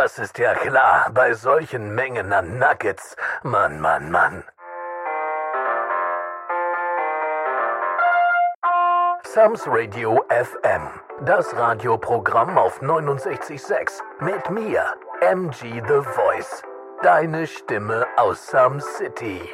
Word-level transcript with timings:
Das 0.00 0.16
ist 0.16 0.38
ja 0.38 0.54
klar, 0.54 1.10
bei 1.12 1.32
solchen 1.32 1.92
Mengen 1.92 2.32
an 2.32 2.56
Nuggets. 2.56 3.16
Mann, 3.42 3.80
Mann, 3.80 4.12
Mann. 4.12 4.44
Sams 9.24 9.66
Radio 9.66 10.24
FM, 10.28 10.88
das 11.22 11.52
Radioprogramm 11.56 12.58
auf 12.58 12.80
69.6 12.80 14.00
mit 14.20 14.48
mir, 14.50 14.84
MG 15.20 15.82
The 15.88 16.00
Voice. 16.02 16.62
Deine 17.02 17.48
Stimme 17.48 18.06
aus 18.16 18.46
Sam 18.46 18.80
City. 18.80 19.52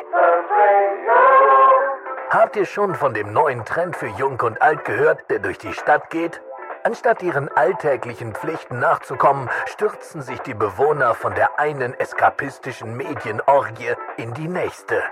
Habt 2.29 2.57
ihr 2.57 2.67
schon 2.67 2.95
von 2.95 3.15
dem 3.15 3.33
neuen 3.33 3.65
Trend 3.65 3.97
für 3.97 4.09
Jung 4.09 4.39
und 4.43 4.61
Alt 4.61 4.85
gehört, 4.85 5.31
der 5.31 5.39
durch 5.39 5.57
die 5.57 5.73
Stadt 5.73 6.11
geht? 6.11 6.43
Anstatt 6.87 7.23
ihren 7.23 7.49
alltäglichen 7.49 8.35
Pflichten 8.35 8.79
nachzukommen, 8.79 9.49
stürzen 9.65 10.21
sich 10.21 10.39
die 10.41 10.53
Bewohner 10.53 11.15
von 11.15 11.35
der 11.35 11.59
einen 11.59 11.95
eskapistischen 11.95 12.95
Medienorgie 12.95 13.95
in 14.19 14.35
die 14.35 14.49
nächste. 14.49 15.03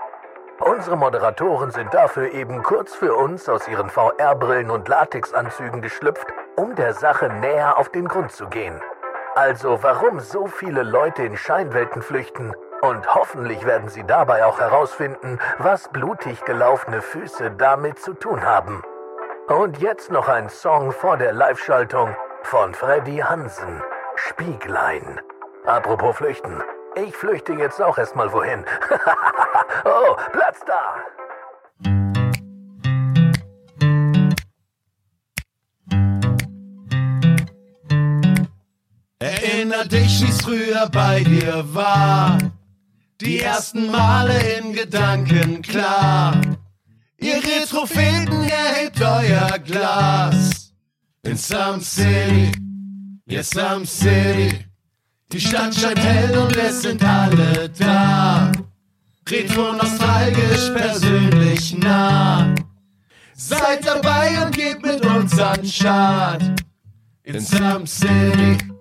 Unsere 0.59 0.97
Moderatoren 0.97 1.71
sind 1.71 1.91
dafür 1.91 2.31
eben 2.31 2.61
kurz 2.61 2.93
für 2.93 3.15
uns 3.15 3.49
aus 3.49 3.67
ihren 3.67 3.89
VR-Brillen 3.89 4.69
und 4.69 4.87
Latexanzügen 4.87 5.81
geschlüpft, 5.81 6.27
um 6.55 6.75
der 6.75 6.93
Sache 6.93 7.29
näher 7.29 7.79
auf 7.79 7.89
den 7.89 8.07
Grund 8.07 8.31
zu 8.31 8.49
gehen. 8.49 8.79
Also 9.33 9.81
warum 9.81 10.19
so 10.19 10.45
viele 10.45 10.83
Leute 10.83 11.23
in 11.23 11.35
Scheinwelten 11.35 12.03
flüchten 12.03 12.53
und 12.83 13.15
hoffentlich 13.15 13.65
werden 13.65 13.89
sie 13.89 14.03
dabei 14.03 14.45
auch 14.45 14.59
herausfinden, 14.59 15.39
was 15.57 15.87
blutig 15.87 16.45
gelaufene 16.45 17.01
Füße 17.01 17.49
damit 17.49 17.97
zu 17.97 18.13
tun 18.13 18.45
haben. 18.45 18.83
Und 19.47 19.79
jetzt 19.79 20.09
noch 20.09 20.29
ein 20.29 20.47
Song 20.47 20.93
vor 20.93 21.17
der 21.17 21.33
Live-Schaltung 21.33 22.15
von 22.43 22.73
Freddy 22.73 23.17
Hansen, 23.17 23.81
Spieglein. 24.15 25.19
Apropos 25.65 26.15
Flüchten. 26.15 26.63
Ich 26.95 27.13
flüchte 27.13 27.51
jetzt 27.53 27.81
auch 27.81 27.97
erstmal 27.97 28.31
wohin. 28.31 28.63
oh, 29.85 30.15
Platz 30.31 30.61
da! 30.65 30.95
Erinner 39.19 39.83
dich, 39.85 40.21
wie's 40.21 40.41
früher 40.41 40.87
bei 40.89 41.21
dir 41.21 41.65
war. 41.73 42.37
Die 43.19 43.41
ersten 43.41 43.91
Male 43.91 44.37
in 44.57 44.71
Gedanken 44.71 45.61
klar. 45.61 46.33
Ihr 47.23 47.37
Retropheten 47.37 48.43
erhebt 48.43 48.99
euer 48.99 49.57
Glas. 49.59 50.73
In 51.23 51.37
Some 51.37 51.79
City, 51.79 52.51
yes, 53.25 53.49
Some 53.51 53.85
City. 53.85 54.65
Die 55.31 55.39
Stadt 55.39 55.73
scheint 55.73 55.99
hell 55.99 56.37
und 56.37 56.53
es 56.57 56.81
sind 56.81 57.01
alle 57.01 57.69
da. 57.79 58.51
Retro 59.29 59.71
nostalgisch, 59.71 60.69
persönlich 60.75 61.77
nah. 61.77 62.53
Seid 63.35 63.87
dabei 63.87 64.45
und 64.45 64.53
geht 64.53 64.81
mit 64.83 65.05
uns 65.05 65.39
an 65.39 65.65
Start. 65.65 66.43
In 67.23 67.39
Some 67.39 67.87
City. 67.87 68.72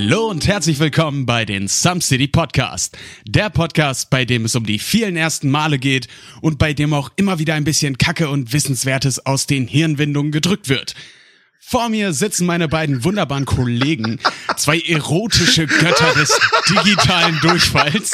Hallo 0.00 0.28
und 0.28 0.46
herzlich 0.46 0.78
willkommen 0.78 1.26
bei 1.26 1.44
den 1.44 1.66
Some 1.66 2.00
City 2.00 2.28
Podcast. 2.28 2.96
Der 3.26 3.50
Podcast, 3.50 4.10
bei 4.10 4.24
dem 4.24 4.44
es 4.44 4.54
um 4.54 4.64
die 4.64 4.78
vielen 4.78 5.16
ersten 5.16 5.50
Male 5.50 5.80
geht 5.80 6.06
und 6.40 6.56
bei 6.56 6.72
dem 6.72 6.94
auch 6.94 7.10
immer 7.16 7.40
wieder 7.40 7.54
ein 7.54 7.64
bisschen 7.64 7.98
Kacke 7.98 8.28
und 8.28 8.52
Wissenswertes 8.52 9.26
aus 9.26 9.48
den 9.48 9.66
Hirnwindungen 9.66 10.30
gedrückt 10.30 10.68
wird. 10.68 10.94
Vor 11.58 11.88
mir 11.88 12.12
sitzen 12.12 12.46
meine 12.46 12.68
beiden 12.68 13.02
wunderbaren 13.02 13.44
Kollegen, 13.44 14.20
zwei 14.56 14.78
erotische 14.78 15.66
Götter 15.66 16.14
des 16.14 16.30
digitalen 16.70 17.36
Durchfalls. 17.40 18.12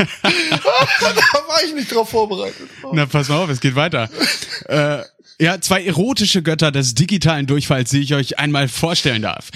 da 0.22 1.48
war 1.48 1.62
ich 1.64 1.74
nicht 1.74 1.94
drauf 1.94 2.10
vorbereitet. 2.10 2.68
Na, 2.92 3.06
pass 3.06 3.28
mal 3.28 3.38
auf, 3.38 3.50
es 3.50 3.60
geht 3.60 3.74
weiter. 3.74 4.08
Äh, 4.68 5.02
ja, 5.40 5.60
zwei 5.60 5.82
erotische 5.82 6.42
Götter 6.42 6.70
des 6.70 6.94
digitalen 6.94 7.46
Durchfalls, 7.46 7.90
die 7.90 8.02
ich 8.02 8.14
euch 8.14 8.38
einmal 8.38 8.68
vorstellen 8.68 9.22
darf. 9.22 9.48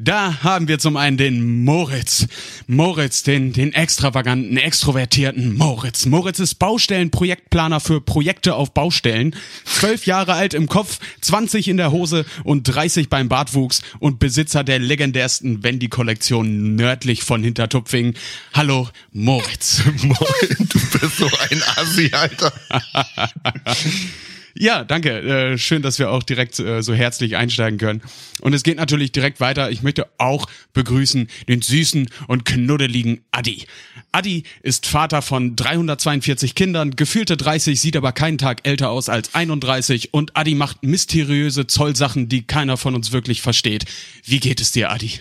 Da 0.00 0.44
haben 0.44 0.68
wir 0.68 0.78
zum 0.78 0.96
einen 0.96 1.16
den 1.16 1.64
Moritz. 1.64 2.28
Moritz, 2.68 3.24
den, 3.24 3.52
den 3.52 3.72
extravaganten, 3.72 4.56
extrovertierten 4.56 5.56
Moritz. 5.56 6.06
Moritz 6.06 6.38
ist 6.38 6.54
Baustellenprojektplaner 6.60 7.80
für 7.80 8.00
Projekte 8.00 8.54
auf 8.54 8.72
Baustellen. 8.72 9.34
Zwölf 9.64 10.06
Jahre 10.06 10.34
alt 10.34 10.54
im 10.54 10.68
Kopf, 10.68 11.00
20 11.20 11.66
in 11.66 11.78
der 11.78 11.90
Hose 11.90 12.24
und 12.44 12.62
30 12.62 13.08
beim 13.08 13.28
Bartwuchs 13.28 13.82
und 13.98 14.20
Besitzer 14.20 14.62
der 14.62 14.78
legendärsten 14.78 15.64
Wendy-Kollektion 15.64 16.76
nördlich 16.76 17.24
von 17.24 17.42
Hintertupfingen. 17.42 18.14
Hallo, 18.54 18.88
Moritz. 19.12 19.82
Moin, 20.02 20.16
du 20.58 20.78
bist 20.78 21.16
so 21.16 21.28
ein 21.50 21.60
Assi, 21.76 22.10
Alter. 22.12 22.52
Ja, 24.60 24.82
danke. 24.82 25.20
Äh, 25.20 25.56
schön, 25.56 25.82
dass 25.82 26.00
wir 26.00 26.10
auch 26.10 26.24
direkt 26.24 26.58
äh, 26.58 26.82
so 26.82 26.92
herzlich 26.92 27.36
einsteigen 27.36 27.78
können. 27.78 28.02
Und 28.40 28.54
es 28.54 28.64
geht 28.64 28.76
natürlich 28.76 29.12
direkt 29.12 29.38
weiter. 29.38 29.70
Ich 29.70 29.82
möchte 29.82 30.08
auch 30.18 30.46
begrüßen 30.72 31.28
den 31.46 31.62
süßen 31.62 32.08
und 32.26 32.44
knuddeligen 32.44 33.20
Adi. 33.30 33.66
Adi 34.10 34.42
ist 34.62 34.86
Vater 34.86 35.22
von 35.22 35.54
342 35.54 36.56
Kindern, 36.56 36.96
gefühlte 36.96 37.36
30, 37.36 37.80
sieht 37.80 37.96
aber 37.96 38.10
keinen 38.10 38.38
Tag 38.38 38.66
älter 38.66 38.90
aus 38.90 39.08
als 39.08 39.32
31 39.32 40.12
und 40.12 40.36
Adi 40.36 40.56
macht 40.56 40.82
mysteriöse 40.82 41.68
Zollsachen, 41.68 42.28
die 42.28 42.42
keiner 42.42 42.76
von 42.76 42.96
uns 42.96 43.12
wirklich 43.12 43.42
versteht. 43.42 43.84
Wie 44.24 44.40
geht 44.40 44.60
es 44.60 44.72
dir, 44.72 44.90
Adi? 44.90 45.20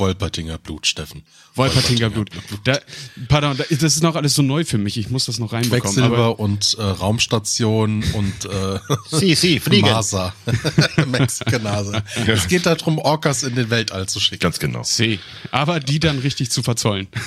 Wolpertinger 0.00 0.58
Blut, 0.58 0.86
Steffen. 0.86 1.22
Wolpertinger 1.54 2.10
Blut. 2.10 2.30
Da, 2.64 2.80
pardon, 3.28 3.56
das 3.56 3.82
ist 3.82 4.02
noch 4.02 4.16
alles 4.16 4.34
so 4.34 4.42
neu 4.42 4.64
für 4.64 4.78
mich. 4.78 4.96
Ich 4.96 5.10
muss 5.10 5.26
das 5.26 5.38
noch 5.38 5.52
reinbekommen. 5.52 5.82
Quecksilber 5.82 6.40
und 6.40 6.76
äh, 6.78 6.82
Raumstation 6.82 8.02
und 8.14 8.44
äh, 8.46 8.78
Sie, 9.10 9.34
Sie, 9.34 9.60
fliegen. 9.60 9.86
NASA. 9.86 10.34
Mexikanase. 11.06 12.02
Es 12.26 12.48
geht 12.48 12.66
darum, 12.66 12.98
Orcas 12.98 13.42
in 13.42 13.54
den 13.54 13.70
Weltall 13.70 14.08
zu 14.08 14.18
schicken. 14.18 14.40
Ganz 14.40 14.58
genau. 14.58 14.82
C. 14.82 15.20
Aber 15.52 15.78
die 15.78 16.00
dann 16.00 16.18
richtig 16.18 16.50
zu 16.50 16.62
verzollen. 16.62 17.06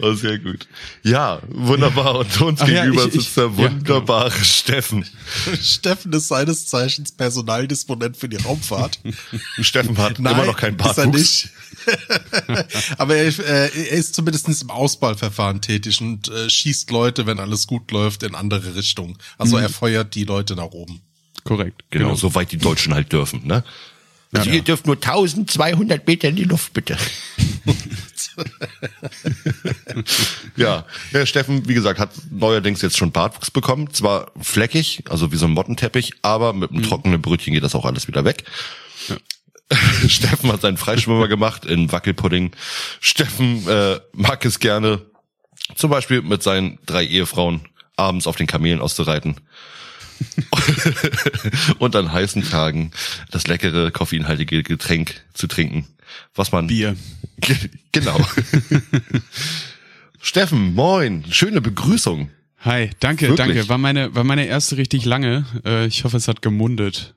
Oh, 0.00 0.12
sehr 0.14 0.38
gut. 0.38 0.66
Ja, 1.02 1.40
wunderbar. 1.48 2.18
Und 2.20 2.40
uns 2.40 2.60
Ach 2.60 2.68
ja, 2.68 2.82
gegenüber 2.84 3.06
ich- 3.06 3.14
ich- 3.14 3.22
sitzt 3.24 3.36
der 3.36 3.44
ja, 3.44 3.50
genau. 3.50 3.62
wunderbare 3.78 4.44
Steffen. 4.44 5.04
Steffen 5.62 6.12
ist 6.12 6.28
seines 6.28 6.66
Zeichens 6.66 7.12
Personaldisponent 7.12 8.16
für 8.16 8.28
die 8.28 8.36
Raumfahrt. 8.36 9.00
Steffen 9.60 9.98
hat 9.98 10.18
immer 10.18 10.44
noch 10.44 10.56
keinen 10.56 10.78
ist 10.78 10.86
er 10.86 10.94
Bartwuchs. 10.94 11.14
nicht. 11.14 11.48
Aber 12.98 13.16
er, 13.16 13.26
äh, 13.26 13.70
er 13.88 13.90
ist 13.92 14.14
zumindest 14.14 14.48
im 14.62 14.70
Auswahlverfahren 14.70 15.60
tätig 15.60 16.00
und 16.00 16.28
äh, 16.28 16.48
schießt 16.50 16.90
Leute, 16.90 17.26
wenn 17.26 17.40
alles 17.40 17.66
gut 17.66 17.90
läuft, 17.90 18.22
in 18.22 18.34
andere 18.34 18.74
Richtungen. 18.74 19.16
Also 19.38 19.56
Mhm. 19.56 19.62
er 19.62 19.68
feuert 19.70 20.14
die 20.14 20.24
Leute 20.24 20.56
nach 20.56 20.70
oben. 20.72 21.00
Korrekt. 21.44 21.82
Genau, 21.90 22.14
soweit 22.16 22.52
die 22.52 22.58
Deutschen 22.58 22.92
halt 22.92 23.12
dürfen, 23.12 23.46
ne? 23.46 23.64
Also 24.32 24.50
ihr 24.50 24.62
dürft 24.62 24.86
nur 24.86 24.96
1200 25.00 26.06
Meter 26.06 26.28
in 26.28 26.36
die 26.36 26.44
Luft, 26.44 26.72
bitte. 26.72 26.96
ja, 30.56 30.84
ja, 31.12 31.26
Steffen, 31.26 31.68
wie 31.68 31.74
gesagt, 31.74 31.98
hat 31.98 32.10
neuerdings 32.30 32.82
jetzt 32.82 32.96
schon 32.96 33.12
Bartwuchs 33.12 33.50
bekommen. 33.50 33.92
Zwar 33.92 34.32
fleckig, 34.40 35.04
also 35.08 35.32
wie 35.32 35.36
so 35.36 35.46
ein 35.46 35.52
Mottenteppich, 35.52 36.14
aber 36.22 36.52
mit 36.52 36.70
einem 36.70 36.82
trockenen 36.82 37.20
Brötchen 37.20 37.52
geht 37.52 37.62
das 37.62 37.74
auch 37.74 37.84
alles 37.84 38.08
wieder 38.08 38.24
weg. 38.24 38.44
Steffen 40.08 40.52
hat 40.52 40.62
seinen 40.62 40.76
Freischwimmer 40.76 41.28
gemacht 41.28 41.64
in 41.64 41.92
Wackelpudding. 41.92 42.52
Steffen 43.00 43.66
äh, 43.68 44.00
mag 44.12 44.44
es 44.44 44.58
gerne, 44.58 45.02
zum 45.76 45.90
Beispiel 45.90 46.22
mit 46.22 46.42
seinen 46.42 46.78
drei 46.86 47.04
Ehefrauen 47.04 47.60
abends 47.96 48.26
auf 48.26 48.36
den 48.36 48.46
Kamelen 48.46 48.80
auszureiten. 48.80 49.36
und 51.78 51.96
an 51.96 52.12
heißen 52.12 52.48
Tagen 52.48 52.90
das 53.30 53.46
leckere 53.46 53.90
koffeinhaltige 53.90 54.62
Getränk 54.62 55.22
zu 55.32 55.46
trinken, 55.46 55.86
was 56.34 56.52
man 56.52 56.66
Bier. 56.66 56.96
Ge- 57.40 57.70
genau. 57.92 58.18
Steffen, 60.20 60.74
moin, 60.74 61.24
schöne 61.30 61.60
Begrüßung. 61.60 62.30
Hi, 62.60 62.90
danke, 63.00 63.28
Wirklich? 63.28 63.38
danke. 63.56 63.68
War 63.70 63.78
meine, 63.78 64.14
war 64.14 64.24
meine 64.24 64.44
erste 64.46 64.76
richtig 64.76 65.04
lange. 65.06 65.46
Äh, 65.64 65.86
ich 65.86 66.04
hoffe, 66.04 66.18
es 66.18 66.28
hat 66.28 66.42
gemundet. 66.42 67.14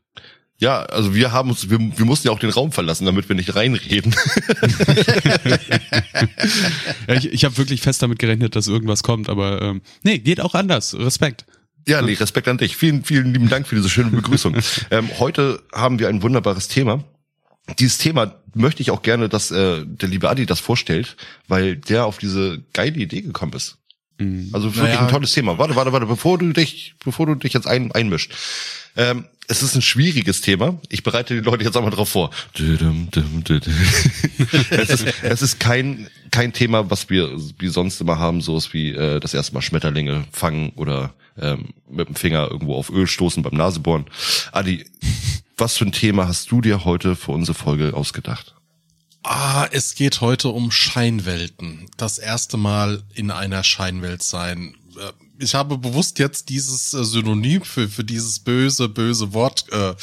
Ja, 0.57 0.83
also 0.83 1.13
wir 1.13 1.33
haben 1.33 1.49
uns, 1.49 1.69
wir, 1.69 1.77
wir 1.79 2.05
mussten 2.05 2.27
ja 2.27 2.31
auch 2.33 2.39
den 2.39 2.51
Raum 2.51 2.71
verlassen, 2.71 3.05
damit 3.05 3.27
wir 3.27 3.35
nicht 3.35 3.53
reinreden. 3.55 4.15
Ja, 7.07 7.15
ich 7.15 7.31
ich 7.33 7.45
habe 7.45 7.57
wirklich 7.57 7.81
fest 7.81 8.01
damit 8.01 8.19
gerechnet, 8.19 8.55
dass 8.55 8.67
irgendwas 8.67 9.03
kommt, 9.03 9.29
aber 9.29 9.61
ähm, 9.61 9.81
nee, 10.03 10.19
geht 10.19 10.39
auch 10.39 10.55
anders. 10.55 10.95
Respekt. 10.97 11.45
Ja, 11.87 12.01
nee, 12.01 12.13
Respekt 12.13 12.47
an 12.47 12.57
dich. 12.57 12.77
Vielen, 12.77 13.03
vielen 13.03 13.33
lieben 13.33 13.49
Dank 13.49 13.67
für 13.67 13.75
diese 13.75 13.89
schöne 13.89 14.09
Begrüßung. 14.09 14.55
ähm, 14.91 15.09
heute 15.19 15.61
haben 15.73 15.99
wir 15.99 16.07
ein 16.07 16.21
wunderbares 16.21 16.67
Thema. 16.69 17.03
Dieses 17.79 17.97
Thema 17.97 18.35
möchte 18.53 18.81
ich 18.81 18.91
auch 18.91 19.01
gerne, 19.01 19.29
dass 19.29 19.51
äh, 19.51 19.83
der 19.85 20.09
liebe 20.09 20.29
Adi 20.29 20.45
das 20.45 20.59
vorstellt, 20.59 21.15
weil 21.47 21.77
der 21.77 22.05
auf 22.05 22.17
diese 22.17 22.61
geile 22.73 22.97
Idee 22.97 23.21
gekommen 23.21 23.53
ist. 23.53 23.77
Also 24.53 24.75
wirklich 24.75 24.93
Naja. 24.93 25.01
ein 25.01 25.07
tolles 25.07 25.33
Thema. 25.33 25.57
Warte, 25.57 25.75
warte, 25.75 25.91
warte, 25.91 26.05
bevor 26.05 26.37
du 26.37 26.53
dich, 26.53 26.95
bevor 27.03 27.25
du 27.25 27.35
dich 27.35 27.53
jetzt 27.53 27.67
ein, 27.67 27.91
einmischt. 27.91 28.33
Ähm, 28.95 29.25
es 29.47 29.63
ist 29.63 29.75
ein 29.75 29.81
schwieriges 29.81 30.41
Thema. 30.41 30.79
Ich 30.89 31.03
bereite 31.03 31.33
die 31.33 31.41
Leute 31.41 31.63
jetzt 31.63 31.75
einmal 31.75 31.91
drauf 31.91 32.09
vor. 32.09 32.29
Es, 34.69 34.89
ist, 34.89 35.05
es 35.23 35.41
ist 35.41 35.59
kein, 35.59 36.07
kein 36.31 36.53
Thema, 36.53 36.89
was 36.89 37.09
wir 37.09 37.31
wie 37.59 37.67
sonst 37.67 37.99
immer 38.01 38.19
haben, 38.19 38.41
so 38.41 38.55
ist 38.55 38.73
wie 38.73 38.91
äh, 38.91 39.19
das 39.19 39.33
erste 39.33 39.53
Mal 39.53 39.61
Schmetterlinge 39.61 40.25
fangen 40.31 40.69
oder 40.75 41.13
ähm, 41.37 41.69
mit 41.89 42.07
dem 42.07 42.15
Finger 42.15 42.49
irgendwo 42.51 42.75
auf 42.75 42.89
Öl 42.91 43.07
stoßen 43.07 43.41
beim 43.43 43.55
Nasebohren. 43.55 44.05
Adi, 44.51 44.85
was 45.57 45.77
für 45.77 45.85
ein 45.85 45.91
Thema 45.91 46.27
hast 46.27 46.51
du 46.51 46.61
dir 46.61 46.85
heute 46.85 47.15
für 47.15 47.31
unsere 47.31 47.57
Folge 47.57 47.93
ausgedacht? 47.93 48.55
Ah, 49.23 49.67
es 49.71 49.95
geht 49.95 50.19
heute 50.19 50.49
um 50.49 50.69
Scheinwelten. 50.69 51.85
Das 51.97 52.17
erste 52.17 52.57
Mal 52.57 53.03
in 53.13 53.31
einer 53.31 53.63
Scheinwelt 53.63 54.21
sein. 54.21 54.75
Äh, 54.97 55.11
Ich 55.39 55.55
habe 55.55 55.77
bewusst 55.77 56.19
jetzt 56.19 56.49
dieses 56.49 56.93
äh, 56.93 57.03
Synonym 57.05 57.63
für, 57.63 57.87
für 57.89 58.03
dieses 58.03 58.39
böse, 58.39 58.87
böse 58.89 59.33
Wort 59.33 59.65
äh, 59.71 59.95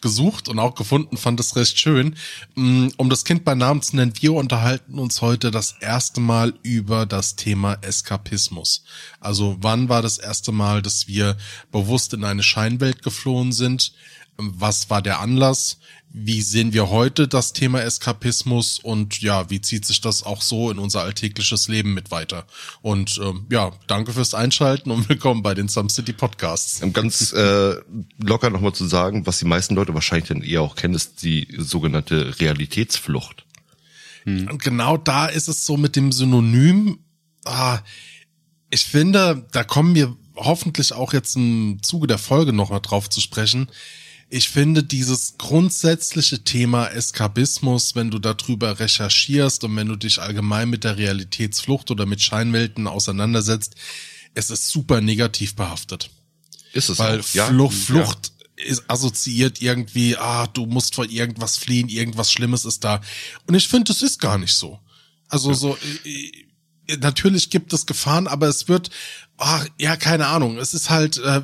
gesucht 0.00 0.48
und 0.48 0.58
auch 0.60 0.74
gefunden, 0.76 1.16
fand 1.16 1.40
es 1.40 1.56
recht 1.56 1.78
schön. 1.80 2.14
Mm, 2.54 2.88
Um 2.96 3.10
das 3.10 3.24
Kind 3.24 3.44
bei 3.44 3.54
Namen 3.56 3.82
zu 3.82 3.96
nennen, 3.96 4.12
wir 4.20 4.32
unterhalten 4.32 4.98
uns 4.98 5.22
heute 5.22 5.50
das 5.50 5.74
erste 5.80 6.20
Mal 6.20 6.54
über 6.62 7.04
das 7.04 7.34
Thema 7.36 7.78
Eskapismus. 7.82 8.84
Also 9.20 9.56
wann 9.60 9.88
war 9.88 10.02
das 10.02 10.18
erste 10.18 10.52
Mal, 10.52 10.82
dass 10.82 11.08
wir 11.08 11.36
bewusst 11.72 12.14
in 12.14 12.22
eine 12.24 12.42
Scheinwelt 12.44 13.02
geflohen 13.02 13.52
sind? 13.52 13.92
Was 14.40 14.88
war 14.88 15.02
der 15.02 15.18
Anlass? 15.18 15.78
Wie 16.10 16.42
sehen 16.42 16.72
wir 16.72 16.90
heute 16.90 17.26
das 17.26 17.52
Thema 17.52 17.82
Eskapismus 17.82 18.78
und 18.78 19.20
ja, 19.20 19.50
wie 19.50 19.60
zieht 19.60 19.84
sich 19.84 20.00
das 20.00 20.22
auch 20.22 20.42
so 20.42 20.70
in 20.70 20.78
unser 20.78 21.02
alltägliches 21.02 21.66
Leben 21.66 21.92
mit 21.92 22.12
weiter? 22.12 22.46
Und 22.80 23.20
ähm, 23.20 23.46
ja, 23.50 23.72
danke 23.88 24.12
fürs 24.12 24.34
Einschalten 24.34 24.92
und 24.92 25.08
willkommen 25.08 25.42
bei 25.42 25.54
den 25.54 25.66
Some 25.66 25.90
City 25.90 26.12
Podcasts. 26.12 26.80
Um 26.84 26.92
ganz 26.92 27.32
äh, 27.32 27.74
locker 28.18 28.50
nochmal 28.50 28.72
zu 28.72 28.86
sagen, 28.86 29.26
was 29.26 29.40
die 29.40 29.44
meisten 29.44 29.74
Leute 29.74 29.92
wahrscheinlich 29.92 30.28
dann 30.28 30.42
eher 30.42 30.62
auch 30.62 30.76
kennen, 30.76 30.94
ist 30.94 31.24
die 31.24 31.48
sogenannte 31.58 32.38
Realitätsflucht. 32.38 33.44
Und 34.24 34.62
genau 34.62 34.98
da 34.98 35.26
ist 35.26 35.48
es 35.48 35.66
so 35.66 35.76
mit 35.76 35.96
dem 35.96 36.12
Synonym. 36.12 36.98
Ah, 37.44 37.80
ich 38.70 38.84
finde, 38.84 39.46
da 39.50 39.64
kommen 39.64 39.94
wir 39.94 40.14
hoffentlich 40.36 40.92
auch 40.92 41.12
jetzt 41.12 41.34
im 41.34 41.78
Zuge 41.82 42.06
der 42.06 42.18
Folge 42.18 42.52
noch 42.52 42.70
mal 42.70 42.80
drauf 42.80 43.10
zu 43.10 43.20
sprechen. 43.20 43.68
Ich 44.30 44.50
finde 44.50 44.82
dieses 44.82 45.36
grundsätzliche 45.38 46.44
Thema 46.44 46.86
Eskapismus, 46.88 47.94
wenn 47.94 48.10
du 48.10 48.18
darüber 48.18 48.78
recherchierst 48.78 49.64
und 49.64 49.74
wenn 49.76 49.88
du 49.88 49.96
dich 49.96 50.20
allgemein 50.20 50.68
mit 50.68 50.84
der 50.84 50.98
Realitätsflucht 50.98 51.90
oder 51.90 52.04
mit 52.04 52.20
Scheinwelten 52.20 52.86
auseinandersetzt, 52.86 53.74
es 54.34 54.50
ist 54.50 54.68
super 54.68 55.00
negativ 55.00 55.54
behaftet. 55.54 56.10
Ist 56.74 56.90
es 56.90 56.98
Weil 56.98 57.20
auch, 57.20 57.34
ja? 57.34 57.46
Flucht, 57.46 57.76
Flucht 57.76 58.32
ist 58.56 58.84
assoziiert 58.88 59.62
irgendwie, 59.62 60.16
ah, 60.16 60.46
du 60.46 60.66
musst 60.66 60.94
vor 60.94 61.06
irgendwas 61.06 61.56
fliehen, 61.56 61.88
irgendwas 61.88 62.30
Schlimmes 62.30 62.66
ist 62.66 62.84
da. 62.84 63.00
Und 63.46 63.54
ich 63.54 63.66
finde, 63.66 63.84
das 63.84 64.02
ist 64.02 64.20
gar 64.20 64.36
nicht 64.36 64.54
so. 64.54 64.78
Also 65.28 65.54
so, 65.54 65.78
äh, 66.04 66.32
äh, 66.86 66.96
natürlich 66.98 67.48
gibt 67.48 67.72
es 67.72 67.86
Gefahren, 67.86 68.26
aber 68.26 68.48
es 68.48 68.68
wird, 68.68 68.90
ach, 69.38 69.66
ja, 69.78 69.96
keine 69.96 70.26
Ahnung, 70.26 70.58
es 70.58 70.74
ist 70.74 70.90
halt, 70.90 71.16
äh, 71.18 71.40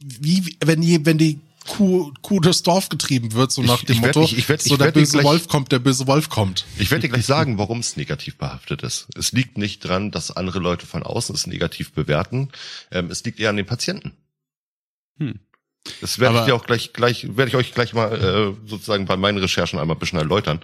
wie, 0.00 0.56
wenn 0.64 0.80
die, 0.80 1.04
wenn 1.06 1.18
die 1.18 1.38
Kuh, 1.68 2.12
Kuh 2.22 2.40
durchs 2.40 2.62
Dorf 2.62 2.88
getrieben 2.88 3.32
wird, 3.32 3.50
so 3.52 3.62
Ich- 3.62 3.68
nach 3.68 3.82
dem 3.82 3.96
ich 3.96 4.02
werd- 4.02 4.16
Motto, 4.16 4.26
ich- 4.28 4.38
ich 4.38 4.48
werd- 4.48 4.62
so 4.62 4.66
ich 4.74 4.78
der 4.78 4.86
werd 4.86 4.96
dir 4.96 5.00
böse 5.00 5.12
gleich- 5.12 5.24
Wolf 5.24 5.48
kommt, 5.48 5.72
der 5.72 5.78
böse 5.78 6.06
Wolf 6.06 6.28
kommt. 6.28 6.64
Ich 6.78 6.90
werde 6.90 7.02
dir 7.02 7.08
gleich 7.08 7.26
sagen, 7.26 7.56
warum 7.58 7.80
es 7.80 7.96
negativ 7.96 8.36
behaftet 8.36 8.82
ist. 8.82 9.06
Es 9.16 9.32
liegt 9.32 9.56
nicht 9.58 9.80
dran, 9.80 10.10
dass 10.10 10.30
andere 10.30 10.58
Leute 10.58 10.86
von 10.86 11.02
außen 11.02 11.34
es 11.34 11.46
negativ 11.46 11.92
bewerten. 11.92 12.50
Ähm, 12.90 13.10
es 13.10 13.24
liegt 13.24 13.40
eher 13.40 13.50
an 13.50 13.56
den 13.56 13.66
Patienten. 13.66 14.12
Hm. 15.18 15.40
Das 16.00 16.18
werde 16.18 16.38
ich 16.40 16.44
dir 16.46 16.54
auch 16.54 16.64
gleich, 16.66 16.92
gleich, 16.92 17.36
werde 17.36 17.48
ich 17.50 17.56
euch 17.56 17.74
gleich 17.74 17.92
mal 17.92 18.12
äh, 18.64 18.68
sozusagen 18.68 19.04
bei 19.06 19.16
meinen 19.16 19.38
Recherchen 19.38 19.78
einmal 19.78 19.96
ein 19.96 20.00
bisschen 20.00 20.18
erläutern. 20.18 20.60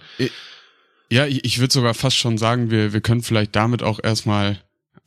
Ja, 1.11 1.25
ich, 1.27 1.43
ich 1.45 1.59
würde 1.59 1.73
sogar 1.73 1.93
fast 1.93 2.17
schon 2.17 2.37
sagen, 2.37 2.71
wir, 2.71 2.91
wir 2.93 3.01
können 3.01 3.21
vielleicht 3.21 3.55
damit 3.55 3.83
auch 3.83 3.99
erstmal 4.03 4.59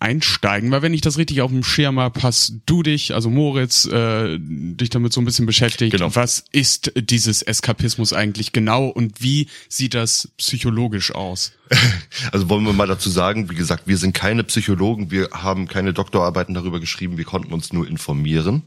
einsteigen, 0.04 0.70
weil 0.70 0.82
wenn 0.82 0.92
ich 0.92 1.00
das 1.00 1.16
richtig 1.16 1.40
auf 1.40 1.50
dem 1.50 1.64
Schirm 1.64 1.98
habe, 1.98 2.22
hast 2.22 2.54
du 2.66 2.82
dich, 2.82 3.14
also 3.14 3.30
Moritz, 3.30 3.86
äh, 3.86 4.36
dich 4.38 4.90
damit 4.90 5.12
so 5.12 5.20
ein 5.20 5.24
bisschen 5.24 5.46
beschäftigt. 5.46 5.92
Genau. 5.92 6.14
Was 6.14 6.44
ist 6.52 6.92
dieses 6.94 7.42
Eskapismus 7.42 8.12
eigentlich 8.12 8.52
genau 8.52 8.86
und 8.86 9.22
wie 9.22 9.48
sieht 9.68 9.94
das 9.94 10.28
psychologisch 10.36 11.14
aus? 11.14 11.52
Also 12.30 12.48
wollen 12.48 12.64
wir 12.64 12.72
mal 12.72 12.86
dazu 12.86 13.10
sagen, 13.10 13.50
wie 13.50 13.54
gesagt, 13.54 13.86
wir 13.86 13.96
sind 13.96 14.14
keine 14.14 14.44
Psychologen, 14.44 15.10
wir 15.10 15.30
haben 15.32 15.66
keine 15.66 15.92
Doktorarbeiten 15.92 16.54
darüber 16.54 16.78
geschrieben, 16.78 17.16
wir 17.16 17.24
konnten 17.24 17.52
uns 17.52 17.72
nur 17.72 17.88
informieren. 17.88 18.62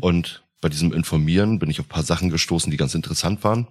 Und 0.00 0.42
bei 0.60 0.68
diesem 0.68 0.92
Informieren 0.92 1.58
bin 1.58 1.70
ich 1.70 1.80
auf 1.80 1.86
ein 1.86 1.90
paar 1.90 2.02
Sachen 2.02 2.30
gestoßen, 2.30 2.70
die 2.70 2.76
ganz 2.76 2.94
interessant 2.94 3.42
waren. 3.44 3.66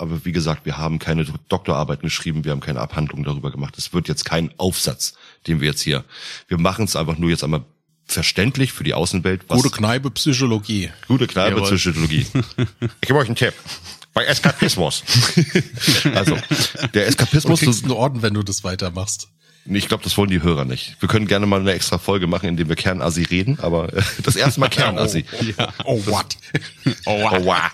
Aber 0.00 0.24
wie 0.24 0.32
gesagt, 0.32 0.64
wir 0.64 0.78
haben 0.78 0.98
keine 0.98 1.26
Doktorarbeiten 1.50 2.04
geschrieben, 2.04 2.44
wir 2.46 2.52
haben 2.52 2.60
keine 2.60 2.80
Abhandlung 2.80 3.22
darüber 3.22 3.50
gemacht. 3.50 3.76
Es 3.76 3.92
wird 3.92 4.08
jetzt 4.08 4.24
kein 4.24 4.50
Aufsatz, 4.58 5.12
den 5.46 5.60
wir 5.60 5.68
jetzt 5.68 5.82
hier. 5.82 6.04
Wir 6.48 6.58
machen 6.58 6.86
es 6.86 6.96
einfach 6.96 7.18
nur 7.18 7.28
jetzt 7.28 7.44
einmal 7.44 7.64
verständlich 8.06 8.72
für 8.72 8.82
die 8.82 8.94
Außenwelt. 8.94 9.42
Was 9.48 9.62
Gute 9.62 9.76
Kneipe 9.76 10.10
Psychologie. 10.10 10.90
Gute 11.06 11.26
Kneipe 11.26 11.56
Jawohl. 11.56 11.76
Psychologie. 11.76 12.26
Ich 12.80 13.08
gebe 13.08 13.18
euch 13.18 13.26
einen 13.26 13.36
Tipp. 13.36 13.52
Bei 14.14 14.24
Eskapismus. 14.24 15.04
also, 16.14 16.36
der 16.94 17.02
Du 17.02 17.04
Eskapismus, 17.04 17.60
kriegst 17.60 17.84
einen 17.84 17.92
Orden, 17.92 18.22
wenn 18.22 18.32
du 18.32 18.42
das 18.42 18.64
weitermachst. 18.64 19.28
Ich 19.66 19.88
glaube, 19.88 20.02
das 20.02 20.16
wollen 20.16 20.30
die 20.30 20.42
Hörer 20.42 20.64
nicht. 20.64 20.96
Wir 21.00 21.08
können 21.08 21.26
gerne 21.26 21.46
mal 21.46 21.60
eine 21.60 21.72
extra 21.72 21.98
Folge 21.98 22.26
machen, 22.26 22.48
in 22.48 22.56
dem 22.56 22.68
wir 22.68 22.76
Kernasi 22.76 23.22
reden, 23.22 23.58
aber 23.60 23.92
äh, 23.92 24.02
das 24.22 24.36
erste 24.36 24.60
Mal 24.60 24.68
Kernasi. 24.70 25.24
Oh, 25.84 26.04
what? 26.06 26.36
Oh, 27.06 27.20
wow. 27.44 27.72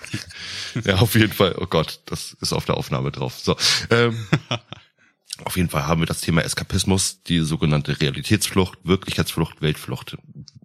Ja, 0.83 0.97
auf 0.97 1.15
jeden 1.15 1.33
Fall. 1.33 1.55
Oh 1.57 1.65
Gott, 1.65 2.01
das 2.05 2.35
ist 2.41 2.53
auf 2.53 2.65
der 2.65 2.77
Aufnahme 2.77 3.11
drauf. 3.11 3.39
So. 3.39 3.55
Ähm, 3.89 4.27
auf 5.45 5.55
jeden 5.55 5.69
Fall 5.69 5.87
haben 5.87 6.01
wir 6.01 6.05
das 6.05 6.21
Thema 6.21 6.41
Eskapismus, 6.41 7.23
die 7.23 7.39
sogenannte 7.39 7.99
Realitätsflucht, 7.99 8.79
Wirklichkeitsflucht, 8.83 9.61
Weltflucht 9.61 10.17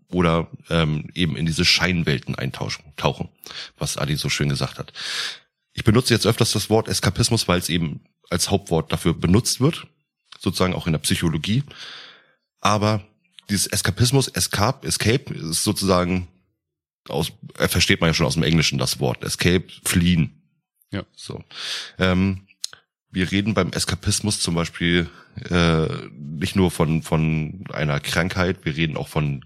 oder 0.08 0.48
ähm, 0.68 1.08
eben 1.14 1.36
in 1.36 1.46
diese 1.46 1.64
Scheinwelten 1.64 2.34
eintauchen, 2.34 2.84
tauchen, 2.96 3.28
was 3.78 3.96
Adi 3.96 4.16
so 4.16 4.28
schön 4.28 4.48
gesagt 4.48 4.78
hat. 4.78 4.92
Ich 5.72 5.84
benutze 5.84 6.12
jetzt 6.12 6.26
öfters 6.26 6.52
das 6.52 6.68
Wort 6.68 6.88
Eskapismus, 6.88 7.48
weil 7.48 7.58
es 7.58 7.70
eben 7.70 8.00
als 8.28 8.50
Hauptwort 8.50 8.92
dafür 8.92 9.14
benutzt 9.14 9.60
wird, 9.60 9.86
sozusagen 10.42 10.74
auch 10.74 10.86
in 10.86 10.92
der 10.92 11.00
Psychologie. 11.00 11.62
Aber 12.60 13.04
dieses 13.48 13.66
Eskapismus, 13.66 14.28
Escape, 14.28 14.86
Escape 14.86 15.32
ist 15.34 15.64
sozusagen 15.64 16.28
aus, 17.08 17.32
äh, 17.58 17.68
versteht 17.68 18.00
man 18.00 18.10
ja 18.10 18.14
schon 18.14 18.26
aus 18.26 18.34
dem 18.34 18.42
Englischen 18.42 18.78
das 18.78 19.00
Wort. 19.00 19.24
Escape, 19.24 19.64
fliehen. 19.84 20.42
Ja. 20.90 21.04
So. 21.16 21.42
Ähm, 21.98 22.46
wir 23.10 23.30
reden 23.30 23.54
beim 23.54 23.70
Eskapismus 23.70 24.40
zum 24.40 24.54
Beispiel 24.54 25.08
äh, 25.50 25.86
nicht 26.16 26.56
nur 26.56 26.70
von, 26.70 27.02
von 27.02 27.64
einer 27.72 28.00
Krankheit, 28.00 28.64
wir 28.64 28.76
reden 28.76 28.96
auch 28.96 29.08
von 29.08 29.44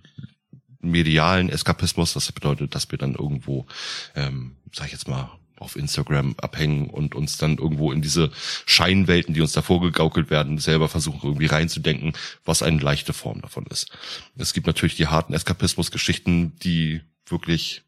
medialen 0.81 1.49
Eskapismus. 1.49 2.13
Das 2.13 2.31
bedeutet, 2.31 2.75
dass 2.75 2.91
wir 2.91 2.99
dann 2.99 3.15
irgendwo, 3.15 3.67
ähm, 4.15 4.57
sag 4.73 4.87
ich 4.87 4.93
jetzt 4.93 5.09
mal, 5.09 5.31
auf 5.59 5.77
Instagram 5.77 6.35
abhängen 6.39 6.91
und 6.91 7.15
uns 7.15 7.39
dann 7.39 7.59
irgendwo 7.59 7.93
in 7.93 8.03
diese 8.03 8.31
Scheinwelten, 8.67 9.35
die 9.35 9.41
uns 9.41 9.53
da 9.53 9.63
vorgegaukelt 9.63 10.31
werden, 10.31 10.59
selber 10.59 10.89
versuchen 10.89 11.21
irgendwie 11.23 11.47
reinzudenken, 11.47 12.13
was 12.45 12.63
eine 12.63 12.81
leichte 12.81 13.13
Form 13.13 13.41
davon 13.41 13.67
ist. 13.67 13.91
Es 14.37 14.53
gibt 14.53 14.67
natürlich 14.67 14.97
die 14.97 15.07
harten 15.07 15.33
Eskapismus-Geschichten, 15.33 16.57
die 16.57 17.01
wirklich, 17.27 17.83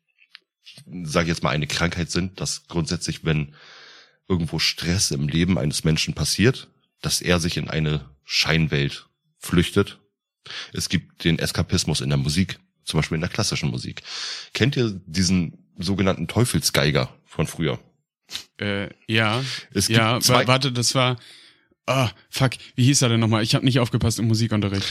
sage 1.03 1.25
ich 1.25 1.29
jetzt 1.29 1.43
mal, 1.43 1.51
eine 1.51 1.67
Krankheit 1.67 2.11
sind, 2.11 2.41
dass 2.41 2.67
grundsätzlich, 2.69 3.25
wenn 3.25 3.55
irgendwo 4.29 4.59
Stress 4.59 5.11
im 5.11 5.29
Leben 5.29 5.59
eines 5.59 5.85
Menschen 5.85 6.15
passiert, 6.15 6.69
dass 7.01 7.21
er 7.21 7.41
sich 7.41 7.57
in 7.57 7.69
eine 7.69 8.05
Scheinwelt 8.25 9.09
flüchtet. 9.39 9.99
Es 10.73 10.89
gibt 10.89 11.25
den 11.25 11.39
Eskapismus 11.39 12.01
in 12.01 12.09
der 12.09 12.19
Musik, 12.19 12.59
zum 12.85 12.99
Beispiel 12.99 13.17
in 13.17 13.21
der 13.23 13.31
klassischen 13.31 13.71
Musik. 13.71 14.03
Kennt 14.53 14.77
ihr 14.77 15.01
diesen 15.07 15.68
sogenannten 15.79 16.29
Teufelsgeiger 16.29 17.09
von 17.27 17.47
früher? 17.47 17.79
Äh, 18.61 18.89
ja, 19.07 19.43
Es 19.73 19.87
gibt 19.87 19.99
ja, 19.99 20.21
zwei- 20.21 20.43
wa 20.45 20.49
warte, 20.49 20.73
das 20.73 20.95
war, 20.95 21.17
ah, 21.87 22.11
fuck, 22.31 22.53
wie 22.75 22.85
hieß 22.85 23.03
er 23.03 23.09
denn 23.09 23.21
nochmal? 23.21 23.43
Ich 23.43 23.55
habe 23.55 23.65
nicht 23.65 23.79
aufgepasst 23.81 24.19
im 24.19 24.27
Musikunterricht. 24.27 24.87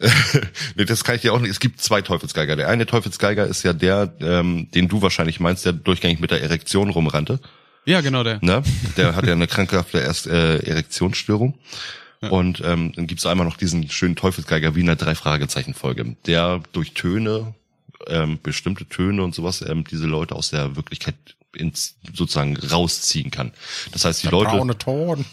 nee, 0.74 0.84
das 0.84 1.04
kann 1.04 1.14
ich 1.14 1.22
dir 1.22 1.32
auch 1.32 1.38
nicht. 1.40 1.50
Es 1.50 1.60
gibt 1.60 1.80
zwei 1.80 2.02
Teufelsgeiger. 2.02 2.56
Der 2.56 2.68
eine 2.68 2.84
Teufelsgeiger 2.84 3.46
ist 3.46 3.62
ja 3.62 3.72
der, 3.72 4.12
ähm, 4.20 4.68
den 4.74 4.88
du 4.88 5.02
wahrscheinlich 5.02 5.38
meinst, 5.38 5.64
der 5.64 5.72
durchgängig 5.72 6.18
mit 6.18 6.32
der 6.32 6.42
Erektion 6.42 6.90
rumrannte. 6.90 7.38
Ja, 7.86 8.00
genau 8.00 8.24
der. 8.24 8.38
Ne? 8.42 8.62
Der 8.96 9.14
hat 9.14 9.24
ja 9.26 9.32
eine 9.32 9.46
krankhafte 9.46 9.98
Erst, 10.00 10.26
äh, 10.26 10.56
Erektionsstörung. 10.58 11.58
Und 12.30 12.62
ähm, 12.64 12.92
dann 12.96 13.06
gibt's 13.06 13.26
einmal 13.26 13.46
noch 13.46 13.58
diesen 13.58 13.90
schönen 13.90 14.16
Teufelsgeiger 14.16 14.74
wie 14.74 14.80
in 14.80 14.86
der 14.86 14.96
Drei-Fragezeichen-Folge, 14.96 16.16
der 16.26 16.62
durch 16.72 16.94
Töne, 16.94 17.54
ähm, 18.06 18.38
bestimmte 18.42 18.86
Töne 18.88 19.22
und 19.22 19.34
sowas, 19.34 19.62
ähm, 19.62 19.84
diese 19.84 20.06
Leute 20.06 20.34
aus 20.34 20.50
der 20.50 20.76
Wirklichkeit 20.76 21.14
ins, 21.56 21.96
sozusagen 22.12 22.56
rausziehen 22.56 23.30
kann. 23.30 23.52
Das 23.92 24.04
heißt, 24.04 24.22
die 24.22 24.28
Der 24.28 24.32
Leute, 24.38 24.50
braune 24.50 24.76
Ton. 24.78 25.24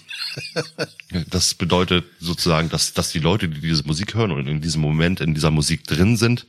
das 1.30 1.54
bedeutet 1.56 2.06
sozusagen, 2.20 2.70
dass, 2.70 2.94
dass 2.94 3.12
die 3.12 3.20
Leute, 3.20 3.50
die 3.50 3.60
diese 3.62 3.84
Musik 3.84 4.14
hören 4.14 4.32
und 4.32 4.48
in 4.48 4.62
diesem 4.62 4.82
Moment 4.82 5.20
in 5.20 5.34
dieser 5.34 5.52
Musik 5.52 5.84
drin 5.86 6.18
sind, 6.18 6.46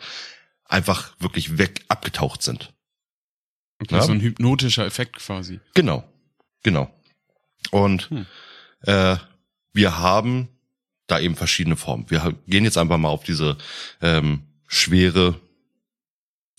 einfach 0.64 1.14
wirklich 1.20 1.58
weg 1.58 1.84
abgetaucht 1.88 2.42
sind. 2.42 2.72
Okay, 3.80 3.96
Ja. 3.96 4.02
so 4.02 4.12
ein 4.12 4.20
hypnotischer 4.20 4.86
Effekt 4.86 5.16
quasi. 5.16 5.60
Genau, 5.74 6.04
genau. 6.62 6.92
Und 7.70 8.10
Hm. 8.10 8.26
äh, 8.82 9.16
wir 9.72 9.98
haben 9.98 10.48
da 11.06 11.18
eben 11.18 11.34
verschiedene 11.36 11.76
Formen. 11.76 12.08
Wir 12.10 12.34
gehen 12.46 12.64
jetzt 12.64 12.78
einfach 12.78 12.98
mal 12.98 13.08
auf 13.08 13.24
diese 13.24 13.56
ähm, 14.00 14.42
schwere, 14.68 15.40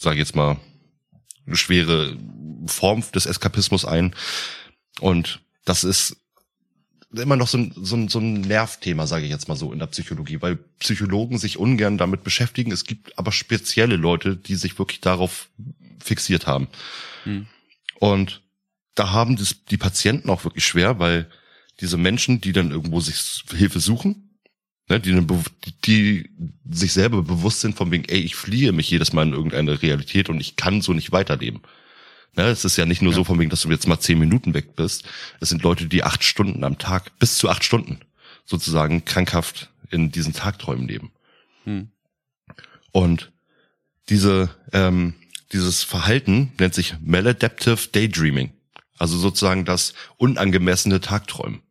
sage 0.03 0.15
ich 0.15 0.19
jetzt 0.19 0.35
mal, 0.35 0.57
eine 1.45 1.55
schwere 1.55 2.17
Form 2.67 3.03
des 3.13 3.25
Eskapismus 3.25 3.85
ein. 3.85 4.15
Und 4.99 5.41
das 5.65 5.83
ist 5.83 6.17
immer 7.11 7.35
noch 7.35 7.47
so 7.47 7.57
ein, 7.57 7.73
so 7.75 7.95
ein, 7.95 8.07
so 8.07 8.19
ein 8.19 8.41
Nervthema, 8.41 9.07
sage 9.07 9.25
ich 9.25 9.31
jetzt 9.31 9.47
mal 9.47 9.55
so, 9.55 9.71
in 9.71 9.79
der 9.79 9.87
Psychologie, 9.87 10.41
weil 10.41 10.57
Psychologen 10.79 11.37
sich 11.37 11.57
ungern 11.57 11.97
damit 11.97 12.23
beschäftigen. 12.23 12.71
Es 12.71 12.85
gibt 12.85 13.17
aber 13.17 13.31
spezielle 13.31 13.95
Leute, 13.95 14.35
die 14.35 14.55
sich 14.55 14.77
wirklich 14.79 15.01
darauf 15.01 15.49
fixiert 15.99 16.47
haben. 16.47 16.67
Hm. 17.23 17.47
Und 17.99 18.41
da 18.95 19.11
haben 19.11 19.35
das, 19.35 19.63
die 19.65 19.77
Patienten 19.77 20.29
auch 20.29 20.43
wirklich 20.43 20.65
schwer, 20.65 20.99
weil 20.99 21.29
diese 21.79 21.97
Menschen, 21.97 22.41
die 22.41 22.51
dann 22.51 22.71
irgendwo 22.71 22.99
sich 22.99 23.43
Hilfe 23.51 23.79
suchen, 23.79 24.22
ne, 24.89 24.99
die, 24.99 25.13
be- 25.21 25.43
die 25.85 26.29
sich 26.69 26.93
selber 26.93 27.21
bewusst 27.23 27.61
sind 27.61 27.75
von 27.75 27.91
wegen, 27.91 28.05
ey, 28.05 28.19
ich 28.19 28.35
fliehe 28.35 28.71
mich 28.71 28.89
jedes 28.89 29.13
Mal 29.13 29.27
in 29.27 29.33
irgendeine 29.33 29.81
Realität 29.81 30.29
und 30.29 30.39
ich 30.39 30.55
kann 30.55 30.81
so 30.81 30.93
nicht 30.93 31.11
weiterleben. 31.11 31.61
Ne, 32.35 32.43
es 32.47 32.65
ist 32.65 32.77
ja 32.77 32.85
nicht 32.85 33.01
nur 33.01 33.11
Ja. 33.11 33.17
so 33.17 33.23
von 33.23 33.39
wegen, 33.39 33.49
dass 33.49 33.61
du 33.61 33.69
jetzt 33.69 33.87
mal 33.87 33.99
zehn 33.99 34.17
Minuten 34.19 34.53
weg 34.53 34.75
bist. 34.75 35.07
Es 35.39 35.49
sind 35.49 35.61
Leute, 35.63 35.85
die 35.87 36.03
acht 36.03 36.23
Stunden 36.23 36.63
am 36.63 36.77
Tag, 36.77 37.17
bis 37.19 37.37
zu 37.37 37.49
acht 37.49 37.63
Stunden 37.63 37.99
sozusagen 38.45 39.05
krankhaft 39.05 39.69
in 39.91 40.11
diesen 40.11 40.33
Tagträumen 40.33 40.87
leben. 40.87 41.11
Hm. 41.65 41.89
Und 42.91 43.31
diese, 44.09 44.49
ähm, 44.71 45.13
dieses 45.51 45.83
Verhalten 45.83 46.51
nennt 46.59 46.73
sich 46.73 46.95
Maladaptive 47.01 47.87
Daydreaming. 47.91 48.51
Also 48.97 49.17
sozusagen 49.17 49.65
das 49.65 49.93
unangemessene 50.17 51.01
Tagträumen. 51.01 51.61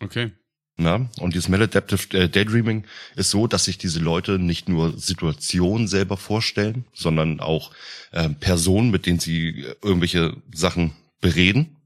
Okay. 0.00 0.32
Na? 0.78 1.08
Und 1.20 1.34
dieses 1.34 1.48
Maladaptive 1.48 2.18
äh, 2.18 2.28
Daydreaming 2.28 2.84
ist 3.14 3.30
so, 3.30 3.46
dass 3.46 3.64
sich 3.64 3.78
diese 3.78 3.98
Leute 3.98 4.38
nicht 4.38 4.68
nur 4.68 4.98
Situationen 4.98 5.88
selber 5.88 6.18
vorstellen, 6.18 6.84
sondern 6.92 7.40
auch 7.40 7.70
ähm, 8.12 8.34
Personen, 8.34 8.90
mit 8.90 9.06
denen 9.06 9.18
sie 9.18 9.64
äh, 9.64 9.74
irgendwelche 9.80 10.36
Sachen 10.52 10.92
bereden. 11.20 11.76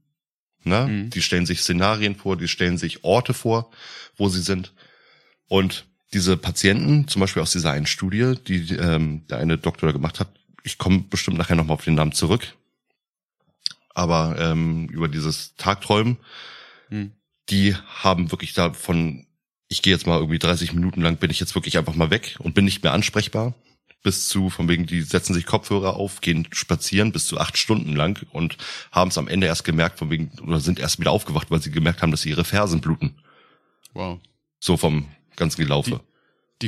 Na? 0.63 0.87
Mhm. 0.87 1.09
Die 1.09 1.21
stellen 1.21 1.45
sich 1.45 1.61
Szenarien 1.61 2.15
vor, 2.15 2.35
die 2.35 2.49
stellen 2.49 2.77
sich 2.77 3.05
Orte 3.05 3.33
vor, 3.33 3.71
wo 4.17 4.27
sie 4.27 4.41
sind. 4.41 4.73
Und 5.47 5.85
diese 6.13 6.35
Patienten, 6.35 7.07
zum 7.07 7.21
Beispiel 7.21 7.41
aus 7.41 7.53
dieser 7.53 7.71
einen 7.71 7.85
Studie, 7.85 8.35
die 8.45 8.75
ähm, 8.75 9.25
der 9.29 9.37
eine 9.37 9.57
Doktor 9.57 9.87
da 9.87 9.93
gemacht 9.93 10.19
hat, 10.19 10.27
ich 10.63 10.77
komme 10.77 11.05
bestimmt 11.09 11.37
nachher 11.37 11.55
nochmal 11.55 11.75
auf 11.75 11.85
den 11.85 11.95
Namen 11.95 12.11
zurück, 12.11 12.55
aber 13.93 14.35
ähm, 14.37 14.89
über 14.89 15.07
dieses 15.07 15.55
Tagträumen, 15.55 16.17
Hm. 16.91 17.13
Die 17.51 17.75
haben 17.75 18.31
wirklich 18.31 18.53
davon, 18.53 19.27
ich 19.67 19.81
gehe 19.81 19.93
jetzt 19.93 20.07
mal 20.07 20.17
irgendwie 20.17 20.39
30 20.39 20.73
Minuten 20.73 21.01
lang, 21.01 21.17
bin 21.17 21.29
ich 21.29 21.39
jetzt 21.39 21.53
wirklich 21.53 21.77
einfach 21.77 21.95
mal 21.95 22.09
weg 22.09 22.37
und 22.39 22.55
bin 22.55 22.65
nicht 22.65 22.83
mehr 22.83 22.93
ansprechbar. 22.93 23.53
Bis 24.03 24.27
zu, 24.27 24.49
von 24.49 24.67
wegen, 24.67 24.87
die 24.87 25.03
setzen 25.03 25.35
sich 25.35 25.45
Kopfhörer 25.45 25.95
auf, 25.95 26.21
gehen 26.21 26.47
spazieren 26.51 27.11
bis 27.11 27.27
zu 27.27 27.39
acht 27.39 27.57
Stunden 27.57 27.95
lang 27.95 28.25
und 28.31 28.57
haben 28.91 29.09
es 29.09 29.17
am 29.19 29.27
Ende 29.27 29.45
erst 29.45 29.63
gemerkt, 29.63 29.99
von 29.99 30.09
wegen, 30.09 30.31
oder 30.41 30.59
sind 30.59 30.79
erst 30.79 30.99
wieder 30.99 31.11
aufgewacht, 31.11 31.51
weil 31.51 31.61
sie 31.61 31.69
gemerkt 31.69 32.01
haben, 32.01 32.09
dass 32.09 32.21
sie 32.21 32.29
ihre 32.29 32.43
Fersen 32.43 32.81
bluten. 32.81 33.15
Wow. 33.93 34.19
So 34.59 34.75
vom 34.77 35.05
ganzen 35.35 35.61
Gelaufe. 35.61 35.89
Die 35.91 36.10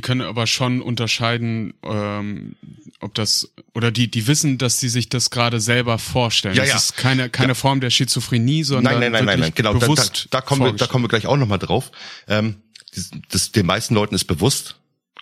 können 0.02 0.22
aber 0.22 0.48
schon 0.48 0.82
unterscheiden, 0.82 1.74
ähm, 1.84 2.56
ob 3.00 3.14
das 3.14 3.54
oder 3.74 3.92
die 3.92 4.10
die 4.10 4.28
wissen, 4.28 4.58
dass 4.58 4.80
sie 4.80 4.90
sich 4.90 5.10
das 5.10 5.30
gerade 5.30 5.60
selber 5.60 6.00
vorstellen. 6.00 6.56
Ja, 6.56 6.64
das 6.64 6.72
ja. 6.72 6.78
ist 6.78 6.98
keine 6.98 7.30
keine 7.30 7.56
Form 7.56 7.80
der 7.80 7.90
Schizophrenie, 7.90 8.64
sondern 8.64 9.00
Nein, 9.00 9.12
nein, 9.12 9.12
nein, 9.12 9.26
nein, 9.26 9.40
nein, 9.40 9.52
genau. 9.56 9.74
Da, 9.74 9.80
da, 9.80 9.86
bewusst 9.86 10.28
da, 10.32 10.42
kommen 10.42 10.62
wir, 10.62 10.74
da 10.74 10.88
kommen 10.88 11.04
wir 11.04 11.10
gleich 11.10 11.28
auch 11.28 11.38
nochmal 11.38 11.60
drauf. 11.60 11.92
Ähm, 12.28 12.56
das, 12.96 13.12
das, 13.30 13.52
den 13.52 13.66
meisten 13.66 13.96
Leuten 13.96 14.16
ist 14.16 14.26
bewusst, 14.26 14.76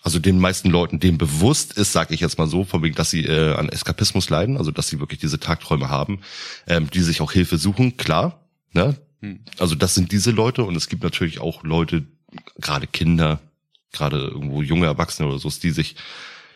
also 0.03 0.19
den 0.19 0.39
meisten 0.39 0.69
Leuten, 0.69 0.99
denen 0.99 1.17
bewusst 1.17 1.73
ist, 1.73 1.91
sage 1.91 2.13
ich 2.13 2.21
jetzt 2.21 2.37
mal 2.37 2.47
so, 2.47 2.63
von 2.63 2.81
wegen, 2.83 2.95
dass 2.95 3.11
sie 3.11 3.25
äh, 3.25 3.53
an 3.53 3.69
Eskapismus 3.69 4.29
leiden, 4.29 4.57
also 4.57 4.71
dass 4.71 4.87
sie 4.87 4.99
wirklich 4.99 5.19
diese 5.19 5.39
Tagträume 5.39 5.89
haben, 5.89 6.21
ähm, 6.67 6.89
die 6.89 7.01
sich 7.01 7.21
auch 7.21 7.31
Hilfe 7.31 7.57
suchen, 7.57 7.97
klar. 7.97 8.45
Ne? 8.73 8.95
Hm. 9.21 9.41
Also 9.59 9.75
das 9.75 9.95
sind 9.95 10.11
diese 10.11 10.31
Leute 10.31 10.63
und 10.63 10.75
es 10.75 10.89
gibt 10.89 11.03
natürlich 11.03 11.39
auch 11.39 11.63
Leute, 11.63 12.05
gerade 12.59 12.87
Kinder, 12.87 13.41
gerade 13.91 14.17
irgendwo 14.17 14.61
junge 14.61 14.85
Erwachsene 14.85 15.27
oder 15.27 15.39
so, 15.39 15.49
die 15.49 15.71
sich 15.71 15.95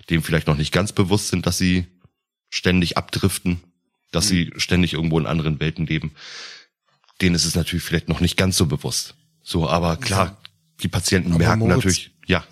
dem 0.10 0.24
vielleicht 0.24 0.48
noch 0.48 0.58
nicht 0.58 0.72
ganz 0.72 0.92
bewusst 0.92 1.30
sind, 1.30 1.46
dass 1.46 1.58
sie 1.58 1.88
ständig 2.50 2.98
abdriften, 2.98 3.60
dass 4.12 4.28
sie 4.28 4.52
ständig 4.58 4.94
irgendwo 4.94 5.20
in 5.20 5.26
anderen 5.26 5.60
Welten 5.60 5.86
leben. 5.86 6.12
Denen 7.22 7.36
ist 7.36 7.46
es 7.46 7.56
natürlich 7.56 7.84
vielleicht 7.84 8.10
noch 8.10 8.20
nicht 8.20 8.38
ganz 8.38 8.58
so 8.58 8.66
bewusst. 8.66 9.16
So, 9.42 9.70
aber 9.70 9.98
klar, 9.98 10.38
die 10.82 10.88
Patienten 10.88 11.32
Aber 11.34 11.40
merken 11.40 11.60
Moritz- 11.60 11.76
natürlich, 11.78 12.12
ja, 12.28 12.44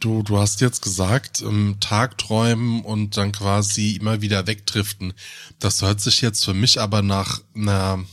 Du, 0.00 0.22
du 0.22 0.38
hast 0.38 0.60
jetzt 0.60 0.82
gesagt, 0.82 1.40
ähm, 1.40 1.76
Tagträumen 1.80 2.82
und 2.82 3.16
dann 3.16 3.32
quasi 3.32 3.92
immer 3.92 4.20
wieder 4.20 4.46
wegdriften. 4.46 5.14
Das 5.58 5.80
hört 5.80 6.00
sich 6.00 6.20
jetzt 6.20 6.44
für 6.44 6.52
mich 6.52 6.78
aber 6.78 7.00
nach 7.00 7.40
einer, 7.54 8.04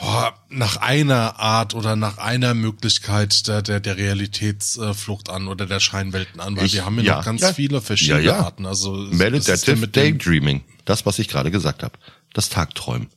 oh, 0.00 0.22
nach 0.48 0.76
einer 0.78 1.38
Art 1.38 1.74
oder 1.74 1.96
nach 1.96 2.18
einer 2.18 2.54
Möglichkeit 2.54 3.46
der, 3.48 3.62
der, 3.62 3.80
der 3.80 3.96
Realitätsflucht 3.96 5.28
an 5.30 5.48
oder 5.48 5.66
der 5.66 5.80
Scheinwelten 5.80 6.40
an, 6.40 6.56
weil 6.56 6.66
Ich- 6.66 6.74
wir 6.74 6.84
haben 6.84 6.96
ja, 6.98 7.02
ja, 7.04 7.16
noch 7.16 7.24
ganz 7.24 7.40
ja. 7.42 7.52
viele 7.52 7.80
verschiedene 7.80 8.20
Ja, 8.22 8.34
ja. 8.36 8.40
Arten. 8.44 8.66
Also 8.66 9.04
ja 9.04 9.14
Meditative 9.14 9.88
Daydreaming, 9.88 10.62
das, 10.84 11.06
was 11.06 11.18
ich 11.18 11.28
gerade 11.28 11.50
gesagt 11.50 11.82
habe, 11.82 11.98
das 12.32 12.48
Tagträumen. 12.48 13.08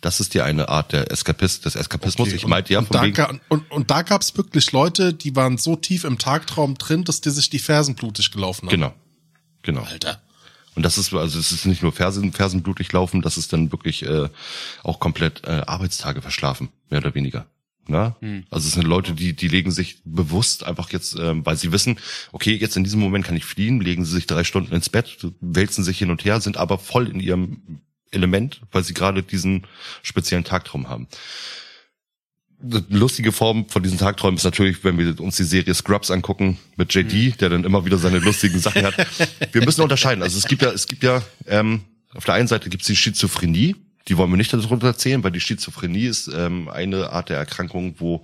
Das 0.00 0.18
ist 0.18 0.34
die 0.34 0.40
eine 0.40 0.68
Art 0.68 0.92
der 0.92 1.12
Eskapist, 1.12 1.64
des 1.64 1.76
Eskapismus. 1.76 2.26
Okay, 2.26 2.36
ich 2.36 2.44
und- 2.44 2.50
meinte 2.50 2.72
ja 2.72 2.80
und 2.80 2.88
von 2.88 2.96
da, 2.96 3.08
ga- 3.10 3.38
und, 3.48 3.70
und 3.70 3.90
da 3.92 4.02
gab's 4.02 4.36
wirklich 4.36 4.72
Leute, 4.72 5.14
die 5.14 5.36
waren 5.36 5.58
so 5.58 5.76
tief 5.76 6.02
im 6.02 6.18
Tagtraum 6.18 6.74
drin, 6.76 7.04
dass 7.04 7.20
die 7.20 7.30
sich 7.30 7.50
die 7.50 7.60
Fersen 7.60 7.94
blutig 7.94 8.32
gelaufen 8.32 8.66
haben. 8.66 8.70
genau, 8.74 8.94
genau. 9.62 9.82
Alter. 9.82 10.20
Und 10.74 10.84
das 10.84 10.98
ist, 10.98 11.12
also 11.12 11.38
es 11.38 11.52
ist 11.52 11.66
nicht 11.66 11.82
nur 11.82 11.92
Fersen, 11.92 12.32
Fersenblutig 12.32 12.92
laufen, 12.92 13.22
das 13.22 13.36
ist 13.36 13.52
dann 13.52 13.72
wirklich 13.72 14.04
äh, 14.04 14.28
auch 14.82 15.00
komplett 15.00 15.44
äh, 15.44 15.62
Arbeitstage 15.66 16.22
verschlafen, 16.22 16.70
mehr 16.88 17.00
oder 17.00 17.14
weniger. 17.14 17.46
Na? 17.88 18.16
Also 18.50 18.68
es 18.68 18.74
sind 18.74 18.86
Leute, 18.86 19.12
die, 19.12 19.34
die 19.34 19.48
legen 19.48 19.70
sich 19.70 19.98
bewusst 20.04 20.64
einfach 20.64 20.90
jetzt, 20.90 21.16
ähm, 21.18 21.44
weil 21.44 21.56
sie 21.56 21.72
wissen, 21.72 21.98
okay, 22.30 22.54
jetzt 22.54 22.76
in 22.76 22.84
diesem 22.84 23.00
Moment 23.00 23.24
kann 23.24 23.36
ich 23.36 23.44
fliehen, 23.44 23.80
legen 23.80 24.04
sie 24.04 24.12
sich 24.12 24.26
drei 24.26 24.44
Stunden 24.44 24.74
ins 24.74 24.88
Bett, 24.88 25.18
wälzen 25.40 25.82
sich 25.82 25.98
hin 25.98 26.10
und 26.10 26.24
her, 26.24 26.40
sind 26.40 26.56
aber 26.56 26.78
voll 26.78 27.08
in 27.08 27.20
ihrem 27.20 27.80
Element, 28.12 28.60
weil 28.70 28.84
sie 28.84 28.94
gerade 28.94 29.22
diesen 29.22 29.66
speziellen 30.02 30.44
Tagtraum 30.44 30.88
haben. 30.88 31.08
Eine 32.62 32.84
lustige 32.90 33.32
Form 33.32 33.68
von 33.68 33.82
diesen 33.82 33.98
Tagträumen 33.98 34.36
ist 34.36 34.44
natürlich, 34.44 34.84
wenn 34.84 34.98
wir 34.98 35.18
uns 35.20 35.36
die 35.36 35.44
Serie 35.44 35.74
Scrubs 35.74 36.10
angucken 36.10 36.58
mit 36.76 36.94
JD, 36.94 37.40
der 37.40 37.48
dann 37.48 37.64
immer 37.64 37.84
wieder 37.84 37.98
seine 37.98 38.18
lustigen 38.18 38.58
Sachen 38.60 38.84
hat. 38.84 38.94
Wir 39.52 39.64
müssen 39.64 39.80
unterscheiden. 39.82 40.22
Also 40.22 40.38
es 40.38 40.46
gibt 40.46 40.62
ja, 40.62 40.70
es 40.70 40.86
gibt 40.86 41.02
ja, 41.02 41.22
ähm, 41.46 41.82
auf 42.14 42.24
der 42.24 42.34
einen 42.34 42.46
Seite 42.46 42.70
gibt 42.70 42.82
es 42.82 42.86
die 42.86 42.96
Schizophrenie, 42.96 43.74
die 44.08 44.16
wollen 44.16 44.30
wir 44.30 44.36
nicht 44.36 44.52
darunter 44.52 44.88
erzählen, 44.88 45.22
weil 45.22 45.32
die 45.32 45.40
Schizophrenie 45.40 46.06
ist 46.06 46.28
ähm, 46.28 46.68
eine 46.68 47.10
Art 47.10 47.28
der 47.28 47.38
Erkrankung, 47.38 47.94
wo 47.98 48.22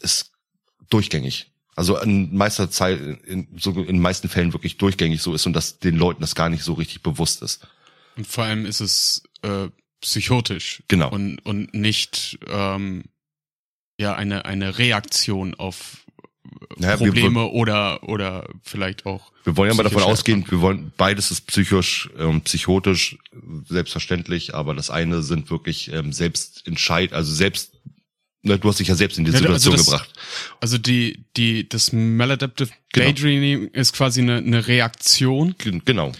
es 0.00 0.30
durchgängig, 0.90 1.50
also 1.74 1.98
in 1.98 2.34
meister 2.36 2.70
Zeit, 2.70 3.00
in, 3.26 3.48
so 3.56 3.70
in 3.72 4.00
meisten 4.00 4.28
Fällen 4.28 4.52
wirklich 4.52 4.78
durchgängig 4.78 5.22
so 5.22 5.34
ist 5.34 5.46
und 5.46 5.52
dass 5.52 5.78
den 5.78 5.96
Leuten 5.96 6.20
das 6.20 6.34
gar 6.34 6.48
nicht 6.48 6.62
so 6.62 6.72
richtig 6.74 7.02
bewusst 7.02 7.42
ist. 7.42 7.66
Und 8.16 8.26
vor 8.26 8.44
allem 8.44 8.66
ist 8.66 8.80
es 8.80 9.22
äh, 9.42 9.68
psychotisch. 10.00 10.82
Genau. 10.88 11.10
Und, 11.10 11.38
und 11.44 11.74
nicht 11.74 12.38
ähm, 12.48 13.04
ja 13.98 14.14
eine, 14.14 14.44
eine 14.44 14.78
Reaktion 14.78 15.54
auf 15.54 16.04
äh, 16.44 16.80
Naja, 16.80 17.00
wir- 17.00 17.06
Probleme 17.08 17.46
oder, 17.48 18.02
oder 18.08 18.48
vielleicht 18.62 19.06
auch. 19.06 19.32
Wir 19.44 19.56
wollen 19.56 19.70
ja 19.70 19.76
mal 19.76 19.82
davon 19.82 20.02
ausgehen, 20.02 20.44
wir 20.48 20.60
wollen, 20.60 20.92
beides 20.96 21.30
ist 21.30 21.42
psychisch, 21.46 22.08
ähm, 22.18 22.42
psychotisch, 22.42 23.16
selbstverständlich, 23.68 24.54
aber 24.54 24.74
das 24.74 24.90
eine 24.90 25.22
sind 25.22 25.50
wirklich 25.50 25.92
ähm, 25.92 26.12
selbst 26.12 26.66
entscheid, 26.66 27.12
also 27.12 27.32
selbst, 27.32 27.72
ne, 28.42 28.58
du 28.58 28.68
hast 28.68 28.78
dich 28.80 28.88
ja 28.88 28.94
selbst 28.94 29.18
in 29.18 29.24
die 29.24 29.30
Ja, 29.30 29.38
also 29.38 29.48
Situation 29.54 29.76
das- 29.76 29.86
gebracht. 29.86 30.12
Also 30.60 30.78
die, 30.78 31.24
die, 31.36 31.68
das 31.68 31.92
Maladaptive 31.92 32.70
Genau. 32.92 33.06
Daydreaming 33.06 33.68
ist 33.68 33.92
quasi 33.94 34.20
eine, 34.22 34.36
eine 34.38 34.66
Reaktion 34.66 35.54
Genau. 35.58 36.12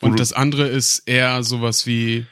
Und 0.00 0.12
du- 0.12 0.16
das 0.16 0.32
andere 0.32 0.66
ist 0.68 1.00
eher 1.06 1.42
sowas 1.42 1.86
wie, 1.86 2.26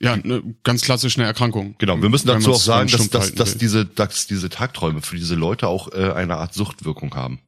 ja, 0.00 0.12
eine 0.14 0.42
ganz 0.62 0.82
klassisch 0.82 1.16
eine 1.18 1.26
Erkrankung. 1.26 1.74
Genau, 1.78 2.00
wir 2.00 2.08
müssen 2.08 2.28
dazu 2.28 2.52
auch 2.52 2.60
sagen, 2.60 2.88
dass, 2.90 3.10
dass, 3.10 3.34
dass 3.34 3.54
will. 3.54 3.58
diese, 3.58 3.84
dass 3.84 4.26
diese 4.26 4.48
Tagträume 4.48 5.02
für 5.02 5.16
diese 5.16 5.34
Leute 5.34 5.66
auch 5.66 5.92
äh, 5.92 6.12
eine 6.12 6.36
Art 6.36 6.54
Suchtwirkung 6.54 7.14
haben. 7.14 7.40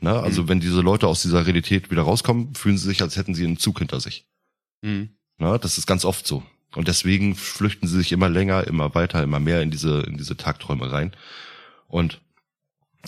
Ne? 0.00 0.12
Also 0.12 0.42
Mhm. 0.42 0.48
wenn 0.48 0.60
diese 0.60 0.80
Leute 0.80 1.06
aus 1.06 1.22
dieser 1.22 1.46
Realität 1.46 1.90
wieder 1.90 2.02
rauskommen, 2.02 2.54
fühlen 2.54 2.76
sie 2.76 2.88
sich, 2.88 3.02
als 3.02 3.16
hätten 3.16 3.34
sie 3.34 3.44
einen 3.44 3.58
Zug 3.58 3.78
hinter 3.78 4.00
sich. 4.00 4.26
Mhm. 4.82 5.10
Ne? 5.38 5.58
Das 5.60 5.78
ist 5.78 5.86
ganz 5.86 6.04
oft 6.04 6.26
so. 6.26 6.42
Und 6.74 6.88
deswegen 6.88 7.34
flüchten 7.34 7.86
sie 7.88 7.98
sich 7.98 8.12
immer 8.12 8.28
länger, 8.28 8.66
immer 8.66 8.94
weiter, 8.94 9.22
immer 9.22 9.40
mehr 9.40 9.62
in 9.62 9.70
diese, 9.70 10.00
in 10.00 10.16
diese 10.18 10.36
Tagträume 10.36 10.90
rein. 10.90 11.12
Und 11.88 12.20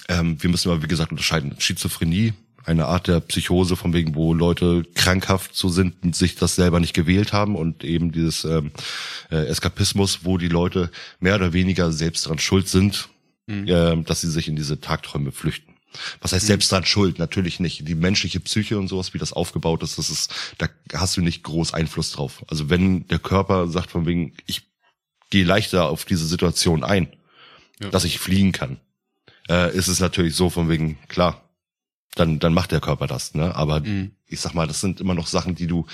ähm, 0.08 0.42
wir 0.42 0.48
müssen 0.48 0.70
aber, 0.70 0.82
wie 0.82 0.88
gesagt, 0.88 1.10
unterscheiden. 1.10 1.56
Schizophrenie, 1.58 2.32
eine 2.68 2.86
Art 2.86 3.08
der 3.08 3.20
Psychose, 3.20 3.76
von 3.76 3.92
wegen, 3.94 4.14
wo 4.14 4.34
Leute 4.34 4.84
krankhaft 4.94 5.56
so 5.56 5.68
sind 5.68 5.94
und 6.02 6.14
sich 6.14 6.36
das 6.36 6.54
selber 6.54 6.80
nicht 6.80 6.94
gewählt 6.94 7.32
haben 7.32 7.56
und 7.56 7.82
eben 7.82 8.12
dieses 8.12 8.44
ähm, 8.44 8.70
äh, 9.30 9.46
Eskapismus, 9.46 10.20
wo 10.24 10.36
die 10.36 10.48
Leute 10.48 10.90
mehr 11.18 11.34
oder 11.34 11.52
weniger 11.54 11.90
selbst 11.92 12.26
dran 12.26 12.38
schuld 12.38 12.68
sind, 12.68 13.08
mhm. 13.46 13.66
äh, 13.66 14.02
dass 14.02 14.20
sie 14.20 14.30
sich 14.30 14.48
in 14.48 14.56
diese 14.56 14.80
Tagträume 14.80 15.32
flüchten. 15.32 15.74
Was 16.20 16.32
heißt 16.32 16.44
mhm. 16.44 16.48
selbst 16.48 16.70
dran 16.70 16.84
schuld? 16.84 17.18
Natürlich 17.18 17.58
nicht. 17.58 17.88
Die 17.88 17.94
menschliche 17.94 18.40
Psyche 18.40 18.78
und 18.78 18.88
sowas, 18.88 19.14
wie 19.14 19.18
das 19.18 19.32
aufgebaut 19.32 19.82
ist, 19.82 19.96
das 19.96 20.10
ist, 20.10 20.34
da 20.58 20.68
hast 20.92 21.16
du 21.16 21.22
nicht 21.22 21.42
groß 21.42 21.72
Einfluss 21.72 22.12
drauf. 22.12 22.44
Also 22.48 22.68
wenn 22.68 23.08
der 23.08 23.18
Körper 23.18 23.68
sagt 23.68 23.90
von 23.90 24.04
wegen, 24.06 24.34
ich 24.46 24.68
gehe 25.30 25.44
leichter 25.44 25.88
auf 25.88 26.04
diese 26.04 26.26
Situation 26.26 26.84
ein, 26.84 27.08
ja. 27.80 27.88
dass 27.88 28.04
ich 28.04 28.18
fliegen 28.18 28.52
kann, 28.52 28.76
äh, 29.48 29.74
ist 29.74 29.88
es 29.88 30.00
natürlich 30.00 30.34
so 30.34 30.50
von 30.50 30.68
wegen, 30.68 30.98
klar, 31.08 31.47
dann, 32.18 32.38
dann 32.38 32.54
macht 32.54 32.72
der 32.72 32.80
Körper 32.80 33.06
das, 33.06 33.34
ne? 33.34 33.54
Aber 33.54 33.80
mhm. 33.80 34.12
ich 34.26 34.40
sag 34.40 34.54
mal, 34.54 34.66
das 34.66 34.80
sind 34.80 35.00
immer 35.00 35.14
noch 35.14 35.26
Sachen, 35.26 35.54
die 35.54 35.66
du 35.66 35.86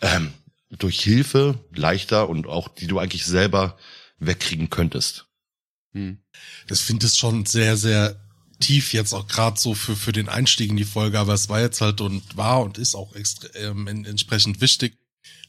ähm, 0.00 0.32
durch 0.70 1.00
Hilfe 1.00 1.58
leichter 1.74 2.28
und 2.28 2.46
auch 2.46 2.68
die 2.68 2.86
du 2.86 2.98
eigentlich 2.98 3.24
selber 3.24 3.76
wegkriegen 4.18 4.70
könntest. 4.70 5.26
Mhm. 5.92 6.18
Das 6.68 6.80
finde 6.80 7.06
ich 7.06 7.14
schon 7.14 7.46
sehr, 7.46 7.76
sehr 7.76 8.16
tief 8.60 8.92
jetzt 8.92 9.12
auch 9.12 9.26
gerade 9.26 9.58
so 9.58 9.74
für, 9.74 9.96
für 9.96 10.12
den 10.12 10.28
Einstieg 10.28 10.70
in 10.70 10.76
die 10.76 10.84
Folge, 10.84 11.18
aber 11.18 11.34
es 11.34 11.48
war 11.48 11.60
jetzt 11.60 11.80
halt 11.80 12.00
und 12.00 12.36
war 12.36 12.62
und 12.62 12.78
ist 12.78 12.94
auch 12.94 13.14
ähm, 13.54 13.86
entsprechend 13.86 14.60
wichtig 14.60 14.96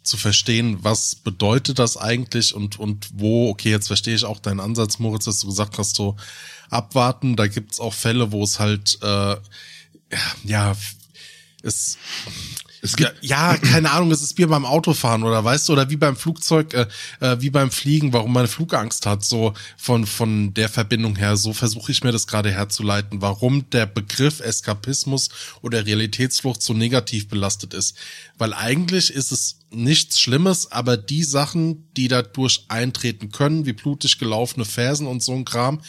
zu 0.03 0.17
verstehen, 0.17 0.79
was 0.81 1.15
bedeutet 1.15 1.79
das 1.79 1.95
eigentlich 1.95 2.53
und, 2.53 2.77
und 2.77 3.09
wo, 3.13 3.49
okay, 3.49 3.69
jetzt 3.69 3.87
verstehe 3.87 4.15
ich 4.15 4.25
auch 4.25 4.39
deinen 4.39 4.59
Ansatz, 4.59 4.99
Moritz, 4.99 5.25
dass 5.25 5.39
du 5.39 5.47
gesagt 5.47 5.77
hast, 5.77 5.95
so 5.95 6.17
abwarten, 6.69 7.35
da 7.35 7.47
gibt's 7.47 7.79
auch 7.79 7.93
Fälle, 7.93 8.31
wo 8.31 8.43
es 8.43 8.59
halt, 8.59 8.97
äh, 9.01 9.35
ja, 10.43 10.75
es, 11.63 11.97
es 12.83 12.97
gibt, 12.97 13.15
ja, 13.21 13.55
keine 13.57 13.91
Ahnung, 13.91 14.11
es 14.11 14.21
ist 14.21 14.37
wie 14.37 14.45
beim 14.45 14.65
Autofahren 14.65 15.23
oder 15.23 15.41
weißt 15.41 15.69
du, 15.69 15.73
oder 15.73 15.89
wie 15.89 15.95
beim 15.95 16.17
Flugzeug, 16.17 16.73
äh, 16.73 16.87
äh, 17.21 17.39
wie 17.39 17.49
beim 17.49 17.71
Fliegen, 17.71 18.11
warum 18.11 18.33
man 18.33 18.45
Flugangst 18.45 19.05
hat, 19.05 19.23
so 19.23 19.53
von, 19.77 20.05
von 20.05 20.53
der 20.53 20.67
Verbindung 20.67 21.15
her, 21.15 21.37
so 21.37 21.53
versuche 21.53 21.93
ich 21.93 22.03
mir 22.03 22.11
das 22.11 22.27
gerade 22.27 22.51
herzuleiten, 22.51 23.21
warum 23.21 23.69
der 23.69 23.85
Begriff 23.85 24.41
Eskapismus 24.41 25.29
oder 25.61 25.85
Realitätsflucht 25.85 26.61
so 26.61 26.73
negativ 26.73 27.29
belastet 27.29 27.73
ist. 27.73 27.95
Weil 28.37 28.53
eigentlich 28.53 29.13
ist 29.13 29.31
es 29.31 29.59
nichts 29.71 30.19
Schlimmes, 30.19 30.69
aber 30.69 30.97
die 30.97 31.23
Sachen, 31.23 31.87
die 31.95 32.09
dadurch 32.09 32.65
eintreten 32.67 33.31
können, 33.31 33.65
wie 33.65 33.73
blutig 33.73 34.19
gelaufene 34.19 34.65
Fersen 34.65 35.07
und 35.07 35.23
so 35.23 35.33
ein 35.33 35.45
Kram, 35.45 35.79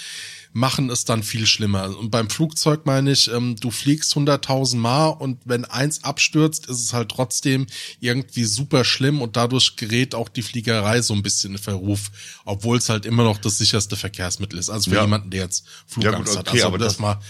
machen 0.54 0.88
es 0.88 1.04
dann 1.04 1.22
viel 1.22 1.46
schlimmer. 1.46 1.94
Und 1.98 2.10
beim 2.10 2.30
Flugzeug 2.30 2.86
meine 2.86 3.12
ich, 3.12 3.30
ähm, 3.30 3.56
du 3.56 3.70
fliegst 3.70 4.14
100.000 4.14 4.76
Mal 4.76 5.08
und 5.08 5.40
wenn 5.44 5.66
eins 5.66 6.02
abstürzt, 6.04 6.66
ist 6.66 6.80
es 6.80 6.92
halt 6.94 7.10
trotzdem 7.10 7.66
irgendwie 8.00 8.44
super 8.44 8.84
schlimm 8.84 9.20
und 9.20 9.36
dadurch 9.36 9.76
gerät 9.76 10.14
auch 10.14 10.28
die 10.30 10.42
Fliegerei 10.42 11.02
so 11.02 11.12
ein 11.12 11.22
bisschen 11.22 11.52
in 11.52 11.58
Verruf, 11.58 12.10
obwohl 12.46 12.78
es 12.78 12.88
halt 12.88 13.04
immer 13.04 13.24
noch 13.24 13.38
das 13.38 13.58
sicherste 13.58 13.96
Verkehrsmittel 13.96 14.58
ist. 14.58 14.70
Also 14.70 14.90
für 14.90 14.96
ja. 14.96 15.02
jemanden, 15.02 15.30
der 15.30 15.42
jetzt 15.42 15.66
Flugangst 15.86 16.34
ja, 16.34 16.40
gut, 16.40 16.48
okay, 16.48 16.48
hat. 16.48 16.54
Also 16.54 16.66
aber 16.66 16.78
das, 16.78 16.94
das 16.94 16.98
mal 17.00 17.20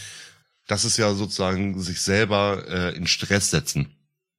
das 0.66 0.84
ist 0.84 0.96
ja 0.96 1.12
sozusagen 1.14 1.80
sich 1.80 2.00
selber 2.00 2.64
äh, 2.68 2.96
in 2.96 3.06
Stress 3.06 3.50
setzen. 3.50 3.88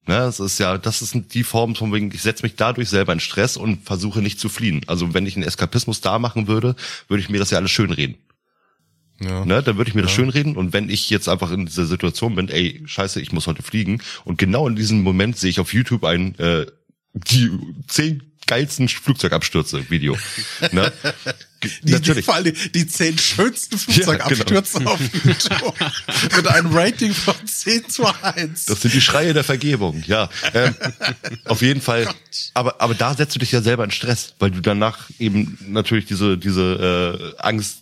Ne, 0.08 0.18
das 0.18 0.38
ist 0.38 0.58
ja, 0.58 0.78
das 0.78 1.02
ist 1.02 1.16
die 1.34 1.42
Form 1.42 1.74
von 1.74 1.92
wegen, 1.92 2.12
ich 2.14 2.22
setze 2.22 2.44
mich 2.44 2.54
dadurch 2.54 2.88
selber 2.88 3.12
in 3.12 3.18
Stress 3.18 3.56
und 3.56 3.84
versuche 3.84 4.22
nicht 4.22 4.38
zu 4.38 4.48
fliehen. 4.48 4.82
Also 4.86 5.14
wenn 5.14 5.26
ich 5.26 5.34
einen 5.34 5.42
Eskapismus 5.42 6.00
da 6.00 6.20
machen 6.20 6.46
würde, 6.46 6.76
würde 7.08 7.20
ich 7.20 7.28
mir 7.28 7.38
das 7.38 7.50
ja 7.50 7.58
alles 7.58 7.72
schön 7.72 7.90
reden. 7.90 8.14
Ja. 9.20 9.44
Ne, 9.44 9.62
dann 9.62 9.76
würde 9.76 9.88
ich 9.88 9.94
mir 9.94 10.02
das 10.02 10.10
ja. 10.10 10.16
schön 10.16 10.28
reden. 10.28 10.56
Und 10.56 10.72
wenn 10.72 10.90
ich 10.90 11.08
jetzt 11.10 11.28
einfach 11.28 11.50
in 11.50 11.66
dieser 11.66 11.86
Situation 11.86 12.34
bin, 12.34 12.48
ey, 12.48 12.82
scheiße, 12.84 13.20
ich 13.20 13.32
muss 13.32 13.46
heute 13.46 13.62
fliegen. 13.62 14.02
Und 14.24 14.38
genau 14.38 14.68
in 14.68 14.76
diesem 14.76 15.02
Moment 15.02 15.36
sehe 15.38 15.50
ich 15.50 15.60
auf 15.60 15.72
YouTube 15.72 16.04
ein, 16.04 16.38
äh, 16.38 16.66
die 17.14 17.50
zehn 17.88 18.22
geilsten 18.46 18.88
Flugzeugabstürze 18.88 19.90
Video. 19.90 20.16
ne? 20.72 20.92
Die, 21.82 21.92
Natürlich. 21.92 22.18
Die, 22.18 22.22
vor 22.22 22.34
allem 22.34 22.54
die 22.74 22.86
zehn 22.86 23.18
schönsten 23.18 23.78
Flugzeugabstürze 23.78 24.74
ja, 24.74 24.78
genau. 24.78 24.92
auf 24.92 25.00
YouTube. 25.24 25.74
Mit 26.36 26.48
einem 26.48 26.72
Rating 26.72 27.12
von 27.12 27.34
10 27.44 27.88
zu 27.88 28.06
1. 28.06 28.66
Das 28.66 28.80
sind 28.80 28.94
die 28.94 29.00
Schreie 29.00 29.32
der 29.34 29.44
Vergebung, 29.44 30.02
ja. 30.06 30.28
Ähm, 30.54 30.74
auf 31.44 31.62
jeden 31.62 31.80
Fall. 31.80 32.08
Aber, 32.54 32.80
aber 32.80 32.94
da 32.94 33.14
setzt 33.14 33.34
du 33.34 33.38
dich 33.38 33.52
ja 33.52 33.62
selber 33.62 33.84
in 33.84 33.90
Stress, 33.90 34.34
weil 34.38 34.50
du 34.50 34.60
danach 34.60 35.10
eben 35.18 35.58
natürlich 35.66 36.06
diese, 36.06 36.36
diese 36.36 37.34
äh, 37.38 37.42
Angst 37.42 37.78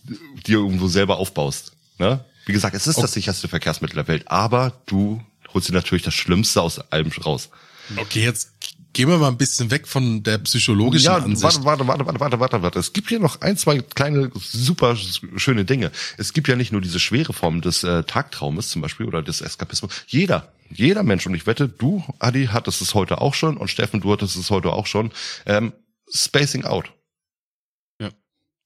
dir 0.47 0.59
irgendwo 0.59 0.87
selber 0.88 1.18
aufbaust. 1.18 1.73
Ne? 1.99 2.25
Wie 2.47 2.53
gesagt, 2.53 2.75
es 2.75 2.87
ist 2.87 2.97
okay. 2.97 3.03
das 3.03 3.12
sicherste 3.12 3.49
Verkehrsmittel 3.49 3.97
der 3.97 4.09
Welt, 4.09 4.25
aber 4.27 4.73
du 4.87 5.20
holst 5.53 5.68
dir 5.68 5.73
natürlich 5.73 6.05
das 6.05 6.14
Schlimmste 6.14 6.61
aus 6.62 6.79
allem 6.92 7.11
raus. 7.25 7.51
Okay, 7.97 8.23
jetzt 8.23 8.51
gehen 8.95 9.09
wir 9.09 9.19
mal 9.19 9.29
ein 9.29 9.37
bisschen 9.37 9.71
weg 9.71 9.87
von 9.87 10.23
der 10.23 10.39
psychologischen 10.39 11.07
ja, 11.07 11.17
Ansicht. 11.17 11.65
Warte, 11.65 11.87
warte, 11.87 12.07
warte, 12.07 12.21
warte, 12.21 12.41
warte, 12.41 12.63
warte. 12.63 12.79
Es 12.79 12.93
gibt 12.93 13.09
hier 13.09 13.19
noch 13.19 13.41
ein, 13.43 13.57
zwei 13.59 13.81
kleine, 13.81 14.31
super 14.35 14.97
schöne 15.37 15.65
Dinge. 15.65 15.91
Es 16.17 16.33
gibt 16.33 16.49
ja 16.49 16.57
nicht 16.57 16.73
nur 16.73 16.81
diese 16.81 17.01
schwere 17.01 17.33
Form 17.33 17.61
des 17.61 17.85
äh, 17.85 18.05
Tagtraumes 18.05 18.71
zum 18.71 18.81
Beispiel 18.81 19.07
oder 19.07 19.23
des 19.23 19.43
Eskapismus. 19.43 19.93
Jeder, 20.07 20.53
jeder 20.71 21.03
Mensch, 21.03 21.27
und 21.27 21.35
ich 21.35 21.47
wette, 21.47 21.69
du, 21.69 22.03
Adi, 22.21 22.47
hattest 22.47 22.81
es 22.81 22.95
heute 22.95 23.21
auch 23.21 23.35
schon 23.35 23.57
und 23.57 23.69
Steffen, 23.69 24.01
du 24.01 24.13
hattest 24.13 24.37
es 24.37 24.51
heute 24.51 24.73
auch 24.73 24.87
schon, 24.87 25.11
ähm, 25.45 25.73
Spacing 26.13 26.65
Out. 26.65 26.93
Ja, 28.01 28.11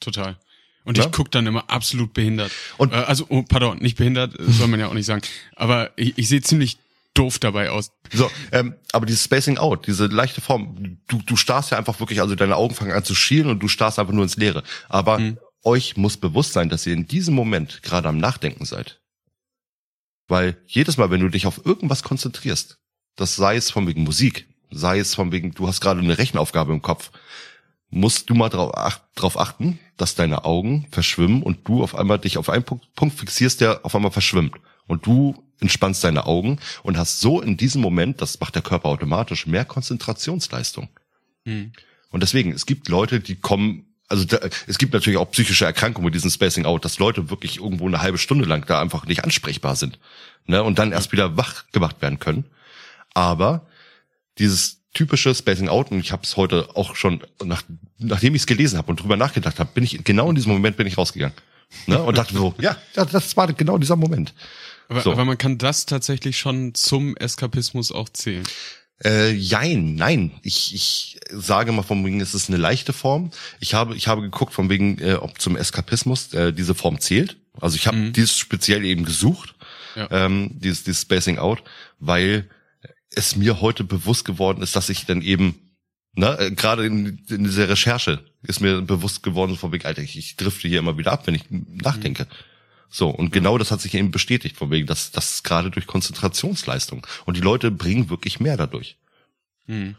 total. 0.01 0.39
Und 0.85 0.97
ja? 0.97 1.05
ich 1.05 1.13
guck 1.13 1.31
dann 1.31 1.47
immer 1.47 1.69
absolut 1.71 2.15
behindert. 2.15 2.53
Und 2.77 2.93
äh, 2.93 2.97
also, 2.97 3.27
oh, 3.29 3.43
pardon, 3.43 3.79
nicht 3.79 3.97
behindert, 3.97 4.35
soll 4.39 4.69
man 4.69 4.81
ja 4.81 4.89
auch 4.89 4.95
nicht 4.95 5.07
sagen. 5.07 5.23
Aber 5.57 5.91
ich, 5.97 6.17
ich 6.17 6.29
sehe 6.29 6.41
ziemlich 6.41 6.79
doof 7.19 7.39
dabei 7.39 7.71
aus. 7.71 7.91
So, 8.13 8.31
ähm, 8.53 8.77
aber 8.93 9.07
dieses 9.07 9.25
Spacing 9.25 9.59
Out, 9.59 9.87
diese 9.87 10.07
leichte 10.07 10.41
Form, 10.41 10.99
du, 11.09 11.19
du 11.25 11.37
starrst 11.37 11.73
ja 11.73 11.79
einfach 11.79 11.99
wirklich, 12.01 12.21
also 12.21 12.35
deine 12.35 12.57
Augen 12.57 12.75
fangen 12.75 12.93
an 12.93 13.05
zu 13.05 13.15
schielen 13.15 13.49
und 13.49 13.61
du 13.61 13.69
starrst 13.69 13.99
einfach 13.99 14.13
nur 14.13 14.23
ins 14.23 14.37
Leere. 14.37 14.63
Aber 14.89 15.19
mhm. 15.19 15.39
euch 15.65 15.97
muss 15.97 16.17
bewusst 16.17 16.53
sein, 16.53 16.69
dass 16.69 16.87
ihr 16.87 16.93
in 16.93 17.07
diesem 17.07 17.35
Moment 17.35 17.83
gerade 17.83 18.09
am 18.09 18.19
Nachdenken 18.19 18.65
seid. 18.65 19.01
Weil 20.29 20.57
jedes 20.67 20.97
Mal, 20.97 21.11
wenn 21.11 21.21
du 21.21 21.29
dich 21.29 21.47
auf 21.47 21.65
irgendwas 21.65 22.03
konzentrierst, 22.03 22.79
das 23.17 23.35
sei 23.35 23.57
es 23.57 23.71
von 23.71 23.87
wegen 23.87 24.05
Musik, 24.05 24.47
sei 24.71 24.99
es 24.99 25.15
von 25.15 25.33
wegen, 25.33 25.53
du 25.53 25.67
hast 25.67 25.81
gerade 25.81 26.01
eine 26.01 26.19
Rechenaufgabe 26.19 26.73
im 26.73 26.83
Kopf, 26.83 27.11
musst 27.91 28.29
du 28.29 28.35
mal 28.35 28.51
drauf, 28.51 28.73
ach, 28.75 29.01
drauf 29.15 29.39
achten, 29.39 29.79
dass 29.97 30.15
deine 30.15 30.45
Augen 30.45 30.87
verschwimmen 30.91 31.43
und 31.43 31.67
du 31.67 31.83
auf 31.83 31.95
einmal 31.95 32.19
dich 32.19 32.39
auf 32.39 32.51
einen 32.51 32.65
Punkt, 32.65 32.95
Punkt 32.95 33.19
fixierst, 33.19 33.61
der 33.61 33.85
auf 33.85 33.95
einmal 33.95 34.11
verschwimmt. 34.11 34.55
Und 34.87 35.07
du 35.07 35.48
entspannst 35.61 36.05
deine 36.05 36.27
Augen 36.27 36.59
und 36.83 36.97
hast 36.97 37.21
so 37.21 37.41
in 37.41 37.57
diesem 37.57 37.81
Moment, 37.81 38.21
das 38.21 38.41
macht 38.41 38.55
der 38.55 38.63
Körper 38.63 38.89
automatisch, 38.89 39.47
mehr 39.47 39.65
Konzentrationsleistung. 39.65 40.89
Mhm. 41.45 41.73
Und 42.11 42.23
deswegen, 42.23 42.53
es 42.53 42.67
gibt 42.67 42.89
Leute, 42.89 43.21
die 43.21 43.37
kommen, 43.37 43.87
also 44.09 44.25
da, 44.25 44.39
es 44.67 44.79
gibt 44.79 44.95
natürlich 44.95 45.19
auch 45.19 45.31
psychische 45.31 45.65
Erkrankungen 45.65 46.07
mit 46.07 46.15
diesem 46.15 46.31
Spacing 46.31 46.65
Out, 46.65 46.85
dass 46.85 46.99
Leute 46.99 47.31
wirklich 47.31 47.59
irgendwo 47.59 47.87
eine 47.87 48.01
halbe 48.01 48.19
Stunde 48.19 48.45
lang 48.45 48.65
da 48.67 48.81
einfach 48.81 49.07
nicht 49.07 49.25
ansprechbar 49.25 49.77
sind. 49.77 49.99
Ne, 50.47 50.63
und 50.63 50.79
dann 50.79 50.93
erst 50.93 51.13
wieder 51.13 51.37
wach 51.37 51.65
gemacht 51.73 52.01
werden 52.01 52.19
können. 52.19 52.45
Aber 53.13 53.67
dieses 54.39 54.79
typische 54.95 55.35
Spacing 55.35 55.69
Out, 55.69 55.91
und 55.91 56.01
ich 56.01 56.13
habe 56.13 56.23
es 56.23 56.37
heute 56.37 56.71
auch 56.75 56.97
schon, 56.97 57.23
nach, 57.45 57.63
nachdem 57.99 58.35
ich 58.35 58.43
es 58.43 58.47
gelesen 58.47 58.79
habe 58.79 58.91
und 58.91 59.01
drüber 59.01 59.17
nachgedacht 59.19 59.59
habe, 59.59 59.71
bin 59.75 59.85
ich 59.85 60.03
genau 60.05 60.31
in 60.31 60.37
diesem 60.37 60.53
Moment 60.53 60.79
bin 60.79 60.87
ich 60.87 60.97
rausgegangen. 60.97 61.37
Ne, 61.87 62.03
und 62.03 62.17
dachte 62.17 62.33
so, 62.33 62.55
ja, 62.59 62.79
das 62.95 63.37
war 63.37 63.53
genau 63.53 63.77
dieser 63.77 63.97
Moment. 63.97 64.33
Aber, 64.89 65.03
so. 65.03 65.13
aber 65.13 65.25
man 65.25 65.39
kann 65.39 65.59
das 65.59 65.87
tatsächlich 65.87 66.39
schon 66.39 66.75
zum 66.75 67.17
Eskapismus 67.17 67.93
auch 67.93 68.09
zählen. 68.09 68.45
Äh, 69.05 69.33
jein, 69.33 69.95
nein. 69.95 70.33
Ich, 70.43 70.75
ich 70.75 71.21
sage 71.31 71.73
mal 71.73 71.83
von 71.83 72.05
wegen, 72.05 72.21
es 72.21 72.35
ist 72.35 72.49
eine 72.49 72.57
leichte 72.57 72.93
Form. 72.93 73.31
Ich 73.61 73.75
habe, 73.75 73.95
ich 73.95 74.09
habe 74.09 74.23
geguckt 74.23 74.53
von 74.53 74.69
wegen, 74.71 74.99
äh, 74.99 75.15
ob 75.15 75.41
zum 75.41 75.57
Eskapismus 75.57 76.33
äh, 76.35 76.53
diese 76.53 76.75
Form 76.75 77.01
zählt. 77.01 77.37
Also 77.61 77.77
ich 77.77 77.87
habe 77.87 77.97
mhm. 77.97 78.13
dieses 78.13 78.37
speziell 78.37 78.85
eben 78.85 79.05
gesucht, 79.05 79.55
ja. 79.95 80.09
ähm, 80.11 80.51
dieses, 80.55 80.85
dieses 80.85 81.03
Spacing 81.03 81.39
Out, 81.39 81.63
weil 81.99 82.49
es 83.15 83.37
mir 83.37 83.61
heute 83.61 83.85
bewusst 83.85 84.25
geworden 84.25 84.63
ist, 84.63 84.75
dass 84.75 84.89
ich 84.89 85.07
dann 85.07 85.23
eben, 85.23 85.55
ne, 86.15 86.37
äh, 86.39 86.51
gerade 86.51 86.87
in, 86.87 87.25
in 87.29 87.45
dieser 87.45 87.69
Recherche 87.69 88.25
ist 88.43 88.61
mir 88.61 88.81
bewusst 88.83 89.23
geworden, 89.23 89.57
von 89.57 89.73
wegen, 89.73 89.87
Alter, 89.87 90.03
ich, 90.03 90.17
ich 90.17 90.37
drifte 90.37 90.69
hier 90.69 90.81
immer 90.81 90.99
wieder 90.99 91.13
ab, 91.13 91.27
wenn 91.27 91.35
ich 91.35 91.45
nachdenke. 91.51 92.25
Mhm. 92.25 92.29
So, 92.91 93.11
und 93.11 93.33
genau 93.33 93.59
das 93.59 93.71
hat 93.71 93.81
sich 93.81 93.95
eben 93.95 94.11
bestätigt, 94.11 94.57
von 94.57 94.71
wegen, 94.71 94.87
dass 94.87 95.11
das 95.11 95.43
gerade 95.43 95.71
durch 95.71 95.87
Konzentrationsleistung. 95.87 97.07
Und 97.27 97.37
die 97.37 97.43
Leute 97.43 97.71
bringen 97.71 98.09
wirklich 98.11 98.41
mehr 98.41 98.57
dadurch. 98.57 98.97
Mhm. 99.67 99.97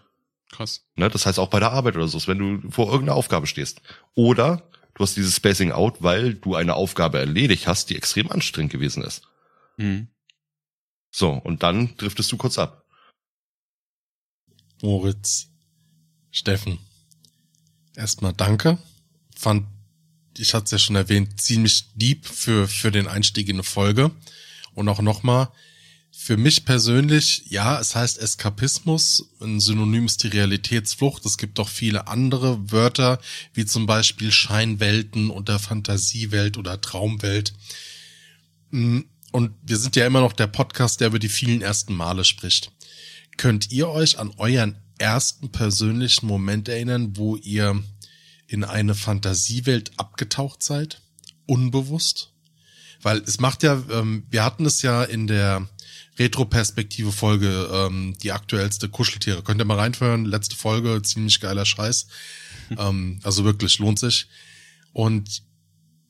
Krass. 0.51 0.83
Ne, 0.95 1.09
das 1.09 1.25
heißt 1.25 1.37
auch 1.37 1.49
bei 1.49 1.59
der 1.59 1.71
Arbeit 1.71 1.95
oder 1.95 2.07
so, 2.07 2.25
wenn 2.27 2.39
du 2.39 2.71
vor 2.71 2.87
irgendeiner 2.87 3.15
Aufgabe 3.15 3.45
stehst. 3.45 3.81
Oder 4.15 4.63
du 4.95 5.03
hast 5.03 5.15
dieses 5.15 5.35
Spacing 5.35 5.71
Out, 5.71 6.01
weil 6.01 6.33
du 6.33 6.55
eine 6.55 6.73
Aufgabe 6.73 7.19
erledigt 7.19 7.67
hast, 7.67 7.91
die 7.91 7.95
extrem 7.95 8.31
anstrengend 8.31 8.71
gewesen 8.71 9.03
ist. 9.03 9.21
Mhm. 9.77 10.07
So, 11.11 11.31
und 11.31 11.61
dann 11.61 11.95
driftest 11.97 12.31
du 12.31 12.37
kurz 12.37 12.57
ab. 12.57 12.85
Moritz, 14.81 15.49
Steffen, 16.31 16.79
Erstmal 17.99 18.31
danke. 18.31 18.77
Fand, 19.35 19.67
ich 20.39 20.53
hatte 20.53 20.65
es 20.65 20.71
ja 20.71 20.79
schon 20.79 20.95
erwähnt, 20.95 21.41
ziemlich 21.41 21.85
deep 21.95 22.25
für, 22.25 22.67
für 22.67 22.91
den 22.91 23.07
Einstieg 23.07 23.49
in 23.49 23.57
eine 23.57 23.63
Folge. 23.63 24.11
Und 24.73 24.87
auch 24.87 25.01
nochmal, 25.01 25.49
für 26.11 26.37
mich 26.37 26.65
persönlich, 26.65 27.43
ja, 27.49 27.79
es 27.79 27.95
heißt 27.95 28.19
Eskapismus, 28.19 29.29
ein 29.41 29.59
Synonym 29.59 30.05
ist 30.05 30.23
die 30.23 30.27
Realitätsflucht. 30.27 31.25
Es 31.25 31.37
gibt 31.37 31.59
auch 31.59 31.69
viele 31.69 32.07
andere 32.07 32.71
Wörter, 32.71 33.19
wie 33.53 33.65
zum 33.65 33.85
Beispiel 33.85 34.31
Scheinwelten 34.31 35.29
oder 35.29 35.59
Fantasiewelt 35.59 36.57
oder 36.57 36.81
Traumwelt. 36.81 37.53
Mm, 38.71 39.01
und 39.31 39.51
wir 39.61 39.77
sind 39.77 39.95
ja 39.95 40.05
immer 40.05 40.21
noch 40.21 40.33
der 40.33 40.47
Podcast, 40.47 40.99
der 40.99 41.07
über 41.07 41.19
die 41.19 41.29
vielen 41.29 41.61
ersten 41.61 41.95
Male 41.95 42.25
spricht. 42.25 42.71
Könnt 43.37 43.71
ihr 43.71 43.87
euch 43.87 44.19
an 44.19 44.33
euren 44.37 44.75
ersten 44.97 45.49
persönlichen 45.49 46.27
Moment 46.27 46.67
erinnern, 46.67 47.15
wo 47.15 47.37
ihr 47.37 47.81
in 48.49 48.63
eine 48.63 48.95
Fantasiewelt 48.95 49.91
abgetaucht 49.97 50.63
seid? 50.63 51.01
Unbewusst? 51.45 52.31
Weil 53.01 53.19
es 53.19 53.39
macht 53.39 53.63
ja, 53.63 53.81
ähm, 53.91 54.23
wir 54.29 54.43
hatten 54.43 54.65
es 54.65 54.81
ja 54.81 55.03
in 55.03 55.27
der 55.27 55.67
Retro-Perspektive-Folge, 56.17 57.69
ähm, 57.71 58.15
die 58.21 58.31
aktuellste 58.31 58.89
Kuscheltiere. 58.89 59.43
Könnt 59.43 59.61
ihr 59.61 59.65
mal 59.65 59.79
reinhören, 59.79 60.25
letzte 60.25 60.55
Folge, 60.55 61.01
ziemlich 61.01 61.39
geiler 61.39 61.65
Scheiß. 61.65 62.07
ähm, 62.77 63.19
also 63.23 63.45
wirklich, 63.45 63.79
lohnt 63.79 63.99
sich. 63.99 64.27
Und 64.91 65.43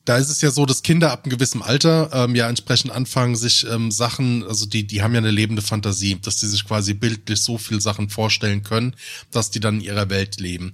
da 0.06 0.16
ist 0.16 0.30
es 0.30 0.40
ja 0.40 0.50
so, 0.50 0.66
dass 0.66 0.82
Kinder 0.82 1.12
ab 1.12 1.24
einem 1.24 1.30
gewissen 1.30 1.62
Alter 1.62 2.10
ähm, 2.12 2.34
ja 2.34 2.48
entsprechend 2.48 2.90
anfangen, 2.90 3.36
sich 3.36 3.66
ähm, 3.68 3.92
Sachen, 3.92 4.42
also 4.44 4.66
die, 4.66 4.86
die 4.86 5.02
haben 5.02 5.12
ja 5.12 5.18
eine 5.18 5.30
lebende 5.30 5.62
Fantasie, 5.62 6.18
dass 6.20 6.40
sie 6.40 6.48
sich 6.48 6.64
quasi 6.64 6.94
bildlich 6.94 7.40
so 7.42 7.58
viel 7.58 7.80
Sachen 7.80 8.08
vorstellen 8.08 8.62
können, 8.62 8.96
dass 9.30 9.50
die 9.50 9.60
dann 9.60 9.76
in 9.76 9.82
ihrer 9.82 10.08
Welt 10.08 10.40
leben. 10.40 10.72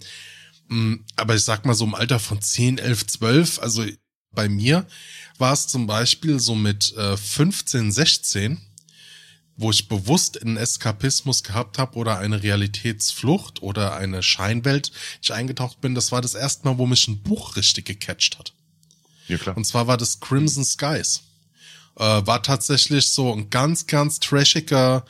Mm, 0.68 0.96
aber 1.16 1.34
ich 1.34 1.44
sag 1.44 1.64
mal 1.64 1.74
so 1.74 1.84
im 1.84 1.94
Alter 1.94 2.18
von 2.18 2.40
10, 2.40 2.78
11, 2.78 3.06
12, 3.06 3.58
also 3.60 3.84
bei 4.32 4.48
mir 4.48 4.86
war 5.38 5.52
es 5.52 5.66
zum 5.66 5.86
Beispiel 5.86 6.40
so 6.40 6.54
mit 6.54 6.94
äh, 6.96 7.16
15, 7.16 7.92
16, 7.92 8.60
wo 9.56 9.70
ich 9.70 9.88
bewusst 9.88 10.40
einen 10.40 10.56
Eskapismus 10.56 11.42
gehabt 11.42 11.78
habe 11.78 11.96
oder 11.96 12.18
eine 12.18 12.42
Realitätsflucht 12.42 13.62
oder 13.62 13.96
eine 13.96 14.22
Scheinwelt, 14.22 14.92
ich 15.22 15.32
eingetaucht 15.32 15.80
bin, 15.80 15.94
das 15.94 16.12
war 16.12 16.20
das 16.20 16.34
erste 16.34 16.66
Mal, 16.66 16.78
wo 16.78 16.86
mich 16.86 17.08
ein 17.08 17.22
Buch 17.22 17.56
richtig 17.56 17.86
gecatcht 17.86 18.38
hat. 18.38 18.52
Ja, 19.28 19.38
klar. 19.38 19.56
Und 19.56 19.64
zwar 19.64 19.86
war 19.86 19.96
das 19.96 20.20
Crimson 20.20 20.64
Skies. 20.64 21.22
Äh, 21.96 22.02
war 22.26 22.42
tatsächlich 22.42 23.08
so 23.08 23.32
ein 23.32 23.48
ganz, 23.48 23.86
ganz 23.86 24.20
trashiger, 24.20 25.04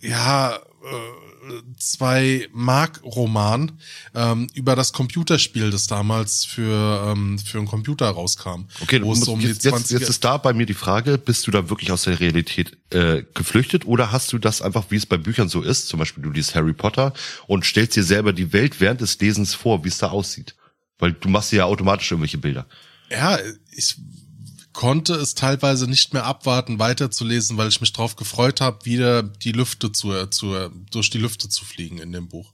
ja, 0.00 0.56
äh, 0.56 1.31
zwei 1.78 2.48
Mark-Roman 2.52 3.72
ähm, 4.14 4.48
über 4.54 4.76
das 4.76 4.92
Computerspiel, 4.92 5.70
das 5.70 5.86
damals 5.86 6.44
für, 6.44 7.12
ähm, 7.12 7.38
für 7.38 7.58
einen 7.58 7.66
Computer 7.66 8.08
rauskam. 8.08 8.66
Okay, 8.80 9.02
wo 9.02 9.12
es 9.12 9.20
muss, 9.20 9.28
um 9.28 9.40
jetzt, 9.40 9.64
die 9.64 9.68
jetzt, 9.68 9.90
20er 9.90 9.98
jetzt 9.98 10.08
ist 10.08 10.24
da 10.24 10.36
bei 10.36 10.52
mir 10.52 10.66
die 10.66 10.74
Frage, 10.74 11.18
bist 11.18 11.46
du 11.46 11.50
da 11.50 11.68
wirklich 11.70 11.92
aus 11.92 12.04
der 12.04 12.20
Realität 12.20 12.76
äh, 12.90 13.22
geflüchtet 13.34 13.86
oder 13.86 14.12
hast 14.12 14.32
du 14.32 14.38
das 14.38 14.62
einfach, 14.62 14.86
wie 14.90 14.96
es 14.96 15.06
bei 15.06 15.16
Büchern 15.16 15.48
so 15.48 15.62
ist, 15.62 15.88
zum 15.88 15.98
Beispiel 15.98 16.22
du 16.22 16.30
liest 16.30 16.54
Harry 16.54 16.72
Potter 16.72 17.12
und 17.46 17.64
stellst 17.64 17.96
dir 17.96 18.04
selber 18.04 18.32
die 18.32 18.52
Welt 18.52 18.80
während 18.80 19.00
des 19.00 19.18
Lesens 19.20 19.54
vor, 19.54 19.84
wie 19.84 19.88
es 19.88 19.98
da 19.98 20.10
aussieht? 20.10 20.54
Weil 20.98 21.12
du 21.12 21.28
machst 21.28 21.52
dir 21.52 21.56
ja 21.56 21.64
automatisch 21.64 22.10
irgendwelche 22.10 22.38
Bilder. 22.38 22.66
ja, 23.10 23.38
ich 23.74 23.96
konnte 24.72 25.14
es 25.14 25.34
teilweise 25.34 25.86
nicht 25.86 26.12
mehr 26.12 26.24
abwarten, 26.24 26.78
weiterzulesen, 26.78 27.56
weil 27.56 27.68
ich 27.68 27.80
mich 27.80 27.92
drauf 27.92 28.16
gefreut 28.16 28.60
habe, 28.60 28.84
wieder 28.84 29.22
die 29.22 29.52
Lüfte 29.52 29.92
zu, 29.92 30.26
zu, 30.26 30.70
durch 30.90 31.10
die 31.10 31.18
Lüfte 31.18 31.48
zu 31.48 31.64
fliegen 31.64 31.98
in 31.98 32.12
dem 32.12 32.28
Buch. 32.28 32.52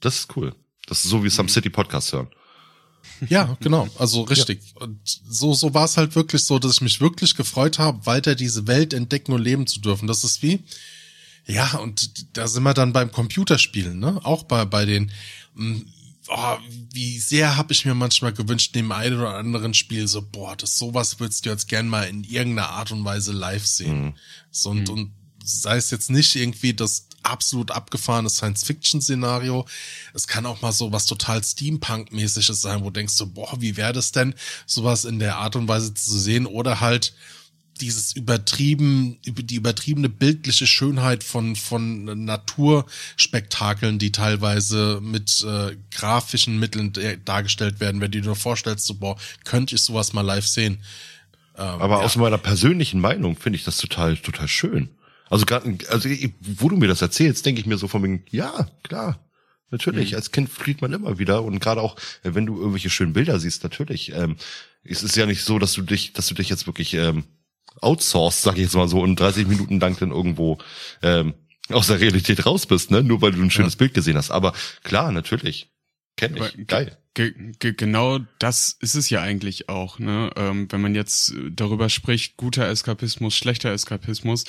Das 0.00 0.20
ist 0.20 0.36
cool. 0.36 0.54
Das 0.86 1.04
ist 1.04 1.10
so 1.10 1.24
wie 1.24 1.30
Some 1.30 1.48
City 1.48 1.70
Podcast 1.70 2.12
hören. 2.12 2.28
Ja, 3.28 3.56
genau. 3.60 3.88
Also 3.98 4.22
richtig. 4.22 4.60
Und 4.74 5.00
so, 5.04 5.54
so 5.54 5.74
war 5.74 5.84
es 5.84 5.96
halt 5.96 6.14
wirklich 6.14 6.44
so, 6.44 6.58
dass 6.58 6.74
ich 6.74 6.80
mich 6.80 7.00
wirklich 7.00 7.34
gefreut 7.34 7.78
habe, 7.78 8.06
weiter 8.06 8.34
diese 8.34 8.66
Welt 8.66 8.92
entdecken 8.92 9.32
und 9.32 9.42
leben 9.42 9.66
zu 9.66 9.80
dürfen. 9.80 10.06
Das 10.06 10.24
ist 10.24 10.42
wie, 10.42 10.60
ja, 11.46 11.78
und 11.78 12.36
da 12.36 12.46
sind 12.46 12.62
wir 12.62 12.74
dann 12.74 12.92
beim 12.92 13.10
Computerspielen, 13.10 13.98
ne? 13.98 14.20
Auch 14.24 14.44
bei, 14.44 14.64
bei 14.64 14.84
den, 14.84 15.10
mh, 15.54 15.80
oh, 16.28 16.56
wie 16.92 17.18
sehr 17.18 17.56
habe 17.56 17.72
ich 17.72 17.84
mir 17.84 17.94
manchmal 17.94 18.32
gewünscht, 18.32 18.72
neben 18.74 18.92
einem 18.92 19.20
oder 19.20 19.36
anderen 19.36 19.74
Spiel 19.74 20.06
so, 20.08 20.22
boah, 20.22 20.56
das 20.56 20.78
sowas 20.78 21.20
würdest 21.20 21.46
du 21.46 21.50
jetzt 21.50 21.68
gern 21.68 21.88
mal 21.88 22.04
in 22.04 22.24
irgendeiner 22.24 22.70
Art 22.70 22.92
und 22.92 23.04
Weise 23.04 23.32
live 23.32 23.66
sehen. 23.66 24.16
So, 24.50 24.70
und, 24.70 24.88
und 24.88 25.12
sei 25.42 25.76
es 25.76 25.90
jetzt 25.90 26.10
nicht 26.10 26.36
irgendwie 26.36 26.74
das 26.74 27.08
absolut 27.22 27.70
abgefahrene 27.70 28.30
Science-Fiction-Szenario. 28.30 29.66
Es 30.14 30.26
kann 30.26 30.46
auch 30.46 30.62
mal 30.62 30.72
so 30.72 30.92
was 30.92 31.06
total 31.06 31.42
Steampunk-mäßiges 31.42 32.60
sein, 32.60 32.80
wo 32.80 32.86
du 32.86 32.92
denkst 32.92 33.14
so, 33.14 33.26
boah, 33.26 33.60
wie 33.60 33.76
wäre 33.76 33.92
das 33.92 34.12
denn, 34.12 34.34
sowas 34.66 35.04
in 35.04 35.18
der 35.18 35.36
Art 35.36 35.56
und 35.56 35.68
Weise 35.68 35.94
zu 35.94 36.18
sehen 36.18 36.46
oder 36.46 36.80
halt 36.80 37.14
dieses 37.78 38.14
übertrieben, 38.14 39.18
über 39.24 39.42
die 39.42 39.56
übertriebene 39.56 40.08
bildliche 40.08 40.66
Schönheit 40.66 41.24
von, 41.24 41.56
von 41.56 42.24
Naturspektakeln, 42.24 43.98
die 43.98 44.12
teilweise 44.12 45.00
mit 45.02 45.44
äh, 45.44 45.76
grafischen 45.90 46.58
Mitteln 46.58 46.92
dargestellt 47.24 47.80
werden, 47.80 48.00
wenn 48.00 48.10
du 48.10 48.20
dir 48.20 48.26
nur 48.26 48.36
vorstellst, 48.36 48.86
so, 48.86 48.94
boah, 48.94 49.16
könnte 49.44 49.74
ich 49.74 49.82
sowas 49.82 50.12
mal 50.12 50.22
live 50.22 50.46
sehen. 50.46 50.78
Ähm, 51.56 51.64
Aber 51.64 51.98
ja. 51.98 52.04
aus 52.04 52.16
meiner 52.16 52.38
persönlichen 52.38 53.00
Meinung 53.00 53.36
finde 53.36 53.56
ich 53.56 53.64
das 53.64 53.78
total, 53.78 54.16
total 54.16 54.48
schön. 54.48 54.90
Also 55.30 55.44
gerade, 55.46 55.78
also 55.90 56.08
wo 56.40 56.68
du 56.68 56.76
mir 56.76 56.88
das 56.88 57.02
erzählst, 57.02 57.44
denke 57.44 57.60
ich 57.60 57.66
mir 57.66 57.78
so 57.78 57.88
von 57.88 58.02
wegen, 58.02 58.24
ja, 58.30 58.68
klar. 58.82 59.18
Natürlich, 59.70 60.14
als 60.14 60.30
Kind 60.30 60.48
flieht 60.48 60.80
man 60.80 60.94
immer 60.94 61.18
wieder 61.18 61.42
und 61.42 61.60
gerade 61.60 61.82
auch, 61.82 61.96
äh, 62.22 62.34
wenn 62.34 62.46
du 62.46 62.56
irgendwelche 62.56 62.88
schönen 62.88 63.12
Bilder 63.12 63.38
siehst, 63.38 63.62
natürlich. 63.64 64.12
Ähm, 64.14 64.36
es 64.82 65.02
ist 65.02 65.16
ja 65.16 65.26
nicht 65.26 65.44
so, 65.44 65.58
dass 65.58 65.74
du 65.74 65.82
dich, 65.82 66.14
dass 66.14 66.28
du 66.28 66.34
dich 66.34 66.48
jetzt 66.48 66.66
wirklich 66.66 66.94
ähm, 66.94 67.24
outsourced, 67.80 68.42
sag 68.42 68.54
ich 68.54 68.64
jetzt 68.64 68.74
mal 68.74 68.88
so, 68.88 69.00
und 69.00 69.18
30 69.18 69.46
Minuten 69.46 69.80
lang 69.80 69.96
dann 69.98 70.10
irgendwo 70.10 70.58
ähm, 71.02 71.34
aus 71.70 71.88
der 71.88 72.00
Realität 72.00 72.46
raus 72.46 72.66
bist, 72.66 72.90
ne? 72.90 73.02
Nur 73.02 73.20
weil 73.22 73.32
du 73.32 73.42
ein 73.42 73.50
schönes 73.50 73.76
Bild 73.76 73.94
gesehen 73.94 74.16
hast. 74.16 74.30
Aber 74.30 74.52
klar, 74.82 75.12
natürlich. 75.12 75.70
Kenn 76.16 76.34
Aber 76.36 76.48
ich. 76.48 76.66
Geil. 76.66 76.96
Ge 77.14 77.34
ge 77.58 77.72
genau 77.72 78.20
das 78.38 78.76
ist 78.80 78.94
es 78.94 79.10
ja 79.10 79.20
eigentlich 79.22 79.68
auch, 79.68 79.98
ne? 79.98 80.30
Ähm, 80.36 80.70
wenn 80.70 80.80
man 80.80 80.94
jetzt 80.94 81.34
darüber 81.50 81.88
spricht, 81.88 82.36
guter 82.36 82.68
Eskapismus, 82.68 83.34
schlechter 83.34 83.72
Eskapismus. 83.72 84.44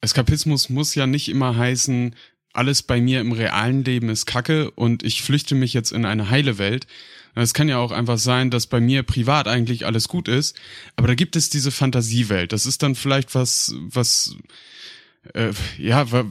Eskapismus 0.00 0.68
muss 0.68 0.94
ja 0.94 1.06
nicht 1.06 1.28
immer 1.28 1.56
heißen, 1.56 2.14
alles 2.56 2.82
bei 2.82 3.00
mir 3.00 3.20
im 3.20 3.32
realen 3.32 3.84
Leben 3.84 4.08
ist 4.08 4.26
Kacke 4.26 4.70
und 4.72 5.02
ich 5.02 5.22
flüchte 5.22 5.54
mich 5.54 5.72
jetzt 5.74 5.92
in 5.92 6.04
eine 6.04 6.30
heile 6.30 6.58
Welt. 6.58 6.86
Es 7.34 7.52
kann 7.52 7.68
ja 7.68 7.76
auch 7.78 7.92
einfach 7.92 8.18
sein, 8.18 8.50
dass 8.50 8.66
bei 8.66 8.80
mir 8.80 9.02
privat 9.02 9.46
eigentlich 9.46 9.84
alles 9.84 10.08
gut 10.08 10.26
ist, 10.26 10.56
aber 10.96 11.06
da 11.08 11.14
gibt 11.14 11.36
es 11.36 11.50
diese 11.50 11.70
Fantasiewelt. 11.70 12.50
Das 12.52 12.64
ist 12.64 12.82
dann 12.82 12.94
vielleicht 12.94 13.34
was, 13.34 13.74
was 13.78 14.36
äh, 15.34 15.52
ja, 15.76 16.10
wa- 16.12 16.24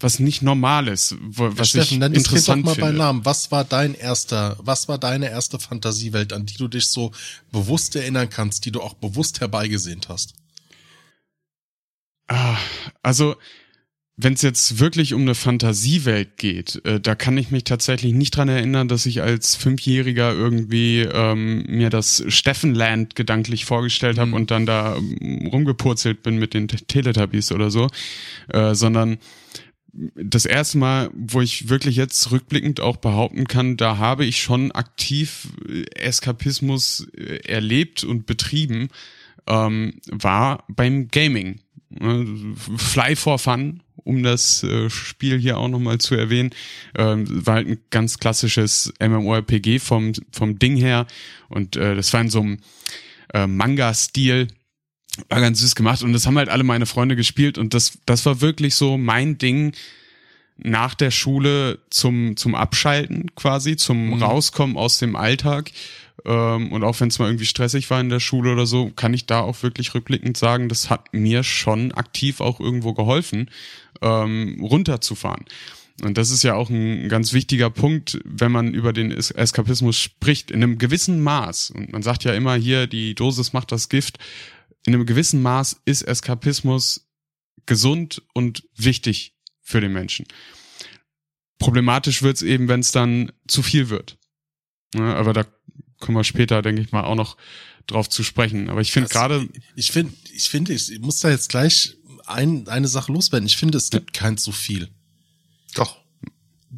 was 0.00 0.18
nicht 0.18 0.40
normal 0.40 0.88
ist, 0.88 1.16
wo- 1.20 1.50
was 1.58 1.74
ja, 1.74 1.82
ich 1.82 1.88
Steffen, 1.88 2.00
das 2.00 2.12
Kind 2.12 2.26
doch 2.26 2.32
interessant 2.32 2.64
mal 2.64 2.74
finde. 2.74 2.92
Namen. 2.94 3.24
Was 3.26 3.50
war 3.50 3.64
dein 3.64 3.94
erster, 3.94 4.56
was 4.60 4.88
war 4.88 4.96
deine 4.96 5.28
erste 5.28 5.58
Fantasiewelt, 5.58 6.32
an 6.32 6.46
die 6.46 6.56
du 6.56 6.68
dich 6.68 6.88
so 6.88 7.12
bewusst 7.52 7.94
erinnern 7.96 8.30
kannst, 8.30 8.64
die 8.64 8.70
du 8.72 8.80
auch 8.80 8.94
bewusst 8.94 9.40
herbeigesehnt 9.40 10.08
hast? 10.08 10.34
Ah, 12.28 12.56
also, 13.02 13.36
wenn 14.18 14.32
es 14.32 14.42
jetzt 14.42 14.78
wirklich 14.78 15.12
um 15.12 15.22
eine 15.22 15.34
Fantasiewelt 15.34 16.38
geht, 16.38 16.80
äh, 16.86 17.00
da 17.00 17.14
kann 17.14 17.36
ich 17.36 17.50
mich 17.50 17.64
tatsächlich 17.64 18.14
nicht 18.14 18.34
dran 18.36 18.48
erinnern, 18.48 18.88
dass 18.88 19.04
ich 19.04 19.20
als 19.20 19.56
Fünfjähriger 19.56 20.32
irgendwie 20.32 21.00
ähm, 21.00 21.64
mir 21.68 21.90
das 21.90 22.24
Steffenland 22.28 23.14
gedanklich 23.14 23.66
vorgestellt 23.66 24.18
habe 24.18 24.34
und 24.34 24.50
dann 24.50 24.64
da 24.64 24.96
ähm, 24.96 25.48
rumgepurzelt 25.48 26.22
bin 26.22 26.38
mit 26.38 26.54
den 26.54 26.66
T- 26.68 26.78
Teletubbies 26.78 27.52
oder 27.52 27.70
so, 27.70 27.88
äh, 28.48 28.74
sondern 28.74 29.18
das 30.14 30.44
erste 30.44 30.78
Mal, 30.78 31.10
wo 31.14 31.40
ich 31.40 31.68
wirklich 31.68 31.96
jetzt 31.96 32.30
rückblickend 32.30 32.80
auch 32.80 32.96
behaupten 32.96 33.46
kann, 33.46 33.76
da 33.76 33.98
habe 33.98 34.24
ich 34.24 34.42
schon 34.42 34.72
aktiv 34.72 35.48
äh, 35.68 35.84
Eskapismus 35.94 37.06
äh, 37.16 37.40
erlebt 37.46 38.04
und 38.04 38.26
betrieben, 38.26 38.88
ähm, 39.46 39.94
war 40.10 40.64
beim 40.68 41.08
Gaming. 41.08 41.60
Ne, 41.88 42.26
Fly 42.76 43.14
for 43.14 43.38
Fun, 43.38 43.82
um 44.06 44.22
das 44.22 44.62
äh, 44.62 44.88
Spiel 44.88 45.38
hier 45.38 45.58
auch 45.58 45.68
nochmal 45.68 45.98
zu 45.98 46.14
erwähnen, 46.14 46.50
ähm, 46.96 47.24
war 47.28 47.56
halt 47.56 47.68
ein 47.68 47.78
ganz 47.90 48.18
klassisches 48.18 48.92
MMORPG 49.00 49.80
vom, 49.80 50.12
vom 50.32 50.58
Ding 50.58 50.76
her. 50.76 51.06
Und 51.48 51.76
äh, 51.76 51.96
das 51.96 52.12
war 52.12 52.20
in 52.20 52.30
so 52.30 52.40
einem 52.40 52.58
äh, 53.34 53.46
Manga-Stil, 53.46 54.46
war 55.28 55.40
ganz 55.40 55.60
süß 55.60 55.74
gemacht. 55.74 56.02
Und 56.02 56.12
das 56.12 56.26
haben 56.26 56.38
halt 56.38 56.48
alle 56.48 56.62
meine 56.62 56.86
Freunde 56.86 57.16
gespielt. 57.16 57.58
Und 57.58 57.74
das, 57.74 57.98
das 58.06 58.24
war 58.26 58.40
wirklich 58.40 58.76
so 58.76 58.96
mein 58.96 59.38
Ding 59.38 59.72
nach 60.56 60.94
der 60.94 61.10
Schule 61.10 61.80
zum, 61.90 62.36
zum 62.36 62.54
Abschalten 62.54 63.34
quasi, 63.34 63.76
zum 63.76 64.22
Rauskommen 64.22 64.76
aus 64.76 64.98
dem 64.98 65.16
Alltag. 65.16 65.72
Ähm, 66.24 66.72
und 66.72 66.82
auch 66.82 66.98
wenn 67.00 67.08
es 67.08 67.18
mal 67.18 67.26
irgendwie 67.28 67.46
stressig 67.46 67.90
war 67.90 68.00
in 68.00 68.08
der 68.08 68.20
Schule 68.20 68.52
oder 68.52 68.66
so, 68.66 68.90
kann 68.90 69.14
ich 69.14 69.26
da 69.26 69.40
auch 69.40 69.62
wirklich 69.62 69.94
rückblickend 69.94 70.36
sagen, 70.36 70.68
das 70.68 70.90
hat 70.90 71.12
mir 71.12 71.42
schon 71.42 71.92
aktiv 71.92 72.40
auch 72.40 72.58
irgendwo 72.60 72.94
geholfen, 72.94 73.50
ähm, 74.02 74.58
runterzufahren. 74.62 75.44
Und 76.02 76.18
das 76.18 76.30
ist 76.30 76.42
ja 76.42 76.54
auch 76.54 76.68
ein 76.68 77.08
ganz 77.08 77.32
wichtiger 77.32 77.70
Punkt, 77.70 78.20
wenn 78.24 78.52
man 78.52 78.74
über 78.74 78.92
den 78.92 79.10
Es- 79.10 79.30
Eskapismus 79.30 79.98
spricht, 79.98 80.50
in 80.50 80.62
einem 80.62 80.78
gewissen 80.78 81.22
Maß. 81.22 81.70
Und 81.70 81.92
man 81.92 82.02
sagt 82.02 82.24
ja 82.24 82.34
immer 82.34 82.54
hier, 82.54 82.86
die 82.86 83.14
Dosis 83.14 83.52
macht 83.54 83.72
das 83.72 83.88
Gift. 83.88 84.18
In 84.86 84.94
einem 84.94 85.06
gewissen 85.06 85.40
Maß 85.40 85.80
ist 85.86 86.02
Eskapismus 86.02 87.08
gesund 87.64 88.22
und 88.34 88.64
wichtig 88.76 89.34
für 89.62 89.80
den 89.80 89.92
Menschen. 89.92 90.26
Problematisch 91.58 92.22
wird's 92.22 92.42
eben, 92.42 92.68
wenn 92.68 92.80
es 92.80 92.92
dann 92.92 93.32
zu 93.48 93.62
viel 93.62 93.88
wird. 93.88 94.18
Ja, 94.94 95.14
aber 95.14 95.32
da 95.32 95.46
kommen 96.00 96.16
wir 96.16 96.24
später, 96.24 96.62
denke 96.62 96.82
ich 96.82 96.92
mal, 96.92 97.04
auch 97.04 97.14
noch 97.14 97.36
drauf 97.86 98.08
zu 98.08 98.22
sprechen. 98.22 98.68
Aber 98.70 98.80
ich 98.80 98.92
finde 98.92 99.08
Das- 99.08 99.14
gerade, 99.14 99.48
Ich 99.74 99.92
finde, 99.92 100.12
ich 100.34 100.48
finde, 100.48 100.72
ich 100.72 100.98
muss 101.00 101.20
da 101.20 101.30
jetzt 101.30 101.48
gleich 101.48 101.94
ein, 102.26 102.66
eine 102.68 102.88
Sache 102.88 103.12
loswerden. 103.12 103.46
Ich 103.46 103.56
finde, 103.56 103.78
es 103.78 103.90
gibt 103.90 104.12
kein 104.12 104.36
zu 104.38 104.52
viel. 104.52 104.88
Doch. 105.74 105.96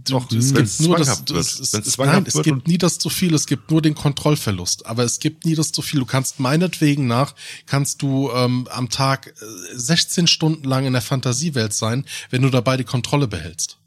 Doch, 0.05 0.31
es 0.31 0.53
gibt 0.55 0.81
nur 0.81 0.99
das, 0.99 1.21
wird. 1.21 1.31
es, 1.31 1.59
es, 1.73 1.99
nein, 1.99 2.25
es 2.27 2.41
gibt 2.43 2.69
nie 2.69 2.79
das 2.79 2.99
zu 2.99 3.09
viel, 3.11 3.35
es 3.35 3.47
gibt 3.47 3.71
nur 3.71 3.83
den 3.83 3.95
Kontrollverlust. 3.95 4.87
Aber 4.87 5.03
es 5.03 5.19
gibt 5.19 5.45
nie 5.45 5.55
das 5.55 5.73
zu 5.73 5.83
viel. 5.83 5.99
Du 6.01 6.07
kannst 6.07 6.39
meinetwegen 6.39 7.07
nach, 7.07 7.35
kannst 7.67 8.03
du 8.03 8.31
ähm, 8.33 8.69
am 8.71 8.91
Tag 8.91 9.29
äh, 9.29 9.33
16 9.75 10.27
Stunden 10.27 10.65
lang 10.65 10.85
in 10.87 10.93
der 10.93 11.03
Fantasiewelt 11.03 11.73
sein, 11.73 12.05
wenn 12.31 12.43
du 12.43 12.51
dabei 12.51 12.77
die 12.77 12.85
Kontrolle 12.85 13.27
behältst. 13.27 13.79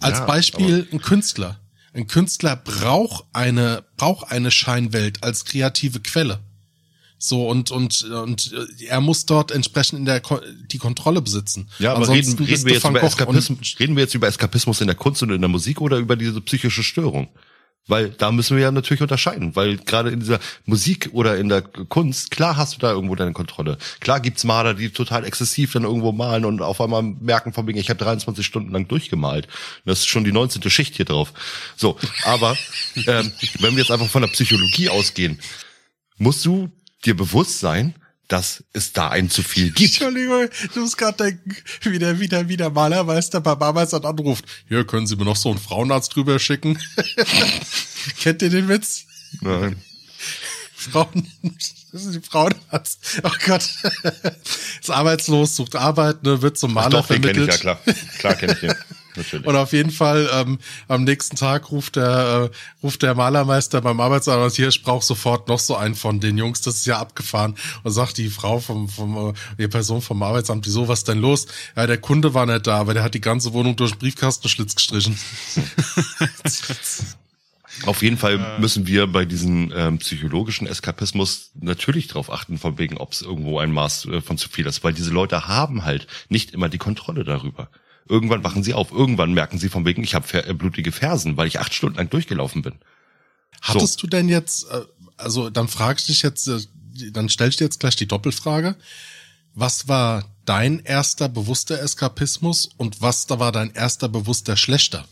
Als 0.00 0.18
Ja, 0.18 0.26
Beispiel 0.26 0.86
ein 0.92 1.00
Künstler. 1.00 1.58
Ein 1.94 2.08
Künstler 2.08 2.56
braucht 2.56 3.24
eine, 3.32 3.84
braucht 3.96 4.30
eine 4.30 4.50
Scheinwelt 4.50 5.22
als 5.22 5.44
kreative 5.44 6.00
Quelle. 6.00 6.40
So, 7.18 7.48
und, 7.48 7.70
und, 7.70 8.02
und 8.02 8.52
äh, 8.52 8.86
er 8.86 9.00
muss 9.00 9.24
dort 9.24 9.52
entsprechend 9.52 10.00
in 10.00 10.04
der 10.04 10.20
Ko 10.20 10.40
die 10.70 10.78
Kontrolle 10.78 11.22
besitzen. 11.22 11.70
Ja, 11.78 11.92
aber 11.92 12.00
Ansonsten 12.00 12.42
reden, 12.42 12.44
reden, 12.44 12.66
wir 12.66 12.74
jetzt 12.74 12.84
über 12.84 13.02
Eskapismus, 13.02 13.80
reden 13.80 13.96
wir 13.96 14.02
jetzt 14.02 14.14
über 14.14 14.26
Eskapismus 14.26 14.80
in 14.80 14.88
der 14.88 14.96
Kunst 14.96 15.22
und 15.22 15.30
in 15.30 15.40
der 15.40 15.48
Musik 15.48 15.80
oder 15.80 15.98
über 15.98 16.16
diese 16.16 16.40
psychische 16.40 16.82
Störung? 16.82 17.28
Weil 17.86 18.10
da 18.10 18.32
müssen 18.32 18.56
wir 18.56 18.62
ja 18.62 18.70
natürlich 18.70 19.02
unterscheiden, 19.02 19.54
weil 19.56 19.76
gerade 19.76 20.08
in 20.08 20.20
dieser 20.20 20.40
Musik 20.64 21.10
oder 21.12 21.36
in 21.36 21.50
der 21.50 21.60
Kunst, 21.60 22.30
klar 22.30 22.56
hast 22.56 22.74
du 22.74 22.78
da 22.78 22.90
irgendwo 22.90 23.14
deine 23.14 23.34
Kontrolle. 23.34 23.76
Klar 24.00 24.20
gibt's 24.20 24.44
Maler, 24.44 24.72
die 24.72 24.88
total 24.88 25.26
exzessiv 25.26 25.74
dann 25.74 25.84
irgendwo 25.84 26.10
malen 26.10 26.46
und 26.46 26.62
auf 26.62 26.80
einmal 26.80 27.02
merken 27.02 27.52
von 27.52 27.66
wegen, 27.66 27.78
ich 27.78 27.90
habe 27.90 28.02
23 28.02 28.44
Stunden 28.44 28.72
lang 28.72 28.88
durchgemalt. 28.88 29.48
Das 29.84 29.98
ist 29.98 30.06
schon 30.06 30.24
die 30.24 30.32
19. 30.32 30.62
Schicht 30.70 30.96
hier 30.96 31.04
drauf. 31.04 31.34
So, 31.76 31.98
aber 32.24 32.56
ähm, 33.06 33.30
wenn 33.60 33.72
wir 33.72 33.82
jetzt 33.82 33.90
einfach 33.90 34.08
von 34.08 34.22
der 34.22 34.30
Psychologie 34.30 34.88
ausgehen, 34.88 35.38
musst 36.16 36.46
du 36.46 36.70
dir 37.04 37.14
bewusst 37.14 37.60
sein, 37.60 37.94
dass 38.28 38.64
es 38.72 38.92
da 38.92 39.08
ein 39.08 39.30
zu 39.30 39.42
viel 39.42 39.70
gibt. 39.70 40.00
Entschuldigung, 40.00 40.48
du 40.74 40.80
musst 40.80 40.96
gerade 40.96 41.24
denken, 41.24 41.56
wie 41.82 41.98
der, 41.98 42.20
wie 42.20 42.28
der, 42.28 42.48
wie 42.48 42.56
der 42.56 42.70
Malermeister 42.70 43.40
bei 43.40 43.54
Barmeistern 43.54 44.04
anruft. 44.04 44.44
Hier, 44.68 44.86
können 44.86 45.06
Sie 45.06 45.16
mir 45.16 45.24
noch 45.24 45.36
so 45.36 45.50
einen 45.50 45.58
Frauenarzt 45.58 46.14
drüber 46.14 46.38
schicken? 46.38 46.78
Kennt 48.20 48.42
ihr 48.42 48.50
den 48.50 48.68
Witz? 48.68 49.04
Nein. 49.40 49.76
Frauen, 50.74 51.30
das 51.92 52.04
ist 52.04 52.14
die 52.14 52.20
Frauenarzt. 52.20 53.20
Oh 53.22 53.30
Gott. 53.46 53.62
Ist 54.80 54.90
arbeitslos, 54.90 55.56
sucht 55.56 55.76
Arbeit, 55.76 56.22
ne, 56.24 56.42
wird 56.42 56.58
zum 56.58 56.74
Maler 56.74 56.90
Doch, 56.90 57.06
den 57.06 57.22
kenne 57.22 57.44
ich, 57.44 57.54
vermittelt. 57.54 57.64
ja 57.64 57.76
klar. 57.76 57.94
Klar 58.18 58.34
kenne 58.34 58.52
ich 58.52 58.60
den. 58.60 58.74
Natürlich. 59.16 59.46
Und 59.46 59.56
auf 59.56 59.72
jeden 59.72 59.90
Fall 59.90 60.28
ähm, 60.32 60.58
am 60.88 61.04
nächsten 61.04 61.36
Tag 61.36 61.70
ruft 61.70 61.96
der 61.96 62.50
äh, 62.50 62.56
ruft 62.82 63.02
der 63.02 63.14
Malermeister 63.14 63.80
beim 63.80 64.00
Arbeitsamt 64.00 64.42
und 64.42 64.54
hier 64.54 64.68
ich 64.68 64.82
brauche 64.82 65.04
sofort 65.04 65.48
noch 65.48 65.58
so 65.58 65.76
einen 65.76 65.94
von 65.94 66.20
den 66.20 66.36
Jungs, 66.36 66.62
das 66.62 66.76
ist 66.76 66.86
ja 66.86 66.98
abgefahren 66.98 67.54
und 67.82 67.92
sagt 67.92 68.18
die 68.18 68.28
Frau 68.28 68.58
vom 68.58 68.88
vom 68.88 69.30
äh, 69.30 69.32
die 69.58 69.68
Person 69.68 70.02
vom 70.02 70.22
Arbeitsamt, 70.22 70.66
wieso 70.66 70.88
was 70.88 71.04
denn 71.04 71.20
los? 71.20 71.46
Ja, 71.76 71.86
der 71.86 71.98
Kunde 71.98 72.34
war 72.34 72.46
nicht 72.46 72.66
da, 72.66 72.78
aber 72.78 72.94
der 72.94 73.02
hat 73.02 73.14
die 73.14 73.20
ganze 73.20 73.52
Wohnung 73.52 73.76
durch 73.76 73.92
den 73.92 73.98
Briefkastenschlitz 73.98 74.74
gestrichen. 74.74 75.18
Auf 77.86 78.02
jeden 78.02 78.16
Fall 78.16 78.58
müssen 78.60 78.86
wir 78.86 79.06
bei 79.06 79.24
diesem 79.24 79.72
ähm, 79.74 79.98
psychologischen 79.98 80.66
Eskapismus 80.66 81.50
natürlich 81.60 82.06
darauf 82.06 82.30
achten, 82.30 82.56
von 82.56 82.78
wegen, 82.78 82.98
ob 82.98 83.12
es 83.12 83.22
irgendwo 83.22 83.58
ein 83.58 83.72
Maß 83.72 84.06
äh, 84.06 84.20
von 84.20 84.38
zu 84.38 84.48
viel 84.48 84.66
ist, 84.66 84.84
weil 84.84 84.92
diese 84.92 85.10
Leute 85.10 85.48
haben 85.48 85.84
halt 85.84 86.06
nicht 86.28 86.52
immer 86.52 86.68
die 86.68 86.78
Kontrolle 86.78 87.24
darüber. 87.24 87.68
Irgendwann 88.08 88.44
wachen 88.44 88.62
sie 88.62 88.74
auf, 88.74 88.92
irgendwann 88.92 89.32
merken 89.32 89.58
sie 89.58 89.68
von 89.68 89.84
wegen, 89.86 90.02
ich 90.02 90.14
habe 90.14 90.46
äh, 90.46 90.52
blutige 90.52 90.92
Fersen, 90.92 91.36
weil 91.36 91.46
ich 91.46 91.60
acht 91.60 91.72
Stunden 91.72 91.96
lang 91.96 92.10
durchgelaufen 92.10 92.62
bin. 92.62 92.74
Hattest 93.62 94.02
du 94.02 94.06
denn 94.06 94.28
jetzt, 94.28 94.68
äh, 94.70 94.82
also 95.16 95.48
dann 95.50 95.68
frage 95.68 95.98
ich 96.00 96.06
dich 96.06 96.22
jetzt, 96.22 96.48
äh, 96.48 96.60
dann 97.12 97.28
stell 97.28 97.48
ich 97.48 97.56
dir 97.56 97.64
jetzt 97.64 97.80
gleich 97.80 97.96
die 97.96 98.06
Doppelfrage. 98.06 98.76
Was 99.54 99.88
war 99.88 100.24
dein 100.44 100.80
erster 100.80 101.28
bewusster 101.28 101.80
Eskapismus 101.80 102.68
und 102.76 103.00
was 103.00 103.26
da 103.26 103.38
war 103.38 103.52
dein 103.52 103.72
erster 103.72 104.08
bewusster 104.08 104.56
schlechter? 104.56 105.06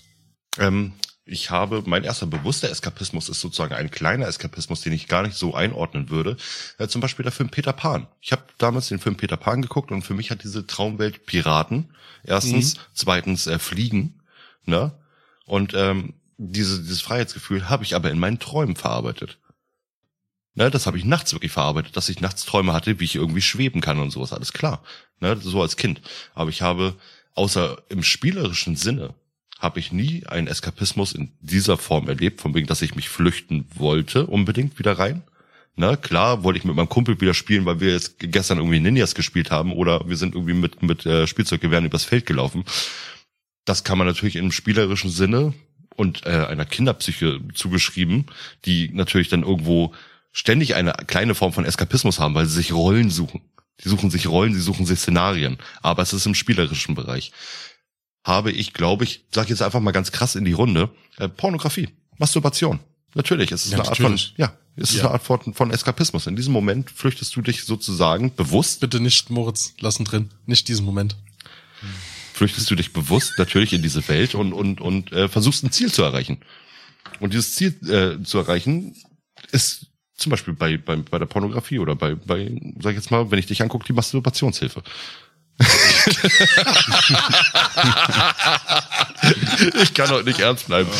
Ähm, 0.59 0.93
ich 1.25 1.51
habe, 1.51 1.83
mein 1.87 2.05
erster 2.05 2.27
bewusster 2.27 2.69
Eskapismus 2.71 3.29
ist 3.29 3.41
sozusagen 3.41 3.75
ein 3.75 3.91
kleiner 3.91 4.27
Eskapismus, 4.27 4.81
den 4.81 4.93
ich 4.93 5.07
gar 5.07 5.23
nicht 5.23 5.37
so 5.37 5.55
einordnen 5.55 6.11
würde. 6.11 6.37
Äh, 6.79 6.89
zum 6.89 7.01
Beispiel 7.01 7.23
der 7.23 7.33
Film 7.33 7.49
Peter 7.49 7.73
Pan. 7.73 8.09
Ich 8.21 8.33
habe 8.33 8.43
damals 8.59 8.89
den 8.89 8.99
Film 8.99 9.17
Peter 9.17 9.37
Pan 9.37 9.63
geguckt 9.63 9.93
und 9.93 10.03
für 10.03 10.15
mich 10.15 10.31
hat 10.31 10.43
diese 10.43 10.67
Traumwelt 10.67 11.27
Piraten. 11.27 11.95
Erstens, 12.25 12.77
zweitens 12.93 13.47
äh, 13.47 13.59
Fliegen, 13.59 14.21
ne? 14.65 14.93
Und 15.47 15.75
ähm, 15.75 16.15
diese, 16.39 16.81
dieses 16.81 17.01
Freiheitsgefühl 17.01 17.69
habe 17.69 17.85
ich 17.85 17.95
aber 17.95 18.11
in 18.11 18.19
meinen 18.19 18.39
Träumen 18.39 18.77
verarbeitet. 18.77 19.39
Ne, 20.55 20.71
das 20.71 20.87
habe 20.87 20.99
ich 20.99 21.05
nachts 21.05 21.33
wirklich 21.33 21.53
verarbeitet, 21.53 21.97
dass 21.97 22.09
ich 22.09 22.21
nachts 22.21 22.45
Träume 22.45 22.73
hatte, 22.73 23.01
wie 23.01 23.05
ich 23.05 23.15
irgendwie 23.15 23.41
schweben 23.41 23.81
kann 23.81 23.99
und 23.99 24.11
sowas, 24.11 24.33
alles 24.33 24.53
klar. 24.53 24.83
Ne, 25.21 25.37
so 25.37 25.63
als 25.63 25.77
Kind. 25.77 26.03
Aber 26.35 26.51
ich 26.51 26.63
habe, 26.63 26.95
außer 27.35 27.83
im 27.89 28.03
spielerischen 28.03 28.77
Sinne, 28.77 29.15
habe 29.63 29.79
ich 29.79 29.93
nie 29.93 30.27
einen 30.27 30.49
Eskapismus 30.49 31.13
in 31.13 31.31
dieser 31.41 31.79
Form 31.79 32.09
erlebt, 32.09 32.41
von 32.41 32.53
wegen, 32.53 32.67
dass 32.67 32.83
ich 32.83 32.97
mich 32.97 33.09
flüchten 33.09 33.65
wollte, 33.77 34.27
unbedingt 34.27 34.79
wieder 34.79 34.99
rein. 34.99 35.23
Na 35.77 35.97
klar, 35.97 36.43
wollte 36.43 36.59
ich 36.59 36.65
mit 36.65 36.75
meinem 36.75 36.89
Kumpel 36.89 37.21
wieder 37.21 37.33
spielen, 37.33 37.65
weil 37.65 37.81
wir 37.81 37.93
jetzt 37.93 38.17
gestern 38.19 38.59
irgendwie 38.59 38.81
Ninjas 38.81 39.15
gespielt 39.15 39.51
haben 39.53 39.73
oder 39.73 40.07
wir 40.09 40.17
sind 40.17 40.35
irgendwie 40.35 40.53
mit, 40.53 40.83
mit 40.83 41.07
äh, 41.07 41.27
Spielzeuggewehren 41.29 41.87
übers 41.87 42.05
Feld 42.05 42.27
gelaufen. 42.27 42.65
Das 43.65 43.85
kann 43.85 43.97
man 43.97 44.09
natürlich 44.09 44.37
im 44.37 44.51
spielerischen 44.51 45.11
Sinne 45.11 45.55
und 45.95 46.27
äh, 46.27 46.31
einer 46.47 46.67
Kinderpsyche 46.67 47.41
zugeschrieben, 47.55 48.27
die 48.65 48.91
natürlich 48.93 49.29
dann 49.29 49.45
irgendwo 49.45 49.95
ständig 50.33 50.75
eine 50.75 50.93
kleine 51.07 51.35
Form 51.37 51.53
von 51.53 51.65
Eskapismus 51.65 52.19
haben, 52.19 52.35
weil 52.35 52.47
sie 52.47 52.57
sich 52.57 52.73
Rollen 52.73 53.11
suchen. 53.11 53.43
Die 53.85 53.89
suchen 53.89 54.11
sich 54.11 54.27
Rollen, 54.27 54.55
sie 54.55 54.61
suchen 54.61 54.87
sich 54.87 54.99
Szenarien. 54.99 55.59
Aber 55.83 56.03
es 56.03 56.13
ist 56.13 56.27
im 56.27 56.35
spielerischen 56.35 56.95
Bereich 56.95 57.33
habe 58.25 58.53
ich, 58.53 58.73
glaube 58.73 59.05
ich, 59.05 59.25
sag 59.33 59.49
jetzt 59.51 59.63
einfach 59.63 59.81
mal 59.81 59.91
ganz 59.93 60.13
krass 60.13 60.35
in 60.37 60.45
die 60.45 60.53
Runde, 60.53 60.91
äh, 61.19 61.29
Pornografie, 61.29 61.89
Masturbation. 62.19 62.79
Natürlich, 63.15 63.53
es 63.53 63.65
ist 63.67 63.73
Ja, 63.73 63.79
eine 63.81 63.89
Art 63.89 63.99
natürlich. 63.99 64.29
von, 64.29 64.35
ja, 64.39 64.57
es 64.77 64.91
ist 64.91 64.97
Ja. 64.97 65.03
eine 65.05 65.11
Art 65.13 65.23
von, 65.23 65.53
von 65.55 65.71
Eskapismus. 65.71 66.27
In 66.27 66.37
diesem 66.37 66.53
Moment 66.53 66.91
flüchtest 66.91 67.35
du 67.37 67.43
dich 67.43 67.65
sozusagen 67.65 68.35
bewusst, 68.35 68.81
Bitte 68.81 69.01
nicht, 69.01 69.29
Moritz, 69.29 69.75
lassen 69.81 70.05
drin. 70.05 70.31
Nicht 70.47 70.69
diesen 70.69 70.87
Moment. 70.87 71.17
flüchtest 72.33 72.71
du 72.71 72.75
dich 72.75 72.93
bewusst 72.93 73.35
natürlich 73.39 73.73
in 73.75 73.83
diese 73.83 74.07
Welt 74.09 74.35
und, 74.35 74.53
und, 74.53 74.81
und 74.81 75.13
äh, 75.13 75.29
versuchst 75.29 75.63
ein 75.65 75.73
Ziel 75.73 75.93
zu 75.93 76.03
erreichen. 76.03 76.39
Und 77.21 77.35
dieses 77.35 77.55
Ziel 77.55 77.75
äh, 77.89 78.23
zu 78.25 78.39
erreichen 78.39 78.97
ist 79.51 79.87
zum 80.17 80.31
Beispiel 80.31 80.55
bei, 80.55 80.79
bei, 80.79 80.97
bei 80.97 81.19
der 81.19 81.27
Pornografie 81.27 81.79
oder 81.81 81.95
bei, 81.97 82.15
bei, 82.15 82.51
sag 82.81 82.91
ich 82.93 82.97
jetzt 82.97 83.11
mal, 83.11 83.31
wenn 83.31 83.39
ich 83.39 83.47
dich 83.47 83.61
angucke, 83.63 83.85
die 83.87 83.93
Masturbationshilfe. 83.93 84.83
Ich 89.83 89.95
kann 89.95 90.11
heute 90.11 90.29
nicht 90.29 90.41
ernst 90.41 90.67
bleiben. 90.67 90.91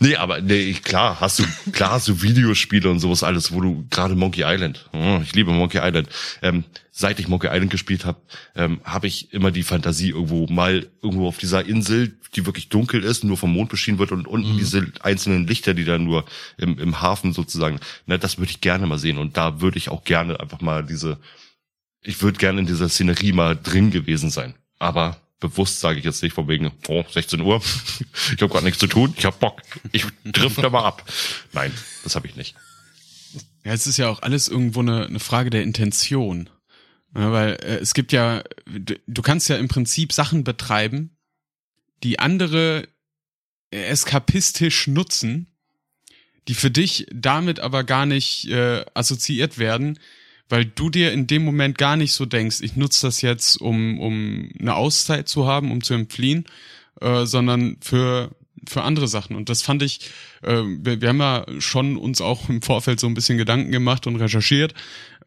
Nee, 0.00 0.16
aber 0.16 0.40
nee, 0.40 0.72
klar, 0.74 1.20
hast 1.20 1.38
du, 1.38 1.44
klar 1.72 1.92
hast 1.92 2.08
du 2.08 2.20
Videospiele 2.20 2.90
und 2.90 2.98
sowas 2.98 3.22
alles, 3.22 3.52
wo 3.52 3.60
du 3.60 3.86
gerade 3.90 4.16
Monkey 4.16 4.42
Island, 4.44 4.88
oh, 4.92 5.20
ich 5.22 5.34
liebe 5.34 5.52
Monkey 5.52 5.78
Island. 5.80 6.08
Ähm, 6.42 6.64
seit 6.90 7.20
ich 7.20 7.28
Monkey 7.28 7.46
Island 7.46 7.70
gespielt 7.70 8.04
habe, 8.04 8.20
ähm, 8.56 8.80
habe 8.84 9.06
ich 9.06 9.32
immer 9.32 9.50
die 9.52 9.62
Fantasie 9.62 10.10
irgendwo 10.10 10.46
mal 10.46 10.88
irgendwo 11.00 11.28
auf 11.28 11.38
dieser 11.38 11.64
Insel, 11.64 12.18
die 12.34 12.44
wirklich 12.44 12.68
dunkel 12.68 13.04
ist, 13.04 13.22
nur 13.24 13.36
vom 13.36 13.52
Mond 13.52 13.70
beschienen 13.70 13.98
wird 13.98 14.10
und 14.10 14.26
unten 14.26 14.58
diese 14.58 14.86
einzelnen 15.00 15.46
Lichter, 15.46 15.74
die 15.74 15.84
da 15.84 15.98
nur 15.98 16.24
im, 16.58 16.78
im 16.78 17.00
Hafen 17.00 17.32
sozusagen, 17.32 17.78
ne, 18.06 18.18
das 18.18 18.38
würde 18.38 18.50
ich 18.50 18.60
gerne 18.60 18.86
mal 18.86 18.98
sehen 18.98 19.18
und 19.18 19.36
da 19.36 19.60
würde 19.60 19.78
ich 19.78 19.88
auch 19.88 20.04
gerne 20.04 20.40
einfach 20.40 20.60
mal 20.60 20.84
diese, 20.84 21.18
ich 22.04 22.22
würde 22.22 22.38
gerne 22.38 22.60
in 22.60 22.66
dieser 22.66 22.88
Szenerie 22.88 23.32
mal 23.32 23.56
drin 23.60 23.90
gewesen 23.90 24.30
sein, 24.30 24.54
aber 24.78 25.20
bewusst 25.40 25.80
sage 25.80 25.98
ich 25.98 26.04
jetzt 26.04 26.22
nicht 26.22 26.34
von 26.34 26.48
wegen, 26.48 26.70
oh, 26.88 27.04
16 27.10 27.40
Uhr, 27.40 27.60
ich 28.34 28.40
habe 28.42 28.48
gerade 28.48 28.64
nichts 28.64 28.78
zu 28.78 28.86
tun, 28.86 29.14
ich 29.16 29.24
hab 29.24 29.40
Bock, 29.40 29.62
ich 29.92 30.04
drifte 30.24 30.70
mal 30.70 30.84
ab. 30.84 31.10
Nein, 31.52 31.72
das 32.02 32.14
habe 32.14 32.26
ich 32.26 32.36
nicht. 32.36 32.54
Ja, 33.64 33.72
es 33.72 33.86
ist 33.86 33.96
ja 33.96 34.08
auch 34.08 34.22
alles 34.22 34.48
irgendwo 34.48 34.80
eine, 34.80 35.06
eine 35.06 35.20
Frage 35.20 35.50
der 35.50 35.62
Intention. 35.62 36.50
Ja, 37.16 37.32
weil 37.32 37.52
äh, 37.54 37.78
es 37.78 37.94
gibt 37.94 38.12
ja, 38.12 38.42
du, 38.66 38.98
du 39.06 39.22
kannst 39.22 39.48
ja 39.48 39.56
im 39.56 39.68
Prinzip 39.68 40.12
Sachen 40.12 40.44
betreiben, 40.44 41.16
die 42.02 42.18
andere 42.18 42.88
eskapistisch 43.70 44.86
nutzen, 44.86 45.46
die 46.48 46.54
für 46.54 46.70
dich 46.70 47.06
damit 47.12 47.60
aber 47.60 47.84
gar 47.84 48.06
nicht 48.06 48.48
äh, 48.48 48.84
assoziiert 48.94 49.58
werden, 49.58 49.98
weil 50.48 50.64
du 50.64 50.90
dir 50.90 51.12
in 51.12 51.26
dem 51.26 51.44
Moment 51.44 51.78
gar 51.78 51.96
nicht 51.96 52.12
so 52.12 52.26
denkst, 52.26 52.58
ich 52.60 52.76
nutze 52.76 53.06
das 53.06 53.22
jetzt, 53.22 53.56
um, 53.56 53.98
um 53.98 54.50
eine 54.58 54.74
Auszeit 54.74 55.28
zu 55.28 55.46
haben, 55.46 55.70
um 55.72 55.82
zu 55.82 55.94
entfliehen, 55.94 56.44
äh, 57.00 57.24
sondern 57.24 57.76
für 57.80 58.30
für 58.66 58.82
andere 58.82 59.08
Sachen. 59.08 59.36
Und 59.36 59.48
das 59.48 59.62
fand 59.62 59.82
ich, 59.82 60.10
äh, 60.42 60.62
wir, 60.62 61.00
wir 61.00 61.08
haben 61.10 61.20
ja 61.20 61.44
schon 61.58 61.96
uns 61.96 62.20
auch 62.20 62.48
im 62.48 62.62
Vorfeld 62.62 63.00
so 63.00 63.06
ein 63.06 63.14
bisschen 63.14 63.38
Gedanken 63.38 63.72
gemacht 63.72 64.06
und 64.06 64.16
recherchiert. 64.16 64.74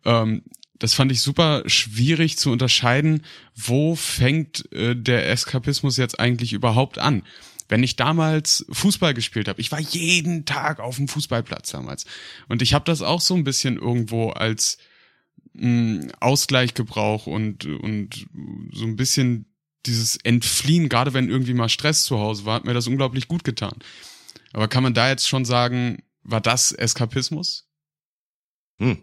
Ähm, 0.05 0.43
das 0.79 0.93
fand 0.93 1.11
ich 1.11 1.21
super 1.21 1.63
schwierig 1.65 2.37
zu 2.37 2.51
unterscheiden, 2.51 3.23
wo 3.55 3.95
fängt 3.95 4.71
äh, 4.71 4.95
der 4.95 5.29
Eskapismus 5.29 5.97
jetzt 5.97 6.19
eigentlich 6.19 6.53
überhaupt 6.53 6.99
an. 6.99 7.23
Wenn 7.69 7.83
ich 7.83 7.95
damals 7.95 8.65
Fußball 8.71 9.13
gespielt 9.13 9.47
habe, 9.49 9.59
ich 9.59 9.71
war 9.71 9.79
jeden 9.79 10.45
Tag 10.45 10.79
auf 10.79 10.95
dem 10.95 11.07
Fußballplatz 11.07 11.71
damals 11.71 12.05
und 12.47 12.61
ich 12.61 12.73
habe 12.73 12.85
das 12.85 13.01
auch 13.01 13.19
so 13.19 13.35
ein 13.35 13.43
bisschen 13.43 13.77
irgendwo 13.77 14.29
als 14.29 14.77
mh, 15.57 16.13
Ausgleich 16.19 16.73
gebraucht 16.73 17.27
und 17.27 17.65
und 17.65 18.27
so 18.71 18.85
ein 18.85 18.95
bisschen 18.95 19.45
dieses 19.85 20.17
Entfliehen, 20.17 20.89
gerade 20.89 21.13
wenn 21.13 21.29
irgendwie 21.29 21.53
mal 21.53 21.69
Stress 21.69 22.03
zu 22.03 22.19
Hause 22.19 22.45
war, 22.45 22.55
hat 22.55 22.65
mir 22.65 22.73
das 22.73 22.87
unglaublich 22.87 23.27
gut 23.27 23.43
getan. 23.43 23.75
Aber 24.53 24.67
kann 24.67 24.83
man 24.83 24.93
da 24.93 25.09
jetzt 25.09 25.27
schon 25.27 25.45
sagen, 25.45 26.03
war 26.23 26.41
das 26.41 26.71
Eskapismus? 26.71 27.67
Hm. 28.79 28.97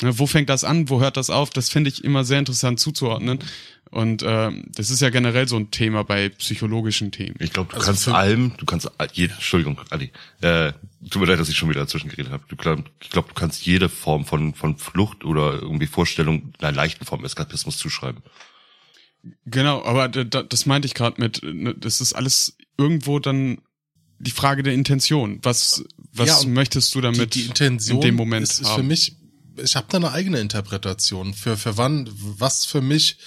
Wo 0.00 0.26
fängt 0.26 0.48
das 0.48 0.64
an? 0.64 0.88
Wo 0.88 1.00
hört 1.00 1.16
das 1.16 1.30
auf? 1.30 1.50
Das 1.50 1.68
finde 1.70 1.88
ich 1.88 2.02
immer 2.02 2.24
sehr 2.24 2.38
interessant 2.38 2.80
zuzuordnen. 2.80 3.38
Und 3.94 4.22
äh, 4.24 4.50
das 4.74 4.90
ist 4.90 5.00
ja 5.02 5.10
generell 5.10 5.46
so 5.46 5.56
ein 5.56 5.70
Thema 5.70 6.02
bei 6.02 6.28
psychologischen 6.28 7.12
Themen. 7.12 7.36
Ich 7.38 7.52
glaube, 7.52 7.70
du 7.70 7.76
Also 7.76 7.86
kannst 7.86 8.08
allem, 8.08 8.52
du 8.56 8.66
kannst 8.66 8.90
all- 9.00 9.08
jede, 9.12 9.34
Entschuldigung, 9.34 9.80
Adi, 9.90 10.10
äh, 10.40 10.72
tut 11.10 11.22
mir 11.22 11.28
leid, 11.28 11.38
dass 11.38 11.48
ich 11.48 11.56
schon 11.56 11.68
wieder 11.70 11.80
dazwischen 11.82 12.08
geredet 12.10 12.32
habe. 12.32 12.42
Du 12.48 12.56
glaub, 12.56 12.82
ich 13.00 13.10
glaube, 13.10 13.28
du 13.28 13.34
kannst 13.34 13.64
jede 13.64 13.88
Form 13.88 14.24
von 14.24 14.52
von 14.52 14.76
Flucht 14.78 15.24
oder 15.24 15.54
irgendwie 15.62 15.86
Vorstellung 15.86 16.52
einer 16.58 16.72
leichten 16.72 17.04
Form 17.04 17.24
Eskapismus 17.24 17.76
zuschreiben. 17.78 18.22
Genau, 19.46 19.84
aber 19.84 20.08
da, 20.08 20.24
da, 20.24 20.42
das 20.42 20.66
meinte 20.66 20.86
ich 20.86 20.94
gerade 20.94 21.20
mit, 21.20 21.42
ne, 21.42 21.74
das 21.74 22.00
ist 22.00 22.12
alles 22.14 22.56
irgendwo 22.76 23.18
dann 23.20 23.58
die 24.18 24.30
Frage 24.32 24.62
der 24.62 24.74
Intention. 24.74 25.38
Was, 25.42 25.84
was 26.12 26.42
Ja, 26.42 26.48
möchtest 26.48 26.94
du 26.94 27.00
damit 27.00 27.34
die, 27.34 27.42
die 27.42 27.46
Intention 27.46 27.98
in 27.98 28.02
dem 28.02 28.14
Moment 28.16 28.42
ist, 28.42 28.60
ist 28.60 28.68
haben? 28.68 28.82
für 28.82 28.86
mich, 28.88 29.16
ich 29.62 29.76
habe 29.76 29.86
da 29.88 29.98
eine 29.98 30.10
eigene 30.12 30.40
Interpretation 30.40 31.32
für 31.32 31.56
für 31.56 31.76
wann 31.76 32.10
was 32.12 32.64
für 32.66 32.80
mich 32.80 33.18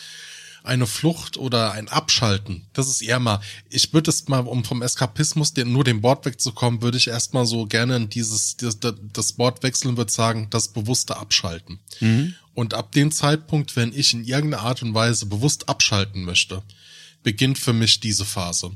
eine 0.68 0.88
Flucht 0.88 1.38
oder 1.38 1.72
ein 1.72 1.88
Abschalten. 1.88 2.68
Das 2.74 2.88
ist 2.88 3.02
eher 3.02 3.20
mal, 3.20 3.42
ich 3.70 3.94
würde 3.94 4.10
es 4.10 4.28
mal, 4.28 4.40
um 4.40 4.64
vom 4.64 4.82
Eskapismus 4.82 5.54
den, 5.54 5.72
nur 5.72 5.84
dem 5.84 6.04
Wort 6.04 6.26
wegzukommen, 6.26 6.82
würde 6.82 6.98
ich 6.98 7.08
erstmal 7.08 7.46
so 7.46 7.66
gerne 7.66 7.96
in 7.96 8.10
dieses, 8.10 8.58
das, 8.58 8.78
das 8.80 9.38
Wort 9.38 9.64
wechseln, 9.64 9.98
würde 9.98 10.12
sagen, 10.12 10.48
das 10.50 10.70
bewusste 10.70 11.18
Abschalten. 11.18 11.80
Und 12.54 12.74
ab 12.74 12.92
dem 12.92 13.12
Zeitpunkt, 13.12 13.76
wenn 13.76 13.94
ich 13.94 14.14
in 14.14 14.24
irgendeiner 14.24 14.64
Art 14.64 14.82
und 14.82 14.94
Weise 14.94 15.26
bewusst 15.26 15.70
abschalten 15.70 16.24
möchte, 16.24 16.64
beginnt 17.24 17.58
für 17.58 17.74
mich 17.74 18.00
diese 18.00 18.26
Phase. 18.26 18.72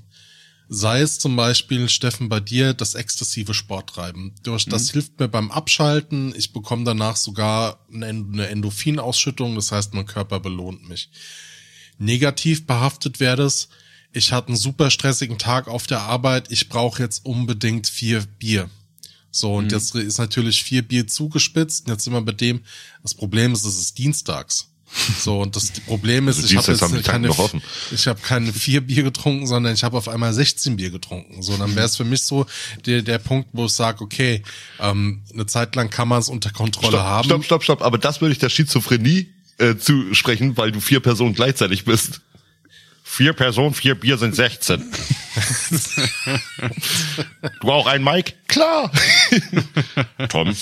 Sei 0.73 1.01
es 1.01 1.19
zum 1.19 1.35
Beispiel, 1.35 1.89
Steffen, 1.89 2.29
bei 2.29 2.39
dir 2.39 2.73
das 2.73 2.95
exzessive 2.95 3.53
Sporttreiben. 3.53 4.33
Durch 4.43 4.65
das 4.65 4.91
hilft 4.91 5.19
mir 5.19 5.27
beim 5.27 5.51
Abschalten. 5.51 6.33
Ich 6.37 6.53
bekomme 6.53 6.85
danach 6.85 7.17
sogar 7.17 7.85
eine 7.93 8.07
eine 8.07 8.47
Endorphinausschüttung. 8.47 9.55
Das 9.55 9.73
heißt, 9.73 9.93
mein 9.93 10.05
Körper 10.05 10.39
belohnt 10.39 10.87
mich. 10.87 11.09
Negativ 11.97 12.65
behaftet 12.65 13.19
wäre 13.19 13.43
es, 13.43 13.69
ich 14.13 14.31
hatte 14.31 14.49
einen 14.49 14.57
super 14.57 14.89
stressigen 14.89 15.37
Tag 15.37 15.67
auf 15.67 15.87
der 15.87 16.01
Arbeit. 16.01 16.51
Ich 16.51 16.67
brauche 16.69 17.01
jetzt 17.01 17.25
unbedingt 17.25 17.87
vier 17.87 18.21
Bier. 18.39 18.69
So, 19.31 19.55
und 19.55 19.71
jetzt 19.71 19.95
ist 19.95 20.17
natürlich 20.17 20.63
vier 20.63 20.81
Bier 20.81 21.07
zugespitzt. 21.07 21.85
Und 21.85 21.93
jetzt 21.93 22.03
sind 22.03 22.13
wir 22.13 22.21
bei 22.21 22.33
dem, 22.33 22.61
das 23.01 23.13
Problem 23.13 23.53
ist, 23.53 23.63
es 23.63 23.79
ist 23.79 23.97
dienstags. 23.97 24.67
So, 25.17 25.39
und 25.39 25.55
das 25.55 25.71
Problem 25.71 26.27
ist, 26.27 26.37
Also 26.37 26.47
ich 26.47 26.57
habe 26.57 26.71
jetzt 26.73 27.05
keine, 27.05 27.29
ich 27.91 28.07
habe 28.07 28.19
keine 28.19 28.51
vier 28.51 28.81
Bier 28.81 29.03
getrunken, 29.03 29.47
sondern 29.47 29.73
ich 29.73 29.85
habe 29.85 29.97
auf 29.97 30.09
einmal 30.09 30.33
16 30.33 30.75
Bier 30.75 30.89
getrunken. 30.89 31.41
So, 31.41 31.55
dann 31.55 31.73
wäre 31.75 31.85
es 31.85 31.95
für 31.95 32.03
mich 32.03 32.23
so 32.23 32.45
der, 32.85 33.01
der 33.01 33.17
Punkt, 33.17 33.47
wo 33.53 33.65
ich 33.67 33.71
sage, 33.71 34.03
okay, 34.03 34.43
ähm, 34.81 35.21
eine 35.33 35.45
Zeit 35.45 35.77
lang 35.77 35.89
kann 35.89 36.09
man 36.09 36.19
es 36.19 36.27
unter 36.27 36.51
Kontrolle 36.51 36.97
Stopp, 36.97 37.05
haben. 37.05 37.25
stopp, 37.25 37.45
stopp, 37.45 37.63
stopp. 37.63 37.81
Aber 37.83 37.97
das 37.97 38.19
würde 38.19 38.33
ich 38.33 38.39
der 38.39 38.49
Schizophrenie 38.49 39.29
äh, 39.61 39.77
zusprechen, 39.77 40.57
weil 40.57 40.71
du 40.71 40.79
vier 40.79 40.99
Personen 40.99 41.33
gleichzeitig 41.33 41.85
bist. 41.85 42.21
Vier 43.13 43.33
Personen, 43.33 43.73
vier 43.73 43.95
Bier 43.95 44.17
sind 44.17 44.33
16. 44.33 44.89
du 47.59 47.69
auch 47.69 47.85
ein 47.85 48.05
Mike? 48.05 48.31
Klar. 48.47 48.89
Tom. 50.29 50.55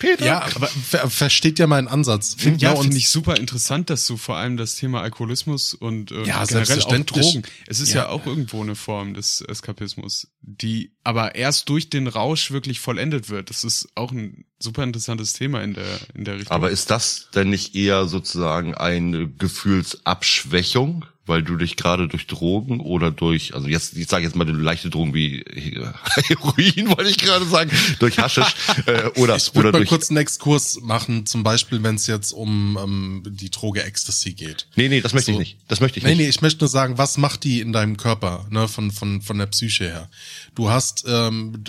Peter. 0.00 0.26
Ja, 0.26 0.42
aber 0.56 0.66
ver 0.66 1.08
versteht 1.08 1.60
ja 1.60 1.68
meinen 1.68 1.86
Ansatz. 1.86 2.36
Ja, 2.58 2.72
und 2.72 2.82
finde 2.82 2.96
ich 2.96 3.08
super 3.08 3.36
interessant, 3.36 3.88
dass 3.88 4.04
du 4.08 4.16
vor 4.16 4.34
allem 4.36 4.56
das 4.56 4.74
Thema 4.74 5.00
Alkoholismus 5.00 5.74
und 5.74 6.10
äh, 6.10 6.24
Ja, 6.24 6.44
generell 6.44 6.80
auch. 6.82 7.06
Drogen. 7.06 7.44
Es 7.68 7.78
ist 7.78 7.92
ja. 7.92 8.02
Ja. 8.02 8.08
auch 8.08 8.26
irgendwo 8.26 8.60
eine 8.62 8.74
Form 8.74 9.14
des 9.14 9.40
Eskapismus, 9.40 10.26
die 10.40 10.96
aber 11.04 11.36
erst 11.36 11.68
durch 11.68 11.88
den 11.88 12.08
Rausch 12.08 12.50
wirklich 12.50 12.80
vollendet 12.80 13.30
wird. 13.30 13.48
Das 13.48 13.62
ist 13.62 13.86
auch 13.94 14.10
ein 14.10 14.44
super 14.58 14.82
interessantes 14.82 15.34
Thema 15.34 15.62
in 15.62 15.74
der 15.74 16.00
in 16.14 16.24
der 16.24 16.34
Richtung. 16.34 16.50
Aber 16.50 16.70
ist 16.70 16.90
das 16.90 17.28
denn 17.32 17.50
nicht 17.50 17.76
eher 17.76 18.08
sozusagen 18.08 18.74
eine 18.74 19.28
Gefühlsabschwächung, 19.28 21.04
weil 21.24 21.42
du 21.42 21.56
dich 21.56 21.76
gerade 21.76 22.08
durch 22.08 22.26
Drogen 22.26 22.80
oder 22.80 23.10
durch, 23.12 23.54
also 23.54 23.68
jetzt, 23.68 23.96
ich 23.96 24.08
sage 24.08 24.24
jetzt 24.24 24.34
mal 24.34 24.48
leichte 24.50 24.90
Drogen 24.90 25.14
wie 25.14 25.44
Heroin, 26.26 26.88
wollte 26.96 27.10
ich 27.10 27.18
gerade 27.18 27.44
sagen, 27.44 27.70
durch 28.00 28.18
Haschisch 28.18 28.54
äh, 28.86 29.04
oder 29.20 29.36
ich 29.36 29.54
würde 29.54 29.70
mal 29.72 29.78
durch. 29.78 29.88
kurz 29.88 30.10
einen 30.10 30.16
Exkurs 30.18 30.80
machen, 30.82 31.24
zum 31.26 31.42
Beispiel, 31.44 31.82
wenn 31.82 31.94
es 31.94 32.06
jetzt 32.06 32.32
um 32.32 32.76
ähm, 32.82 33.22
die 33.24 33.50
Droge 33.50 33.82
Ecstasy 33.84 34.32
geht. 34.34 34.66
Nee, 34.76 34.88
nee, 34.88 35.00
das 35.00 35.12
möchte 35.14 35.30
ich 35.30 35.36
So. 35.36 35.40
nicht. 35.40 35.58
Das 35.68 35.80
möchte 35.80 35.98
ich 35.98 36.04
Nee, 36.04 36.10
nicht. 36.10 36.18
nee, 36.18 36.28
ich 36.28 36.42
möchte 36.42 36.60
nur 36.60 36.68
sagen, 36.68 36.98
was 36.98 37.18
macht 37.18 37.44
die 37.44 37.60
in 37.60 37.72
deinem 37.72 37.96
Körper, 37.96 38.46
ne, 38.50 38.66
von, 38.68 38.90
von, 38.90 39.22
von 39.22 39.38
der 39.38 39.46
Psyche 39.46 39.84
her? 39.84 40.10
Du 40.54 40.70
hast, 40.70 41.04
ähm, 41.06 41.62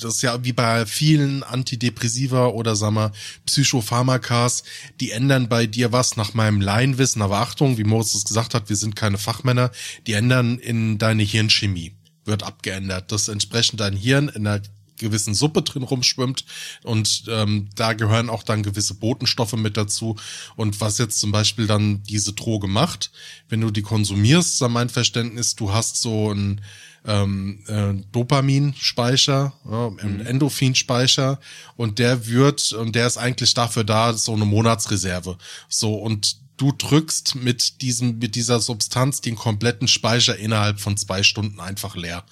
das 0.00 0.16
ist 0.16 0.22
ja 0.22 0.44
wie 0.44 0.52
bei 0.52 0.86
vielen 0.86 1.42
Antidepressiva 1.42 2.46
oder 2.46 2.76
sag 2.76 2.92
mal 2.92 3.12
Psychopharmakas, 3.46 4.64
die 5.00 5.10
ändern 5.10 5.48
bei 5.48 5.66
dir 5.66 5.92
was 5.92 6.16
nach 6.16 6.34
meinem 6.34 6.60
Laienwissen, 6.60 7.22
aber 7.22 7.38
Achtung, 7.38 7.78
wie 7.78 7.84
Moritz 7.84 8.14
es 8.14 8.24
gesagt 8.24 8.54
hat, 8.54 8.68
wir 8.68 8.76
sind 8.76 8.96
keine 8.96 9.18
Fachmänner, 9.18 9.70
die 10.06 10.14
ändern 10.14 10.58
in 10.58 10.98
deine 10.98 11.22
Hirnchemie, 11.22 11.92
wird 12.24 12.42
abgeändert, 12.42 13.12
dass 13.12 13.28
entsprechend 13.28 13.80
dein 13.80 13.96
Hirn 13.96 14.28
in 14.28 14.46
einer 14.46 14.62
gewissen 14.96 15.34
Suppe 15.34 15.62
drin 15.62 15.82
rumschwimmt 15.82 16.44
und 16.82 17.24
ähm, 17.28 17.68
da 17.74 17.92
gehören 17.94 18.30
auch 18.30 18.42
dann 18.42 18.62
gewisse 18.62 18.94
Botenstoffe 18.94 19.54
mit 19.54 19.76
dazu. 19.76 20.16
Und 20.56 20.80
was 20.80 20.98
jetzt 20.98 21.18
zum 21.18 21.32
Beispiel 21.32 21.66
dann 21.66 22.02
diese 22.04 22.32
Droge 22.32 22.68
macht, 22.68 23.10
wenn 23.48 23.60
du 23.60 23.70
die 23.70 23.82
konsumierst, 23.82 24.60
ist 24.60 24.68
mein 24.68 24.88
Verständnis, 24.88 25.56
du 25.56 25.72
hast 25.72 26.00
so 26.00 26.32
ein 26.32 26.60
ähm, 27.04 27.62
äh, 27.66 28.02
Dopaminspeicher, 28.12 29.52
ja, 29.70 29.86
einen 29.98 30.24
Endorphinspeicher 30.24 31.38
und 31.76 31.98
der 31.98 32.26
wird 32.26 32.72
und 32.72 32.94
der 32.94 33.06
ist 33.06 33.18
eigentlich 33.18 33.54
dafür 33.54 33.84
da, 33.84 34.14
so 34.14 34.32
eine 34.32 34.44
Monatsreserve. 34.44 35.36
So 35.68 35.94
und 35.94 36.36
du 36.56 36.72
drückst 36.72 37.36
mit 37.36 37.82
diesem 37.82 38.18
mit 38.18 38.34
dieser 38.34 38.60
Substanz 38.60 39.20
den 39.20 39.36
kompletten 39.36 39.88
Speicher 39.88 40.36
innerhalb 40.36 40.80
von 40.80 40.96
zwei 40.96 41.22
Stunden 41.22 41.60
einfach 41.60 41.96
leer. 41.96 42.24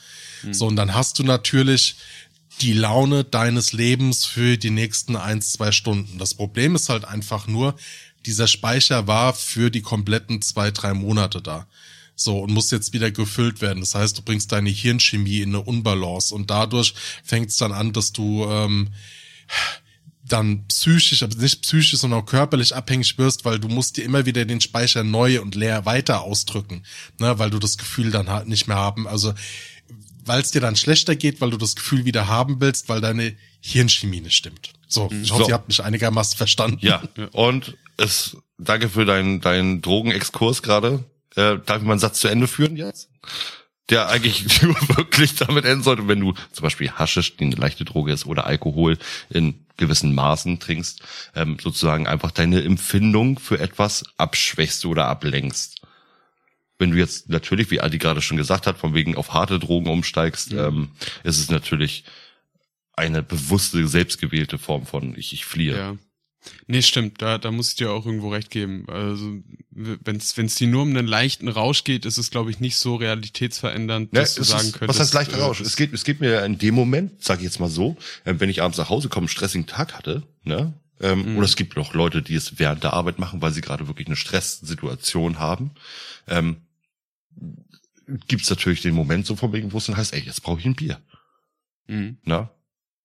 So 0.50 0.66
und 0.66 0.76
dann 0.76 0.94
hast 0.94 1.18
du 1.18 1.22
natürlich 1.22 1.96
die 2.61 2.72
Laune 2.72 3.24
deines 3.24 3.72
Lebens 3.72 4.24
für 4.24 4.56
die 4.56 4.70
nächsten 4.70 5.16
eins, 5.16 5.52
zwei 5.52 5.72
Stunden. 5.72 6.18
Das 6.18 6.35
Problem 6.35 6.74
ist 6.74 6.88
halt 6.88 7.04
einfach 7.04 7.46
nur, 7.46 7.76
dieser 8.26 8.46
Speicher 8.46 9.06
war 9.06 9.35
für 9.35 9.70
die 9.70 9.82
kompletten 9.82 10.42
zwei, 10.42 10.70
drei 10.70 10.94
Monate 10.94 11.42
da. 11.42 11.66
So, 12.14 12.40
und 12.40 12.53
muss 12.53 12.70
jetzt 12.70 12.92
wieder 12.92 13.11
gefüllt 13.11 13.61
werden. 13.61 13.81
Das 13.81 13.94
heißt, 13.94 14.18
du 14.18 14.22
bringst 14.22 14.53
deine 14.53 14.70
Hirnchemie 14.70 15.40
in 15.40 15.51
eine 15.51 15.61
Unbalance 15.62 16.35
und 16.35 16.51
dadurch 16.51 16.94
fängt 17.25 17.51
es 17.51 17.57
dann 17.57 17.72
an, 17.72 17.92
dass 17.92 18.12
du 18.12 18.44
ähm, 18.48 18.90
dann 20.25 20.66
psychisch, 20.68 21.22
aber 21.22 21.35
nicht 21.37 21.62
psychisch, 21.62 21.98
sondern 21.98 22.20
auch 22.20 22.27
körperlich 22.27 22.75
abhängig 22.75 23.18
wirst, 23.18 23.44
weil 23.44 23.59
du 23.59 23.68
musst 23.68 23.96
dir 23.96 24.05
immer 24.05 24.25
wieder 24.25 24.44
den 24.44 24.61
Speicher 24.61 25.05
neu 25.05 25.40
und 25.40 25.55
leer 25.55 25.85
weiter 25.85 26.22
ausdrücken, 26.22 26.85
ne, 27.18 27.38
weil 27.38 27.51
du 27.51 27.59
das 27.59 27.77
Gefühl 27.77 28.11
dann 28.11 28.29
halt 28.29 28.46
nicht 28.46 28.68
mehr 28.68 28.77
haben, 28.77 29.09
also 29.09 29.35
weil 30.25 30.40
es 30.40 30.53
dir 30.53 30.61
dann 30.61 30.77
schlechter 30.77 31.16
geht, 31.16 31.40
weil 31.40 31.51
du 31.51 31.57
das 31.57 31.75
Gefühl 31.75 32.05
wieder 32.05 32.29
haben 32.29 32.60
willst, 32.60 32.88
weil 32.88 33.00
deine 33.00 33.35
Hirnchemie 33.60 34.21
nicht 34.21 34.37
stimmt. 34.37 34.73
So, 34.87 35.10
ich 35.23 35.33
hoffe, 35.33 35.44
So. 35.44 35.48
ihr 35.48 35.54
habt 35.54 35.69
mich 35.69 35.83
einigermaßen 35.83 36.37
verstanden. 36.37 36.79
Ja, 36.81 37.02
und 37.33 37.77
es, 37.96 38.37
danke 38.58 38.88
für 38.88 39.04
deinen 39.04 39.40
deinen 39.40 39.83
Drogenexkurs 39.83 40.63
gerade. 40.63 41.04
Äh, 41.37 41.58
darf 41.64 41.78
ich 41.78 41.83
mal 41.83 41.92
einen 41.92 42.00
Satz 42.00 42.20
zu 42.20 42.28
Ende 42.28 42.46
führen 42.46 42.76
jetzt? 42.76 43.10
Der 43.90 44.08
eigentlich 44.08 44.62
nur 44.62 44.76
wirklich 44.96 45.35
damit 45.35 45.64
enden 45.64 45.83
sollte, 45.83 46.08
wenn 46.08 46.20
du 46.20 46.35
zum 46.52 46.62
Beispiel 46.62 46.90
Haschisch, 46.90 47.37
die 47.37 47.44
eine 47.44 47.56
leichte 47.56 47.85
Droge 47.85 48.12
ist, 48.12 48.26
oder 48.26 48.46
Alkohol 48.46 48.98
in 49.30 49.66
gewissen 49.76 50.14
Maßen 50.14 50.60
trinkst, 50.60 51.02
ähm, 51.35 51.58
sozusagen 51.60 52.06
einfach 52.06 52.30
deine 52.30 52.62
Empfindung 52.62 53.38
für 53.38 53.58
etwas 53.58 54.04
abschwächst 54.16 54.85
oder 54.85 55.08
ablenkst. 55.08 55.83
Wenn 56.78 56.90
du 56.92 56.98
jetzt 56.98 57.28
natürlich, 57.28 57.70
wie 57.70 57.80
Adi 57.80 57.98
gerade 57.98 58.22
schon 58.22 58.37
gesagt 58.37 58.66
hat, 58.66 58.78
von 58.78 58.94
wegen 58.94 59.16
auf 59.16 59.33
harte 59.33 59.58
Drogen 59.58 59.88
umsteigst, 59.88 60.52
ähm, 60.52 60.90
ist 61.22 61.38
es 61.38 61.50
natürlich 61.50 62.04
eine 62.94 63.22
bewusste, 63.22 63.87
selbstgewählte 63.88 64.58
Form 64.58 64.87
von 64.87 65.16
ich, 65.16 65.33
ich 65.33 65.44
fliehe. 65.44 65.76
Ja. 65.76 65.96
Nee, 66.67 66.83
stimmt, 66.83 67.23
da, 67.23 67.38
da 67.38 67.51
muss 67.53 67.69
ich 67.71 67.75
dir 67.77 67.93
auch 67.93 68.05
irgendwo 68.05 68.31
recht 68.31 68.51
geben. 68.51 68.85
Also 68.88 69.38
wenn 69.71 70.17
es 70.17 70.55
die 70.57 70.67
nur 70.67 70.83
um 70.83 70.90
einen 70.90 71.07
leichten 71.07 71.49
Rausch 71.49 71.85
geht, 71.85 72.05
ist 72.05 72.19
es, 72.19 72.31
glaube 72.31 72.51
ich, 72.51 72.59
nicht 72.61 72.77
so 72.77 72.97
realitätsverändernd, 72.97 74.13
Ja, 74.13 74.21
dass 74.23 74.35
du 74.35 74.43
sagen 74.43 74.67
ist, 74.69 74.73
könntest. 74.79 74.88
was 74.88 75.01
heißt 75.01 75.15
leichter 75.15 75.38
äh, 75.38 75.43
Rausch? 75.43 75.61
Es 75.61 75.77
geht, 75.77 75.93
es 75.93 76.05
geht 76.05 76.21
mir 76.21 76.45
in 76.45 76.59
dem 76.59 76.75
Moment, 76.75 77.23
sage 77.23 77.40
ich 77.40 77.45
jetzt 77.45 77.61
mal 77.61 77.69
so, 77.69 77.97
äh, 78.25 78.35
wenn 78.38 78.51
ich 78.51 78.61
abends 78.63 78.79
nach 78.79 78.90
Hause 78.90 79.09
komme, 79.09 79.25
einen 79.25 79.29
stressigen 79.29 79.67
Tag 79.67 79.95
hatte, 79.95 80.25
ne? 80.45 80.75
Ähm, 81.01 81.37
Oder 81.37 81.47
es 81.47 81.57
gibt 81.57 81.77
noch 81.77 81.95
Leute, 81.95 82.23
die 82.23 82.35
es 82.37 82.59
während 82.61 82.85
der 82.85 82.93
Arbeit 82.93 83.19
machen, 83.19 83.43
weil 83.43 83.53
sie 83.53 83.61
gerade 83.61 83.88
wirklich 83.88 84.07
eine 84.07 84.15
Stresssituation 84.17 85.38
haben. 85.40 85.73
Ähm, 86.29 86.59
gibt 88.29 88.43
es 88.43 88.51
natürlich 88.51 88.83
den 88.83 88.95
Moment 88.95 89.27
so 89.27 89.35
von 89.35 89.53
wegen, 89.53 89.73
wo 89.73 89.79
es 89.79 89.87
dann 89.87 89.97
heißt, 89.97 90.13
ey, 90.13 90.21
jetzt 90.21 90.43
brauche 90.43 90.61
ich 90.61 90.67
ein 90.67 90.75
Bier. 90.77 91.01
mhm. 91.88 92.19
Ne? 92.25 92.49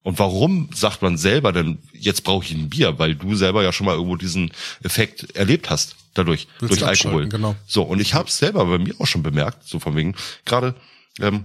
Und 0.08 0.20
warum 0.20 0.70
sagt 0.74 1.02
man 1.02 1.18
selber 1.18 1.52
denn, 1.52 1.80
jetzt 1.92 2.24
brauche 2.24 2.46
ich 2.46 2.54
ein 2.54 2.70
Bier? 2.70 2.98
Weil 2.98 3.16
du 3.16 3.36
selber 3.36 3.62
ja 3.62 3.74
schon 3.74 3.86
mal 3.86 3.96
irgendwo 3.96 4.16
diesen 4.16 4.52
Effekt 4.82 5.36
erlebt 5.36 5.70
hast, 5.70 5.98
dadurch, 6.14 6.48
Willst 6.60 6.80
durch 6.80 6.86
Alkohol. 6.88 7.28
genau. 7.28 7.58
So, 7.68 7.84
und 7.84 8.00
ich 8.00 8.14
habe 8.14 8.30
es 8.30 8.38
selber 8.38 8.64
bei 8.68 8.78
mir 8.78 8.96
auch 9.00 9.06
schon 9.06 9.22
bemerkt, 9.22 9.68
so 9.68 9.80
von 9.80 9.98
wegen, 9.98 10.16
gerade 10.46 10.76
ähm, 11.20 11.44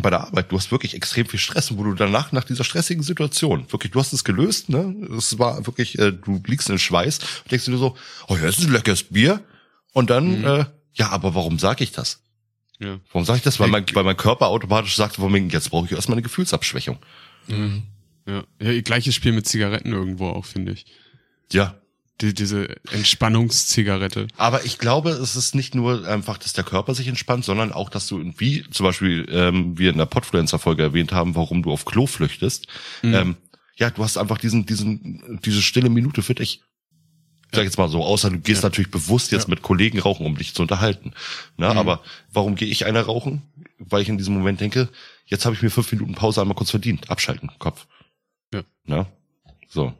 bei 0.00 0.10
der 0.10 0.22
Arbeit, 0.22 0.50
du 0.50 0.56
hast 0.56 0.72
wirklich 0.72 0.94
extrem 0.94 1.26
viel 1.26 1.38
Stress, 1.38 1.70
und 1.70 1.78
wo 1.78 1.84
du 1.84 1.94
danach, 1.94 2.32
nach 2.32 2.42
dieser 2.42 2.64
stressigen 2.64 3.04
Situation, 3.04 3.66
wirklich, 3.70 3.92
du 3.92 4.00
hast 4.00 4.12
es 4.12 4.24
gelöst, 4.24 4.68
ne? 4.68 4.96
Es 5.16 5.38
war 5.38 5.64
wirklich, 5.68 5.96
äh, 6.00 6.10
du 6.10 6.42
liegst 6.44 6.68
in 6.70 6.80
Schweiß 6.80 7.20
und 7.44 7.52
denkst 7.52 7.66
dir 7.66 7.76
so, 7.76 7.96
oh 8.26 8.34
ja, 8.34 8.46
das 8.46 8.58
ist 8.58 8.64
ein 8.64 8.72
leckeres 8.72 9.04
Bier. 9.04 9.44
Und 9.92 10.10
dann, 10.10 10.42
äh, 10.42 10.64
ja, 10.94 11.10
aber 11.10 11.36
warum 11.36 11.60
sage 11.60 11.84
ich 11.84 11.92
das? 11.92 12.18
Ja. 12.80 12.98
Warum 13.12 13.24
sage 13.24 13.36
ich 13.36 13.44
das? 13.44 13.60
Weil 13.60 13.68
mein, 13.68 13.86
weil 13.92 14.02
mein 14.02 14.16
Körper 14.16 14.48
automatisch 14.48 14.96
sagt, 14.96 15.14
von 15.14 15.32
wegen, 15.32 15.50
jetzt 15.50 15.70
brauche 15.70 15.86
ich 15.86 15.92
erstmal 15.92 16.16
eine 16.16 16.22
Gefühlsabschwächung. 16.22 16.98
Ja. 18.26 18.44
ja, 18.60 18.80
gleiches 18.82 19.14
Spiel 19.14 19.32
mit 19.32 19.46
Zigaretten 19.46 19.92
irgendwo 19.92 20.28
auch, 20.28 20.44
finde 20.44 20.72
ich. 20.72 20.86
Ja, 21.52 21.76
Die, 22.20 22.34
diese 22.34 22.76
Entspannungszigarette. 22.92 24.28
Aber 24.36 24.64
ich 24.64 24.78
glaube, 24.78 25.10
es 25.10 25.34
ist 25.34 25.54
nicht 25.54 25.74
nur 25.74 26.06
einfach, 26.06 26.38
dass 26.38 26.52
der 26.52 26.64
Körper 26.64 26.94
sich 26.94 27.08
entspannt, 27.08 27.44
sondern 27.44 27.72
auch, 27.72 27.88
dass 27.90 28.06
du, 28.06 28.22
wie 28.38 28.64
zum 28.70 28.84
Beispiel 28.84 29.26
ähm, 29.30 29.76
wir 29.78 29.90
in 29.90 29.98
der 29.98 30.06
Podfluencer-Folge 30.06 30.82
erwähnt 30.82 31.12
haben, 31.12 31.34
warum 31.34 31.62
du 31.62 31.72
auf 31.72 31.84
Klo 31.84 32.06
flüchtest. 32.06 32.66
Ähm, 33.02 33.36
ja, 33.76 33.90
du 33.90 34.04
hast 34.04 34.18
einfach 34.18 34.38
diesen, 34.38 34.66
diesen, 34.66 35.40
diese 35.44 35.62
stille 35.62 35.88
Minute 35.88 36.22
für 36.22 36.34
dich. 36.34 36.60
Ich 37.50 37.56
sag 37.56 37.64
jetzt 37.64 37.76
mal 37.76 37.88
so, 37.88 38.02
außer 38.02 38.30
du 38.30 38.38
gehst 38.38 38.62
natürlich 38.62 38.90
bewusst 38.90 39.30
jetzt 39.32 39.48
mit 39.48 39.60
Kollegen 39.62 39.98
rauchen, 39.98 40.24
um 40.24 40.36
dich 40.38 40.54
zu 40.54 40.62
unterhalten. 40.62 41.12
Na, 41.58 41.72
aber 41.74 42.02
warum 42.32 42.54
gehe 42.54 42.68
ich 42.68 42.86
einer 42.86 43.02
rauchen? 43.02 43.42
Weil 43.78 44.00
ich 44.00 44.08
in 44.08 44.16
diesem 44.16 44.34
Moment 44.34 44.60
denke, 44.60 44.88
jetzt 45.26 45.44
habe 45.44 45.54
ich 45.54 45.60
mir 45.62 45.68
fünf 45.70 45.90
Minuten 45.92 46.14
Pause 46.14 46.40
einmal 46.40 46.54
kurz 46.54 46.70
verdient. 46.70 47.10
Abschalten, 47.10 47.50
Kopf. 47.58 47.86
Ja. 48.52 48.62
Na, 48.84 49.06
so. 49.68 49.92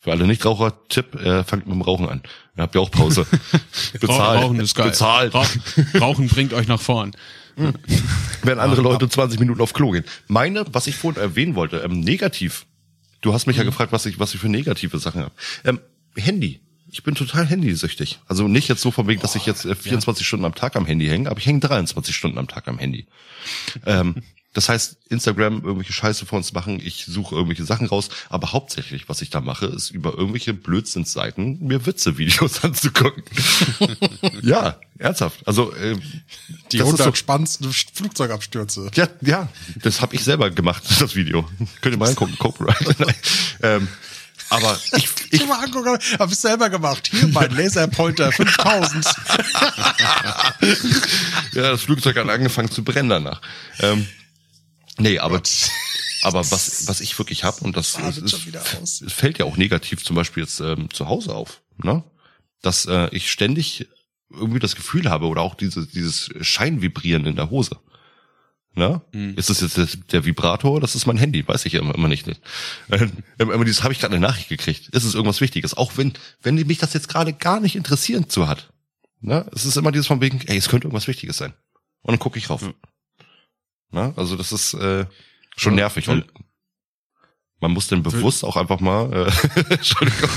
Für 0.00 0.12
alle 0.12 0.26
Nichtraucher, 0.26 0.74
Tipp, 0.88 1.14
äh, 1.14 1.44
fangt 1.44 1.66
mit 1.66 1.74
dem 1.74 1.80
Rauchen 1.80 2.08
an. 2.08 2.22
Ihr 2.56 2.62
habt 2.62 2.74
ja 2.74 2.80
auch 2.82 2.90
Pause. 2.90 3.26
Bezahlt. 4.00 4.42
Rauchen 4.42 4.60
ist 4.60 4.74
geil. 4.74 4.88
Bezahlt. 4.90 5.32
Rauchen, 5.32 5.62
Rauchen 5.98 6.28
bringt 6.28 6.52
euch 6.52 6.68
nach 6.68 6.80
vorn. 6.80 7.12
Wenn 8.42 8.58
andere 8.58 8.82
Leute 8.82 9.08
20 9.08 9.40
Minuten 9.40 9.62
auf 9.62 9.72
Klo 9.72 9.92
gehen. 9.92 10.04
Meine, 10.28 10.66
was 10.72 10.86
ich 10.86 10.96
vorhin 10.96 11.22
erwähnen 11.22 11.54
wollte, 11.54 11.78
ähm, 11.78 12.00
negativ. 12.00 12.66
Du 13.20 13.32
hast 13.32 13.46
mich 13.46 13.56
ja 13.56 13.62
gefragt, 13.62 13.92
was 13.92 14.04
ich, 14.06 14.18
was 14.18 14.34
ich 14.34 14.40
für 14.40 14.48
negative 14.48 14.98
Sachen 14.98 15.22
habe. 15.22 15.32
Ähm, 15.64 15.80
Handy. 16.16 16.60
Ich 16.90 17.02
bin 17.02 17.14
total 17.14 17.46
handysüchtig. 17.46 18.20
Also 18.28 18.46
nicht 18.46 18.68
jetzt 18.68 18.82
so 18.82 18.90
von 18.90 19.08
wegen, 19.08 19.20
dass 19.20 19.34
ich 19.34 19.46
jetzt 19.46 19.64
äh, 19.64 19.74
24 19.74 20.26
Stunden 20.26 20.44
am 20.44 20.54
Tag 20.54 20.76
am 20.76 20.86
Handy 20.86 21.06
hänge, 21.06 21.30
aber 21.30 21.40
ich 21.40 21.46
hänge 21.46 21.60
23 21.60 22.14
Stunden 22.14 22.38
am 22.38 22.46
Tag 22.46 22.68
am 22.68 22.78
Handy. 22.78 23.06
Ähm, 23.86 24.16
das 24.54 24.68
heißt, 24.68 24.96
Instagram 25.10 25.62
irgendwelche 25.62 25.92
Scheiße 25.92 26.24
vor 26.26 26.38
uns 26.38 26.52
machen, 26.52 26.80
ich 26.82 27.04
suche 27.06 27.34
irgendwelche 27.34 27.64
Sachen 27.64 27.86
raus, 27.88 28.08
aber 28.30 28.52
hauptsächlich, 28.52 29.08
was 29.08 29.20
ich 29.20 29.28
da 29.30 29.40
mache, 29.40 29.66
ist 29.66 29.90
über 29.90 30.14
irgendwelche 30.16 30.54
Blödsinnsseiten 30.54 31.58
mir 31.60 31.84
Witze-Videos 31.84 32.64
anzugucken. 32.64 33.22
ja, 34.42 34.78
ernsthaft. 34.98 35.46
Also 35.46 35.74
äh, 35.74 35.96
Die 36.72 36.78
das 36.78 36.88
ist 36.88 36.96
so- 36.96 37.02
100 37.02 37.18
spannendsten 37.18 37.70
Flugzeugabstürze. 37.72 38.90
ja, 38.94 39.08
ja, 39.20 39.48
das 39.82 40.00
habe 40.00 40.14
ich 40.14 40.24
selber 40.24 40.50
gemacht, 40.50 40.82
das 41.00 41.14
Video. 41.14 41.48
Könnt 41.80 41.94
ihr 41.94 41.98
mal 41.98 42.08
angucken, 42.08 42.36
Copyright. 42.38 42.96
Ähm, 43.62 43.88
aber 44.50 44.78
ich, 44.96 45.08
ich, 45.30 45.46
mal 45.46 45.64
angucken, 45.64 45.98
hab 46.18 46.30
ich 46.30 46.36
selber 46.38 46.68
gemacht. 46.68 47.08
Hier 47.10 47.28
mein 47.28 47.50
Laserpointer 47.56 48.30
5000. 48.30 49.04
ja, 51.52 51.70
das 51.70 51.82
Flugzeug 51.82 52.16
hat 52.16 52.28
angefangen 52.28 52.70
zu 52.70 52.84
brennen 52.84 53.08
danach. 53.08 53.40
Ähm, 53.80 54.06
nee, 54.98 55.18
aber, 55.18 55.42
aber 56.22 56.50
was, 56.50 56.86
was 56.86 57.00
ich 57.00 57.18
wirklich 57.18 57.44
habe 57.44 57.62
und 57.64 57.76
das, 57.76 57.96
ist, 57.98 58.22
das 58.52 59.00
es 59.00 59.12
fällt 59.12 59.38
ja 59.38 59.44
auch 59.44 59.56
negativ 59.56 60.04
zum 60.04 60.16
Beispiel 60.16 60.42
jetzt 60.42 60.60
ähm, 60.60 60.88
zu 60.92 61.08
Hause 61.08 61.34
auf, 61.34 61.62
ne? 61.82 62.04
dass 62.62 62.86
äh, 62.86 63.08
ich 63.10 63.30
ständig 63.30 63.88
irgendwie 64.30 64.58
das 64.58 64.74
Gefühl 64.74 65.10
habe 65.10 65.26
oder 65.26 65.42
auch 65.42 65.54
diese, 65.54 65.86
dieses 65.86 66.30
Scheinvibrieren 66.40 67.26
in 67.26 67.36
der 67.36 67.50
Hose. 67.50 67.78
Ne? 68.76 69.00
Ist 69.36 69.50
das 69.50 69.60
jetzt 69.60 70.12
der, 70.12 70.24
Vibrator? 70.24 70.80
Das 70.80 70.96
ist 70.96 71.06
mein 71.06 71.16
Handy, 71.16 71.46
weiß 71.46 71.64
ich 71.64 71.74
ja 71.74 71.80
immer, 71.80 71.94
immer 71.94 72.08
nicht. 72.08 72.26
Immer 73.38 73.64
dieses 73.64 73.84
habe 73.84 73.92
ich 73.92 74.00
gerade 74.00 74.16
eine 74.16 74.26
Nachricht 74.26 74.48
gekriegt. 74.48 74.88
Ist 74.88 75.04
es 75.04 75.14
irgendwas 75.14 75.40
Wichtiges? 75.40 75.76
Auch 75.76 75.96
wenn, 75.96 76.14
wenn 76.42 76.56
mich 76.56 76.78
das 76.78 76.92
jetzt 76.92 77.08
gerade 77.08 77.32
gar 77.32 77.60
nicht 77.60 77.76
interessieren 77.76 78.28
zu 78.28 78.48
hat. 78.48 78.72
Ne? 79.20 79.46
Es 79.54 79.64
ist 79.64 79.76
immer 79.76 79.92
dieses 79.92 80.08
von 80.08 80.20
wegen, 80.20 80.40
ey, 80.46 80.56
es 80.56 80.68
könnte 80.68 80.88
irgendwas 80.88 81.06
Wichtiges 81.06 81.36
sein. 81.36 81.54
Und 82.02 82.12
dann 82.12 82.18
gucke 82.18 82.38
ich 82.38 82.50
rauf. 82.50 82.68
Ne? 83.94 84.12
Also 84.16 84.36
das 84.36 84.52
ist 84.52 84.74
äh, 84.74 85.06
schon 85.56 85.74
Ja, 85.74 85.84
nervig. 85.84 86.08
Und 86.08 86.24
man 87.60 87.72
muss 87.72 87.86
dann 87.86 88.02
bewusst 88.02 88.44
auch 88.44 88.56
einfach 88.56 88.80
mal, 88.80 89.10
äh, 89.10 89.70
Entschuldigung, 89.70 90.28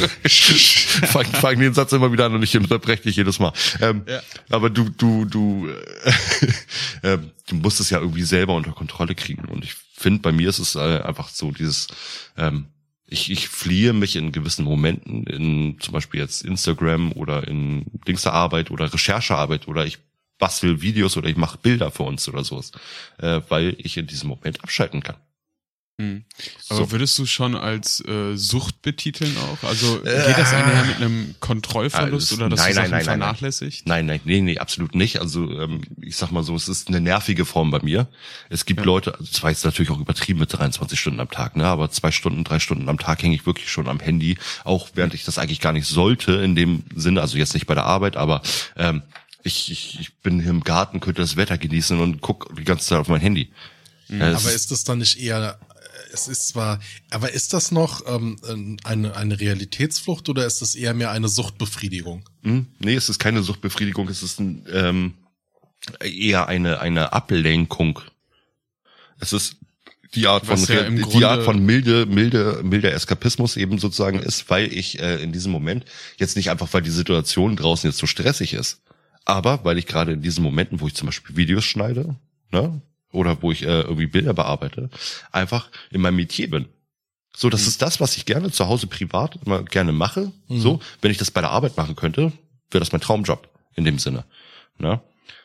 fang, 1.07 1.25
fang 1.25 1.59
den 1.59 1.73
Satz 1.73 1.91
immer 1.91 2.09
wieder 2.13 2.27
an 2.27 2.35
und 2.35 2.43
ich 2.43 2.55
unterbreche 2.55 3.03
dich 3.03 3.17
jedes 3.17 3.39
Mal. 3.39 3.51
Ähm, 3.81 4.03
Ja. 4.07 4.21
Aber 4.49 4.69
du, 4.69 4.87
du, 4.89 5.25
du, 5.25 5.67
äh, 5.67 6.13
äh, 7.13 7.17
du 7.49 7.55
musst 7.55 7.81
es 7.81 7.89
ja 7.89 7.99
irgendwie 7.99 8.23
selber 8.23 8.53
unter 8.53 8.71
Kontrolle 8.71 9.13
kriegen. 9.13 9.45
Und 9.45 9.65
ich 9.65 9.73
finde, 9.93 10.21
bei 10.21 10.31
mir 10.31 10.47
ist 10.47 10.59
es 10.59 10.75
äh, 10.75 11.01
einfach 11.01 11.27
so 11.27 11.51
dieses, 11.51 11.87
ähm, 12.37 12.67
ich, 13.07 13.31
ich 13.31 13.49
fliehe 13.49 13.91
mich 13.91 14.15
in 14.15 14.31
gewissen 14.31 14.63
Momenten, 14.63 15.25
in 15.25 15.79
zum 15.79 15.93
Beispiel 15.93 16.21
jetzt 16.21 16.43
Instagram 16.45 17.11
oder 17.13 17.47
in 17.47 17.85
Dingserarbeit 18.07 18.71
oder 18.71 18.93
Recherchearbeit 18.93 19.67
oder 19.67 19.85
ich 19.85 19.99
bastel 20.37 20.81
Videos 20.81 21.17
oder 21.17 21.29
ich 21.29 21.37
mache 21.37 21.57
Bilder 21.57 21.91
für 21.91 22.03
uns 22.03 22.27
oder 22.29 22.43
sowas, 22.43 22.71
äh, 23.19 23.41
weil 23.49 23.75
ich 23.79 23.97
in 23.97 24.07
diesem 24.07 24.29
Moment 24.29 24.63
abschalten 24.63 25.01
kann. 25.03 25.17
Hm. 25.99 26.25
Aber 26.69 26.77
So. 26.81 26.91
würdest 26.91 27.17
du 27.17 27.25
schon 27.25 27.55
als 27.55 28.05
äh, 28.05 28.35
Sucht 28.37 28.83
betiteln 28.83 29.35
auch? 29.35 29.67
Also 29.67 29.99
geht 30.01 30.37
das 30.37 30.53
einher 30.53 30.85
mit 30.85 30.97
einem 30.97 31.33
Kontrollverlust 31.39 32.31
das- 32.31 32.37
oder 32.37 32.49
dass 32.49 32.59
nein, 32.59 32.69
du 32.69 32.75
nein, 32.75 32.75
Sachen 32.75 32.91
nein, 32.91 32.91
nein, 32.91 33.05
nein. 33.07 33.19
vernachlässigt? 33.19 33.87
Nein, 33.87 34.05
nein, 34.05 34.19
nee, 34.23 34.41
nee, 34.41 34.59
absolut 34.59 34.93
nicht. 34.93 35.19
Also 35.19 35.49
ähm, 35.59 35.81
ich 35.99 36.15
sag 36.15 36.29
mal 36.29 36.43
so, 36.43 36.55
es 36.55 36.67
ist 36.67 36.87
eine 36.89 37.01
nervige 37.01 37.45
Form 37.45 37.71
bei 37.71 37.79
mir. 37.81 38.07
Es 38.51 38.65
gibt 38.65 38.85
Leute, 38.85 39.15
also 39.17 39.25
zwar 39.31 39.49
jetzt 39.49 39.65
natürlich 39.65 39.89
auch 39.89 39.99
übertrieben 39.99 40.39
mit 40.39 40.53
23 40.53 40.99
Stunden 40.99 41.19
am 41.19 41.31
Tag, 41.31 41.55
ne, 41.55 41.65
aber 41.65 41.89
zwei 41.89 42.11
Stunden, 42.11 42.43
drei 42.43 42.59
Stunden 42.59 42.87
am 42.89 42.99
Tag 42.99 43.23
hänge 43.23 43.33
ich 43.33 43.47
wirklich 43.47 43.71
schon 43.71 43.87
am 43.87 43.99
Handy, 43.99 44.37
auch 44.65 44.89
während 44.93 45.15
ich 45.15 45.25
das 45.25 45.39
eigentlich 45.39 45.61
gar 45.61 45.73
nicht 45.73 45.87
sollte 45.87 46.33
in 46.33 46.55
dem 46.55 46.83
Sinne, 46.93 47.21
also 47.21 47.39
jetzt 47.39 47.55
nicht 47.55 47.65
bei 47.65 47.73
der 47.73 47.85
Arbeit, 47.85 48.17
aber 48.17 48.43
ähm, 48.75 49.01
ich, 49.47 49.71
ich, 49.71 49.99
ich 49.99 50.13
bin 50.19 50.39
hier 50.39 50.51
im 50.51 50.63
Garten, 50.63 50.99
könnte 50.99 51.21
das 51.21 51.35
Wetter 51.35 51.57
genießen 51.57 51.99
und 51.99 52.21
guck 52.21 52.55
die 52.55 52.63
ganze 52.63 52.85
Zeit 52.85 52.99
auf 52.99 53.07
mein 53.07 53.21
Handy. 53.21 53.51
Ja, 54.09 54.29
es 54.29 54.45
Aber 54.45 54.53
ist 54.53 54.69
das 54.71 54.83
dann 54.83 54.99
nicht 54.99 55.19
eher, 55.19 55.59
äh, 55.73 56.13
es 56.13 56.27
ist 56.27 56.49
zwar, 56.49 56.79
aber 57.09 57.31
ist 57.33 57.53
das 57.53 57.71
noch 57.71 58.03
ähm, 58.07 58.77
eine, 58.83 59.15
eine 59.15 59.39
Realitätsflucht 59.39 60.29
oder 60.29 60.45
ist 60.45 60.61
das 60.61 60.75
eher 60.75 60.93
mehr 60.93 61.11
eine 61.11 61.27
Suchtbefriedigung? 61.27 62.23
Hm? 62.43 62.67
Nee, 62.79 62.95
es 62.95 63.09
ist 63.09 63.19
keine 63.19 63.41
Suchtbefriedigung, 63.43 64.07
es 64.07 64.21
ist 64.23 64.39
ein, 64.39 64.65
ähm, 64.71 65.13
eher 66.01 66.47
eine, 66.47 66.79
eine 66.79 67.13
Ablenkung. 67.13 67.99
Es 69.19 69.33
ist 69.33 69.57
die 70.15 70.27
Art 70.27 70.45
von 70.45 70.57
ja 70.65 70.89
die 70.89 71.01
Grunde- 71.01 71.27
Art 71.27 71.43
von 71.43 71.65
milde 71.65 72.05
milde 72.05 72.61
milder 72.63 72.93
Eskapismus 72.93 73.57
eben 73.57 73.77
sozusagen 73.77 74.19
ist, 74.19 74.49
weil 74.49 74.71
ich 74.71 74.99
äh, 74.99 75.21
in 75.21 75.33
diesem 75.33 75.51
Moment 75.51 75.83
jetzt 76.17 76.37
nicht 76.37 76.49
einfach 76.49 76.69
weil 76.71 76.81
die 76.81 76.91
Situation 76.91 77.55
draußen 77.57 77.89
jetzt 77.89 77.99
so 77.99 78.07
stressig 78.07 78.53
ist, 78.53 78.79
aber 79.27 79.65
weil 79.65 79.77
ich 79.77 79.85
gerade 79.85 80.13
in 80.13 80.21
diesen 80.21 80.43
Momenten, 80.43 80.79
wo 80.79 80.87
ich 80.87 80.95
zum 80.95 81.07
Beispiel 81.07 81.35
Videos 81.35 81.65
schneide, 81.65 82.15
ne, 82.51 82.81
oder 83.11 83.41
wo 83.41 83.51
ich 83.51 83.63
äh, 83.63 83.81
irgendwie 83.81 84.07
Bilder 84.07 84.33
bearbeite, 84.33 84.89
einfach 85.31 85.69
in 85.91 86.01
meinem 86.01 86.15
Metier 86.15 86.49
bin. 86.49 86.67
So, 87.35 87.49
das 87.49 87.67
ist 87.67 87.81
das, 87.81 87.99
was 87.99 88.15
ich 88.15 88.25
gerne 88.25 88.51
zu 88.51 88.67
Hause 88.67 88.87
privat 88.87 89.37
immer 89.45 89.63
gerne 89.63 89.91
mache. 89.91 90.31
So, 90.49 90.79
wenn 91.01 91.11
ich 91.11 91.17
das 91.17 91.29
bei 91.29 91.41
der 91.41 91.51
Arbeit 91.51 91.77
machen 91.77 91.95
könnte, 91.95 92.31
wäre 92.71 92.79
das 92.79 92.91
mein 92.93 93.01
Traumjob 93.01 93.49
in 93.75 93.83
dem 93.83 93.99
Sinne. 93.99 94.23
Ne? 94.79 95.01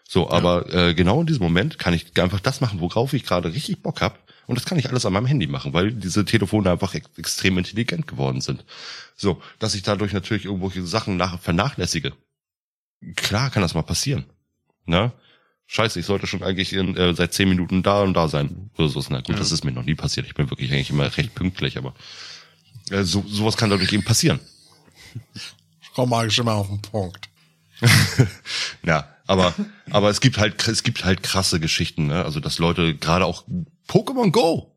So, 0.08 0.30
aber 0.30 0.72
äh, 0.72 0.94
genau 0.94 1.20
in 1.20 1.26
diesem 1.26 1.42
Moment 1.42 1.78
kann 1.78 1.92
ich 1.92 2.18
einfach 2.20 2.40
das 2.40 2.60
machen, 2.60 2.80
worauf 2.80 3.12
ich 3.12 3.24
gerade 3.24 3.52
richtig 3.52 3.82
Bock 3.82 4.00
hab. 4.00 4.18
Und 4.46 4.56
das 4.56 4.64
kann 4.64 4.78
ich 4.78 4.88
alles 4.88 5.06
an 5.06 5.12
meinem 5.12 5.26
Handy 5.26 5.46
machen, 5.46 5.72
weil 5.72 5.92
diese 5.92 6.24
Telefone 6.24 6.70
einfach 6.70 6.94
ex 6.94 7.08
extrem 7.16 7.58
intelligent 7.58 8.06
geworden 8.06 8.40
sind. 8.40 8.64
So, 9.16 9.42
dass 9.58 9.74
ich 9.74 9.82
dadurch 9.82 10.12
natürlich 10.12 10.46
irgendwelche 10.46 10.84
Sachen 10.86 11.16
nach 11.16 11.38
vernachlässige. 11.40 12.12
Klar 13.16 13.50
kann 13.50 13.62
das 13.62 13.74
mal 13.74 13.82
passieren. 13.82 14.24
Ne? 14.86 15.12
Scheiße, 15.66 16.00
ich 16.00 16.06
sollte 16.06 16.26
schon 16.26 16.42
eigentlich 16.42 16.72
in, 16.72 16.96
äh, 16.96 17.14
seit 17.14 17.32
zehn 17.32 17.48
Minuten 17.48 17.82
da 17.82 18.02
und 18.02 18.14
da 18.14 18.28
sein. 18.28 18.70
Oder 18.76 18.88
so. 18.88 19.02
Na 19.08 19.20
gut, 19.20 19.38
das 19.38 19.52
ist 19.52 19.64
mir 19.64 19.72
noch 19.72 19.84
nie 19.84 19.94
passiert. 19.94 20.26
Ich 20.26 20.34
bin 20.34 20.50
wirklich 20.50 20.72
eigentlich 20.72 20.90
immer 20.90 21.16
recht 21.16 21.34
pünktlich, 21.34 21.78
aber 21.78 21.94
äh, 22.90 23.04
so, 23.04 23.24
sowas 23.26 23.56
kann 23.56 23.70
dadurch 23.70 23.92
eben 23.92 24.04
passieren. 24.04 24.40
Ich 25.80 25.92
komme 25.94 26.16
eigentlich 26.16 26.38
immer 26.38 26.54
auf 26.54 26.68
den 26.68 26.82
Punkt. 26.82 27.28
ja, 28.84 29.08
aber, 29.26 29.54
aber 29.90 30.10
es 30.10 30.20
gibt 30.20 30.38
halt, 30.38 30.66
es 30.68 30.82
gibt 30.82 31.04
halt 31.04 31.22
krasse 31.22 31.58
Geschichten, 31.58 32.06
ne? 32.06 32.24
Also, 32.24 32.40
dass 32.40 32.58
Leute 32.58 32.94
gerade 32.94 33.24
auch 33.24 33.44
Pokémon 33.88 34.30
Go. 34.30 34.71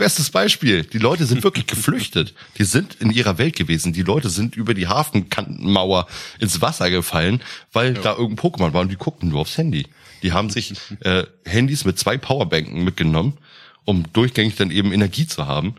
Bestes 0.00 0.30
Beispiel. 0.30 0.82
Die 0.84 0.96
Leute 0.96 1.26
sind 1.26 1.44
wirklich 1.44 1.66
geflüchtet. 1.66 2.32
Die 2.56 2.64
sind 2.64 2.94
in 3.00 3.10
ihrer 3.10 3.36
Welt 3.36 3.54
gewesen. 3.54 3.92
Die 3.92 4.00
Leute 4.00 4.30
sind 4.30 4.56
über 4.56 4.72
die 4.72 4.88
Hafenkantenmauer 4.88 6.06
ins 6.38 6.62
Wasser 6.62 6.88
gefallen, 6.90 7.42
weil 7.74 7.92
da 7.92 8.12
irgendein 8.12 8.38
Pokémon 8.38 8.72
war 8.72 8.80
und 8.80 8.90
die 8.90 8.96
guckten 8.96 9.28
nur 9.28 9.40
aufs 9.40 9.58
Handy. 9.58 9.88
Die 10.22 10.32
haben 10.32 10.48
sich 10.48 10.72
äh, 11.00 11.24
Handys 11.44 11.84
mit 11.84 11.98
zwei 11.98 12.16
Powerbanken 12.16 12.82
mitgenommen, 12.82 13.36
um 13.84 14.10
durchgängig 14.14 14.56
dann 14.56 14.70
eben 14.70 14.90
Energie 14.90 15.26
zu 15.26 15.46
haben. 15.46 15.74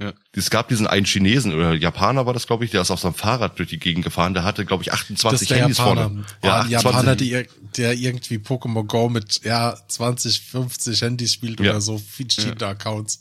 Ja. 0.00 0.12
Es 0.32 0.50
gab 0.50 0.68
diesen 0.68 0.88
einen 0.88 1.06
Chinesen 1.06 1.54
oder 1.54 1.72
Japaner 1.74 2.26
war 2.26 2.32
das, 2.34 2.48
glaube 2.48 2.64
ich, 2.64 2.72
der 2.72 2.82
ist 2.82 2.90
auf 2.90 2.98
seinem 2.98 3.14
Fahrrad 3.14 3.58
durch 3.60 3.68
die 3.68 3.78
Gegend 3.78 4.04
gefahren. 4.04 4.34
Der 4.34 4.42
hatte, 4.42 4.64
glaube 4.64 4.82
ich, 4.82 4.90
Das 4.90 5.00
28 5.02 5.42
ist 5.42 5.50
der 5.50 5.58
Handys 5.62 5.78
Japaner. 5.78 6.00
vorne. 6.02 6.24
Ja, 6.42 6.54
ein 6.62 6.74
28 6.74 6.82
Japaner, 6.82 7.16
die, 7.16 7.46
der 7.76 7.94
irgendwie 7.94 8.38
Pokémon 8.38 8.84
Go 8.86 9.08
mit 9.08 9.42
ja 9.44 9.76
20, 9.88 10.40
50 10.40 11.00
Handys 11.02 11.32
spielt 11.32 11.60
Ja. 11.60 11.70
oder 11.70 11.80
so, 11.80 11.98
verschiedene 11.98 12.66
Accounts. 12.66 13.20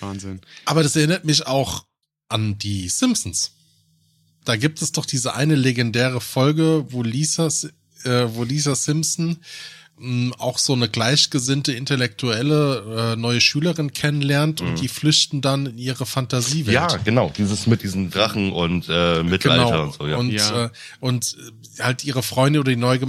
Wahnsinn. 0.00 0.40
Aber 0.64 0.82
das 0.82 0.96
erinnert 0.96 1.24
mich 1.26 1.46
auch 1.46 1.84
an 2.30 2.56
die 2.58 2.88
Simpsons. 2.88 3.52
Da 4.44 4.56
gibt 4.56 4.80
es 4.82 4.92
doch 4.92 5.04
diese 5.06 5.34
eine 5.34 5.54
legendäre 5.54 6.20
Folge, 6.22 6.86
wo 6.88 7.02
Lisa, 7.02 7.48
äh, 8.04 8.24
wo 8.28 8.44
Lisa 8.44 8.74
Simpson 8.74 9.36
mh, 10.02 10.34
auch 10.38 10.58
so 10.58 10.72
eine 10.74 10.88
gleichgesinnte 10.88 11.72
intellektuelle 11.72 13.12
äh, 13.14 13.16
neue 13.16 13.40
Schülerin 13.40 13.92
kennenlernt 13.92 14.60
und 14.60 14.80
die 14.80 14.88
flüchten 14.88 15.40
dann 15.40 15.66
in 15.66 15.78
ihre 15.78 16.04
Fantasiewelt. 16.04 16.74
Ja, 16.74 16.88
genau. 16.98 17.32
Dieses 17.36 17.66
mit 17.66 17.82
diesen 17.82 18.10
Drachen 18.10 18.52
und 18.52 18.88
äh, 18.88 19.22
Mittelalter 19.22 19.64
Genau. 19.70 19.82
und 19.84 19.94
so, 19.94 20.06
ja. 20.08 20.16
Und, 20.16 20.30
Ja. 20.32 20.64
Äh, 20.66 20.70
und 21.00 21.36
äh, 21.78 21.82
halt 21.82 22.04
ihre 22.04 22.22
Freunde 22.22 22.60
oder 22.60 22.70
die 22.70 22.76
Neue 22.76 23.00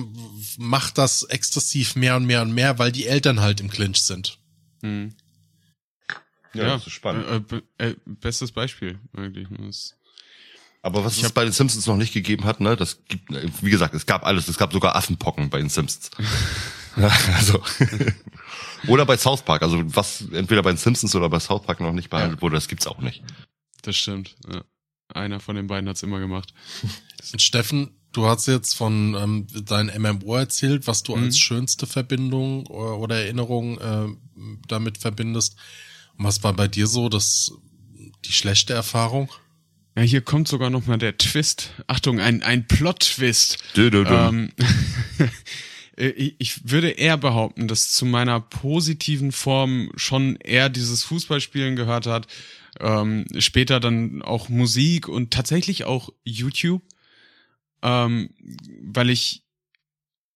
macht 0.57 0.97
das 0.97 1.23
exzessiv 1.23 1.95
mehr 1.95 2.15
und 2.15 2.25
mehr 2.25 2.41
und 2.43 2.53
mehr, 2.53 2.77
weil 2.79 2.91
die 2.91 3.07
Eltern 3.07 3.41
halt 3.41 3.59
im 3.59 3.69
Clinch 3.69 4.01
sind. 4.03 4.37
Hm. 4.81 5.13
ja, 6.53 6.65
das 6.65 6.85
ist 6.87 6.93
spannend. 6.93 7.51
Äh, 7.51 7.85
äh, 7.85 7.89
äh, 7.89 7.95
bestes 8.05 8.51
Beispiel, 8.51 8.99
eigentlich. 9.17 9.47
Das, 9.57 9.95
Aber 10.83 11.03
was 11.03 11.17
es 11.21 11.31
bei 11.31 11.43
den 11.43 11.53
Simpsons 11.53 11.87
noch 11.87 11.97
nicht 11.97 12.13
gegeben 12.13 12.43
hat, 12.45 12.59
ne, 12.59 12.75
das 12.75 12.99
gibt, 13.07 13.29
wie 13.63 13.69
gesagt, 13.71 13.93
es 13.95 14.05
gab 14.05 14.25
alles. 14.25 14.47
Es 14.47 14.57
gab 14.57 14.71
sogar 14.73 14.95
Affenpocken 14.95 15.49
bei 15.49 15.57
den 15.59 15.69
Simpsons. 15.69 16.11
also. 16.95 17.61
oder 18.87 19.05
bei 19.05 19.17
South 19.17 19.43
Park. 19.43 19.61
Also 19.61 19.81
was 19.95 20.25
entweder 20.31 20.61
bei 20.61 20.71
den 20.71 20.77
Simpsons 20.77 21.15
oder 21.15 21.29
bei 21.29 21.39
South 21.39 21.63
Park 21.63 21.79
noch 21.79 21.93
nicht 21.93 22.09
behandelt 22.09 22.41
wurde, 22.41 22.55
das 22.55 22.67
gibt's 22.67 22.87
auch 22.87 22.99
nicht. 22.99 23.23
das 23.81 23.95
stimmt. 23.95 24.35
Ja. 24.51 24.63
Einer 25.13 25.39
von 25.39 25.55
den 25.55 25.67
beiden 25.67 25.87
hat's 25.89 26.03
immer 26.03 26.19
gemacht. 26.19 26.53
Und 27.31 27.41
Steffen, 27.41 27.91
du 28.13 28.25
hast 28.25 28.47
jetzt 28.47 28.75
von 28.75 29.15
ähm, 29.15 29.47
deinem 29.65 30.01
MMO 30.01 30.35
erzählt, 30.35 30.87
was 30.87 31.03
du 31.03 31.15
als 31.15 31.37
schönste 31.37 31.85
Verbindung 31.85 32.65
oder, 32.67 32.97
oder 32.97 33.15
Erinnerung 33.21 33.79
äh, 33.79 34.07
damit 34.67 34.97
verbindest. 34.97 35.55
Und 36.17 36.25
was 36.25 36.43
war 36.43 36.53
bei 36.53 36.67
dir 36.67 36.87
so 36.87 37.09
das 37.09 37.51
die 38.25 38.33
schlechte 38.33 38.73
Erfahrung? 38.73 39.29
Ja, 39.95 40.01
hier 40.01 40.21
kommt 40.21 40.47
sogar 40.47 40.69
noch 40.69 40.87
mal 40.87 40.97
der 40.97 41.17
Twist. 41.17 41.71
Achtung, 41.85 42.19
ein, 42.19 42.41
ein 42.41 42.67
Plot-Twist. 42.67 43.59
Dö, 43.75 43.91
dö, 43.91 44.03
dö. 44.03 44.15
Ähm, 44.15 44.51
äh, 45.19 45.27
ich 45.97 46.35
ich 46.39 46.71
würde 46.71 46.89
eher 46.89 47.17
behaupten, 47.17 47.67
dass 47.67 47.91
zu 47.91 48.05
meiner 48.05 48.39
positiven 48.39 49.31
Form 49.31 49.91
schon 49.95 50.35
eher 50.37 50.69
dieses 50.69 51.03
Fußballspielen 51.03 51.75
gehört 51.75 52.07
hat. 52.07 52.27
Ähm, 52.79 53.25
später 53.37 53.79
dann 53.79 54.21
auch 54.21 54.49
Musik 54.49 55.07
und 55.07 55.31
tatsächlich 55.31 55.83
auch 55.83 56.09
YouTube. 56.23 56.81
Ähm, 57.81 58.29
weil 58.81 59.09
ich 59.09 59.43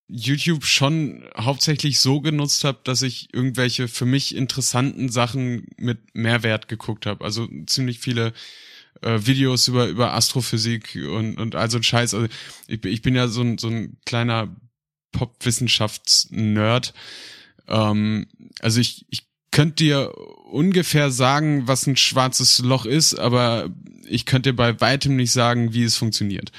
YouTube 0.10 0.66
schon 0.66 1.26
hauptsächlich 1.38 2.00
so 2.00 2.22
genutzt 2.22 2.64
habe, 2.64 2.80
dass 2.84 3.02
ich 3.02 3.34
irgendwelche 3.34 3.88
für 3.88 4.06
mich 4.06 4.36
interessanten 4.36 5.10
Sachen 5.10 5.68
mit 5.78 6.16
Mehrwert 6.16 6.68
geguckt 6.68 7.06
habe. 7.06 7.26
Also 7.26 7.48
ziemlich 7.66 8.00
viele 8.00 8.34
äh, 9.02 9.20
Videos 9.26 9.68
über 9.68 9.88
über 9.88 10.14
Astrophysik 10.14 10.98
und 11.10 11.40
und 11.40 11.56
all 11.56 11.70
so 11.70 11.82
Scheiß. 11.82 12.14
Also 12.14 12.28
ich, 12.68 12.84
ich 12.86 13.02
bin 13.02 13.16
ja 13.16 13.28
so 13.28 13.42
ein 13.42 13.58
so 13.58 13.68
ein 13.68 13.98
kleiner 14.06 14.56
Popwissenschafts-Nerd. 15.12 16.94
Ähm, 17.68 18.28
also 18.60 18.80
ich 18.80 19.06
ich 19.10 19.28
könnte 19.52 19.84
dir 19.84 20.14
ungefähr 20.52 21.12
sagen, 21.12 21.68
was 21.68 21.88
ein 21.88 21.98
schwarzes 21.98 22.60
Loch 22.60 22.86
ist, 22.86 23.16
aber 23.16 23.70
ich 24.08 24.26
könnte 24.26 24.52
dir 24.52 24.56
bei 24.56 24.80
weitem 24.80 25.16
nicht 25.16 25.32
sagen, 25.32 25.74
wie 25.74 25.84
es 25.84 25.98
funktioniert. 25.98 26.52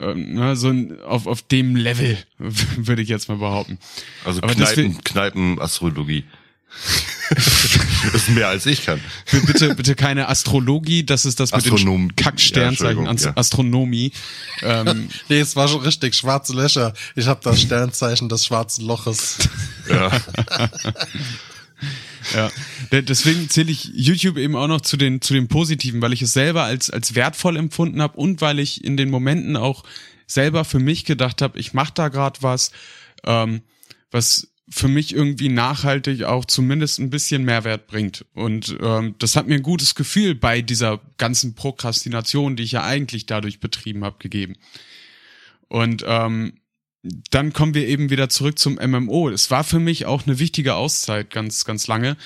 Ähm, 0.00 0.34
ne, 0.34 0.56
so 0.56 0.68
ein, 0.68 1.00
auf, 1.00 1.26
auf 1.26 1.42
dem 1.42 1.74
Level, 1.76 2.18
würde 2.38 3.02
ich 3.02 3.08
jetzt 3.08 3.28
mal 3.28 3.38
behaupten. 3.38 3.78
Also 4.24 4.40
Kneipen, 4.40 5.02
Kneipenastrologie. 5.02 6.24
das 8.12 8.14
ist 8.22 8.28
mehr 8.30 8.48
als 8.48 8.66
ich 8.66 8.84
kann. 8.84 9.00
Bitte, 9.46 9.74
bitte 9.74 9.94
keine 9.94 10.28
Astrologie, 10.28 11.04
das 11.04 11.24
ist 11.24 11.40
das 11.40 11.52
mit 11.52 11.60
Astronom- 11.64 12.08
den 12.08 12.16
Kack-Sternzeichen, 12.16 13.04
Ja, 13.06 13.12
ja. 13.14 13.32
Astronomie. 13.36 14.12
Ähm, 14.62 15.08
Nee, 15.28 15.40
es 15.40 15.56
war 15.56 15.68
schon 15.68 15.80
richtig, 15.80 16.14
schwarze 16.14 16.52
Löcher. 16.54 16.92
Ich 17.16 17.26
habe 17.26 17.40
das 17.42 17.60
Sternzeichen 17.62 18.28
des 18.28 18.44
schwarzen 18.46 18.86
Loches. 18.86 19.38
Ja. 19.88 20.10
Ja, 22.34 22.50
de- 22.92 23.02
deswegen 23.02 23.48
zähle 23.48 23.70
ich 23.70 23.84
YouTube 23.94 24.36
eben 24.36 24.54
auch 24.56 24.66
noch 24.66 24.80
zu 24.82 24.96
den 24.98 25.22
zu 25.22 25.32
den 25.32 25.48
positiven, 25.48 26.02
weil 26.02 26.12
ich 26.12 26.20
es 26.20 26.32
selber 26.32 26.64
als 26.64 26.90
als 26.90 27.14
wertvoll 27.14 27.56
empfunden 27.56 28.02
habe 28.02 28.18
und 28.18 28.40
weil 28.42 28.58
ich 28.58 28.84
in 28.84 28.96
den 28.98 29.08
Momenten 29.08 29.56
auch 29.56 29.84
selber 30.26 30.64
für 30.66 30.78
mich 30.78 31.04
gedacht 31.06 31.40
habe, 31.40 31.58
ich 31.58 31.72
mache 31.72 31.92
da 31.94 32.08
gerade 32.08 32.42
was, 32.42 32.70
ähm, 33.24 33.62
was 34.10 34.48
für 34.70 34.88
mich 34.88 35.14
irgendwie 35.14 35.48
nachhaltig 35.48 36.24
auch 36.24 36.44
zumindest 36.44 36.98
ein 36.98 37.10
bisschen 37.10 37.44
Mehrwert 37.44 37.86
bringt. 37.86 38.24
Und 38.34 38.76
ähm, 38.82 39.14
das 39.18 39.36
hat 39.36 39.46
mir 39.46 39.54
ein 39.54 39.62
gutes 39.62 39.94
Gefühl 39.94 40.34
bei 40.34 40.62
dieser 40.62 41.00
ganzen 41.16 41.54
Prokrastination, 41.54 42.56
die 42.56 42.64
ich 42.64 42.72
ja 42.72 42.84
eigentlich 42.84 43.26
dadurch 43.26 43.60
betrieben 43.60 44.04
habe, 44.04 44.16
gegeben. 44.18 44.56
Und 45.68 46.04
ähm, 46.06 46.54
dann 47.30 47.52
kommen 47.52 47.74
wir 47.74 47.86
eben 47.86 48.10
wieder 48.10 48.28
zurück 48.28 48.58
zum 48.58 48.74
MMO. 48.74 49.30
Es 49.30 49.50
war 49.50 49.64
für 49.64 49.78
mich 49.78 50.06
auch 50.06 50.26
eine 50.26 50.38
wichtige 50.38 50.74
Auszeit 50.74 51.30
ganz, 51.30 51.64
ganz 51.64 51.86
lange. 51.86 52.16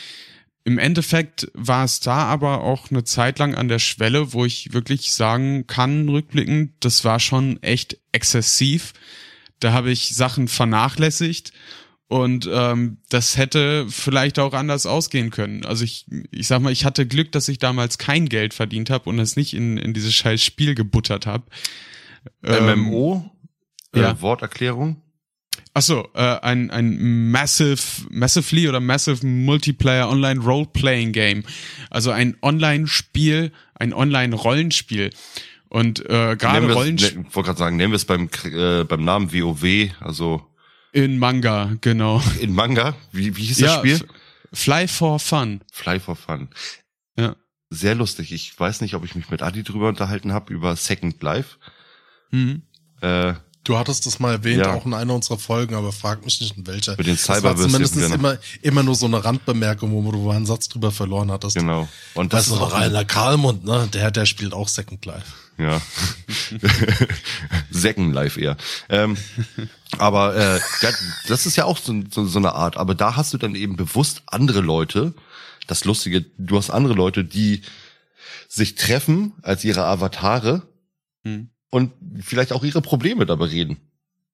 Im 0.65 0.79
Endeffekt 0.79 1.51
war 1.55 1.85
es 1.85 2.01
da 2.01 2.25
aber 2.25 2.63
auch 2.63 2.91
eine 2.91 3.05
Zeit 3.05 3.39
lang 3.39 3.55
an 3.55 3.69
der 3.69 3.81
Schwelle, 3.81 4.33
wo 4.33 4.45
ich 4.45 4.73
wirklich 4.73 5.13
sagen 5.13 5.67
kann, 5.67 6.09
rückblickend, 6.09 6.73
das 6.81 7.05
war 7.05 7.19
schon 7.19 7.61
echt 7.63 7.99
exzessiv. 8.13 8.93
Da 9.59 9.73
habe 9.73 9.91
ich 9.91 10.15
Sachen 10.15 10.49
vernachlässigt 10.49 11.53
und 12.13 12.47
ähm, 12.53 12.99
das 13.09 13.39
hätte 13.39 13.87
vielleicht 13.89 14.39
auch 14.39 14.53
anders 14.53 14.85
ausgehen 14.85 15.31
können. 15.31 15.65
Also 15.65 15.83
ich, 15.83 16.05
ich 16.31 16.47
sag 16.47 16.61
mal, 16.61 16.71
ich 16.71 16.85
hatte 16.85 17.07
Glück, 17.07 17.33
dass 17.33 17.49
ich 17.49 17.59
damals 17.59 17.97
kein 17.97 18.29
Geld 18.29 18.53
verdient 18.53 18.91
habe 18.91 19.09
und 19.09 19.19
es 19.19 19.35
nicht 19.35 19.55
in, 19.55 19.79
in 19.79 19.95
dieses 19.95 20.15
scheiß 20.15 20.45
Spiel 20.45 20.75
gebuttert 20.75 21.25
habe. 21.25 21.45
MMO, 22.43 23.31
äh, 23.95 24.01
ja. 24.01 24.21
Worterklärung. 24.21 25.01
Ach 25.73 25.81
so, 25.81 26.07
äh, 26.13 26.21
ein 26.21 26.71
ein 26.71 27.31
massive 27.31 27.81
massively 28.11 28.69
oder 28.69 28.81
massive 28.81 29.27
Multiplayer 29.27 30.11
Online 30.11 30.41
Role 30.43 30.67
Playing 30.71 31.13
Game. 31.13 31.45
Also 31.89 32.11
ein 32.11 32.37
Online 32.43 32.89
Spiel, 32.89 33.53
ein 33.75 33.95
Online 33.95 34.37
Rollenspiel. 34.37 35.09
Und 35.71 36.01
äh, 36.01 36.37
gerade 36.37 36.71
Rollenspiel 36.71 37.23
ne, 37.23 37.25
wollte 37.33 37.47
gerade 37.47 37.59
sagen, 37.59 37.79
nennen 37.79 37.93
wir 37.93 37.97
es 37.97 38.05
beim 38.05 38.29
äh, 38.45 38.85
beim 38.85 39.03
Namen 39.03 39.33
WoW, 39.33 39.89
also 40.01 40.47
in 40.93 41.19
Manga, 41.19 41.77
genau. 41.81 42.23
in 42.41 42.55
Manga. 42.55 42.95
Wie, 43.11 43.37
wie 43.37 43.45
hieß 43.45 43.59
das 43.59 43.75
Spiel? 43.77 44.07
Fly 44.53 44.87
for 44.87 45.19
Fun. 45.19 45.61
Fly 45.73 45.99
for 45.99 46.15
Fun. 46.17 46.49
Ja. 47.19 47.37
Sehr 47.71 47.95
lustig. 47.95 48.33
Ich 48.33 48.59
weiß 48.59 48.83
nicht, 48.83 48.95
ob 48.95 49.05
ich 49.05 49.15
mich 49.15 49.31
mit 49.31 49.43
Adi 49.43 49.63
drüber 49.63 49.89
unterhalten 49.89 50.33
habe 50.33 50.53
über 50.53 50.77
Second 50.77 51.23
Life. 51.23 51.57
Mhm. 52.31 52.63
Äh, 53.01 53.35
Du 53.65 53.79
hattest 53.79 54.07
das 54.07 54.19
mal 54.19 54.33
erwähnt, 54.33 54.59
Ja. 54.61 54.75
auch 54.75 54.85
in 54.87 54.93
einer 54.93 55.15
unserer 55.15 55.39
Folgen, 55.39 55.77
aber 55.77 55.93
frag 55.93 56.25
mich 56.25 56.41
nicht 56.41 56.57
in 56.57 56.67
welcher. 56.67 56.97
Mit 56.97 57.07
den 57.07 57.15
das 57.15 57.29
war 57.29 57.37
Cyberwürstchen, 57.37 57.71
zumindest 57.87 57.95
genau. 57.95 58.15
immer, 58.17 58.39
immer 58.61 58.83
nur 58.83 58.97
so 58.97 59.07
eine 59.07 59.25
Randbemerkung, 59.25 59.93
wo 59.93 60.11
du 60.11 60.31
einen 60.31 60.47
Satz 60.47 60.69
drüber 60.69 60.91
verloren 60.91 61.31
hattest. 61.31 61.55
genau. 61.57 61.89
Und 62.15 62.33
Das 62.33 62.47
das 62.47 62.55
ist 62.55 62.61
doch 62.61 62.73
auch 62.73 62.81
Rainer 62.81 63.05
Karlmund, 63.05 63.65
ne? 63.65 63.89
Der, 63.93 64.11
der 64.11 64.27
spielt 64.27 64.53
auch 64.53 64.67
Second 64.67 65.05
Life. 65.07 65.33
Ja. 65.59 65.81
Second 67.71 68.15
Life 68.15 68.41
eher. 68.41 68.57
Ähm, 68.89 69.17
aber 69.99 70.35
äh, 70.37 70.61
das 71.29 71.47
ist 71.47 71.57
ja 71.57 71.65
auch 71.65 71.79
so, 71.79 72.03
so, 72.11 72.27
so 72.27 72.39
eine 72.39 72.55
Art. 72.55 72.77
Aber 72.77 72.95
da 72.95 73.17
hast 73.17 73.33
du 73.35 73.39
dann 73.39 73.55
eben 73.55 73.77
bewusst 73.77 74.23
andere 74.27 74.61
Leute. 74.61 75.15
Das 75.67 75.85
Lustige, 75.85 76.23
du 76.39 76.57
hast 76.57 76.71
andere 76.71 76.95
Leute, 76.95 77.25
die 77.25 77.63
sich 78.49 78.75
treffen 78.75 79.33
als 79.43 79.65
ihre 79.65 79.85
Avatare 79.85 80.63
Hm. 81.25 81.51
und 81.71 81.93
vielleicht 82.21 82.53
auch 82.53 82.65
ihre 82.65 82.83
Probleme 82.83 83.27
dabei 83.27 83.45
reden. 83.47 83.77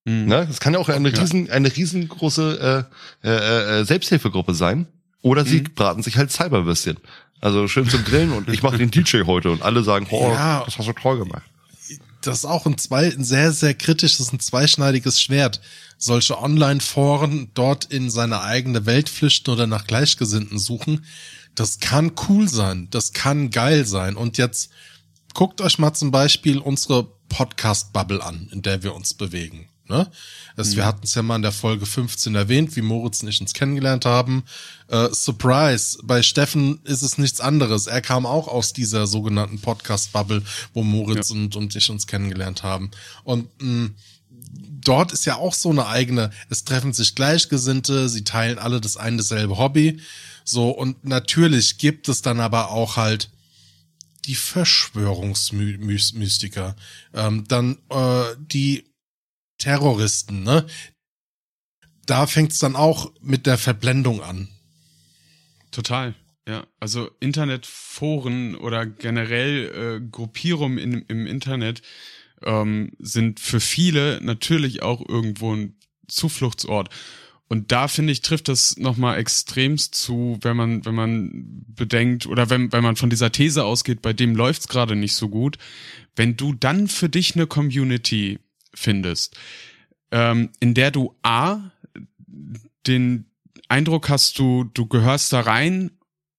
Mhm. 0.07 0.25
Ne? 0.25 0.47
Das 0.47 0.59
kann 0.59 0.73
ja 0.73 0.79
auch 0.79 0.89
eine 0.89 1.11
Ja. 1.11 1.21
riesen, 1.21 1.51
eine 1.51 1.75
riesengroße 1.77 2.87
äh, 3.23 3.29
äh, 3.29 3.81
äh, 3.81 3.85
Selbsthilfegruppe 3.85 4.55
sein. 4.55 4.87
Oder 5.21 5.45
sie 5.45 5.61
Mhm. 5.61 5.75
braten 5.75 6.03
sich 6.03 6.17
halt 6.17 6.33
Cyberwürstchen. 6.33 6.97
Also 7.41 7.69
schön 7.69 7.89
zum 7.89 8.05
Grillen 8.05 8.33
und 8.33 8.49
ich 8.49 8.63
mache 8.63 8.79
den 8.79 8.91
DJ 8.91 9.23
heute 9.25 9.51
und 9.51 9.63
alle 9.63 9.83
sagen, 9.85 10.07
oh, 10.11 10.31
Ja. 10.33 10.63
das 10.65 10.79
hast 10.79 10.89
du 10.89 10.93
toll 10.93 11.19
gemacht. 11.19 11.43
das 12.23 12.39
ist 12.39 12.45
auch 12.45 12.67
ein, 12.67 12.77
zwei, 12.79 13.07
ein 13.07 13.23
sehr, 13.25 13.53
sehr 13.53 13.75
kritisches, 13.75 14.33
ein 14.33 14.41
zweischneidiges 14.41 15.21
Schwert. 15.21 15.61
Solche 15.99 16.41
Online-Foren 16.41 17.51
dort 17.55 17.85
in 17.87 18.11
seine 18.11 18.43
eigene 18.43 18.87
Welt 18.87 19.09
flüchten 19.09 19.51
oder 19.51 19.67
nach 19.67 19.87
Gleichgesinnten 19.87 20.59
suchen, 20.59 21.05
das 21.55 21.81
kann 21.81 22.13
cool 22.29 22.49
sein, 22.49 22.89
das 22.91 23.13
kann 23.13 23.51
geil 23.51 23.85
sein. 23.87 24.17
Und 24.17 24.39
jetzt 24.39 24.71
guckt 25.35 25.61
euch 25.61 25.79
mal 25.79 25.95
zum 25.95 26.11
Beispiel 26.11 26.59
unsere 26.59 27.05
Podcast-Bubble 27.29 28.23
an, 28.23 28.49
in 28.53 28.63
der 28.63 28.83
wir 28.83 28.95
uns 28.95 29.15
bewegen. 29.15 29.69
Ne? 29.89 30.11
Das, 30.57 30.71
mhm. 30.71 30.77
Wir 30.77 30.87
hatten 30.87 31.05
es 31.05 31.15
ja 31.15 31.23
mal 31.23 31.37
in 31.37 31.43
der 31.43 31.53
Folge 31.53 31.87
15 31.87 32.35
erwähnt, 32.35 32.77
wie 32.77 32.83
Moritz 32.83 33.23
und 33.23 33.29
ich 33.29 33.41
uns 33.41 33.55
kennengelernt 33.55 34.05
haben. 34.05 34.45
Äh, 34.89 35.09
Surprise, 35.13 35.99
bei 36.03 36.23
Steffen 36.23 36.81
ist 36.85 37.03
es 37.03 37.19
nichts 37.19 37.41
anderes. 37.41 37.87
Er 37.87 38.01
kam 38.01 38.27
auch 38.27 38.49
aus 38.49 38.73
dieser 38.73 39.07
sogenannten 39.07 39.61
Podcast-Bubble, 39.61 40.43
wo 40.75 40.83
Moritz 40.83 41.31
ja. 41.31 41.37
und, 41.37 41.57
und 41.57 41.75
ich 41.75 41.91
uns 41.91 42.07
kennengelernt 42.07 42.63
haben. 42.63 42.91
Und 43.25 43.49
mh, 43.63 43.91
dort 44.81 45.13
ist 45.13 45.25
ja 45.25 45.37
auch 45.37 45.55
so 45.55 45.71
eine 45.71 45.87
eigene, 45.87 46.31
es 46.51 46.65
treffen 46.65 46.93
sich 46.93 47.15
Gleichgesinnte, 47.15 48.09
sie 48.09 48.25
teilen 48.25 48.59
alle 48.59 48.81
das 48.81 48.97
ein 48.97 49.17
dasselbe 49.19 49.59
Hobby. 49.59 50.01
So, 50.45 50.71
und 50.71 51.05
natürlich 51.05 51.79
gibt 51.79 52.09
es 52.09 52.23
dann 52.23 52.41
aber 52.41 52.71
auch 52.71 52.97
halt 52.97 53.31
die 54.25 54.35
Verschwörungsmystiker, 54.35 56.75
ähm, 57.15 57.45
dann 57.49 57.79
äh, 57.91 58.25
die 58.39 58.88
Terroristen, 59.59 60.43
ne? 60.43 60.67
Da 62.07 62.27
fängt's 62.27 62.59
dann 62.59 62.77
auch 62.77 63.13
mit 63.21 63.47
der 63.47 63.59
Verblendung 63.59 64.23
an. 64.23 64.49
Total. 65.71 66.15
Ja, 66.49 66.67
also 66.81 67.11
Internetforen 67.21 68.55
oder 68.55 68.87
generell 68.87 70.01
äh, 70.01 70.09
Gruppierungen 70.11 70.79
in, 70.79 71.03
im 71.09 71.27
Internet 71.27 71.83
ähm, 72.43 72.93
sind 72.99 73.41
für 73.41 73.61
viele 73.61 74.21
natürlich 74.23 74.83
auch 74.83 75.07
irgendwo 75.07 75.55
ein 75.55 75.77
Zufluchtsort. 76.07 76.89
Und 77.49 77.73
da 77.73 77.89
finde 77.89 78.13
ich, 78.13 78.21
trifft 78.21 78.49
das 78.49 78.77
nochmal 78.77 79.19
extremst 79.19 79.95
zu, 79.95 80.39
wenn 80.43 80.57
man, 80.57 80.85
wenn 80.85 80.95
man 80.95 81.65
bedenkt, 81.67 82.27
oder 82.27 82.51
wenn, 82.51 82.73
wenn 82.73 82.83
man 82.83 82.97
von 82.97 83.11
dieser 83.11 83.33
These 83.33 83.65
ausgeht, 83.65 84.03
bei 84.03 84.13
dem 84.13 84.37
läuft's 84.37 84.69
gerade 84.69 84.97
nicht 84.97 85.15
so 85.15 85.29
gut, 85.29 85.57
wenn 86.15 86.37
du 86.37 86.53
dann 86.53 86.89
für 86.89 87.09
dich 87.09 87.35
eine 87.35 87.47
Community 87.47 88.39
findest, 88.75 89.37
ähm, 90.11 90.51
in 90.61 90.75
der 90.75 90.91
du 90.91 91.15
A, 91.23 91.71
den 92.87 93.27
Eindruck 93.69 94.09
hast, 94.09 94.39
du, 94.39 94.65
du 94.65 94.87
gehörst 94.87 95.33
da 95.33 95.41
rein 95.41 95.91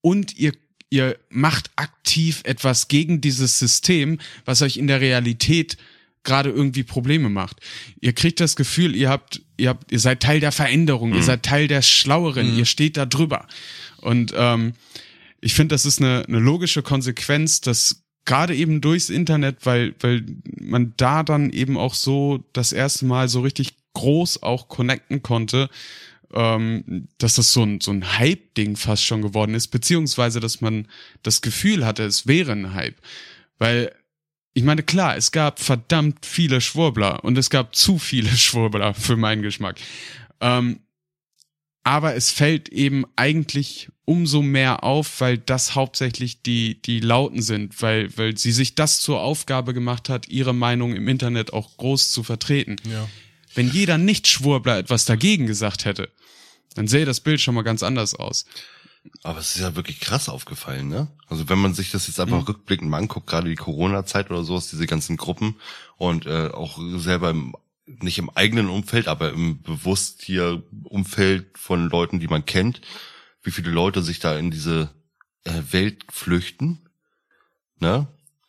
und 0.01 0.36
ihr, 0.38 0.53
ihr 0.89 1.17
macht 1.30 1.71
aktiv 1.75 2.41
etwas 2.45 2.88
gegen 2.88 3.21
dieses 3.21 3.59
System, 3.59 4.19
was 4.45 4.61
euch 4.61 4.77
in 4.77 4.88
der 4.88 5.01
Realität 5.01 5.77
gerade 6.23 6.49
irgendwie 6.49 6.84
Probleme 6.84 7.30
macht. 7.30 7.57
Ihr 8.01 8.13
kriegt 8.13 8.39
das 8.39 8.55
Gefühl, 8.55 8.95
ihr 8.95 9.09
habt, 9.09 9.41
ihr 9.57 9.69
habt, 9.69 9.91
ihr 9.91 9.99
seid 9.99 10.21
Teil 10.21 10.39
der 10.39 10.51
Veränderung, 10.51 11.11
mhm. 11.11 11.15
ihr 11.15 11.23
seid 11.23 11.43
Teil 11.43 11.67
der 11.67 11.82
Schlaueren, 11.82 12.51
mhm. 12.51 12.59
ihr 12.59 12.65
steht 12.65 12.97
da 12.97 13.05
drüber. 13.05 13.47
Und 13.97 14.34
ähm, 14.36 14.73
ich 15.41 15.53
finde, 15.53 15.73
das 15.73 15.86
ist 15.86 16.01
eine, 16.01 16.25
eine 16.27 16.39
logische 16.39 16.82
Konsequenz, 16.82 17.61
dass 17.61 18.03
gerade 18.30 18.55
eben 18.55 18.80
durchs 18.80 19.09
Internet, 19.09 19.65
weil, 19.65 19.95
weil 20.01 20.23
man 20.61 20.93
da 20.97 21.23
dann 21.23 21.49
eben 21.49 21.77
auch 21.77 21.95
so 21.95 22.43
das 22.53 22.71
erste 22.71 23.05
Mal 23.05 23.27
so 23.27 23.41
richtig 23.41 23.73
groß 23.93 24.43
auch 24.43 24.67
connecten 24.67 25.23
konnte, 25.23 25.67
ähm, 26.32 27.07
dass 27.17 27.34
das 27.34 27.51
so 27.51 27.63
ein, 27.63 27.82
so 27.82 27.89
ein 27.89 28.19
Hype-Ding 28.19 28.75
fast 28.75 29.03
schon 29.03 29.23
geworden 29.23 29.55
ist, 29.55 29.69
beziehungsweise 29.69 30.39
dass 30.39 30.61
man 30.61 30.88
das 31.23 31.41
Gefühl 31.41 31.88
hatte, 31.88 32.03
es 32.03 32.27
wäre 32.27 32.51
ein 32.51 32.75
Hype. 32.75 32.97
Weil, 33.57 33.95
ich 34.53 34.61
meine, 34.61 34.84
klar, 34.84 35.17
es 35.17 35.32
gab 35.32 35.59
verdammt 35.59 36.23
viele 36.23 36.61
Schwurbler 36.61 37.23
und 37.23 37.36
es 37.36 37.49
gab 37.49 37.75
zu 37.75 37.97
viele 37.97 38.30
Schwurbler 38.38 38.93
für 38.93 39.17
meinen 39.17 39.41
Geschmack. 39.41 39.77
Ähm, 40.39 40.82
aber 41.84 42.13
es 42.13 42.30
fällt 42.30 42.69
eben 42.69 43.05
eigentlich 43.15 43.89
umso 44.10 44.41
mehr 44.41 44.84
auf, 44.84 45.22
weil 45.22 45.38
das 45.38 45.76
hauptsächlich 45.76 46.41
die, 46.41 46.82
die 46.82 46.99
Lauten 46.99 47.43
sind, 47.43 47.80
weil, 47.84 48.18
weil 48.18 48.36
sie 48.39 48.51
sich 48.51 48.74
das 48.74 49.01
zur 49.01 49.22
Aufgabe 49.22 49.76
gemacht 49.76 50.10
hat, 50.10 50.28
ihre 50.28 50.55
Meinung 50.55 50.95
im 50.95 51.07
Internet 51.07 51.53
auch 51.53 51.78
groß 51.78 52.10
zu 52.10 52.24
vertreten. 52.24 52.78
Ja. 52.91 53.07
Wenn 53.53 53.70
jeder 53.70 53.99
Nicht-Schwurbler 53.99 54.80
etwas 54.80 55.05
dagegen 55.05 55.45
gesagt 55.45 55.86
hätte, 55.86 56.10
dann 56.74 56.88
sähe 56.88 57.05
das 57.05 57.20
Bild 57.20 57.39
schon 57.39 57.53
mal 57.53 57.62
ganz 57.62 57.84
anders 57.84 58.16
aus. 58.16 58.45
Aber 59.22 59.38
es 59.38 59.55
ist 59.55 59.62
ja 59.62 59.76
wirklich 59.76 59.99
krass 59.99 60.28
aufgefallen, 60.28 60.88
ne? 60.88 61.07
Also 61.28 61.47
wenn 61.47 61.60
man 61.60 61.76
sich 61.76 61.91
das 61.91 62.07
jetzt 62.07 62.20
einfach 62.20 62.41
mhm. 62.41 62.45
rückblickend 62.45 62.89
mal 62.89 62.97
anguckt, 62.97 63.28
gerade 63.28 63.47
die 63.47 63.55
Corona-Zeit 63.55 64.32
oder 64.32 64.43
sowas, 64.43 64.72
diese 64.72 64.88
ganzen 64.88 65.18
Gruppen 65.18 65.57
und 65.97 66.26
äh, 66.26 66.47
auch 66.47 66.80
selber 66.97 67.30
im 67.30 67.55
nicht 67.86 68.18
im 68.18 68.32
eigenen 68.32 68.70
Umfeld, 68.70 69.07
aber 69.07 69.32
im 69.32 69.62
bewusst 69.62 70.24
hier 70.24 70.64
Umfeld 70.84 71.57
von 71.57 71.89
Leuten, 71.89 72.20
die 72.20 72.28
man 72.28 72.45
kennt, 72.45 72.82
wie 73.49 73.51
viele 73.51 73.71
Leute 73.71 74.03
sich 74.03 74.19
da 74.19 74.37
in 74.37 74.51
diese 74.51 74.89
äh, 75.43 75.51
Welt 75.71 76.03
flüchten, 76.11 76.87
ne? 77.79 78.05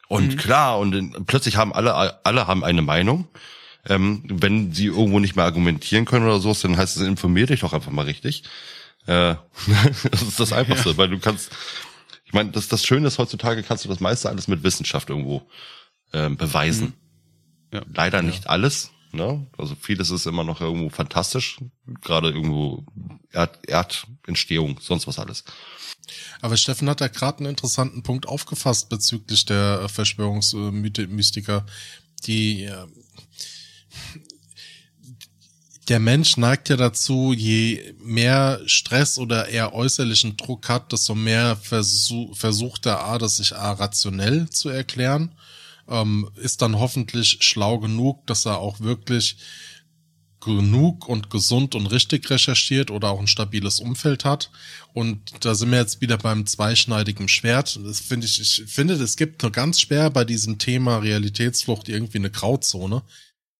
Und 0.08 0.32
mhm. 0.32 0.36
klar, 0.36 0.78
und 0.78 0.94
in, 0.94 1.24
plötzlich 1.24 1.56
haben 1.56 1.72
alle, 1.72 2.24
alle 2.26 2.46
haben 2.46 2.64
eine 2.64 2.82
Meinung. 2.82 3.28
Ähm, 3.86 4.22
wenn 4.26 4.72
sie 4.74 4.86
irgendwo 4.86 5.20
nicht 5.20 5.36
mehr 5.36 5.46
argumentieren 5.46 6.04
können 6.04 6.26
oder 6.26 6.38
so, 6.38 6.52
dann 6.52 6.76
heißt 6.76 6.98
es, 6.98 7.02
informier 7.02 7.46
dich 7.46 7.60
doch 7.60 7.72
einfach 7.72 7.92
mal 7.92 8.04
richtig. 8.04 8.42
Äh, 9.06 9.36
das 10.10 10.20
ist 10.20 10.38
das 10.38 10.52
Einfachste, 10.52 10.90
ja. 10.90 10.96
weil 10.98 11.08
du 11.08 11.18
kannst, 11.18 11.50
ich 12.26 12.34
meine, 12.34 12.50
das, 12.50 12.68
das 12.68 12.84
Schöne 12.84 13.06
ist, 13.06 13.18
heutzutage 13.18 13.62
kannst 13.62 13.86
du 13.86 13.88
das 13.88 14.00
meiste 14.00 14.28
alles 14.28 14.48
mit 14.48 14.62
Wissenschaft 14.62 15.08
irgendwo 15.08 15.48
ähm, 16.12 16.36
beweisen. 16.36 16.94
Mhm. 17.70 17.76
Ja. 17.78 17.82
Leider 17.94 18.20
nicht 18.20 18.50
alles, 18.50 18.90
Ne? 19.12 19.46
Also 19.58 19.74
vieles 19.74 20.10
ist 20.10 20.26
immer 20.26 20.44
noch 20.44 20.60
irgendwo 20.60 20.88
fantastisch, 20.88 21.58
gerade 22.02 22.30
irgendwo 22.30 22.84
Erd 23.32 23.58
Erdentstehung, 23.66 24.78
sonst 24.80 25.06
was 25.06 25.18
alles. 25.18 25.44
Aber 26.40 26.56
Steffen 26.56 26.88
hat 26.88 27.00
da 27.00 27.08
gerade 27.08 27.38
einen 27.38 27.50
interessanten 27.50 28.02
Punkt 28.02 28.26
aufgefasst 28.26 28.88
bezüglich 28.88 29.44
der 29.44 29.88
Verschwörungsmystiker, 29.88 31.66
die 32.24 32.64
äh, 32.64 32.86
der 35.88 35.98
Mensch 35.98 36.36
neigt 36.36 36.68
ja 36.68 36.76
dazu, 36.76 37.32
je 37.32 37.94
mehr 37.98 38.60
Stress 38.66 39.18
oder 39.18 39.48
eher 39.48 39.74
äußerlichen 39.74 40.36
Druck 40.36 40.68
hat, 40.68 40.92
desto 40.92 41.16
mehr 41.16 41.56
versuch, 41.56 42.36
versucht 42.36 42.86
er 42.86 43.04
A, 43.04 43.18
das 43.18 43.38
sich 43.38 43.56
A 43.56 43.72
rationell 43.72 44.48
zu 44.50 44.68
erklären 44.68 45.34
ähm, 45.90 46.30
ist 46.36 46.62
dann 46.62 46.78
hoffentlich 46.78 47.38
schlau 47.40 47.78
genug, 47.78 48.26
dass 48.26 48.46
er 48.46 48.58
auch 48.58 48.80
wirklich 48.80 49.36
genug 50.40 51.06
und 51.06 51.28
gesund 51.28 51.74
und 51.74 51.86
richtig 51.86 52.30
recherchiert 52.30 52.90
oder 52.90 53.10
auch 53.10 53.20
ein 53.20 53.26
stabiles 53.26 53.78
Umfeld 53.78 54.24
hat. 54.24 54.50
Und 54.94 55.44
da 55.44 55.54
sind 55.54 55.70
wir 55.70 55.78
jetzt 55.78 56.00
wieder 56.00 56.16
beim 56.16 56.46
zweischneidigen 56.46 57.28
Schwert. 57.28 57.78
Das 57.84 58.00
finde 58.00 58.26
ich, 58.26 58.40
ich 58.40 58.64
finde, 58.66 58.94
es 58.94 59.16
gibt 59.16 59.42
nur 59.42 59.52
ganz 59.52 59.80
schwer 59.80 60.08
bei 60.10 60.24
diesem 60.24 60.58
Thema 60.58 60.98
Realitätsflucht 60.98 61.88
irgendwie 61.88 62.18
eine 62.18 62.30
Grauzone. 62.30 63.02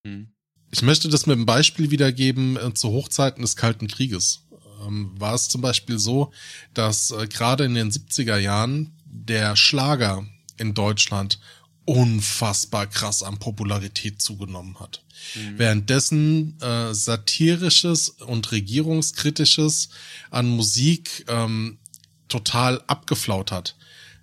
Mhm. 0.04 0.32
Ich 0.72 0.82
möchte 0.82 1.08
das 1.08 1.26
mit 1.26 1.36
einem 1.36 1.46
Beispiel 1.46 1.90
wiedergeben 1.90 2.56
äh, 2.56 2.72
zu 2.72 2.90
Hochzeiten 2.90 3.42
des 3.42 3.56
Kalten 3.56 3.88
Krieges. 3.88 4.46
Ähm, 4.86 5.12
war 5.18 5.34
es 5.34 5.48
zum 5.48 5.60
Beispiel 5.60 5.98
so, 5.98 6.32
dass 6.72 7.10
äh, 7.10 7.26
gerade 7.26 7.64
in 7.64 7.74
den 7.74 7.90
70er 7.90 8.38
Jahren 8.38 8.96
der 9.04 9.56
Schlager 9.56 10.26
in 10.56 10.74
Deutschland 10.74 11.40
unfassbar 11.90 12.86
krass 12.86 13.24
an 13.24 13.38
Popularität 13.38 14.22
zugenommen 14.22 14.78
hat. 14.78 15.02
Mhm. 15.34 15.58
Währenddessen 15.58 16.60
äh, 16.60 16.94
satirisches 16.94 18.10
und 18.10 18.52
regierungskritisches 18.52 19.88
an 20.30 20.48
Musik 20.48 21.24
ähm, 21.26 21.78
total 22.28 22.80
abgeflaut 22.86 23.50
hat. 23.50 23.74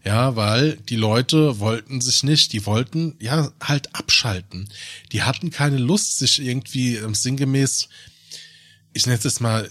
Ja, 0.06 0.38
weil 0.38 0.78
die 0.78 0.96
Leute 0.96 1.60
wollten 1.60 2.00
sich 2.00 2.24
nicht, 2.24 2.54
die 2.54 2.66
wollten 2.66 3.18
ja 3.20 3.52
halt 3.62 3.94
abschalten. 3.94 4.70
Die 5.12 5.24
hatten 5.24 5.50
keine 5.52 5.78
Lust, 5.78 6.20
sich 6.20 6.40
irgendwie 6.40 6.96
ähm, 6.96 7.16
sinngemäß, 7.16 7.90
ich 8.94 9.06
nenne 9.06 9.18
es 9.18 9.26
jetzt 9.26 9.42
mal, 9.42 9.70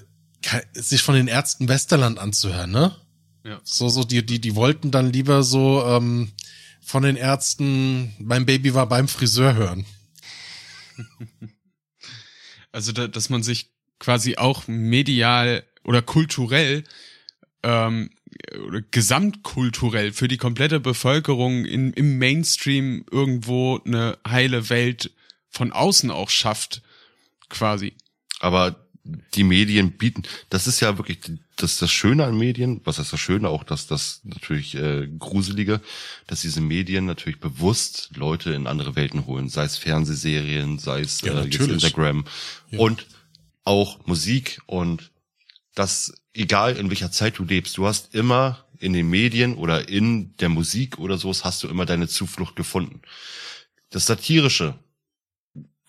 sich 0.74 1.01
von 1.01 1.14
den 1.14 1.28
Ärzten 1.28 1.66
Westerland 1.66 2.18
anzuhören, 2.18 2.70
ne? 2.70 2.94
Ja. 3.42 3.59
So, 3.64 3.88
so, 3.88 4.05
die, 4.05 4.26
die, 4.26 4.38
die 4.38 4.55
wollten 4.55 4.90
dann 4.90 5.11
lieber 5.11 5.42
so, 5.42 5.82
ähm, 5.86 6.32
von 6.87 7.03
den 7.03 7.16
Ärzten, 7.16 8.14
mein 8.20 8.47
Baby 8.47 8.72
war 8.72 8.89
beim 8.89 9.09
Friseur 9.09 9.55
hören. 9.55 9.84
Also, 12.72 12.93
da, 12.93 13.09
dass 13.09 13.30
man 13.30 13.43
sich 13.43 13.70
quasi 13.99 14.37
auch 14.37 14.68
medial 14.68 15.64
oder 15.82 16.03
kulturell 16.03 16.84
ähm, 17.62 18.11
oder 18.66 18.82
gesamtkulturell 18.82 20.12
für 20.12 20.28
die 20.28 20.37
komplette 20.37 20.78
Bevölkerung 20.78 21.64
in, 21.64 21.95
im 21.95 22.18
Mainstream 22.18 23.07
irgendwo 23.11 23.80
eine 23.87 24.18
heile 24.28 24.68
Welt 24.68 25.11
von 25.49 25.72
außen 25.72 26.11
auch 26.11 26.28
schafft, 26.28 26.82
quasi. 27.49 27.95
Aber 28.41 28.86
die 29.35 29.45
Medien 29.45 29.93
bieten, 29.93 30.23
das 30.51 30.67
ist 30.67 30.81
ja 30.81 30.99
wirklich 30.99 31.19
das, 31.57 31.79
das 31.79 31.91
Schöne 31.91 32.25
an 32.25 32.37
Medien, 32.37 32.81
was 32.85 32.99
heißt 32.99 33.13
das 33.13 33.21
Schöne, 33.21 33.49
auch 33.49 33.65
das, 33.65 33.87
das 33.87 34.21
natürlich 34.25 34.75
äh, 34.75 35.09
Gruselige, 35.19 35.81
dass 36.27 36.43
diese 36.43 36.61
Medien 36.61 37.07
natürlich 37.07 37.41
bewusst 37.41 38.11
Leute 38.17 38.53
in 38.53 38.67
andere 38.67 38.97
Welten 38.97 39.27
holen, 39.27 39.49
sei 39.49 39.65
es 39.65 39.79
Fernsehserien, 39.79 40.79
sei 40.79 41.01
es 41.01 41.21
Ja, 41.21 41.43
äh. 41.43 41.47
Instagram 41.49 42.25
Ja. 42.71 42.79
und 42.79 43.07
auch 43.65 44.07
Musik 44.07 44.61
und 44.67 45.11
das, 45.75 46.15
egal 46.33 46.77
in 46.77 46.89
welcher 46.89 47.11
Zeit 47.11 47.39
du 47.39 47.45
lebst, 47.45 47.77
du 47.77 47.87
hast 47.87 48.15
immer 48.15 48.65
in 48.79 48.93
den 48.93 49.09
Medien 49.09 49.55
oder 49.55 49.89
in 49.89 50.37
der 50.37 50.49
Musik 50.49 50.99
oder 50.99 51.19
sowas 51.19 51.45
hast 51.45 51.63
du 51.63 51.69
immer 51.69 51.87
deine 51.87 52.09
Zuflucht 52.09 52.57
gefunden. 52.57 53.01
Das 53.91 54.07
Satirische 54.07 54.79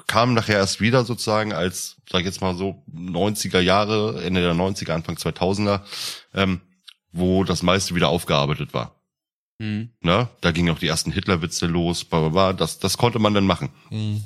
kam 0.08 0.34
nachher 0.34 0.56
erst 0.56 0.80
wieder 0.82 1.04
sozusagen 1.06 1.54
als, 1.54 1.98
sag 2.10 2.22
ich 2.22 2.26
jetzt 2.26 2.42
mal 2.42 2.56
so, 2.56 2.84
90er 2.94 3.60
Jahre, 3.60 4.24
Ende 4.24 4.42
der 4.42 4.54
90er, 4.54 4.94
Anfang 4.94 5.16
2000er, 5.16 5.82
ähm, 6.34 6.62
wo 7.12 7.44
das 7.44 7.62
meiste 7.62 7.94
wieder 7.96 8.10
aufgearbeitet 8.10 8.74
war. 8.74 8.96
Hm. 9.60 9.90
Ne? 10.02 10.30
Da 10.42 10.52
gingen 10.52 10.74
auch 10.74 10.80
die 10.80 10.88
ersten 10.88 11.12
Hitlerwitze 11.12 11.66
los, 11.66 12.06
bla, 12.06 12.20
bla, 12.22 12.30
bla. 12.30 12.54
Das, 12.54 12.80
das 12.80 12.98
konnte 12.98 13.20
man 13.20 13.34
dann 13.34 13.46
machen. 13.46 13.70
Mhm. 13.90 14.24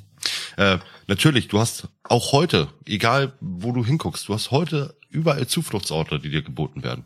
Äh, 0.58 0.78
natürlich, 1.08 1.48
du 1.48 1.60
hast 1.60 1.88
auch 2.04 2.32
heute, 2.32 2.68
egal 2.86 3.34
wo 3.40 3.72
du 3.72 3.84
hinguckst, 3.84 4.28
du 4.28 4.34
hast 4.34 4.52
heute 4.52 4.96
überall 5.10 5.48
Zufluchtsorte, 5.48 6.20
die 6.20 6.30
dir 6.30 6.42
geboten 6.42 6.84
werden. 6.84 7.06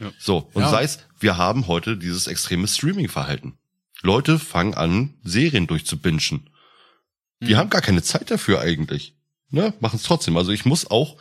Ja. 0.00 0.12
So, 0.18 0.50
und 0.52 0.62
Ja. 0.62 0.68
sei 0.70 0.82
es, 0.82 0.98
wir 1.18 1.38
haben 1.38 1.66
heute 1.66 1.96
dieses 1.96 2.26
extreme 2.26 2.68
Streaming-Verhalten. 2.68 3.56
Leute 4.02 4.38
fangen 4.38 4.74
an, 4.74 5.14
Serien 5.22 5.66
durchzubingen. 5.66 6.50
Die 7.42 7.54
Mhm. 7.54 7.56
haben 7.58 7.70
gar 7.70 7.82
keine 7.82 8.02
Zeit 8.02 8.30
dafür 8.30 8.60
eigentlich. 8.60 9.14
Ne? 9.50 9.72
Machen 9.80 9.96
es 9.96 10.02
trotzdem. 10.02 10.36
Also 10.36 10.50
ich 10.52 10.64
muss 10.64 10.90
auch, 10.90 11.16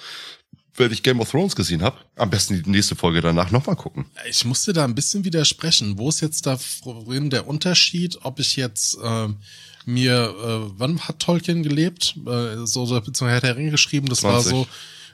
wenn 0.76 0.92
ich 0.92 1.04
Game 1.04 1.20
of 1.20 1.30
Thrones 1.32 1.56
gesehen 1.56 1.82
habe, 1.84 1.98
am 2.16 2.30
besten 2.30 2.62
die 2.64 2.70
nächste 2.70 2.96
Folge 2.96 3.22
danach 3.22 3.52
nochmal 3.52 3.76
gucken. 3.76 4.06
Ich 4.30 4.44
musste 4.46 4.74
da 4.74 4.84
ein 4.84 4.96
bisschen 4.96 5.24
widersprechen. 5.26 5.98
Wo 5.98 6.10
ist 6.10 6.22
jetzt 6.22 6.46
da 6.46 6.58
vorhin 6.58 7.30
der 7.30 7.48
Unterschied, 7.48 8.18
ob 8.24 8.40
ich 8.40 8.56
jetzt 8.56 8.98
ähm, 9.04 9.38
mir, 9.86 10.34
äh, 10.38 10.72
wann 10.78 11.00
hat 11.02 11.20
Tolkien 11.20 11.64
gelebt? 11.64 12.16
Äh, 12.26 12.66
so, 12.66 12.86
beziehungsweise 12.86 13.36
hat 13.36 13.44
er 13.44 13.56
Ringe 13.58 13.72
geschrieben, 13.72 14.08
das 14.10 14.24
war 14.24 14.42
20. 14.42 14.52
so 14.52 14.68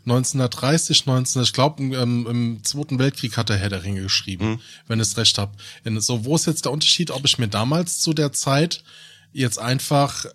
1930, 0.06 1.06
19, 1.06 1.41
ich 1.43 1.54
glaube 1.54 1.84
ähm, 1.84 2.26
im 2.28 2.64
Zweiten 2.64 2.97
Weltkrieg 2.97 3.38
hat 3.38 3.49
er 3.52 3.58
Herr 3.58 3.70
der 3.70 3.84
Ringe 3.84 4.02
geschrieben, 4.02 4.60
wenn 4.88 4.99
ich 4.99 5.08
es 5.10 5.18
recht 5.18 5.38
habe. 5.38 5.52
So, 5.99 6.26
wo 6.26 6.36
ist 6.36 6.47
jetzt 6.47 6.66
der 6.66 6.72
Unterschied, 6.72 7.12
ob 7.12 7.24
ich 7.26 7.38
mir 7.38 7.47
damals 7.47 7.99
zu 7.99 8.14
der 8.14 8.32
Zeit 8.32 8.84
jetzt 9.32 9.60
einfach 9.60 10.26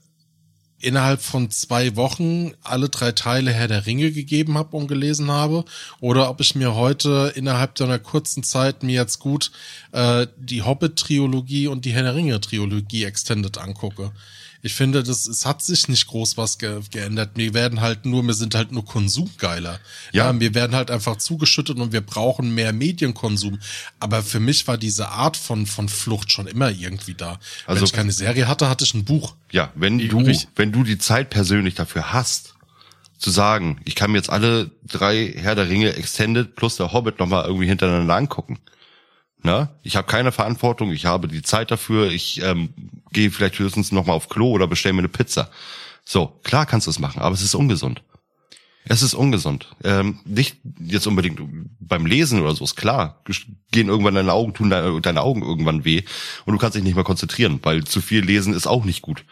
innerhalb 0.80 1.22
von 1.22 1.50
zwei 1.50 1.96
Wochen 1.96 2.52
alle 2.62 2.88
drei 2.88 3.12
Teile 3.12 3.52
Herr 3.52 3.68
der 3.68 3.86
Ringe 3.86 4.12
gegeben 4.12 4.58
habe 4.58 4.76
und 4.76 4.88
gelesen 4.88 5.30
habe, 5.30 5.64
oder 6.00 6.28
ob 6.30 6.40
ich 6.40 6.54
mir 6.54 6.74
heute 6.74 7.32
innerhalb 7.34 7.74
einer 7.84 7.98
kurzen 7.98 8.42
Zeit 8.42 8.82
mir 8.82 8.94
jetzt 8.94 9.18
gut 9.18 9.50
äh, 9.92 10.26
die 10.36 10.62
Hobbit-Trilogie 10.62 11.66
und 11.68 11.84
die 11.84 11.92
Herr 11.92 12.02
der 12.02 12.14
Ringe-Trilogie 12.14 13.04
Extended 13.04 13.58
angucke. 13.58 14.12
Ich 14.66 14.74
finde, 14.74 15.04
das, 15.04 15.28
es 15.28 15.46
hat 15.46 15.62
sich 15.62 15.86
nicht 15.86 16.08
groß 16.08 16.36
was 16.36 16.58
ge 16.58 16.80
geändert. 16.90 17.30
Wir 17.36 17.54
werden 17.54 17.80
halt 17.80 18.04
nur, 18.04 18.24
wir 18.24 18.34
sind 18.34 18.56
halt 18.56 18.72
nur 18.72 18.84
konsumgeiler. 18.84 19.78
Ja. 20.12 20.32
ja, 20.32 20.40
wir 20.40 20.54
werden 20.56 20.74
halt 20.74 20.90
einfach 20.90 21.18
zugeschüttet 21.18 21.78
und 21.78 21.92
wir 21.92 22.00
brauchen 22.00 22.52
mehr 22.52 22.72
Medienkonsum. 22.72 23.60
Aber 24.00 24.24
für 24.24 24.40
mich 24.40 24.66
war 24.66 24.76
diese 24.76 25.10
Art 25.10 25.36
von, 25.36 25.66
von 25.66 25.88
Flucht 25.88 26.32
schon 26.32 26.48
immer 26.48 26.68
irgendwie 26.72 27.14
da. 27.14 27.38
Also- 27.64 27.80
Wenn 27.80 27.84
ich 27.84 27.92
keine 27.92 28.10
Serie 28.10 28.48
hatte, 28.48 28.68
hatte 28.68 28.84
ich 28.84 28.92
ein 28.94 29.04
Buch. 29.04 29.36
Ja, 29.52 29.70
wenn 29.76 30.00
du, 30.00 30.18
Richtig. 30.18 30.48
wenn 30.56 30.72
du 30.72 30.82
die 30.82 30.98
Zeit 30.98 31.30
persönlich 31.30 31.76
dafür 31.76 32.12
hast, 32.12 32.54
zu 33.18 33.30
sagen, 33.30 33.80
ich 33.84 33.94
kann 33.94 34.10
mir 34.10 34.18
jetzt 34.18 34.30
alle 34.30 34.72
drei 34.84 35.32
Herr 35.36 35.54
der 35.54 35.68
Ringe 35.68 35.94
Extended 35.94 36.56
plus 36.56 36.76
der 36.76 36.92
Hobbit 36.92 37.20
nochmal 37.20 37.44
irgendwie 37.44 37.68
hintereinander 37.68 38.16
angucken. 38.16 38.58
Na? 39.46 39.70
Ich 39.84 39.94
habe 39.94 40.08
keine 40.08 40.32
Verantwortung, 40.32 40.90
ich 40.90 41.06
habe 41.06 41.28
die 41.28 41.40
Zeit 41.40 41.70
dafür, 41.70 42.10
ich 42.10 42.42
ähm, 42.42 42.70
gehe 43.12 43.30
vielleicht 43.30 43.60
höchstens 43.60 43.92
nochmal 43.92 44.16
auf 44.16 44.28
Klo 44.28 44.50
oder 44.50 44.66
bestelle 44.66 44.94
mir 44.94 45.02
eine 45.02 45.08
Pizza. 45.08 45.50
So, 46.04 46.40
klar 46.42 46.66
kannst 46.66 46.88
du 46.88 46.90
es 46.90 46.98
machen, 46.98 47.22
aber 47.22 47.32
es 47.32 47.42
ist 47.42 47.54
ungesund. 47.54 48.02
Es 48.86 49.02
ist 49.02 49.14
ungesund. 49.14 49.68
Ähm, 49.84 50.18
nicht 50.24 50.56
jetzt 50.80 51.06
unbedingt 51.06 51.40
beim 51.78 52.06
Lesen 52.06 52.42
oder 52.42 52.56
so, 52.56 52.64
ist 52.64 52.74
klar. 52.74 53.22
Gehen 53.70 53.86
irgendwann 53.86 54.16
deine 54.16 54.32
Augen, 54.32 54.52
tun 54.52 54.68
deine, 54.68 55.00
deine 55.00 55.22
Augen 55.22 55.42
irgendwann 55.42 55.84
weh 55.84 56.02
und 56.44 56.52
du 56.52 56.58
kannst 56.58 56.74
dich 56.74 56.82
nicht 56.82 56.96
mehr 56.96 57.04
konzentrieren, 57.04 57.60
weil 57.62 57.84
zu 57.84 58.00
viel 58.00 58.24
lesen 58.24 58.52
ist 58.52 58.66
auch 58.66 58.84
nicht 58.84 59.00
gut. 59.00 59.24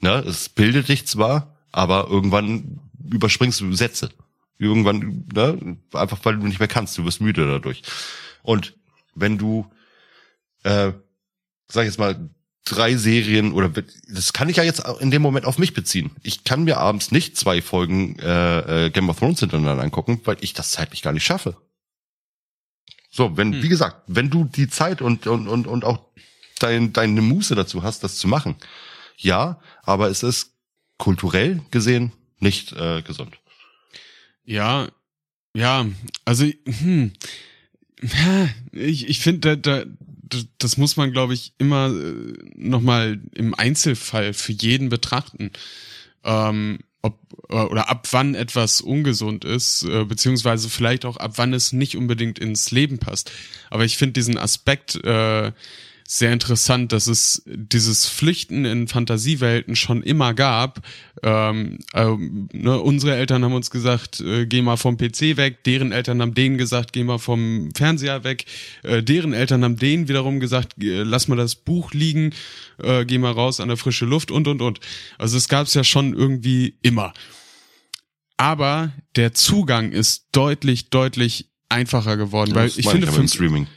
Ne? 0.00 0.14
Es 0.26 0.48
bildet 0.48 0.88
dich 0.88 1.06
zwar, 1.06 1.58
aber 1.70 2.08
irgendwann 2.10 2.80
überspringst 3.08 3.60
du 3.60 3.72
Sätze. 3.72 4.10
Irgendwann, 4.58 5.28
ne? 5.32 5.76
einfach 5.92 6.18
weil 6.24 6.38
du 6.38 6.46
nicht 6.48 6.58
mehr 6.58 6.66
kannst, 6.66 6.98
du 6.98 7.04
wirst 7.04 7.20
müde 7.20 7.46
dadurch. 7.46 7.82
Und 8.42 8.74
wenn 9.14 9.38
du, 9.38 9.70
äh, 10.62 10.92
sag 11.68 11.82
ich 11.82 11.88
jetzt 11.88 11.98
mal, 11.98 12.30
drei 12.64 12.96
Serien 12.96 13.52
oder 13.52 13.70
das 14.08 14.32
kann 14.32 14.48
ich 14.48 14.56
ja 14.56 14.62
jetzt 14.62 14.82
in 15.00 15.10
dem 15.10 15.22
Moment 15.22 15.46
auf 15.46 15.58
mich 15.58 15.74
beziehen. 15.74 16.10
Ich 16.22 16.44
kann 16.44 16.64
mir 16.64 16.76
abends 16.76 17.10
nicht 17.10 17.36
zwei 17.36 17.62
Folgen 17.62 18.18
äh, 18.18 18.86
äh, 18.86 18.90
Game 18.90 19.08
of 19.08 19.18
Thrones 19.18 19.40
hintereinander 19.40 19.82
angucken, 19.82 20.20
weil 20.24 20.36
ich 20.40 20.52
das 20.52 20.70
zeitlich 20.70 21.02
gar 21.02 21.12
nicht 21.12 21.24
schaffe. 21.24 21.56
So, 23.10 23.36
wenn, 23.36 23.54
Hm. 23.54 23.62
wie 23.62 23.68
gesagt, 23.68 24.02
wenn 24.06 24.30
du 24.30 24.44
die 24.44 24.68
Zeit 24.68 25.02
und, 25.02 25.26
und, 25.26 25.48
und, 25.48 25.66
und 25.66 25.84
auch 25.84 25.98
dein, 26.60 26.92
deine 26.92 27.22
Muße 27.22 27.54
dazu 27.54 27.82
hast, 27.82 28.04
das 28.04 28.18
zu 28.18 28.28
machen, 28.28 28.56
ja, 29.16 29.60
aber 29.82 30.08
es 30.08 30.22
ist 30.22 30.52
kulturell 30.96 31.62
gesehen 31.70 32.12
nicht 32.38 32.72
äh, 32.72 33.02
gesund. 33.02 33.36
Ja, 34.44 34.88
ja, 35.54 35.86
also 36.24 36.44
hm, 36.64 37.12
ich, 38.72 39.08
ich 39.08 39.20
finde, 39.20 39.56
da, 39.56 39.84
da, 39.84 39.84
das 40.58 40.76
muss 40.76 40.96
man, 40.96 41.12
glaube 41.12 41.34
ich, 41.34 41.52
immer 41.58 41.88
äh, 41.88 42.34
nochmal 42.56 43.20
im 43.34 43.54
Einzelfall 43.54 44.32
für 44.32 44.52
jeden 44.52 44.88
betrachten. 44.88 45.50
Ähm, 46.24 46.78
ob 47.02 47.18
äh, 47.48 47.54
oder 47.54 47.88
ab 47.88 48.08
wann 48.10 48.34
etwas 48.34 48.80
ungesund 48.80 49.44
ist, 49.44 49.84
äh, 49.84 50.04
beziehungsweise 50.04 50.68
vielleicht 50.68 51.04
auch 51.04 51.16
ab 51.16 51.32
wann 51.36 51.54
es 51.54 51.72
nicht 51.72 51.96
unbedingt 51.96 52.38
ins 52.38 52.70
Leben 52.70 52.98
passt. 52.98 53.30
Aber 53.70 53.84
ich 53.84 53.96
finde 53.96 54.14
diesen 54.14 54.38
Aspekt 54.38 55.02
äh, 55.04 55.52
sehr 56.12 56.32
interessant, 56.32 56.90
dass 56.90 57.06
es 57.06 57.40
dieses 57.46 58.06
Flüchten 58.06 58.64
in 58.64 58.88
Fantasiewelten 58.88 59.76
schon 59.76 60.02
immer 60.02 60.34
gab. 60.34 60.80
Ähm, 61.22 61.78
ähm, 61.94 62.48
ne, 62.52 62.80
unsere 62.80 63.14
Eltern 63.14 63.44
haben 63.44 63.52
uns 63.52 63.70
gesagt, 63.70 64.18
äh, 64.18 64.44
geh 64.44 64.60
mal 64.60 64.76
vom 64.76 64.96
PC 64.96 65.36
weg, 65.36 65.62
deren 65.62 65.92
Eltern 65.92 66.20
haben 66.20 66.34
denen 66.34 66.58
gesagt, 66.58 66.92
geh 66.94 67.04
mal 67.04 67.18
vom 67.18 67.70
Fernseher 67.76 68.24
weg, 68.24 68.46
äh, 68.82 69.04
deren 69.04 69.32
Eltern 69.32 69.62
haben 69.62 69.76
denen 69.76 70.08
wiederum 70.08 70.40
gesagt, 70.40 70.82
äh, 70.82 71.04
lass 71.04 71.28
mal 71.28 71.36
das 71.36 71.54
Buch 71.54 71.92
liegen, 71.92 72.34
äh, 72.82 73.04
geh 73.04 73.18
mal 73.18 73.30
raus 73.30 73.60
an 73.60 73.68
der 73.68 73.76
frische 73.76 74.04
Luft 74.04 74.32
und 74.32 74.48
und 74.48 74.62
und. 74.62 74.80
Also 75.16 75.36
es 75.36 75.48
gab 75.48 75.68
es 75.68 75.74
ja 75.74 75.84
schon 75.84 76.12
irgendwie 76.12 76.74
immer. 76.82 77.14
Aber 78.36 78.92
der 79.14 79.32
Zugang 79.32 79.92
ist 79.92 80.26
deutlich, 80.32 80.90
deutlich 80.90 81.50
einfacher 81.68 82.16
geworden, 82.16 82.52
weil 82.56 82.66
Das 82.66 82.78
ich 82.78 82.88
finde, 82.88 83.06
für, 83.06 83.28
Streaming. 83.28 83.68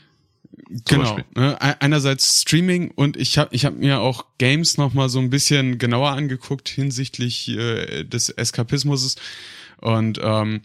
Genau. 0.86 1.18
Ne? 1.36 1.60
Ei- 1.60 1.80
Einerseits 1.80 2.42
Streaming 2.42 2.90
und 2.90 3.16
ich 3.16 3.38
habe 3.38 3.54
ich 3.54 3.64
hab 3.64 3.76
mir 3.76 4.00
auch 4.00 4.24
Games 4.38 4.76
noch 4.76 4.92
mal 4.92 5.08
so 5.08 5.20
ein 5.20 5.30
bisschen 5.30 5.78
genauer 5.78 6.10
angeguckt 6.10 6.68
hinsichtlich 6.68 7.48
äh, 7.48 8.04
des 8.04 8.30
Eskapismus 8.30 9.14
und 9.78 10.18
ähm, 10.22 10.62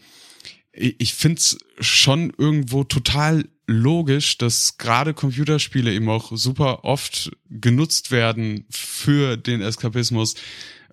ich, 0.72 0.96
ich 1.00 1.14
find's 1.14 1.58
schon 1.80 2.34
irgendwo 2.38 2.84
total 2.84 3.46
logisch, 3.68 4.38
dass 4.40 4.78
gerade 4.80 5.14
Computerspiele 5.14 5.94
eben 5.94 6.10
auch 6.10 6.32
super 6.36 6.84
oft 6.86 7.32
genutzt 7.50 8.10
werden 8.12 8.66
für 8.72 9.38
den 9.38 9.62
Eskapismus, 9.62 10.34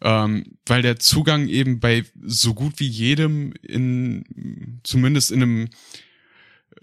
ähm, 0.03 0.59
weil 0.67 0.83
der 0.83 0.99
Zugang 0.99 1.49
eben 1.49 1.81
bei 1.81 2.05
so 2.23 2.53
gut 2.53 2.75
wie 2.81 2.87
jedem 2.89 3.55
in 3.63 4.81
zumindest 4.83 5.33
in 5.33 5.43
einem 5.43 5.69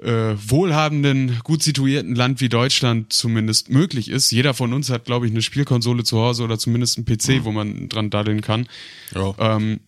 äh, 0.01 0.35
wohlhabenden, 0.35 1.39
gut 1.43 1.61
situierten 1.61 2.15
Land 2.15 2.41
wie 2.41 2.49
Deutschland 2.49 3.13
zumindest 3.13 3.69
möglich 3.69 4.09
ist. 4.09 4.31
Jeder 4.31 4.53
von 4.53 4.73
uns 4.73 4.89
hat, 4.89 5.05
glaube 5.05 5.25
ich, 5.25 5.31
eine 5.31 5.41
Spielkonsole 5.41 6.03
zu 6.03 6.19
Hause 6.19 6.43
oder 6.43 6.57
zumindest 6.57 6.97
einen 6.97 7.05
PC, 7.05 7.43
wo 7.43 7.51
man 7.51 7.89
dran 7.89 8.09
daddeln 8.09 8.41
kann. 8.41 8.67
Ja. 9.13 9.33
Ähm, 9.37 9.79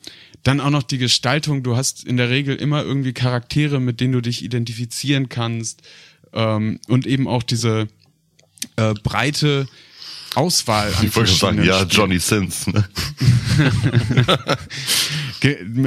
dann 0.44 0.62
auch 0.62 0.70
noch 0.70 0.84
die 0.84 1.00
Gestaltung. 1.00 1.64
Du 1.64 1.76
hast 1.76 2.04
in 2.04 2.18
der 2.18 2.30
Regel 2.30 2.56
immer 2.56 2.84
irgendwie 2.84 3.14
Charaktere, 3.14 3.80
mit 3.80 4.00
denen 4.00 4.14
du 4.14 4.22
dich 4.22 4.44
identifizieren 4.44 5.28
kannst. 5.28 5.82
Ähm, 6.34 6.80
und 6.88 7.08
eben 7.08 7.28
auch 7.28 7.42
diese 7.42 7.88
äh, 8.76 8.94
breite 9.04 9.68
Auswahl 10.36 10.94
an 10.94 11.06
Ich 11.06 11.16
wollte 11.16 11.34
sagen, 11.34 11.64
ja, 11.64 11.80
Spielen. 11.80 11.90
Johnny 11.90 12.20
Sins. 12.20 12.68
Ne? 12.68 12.88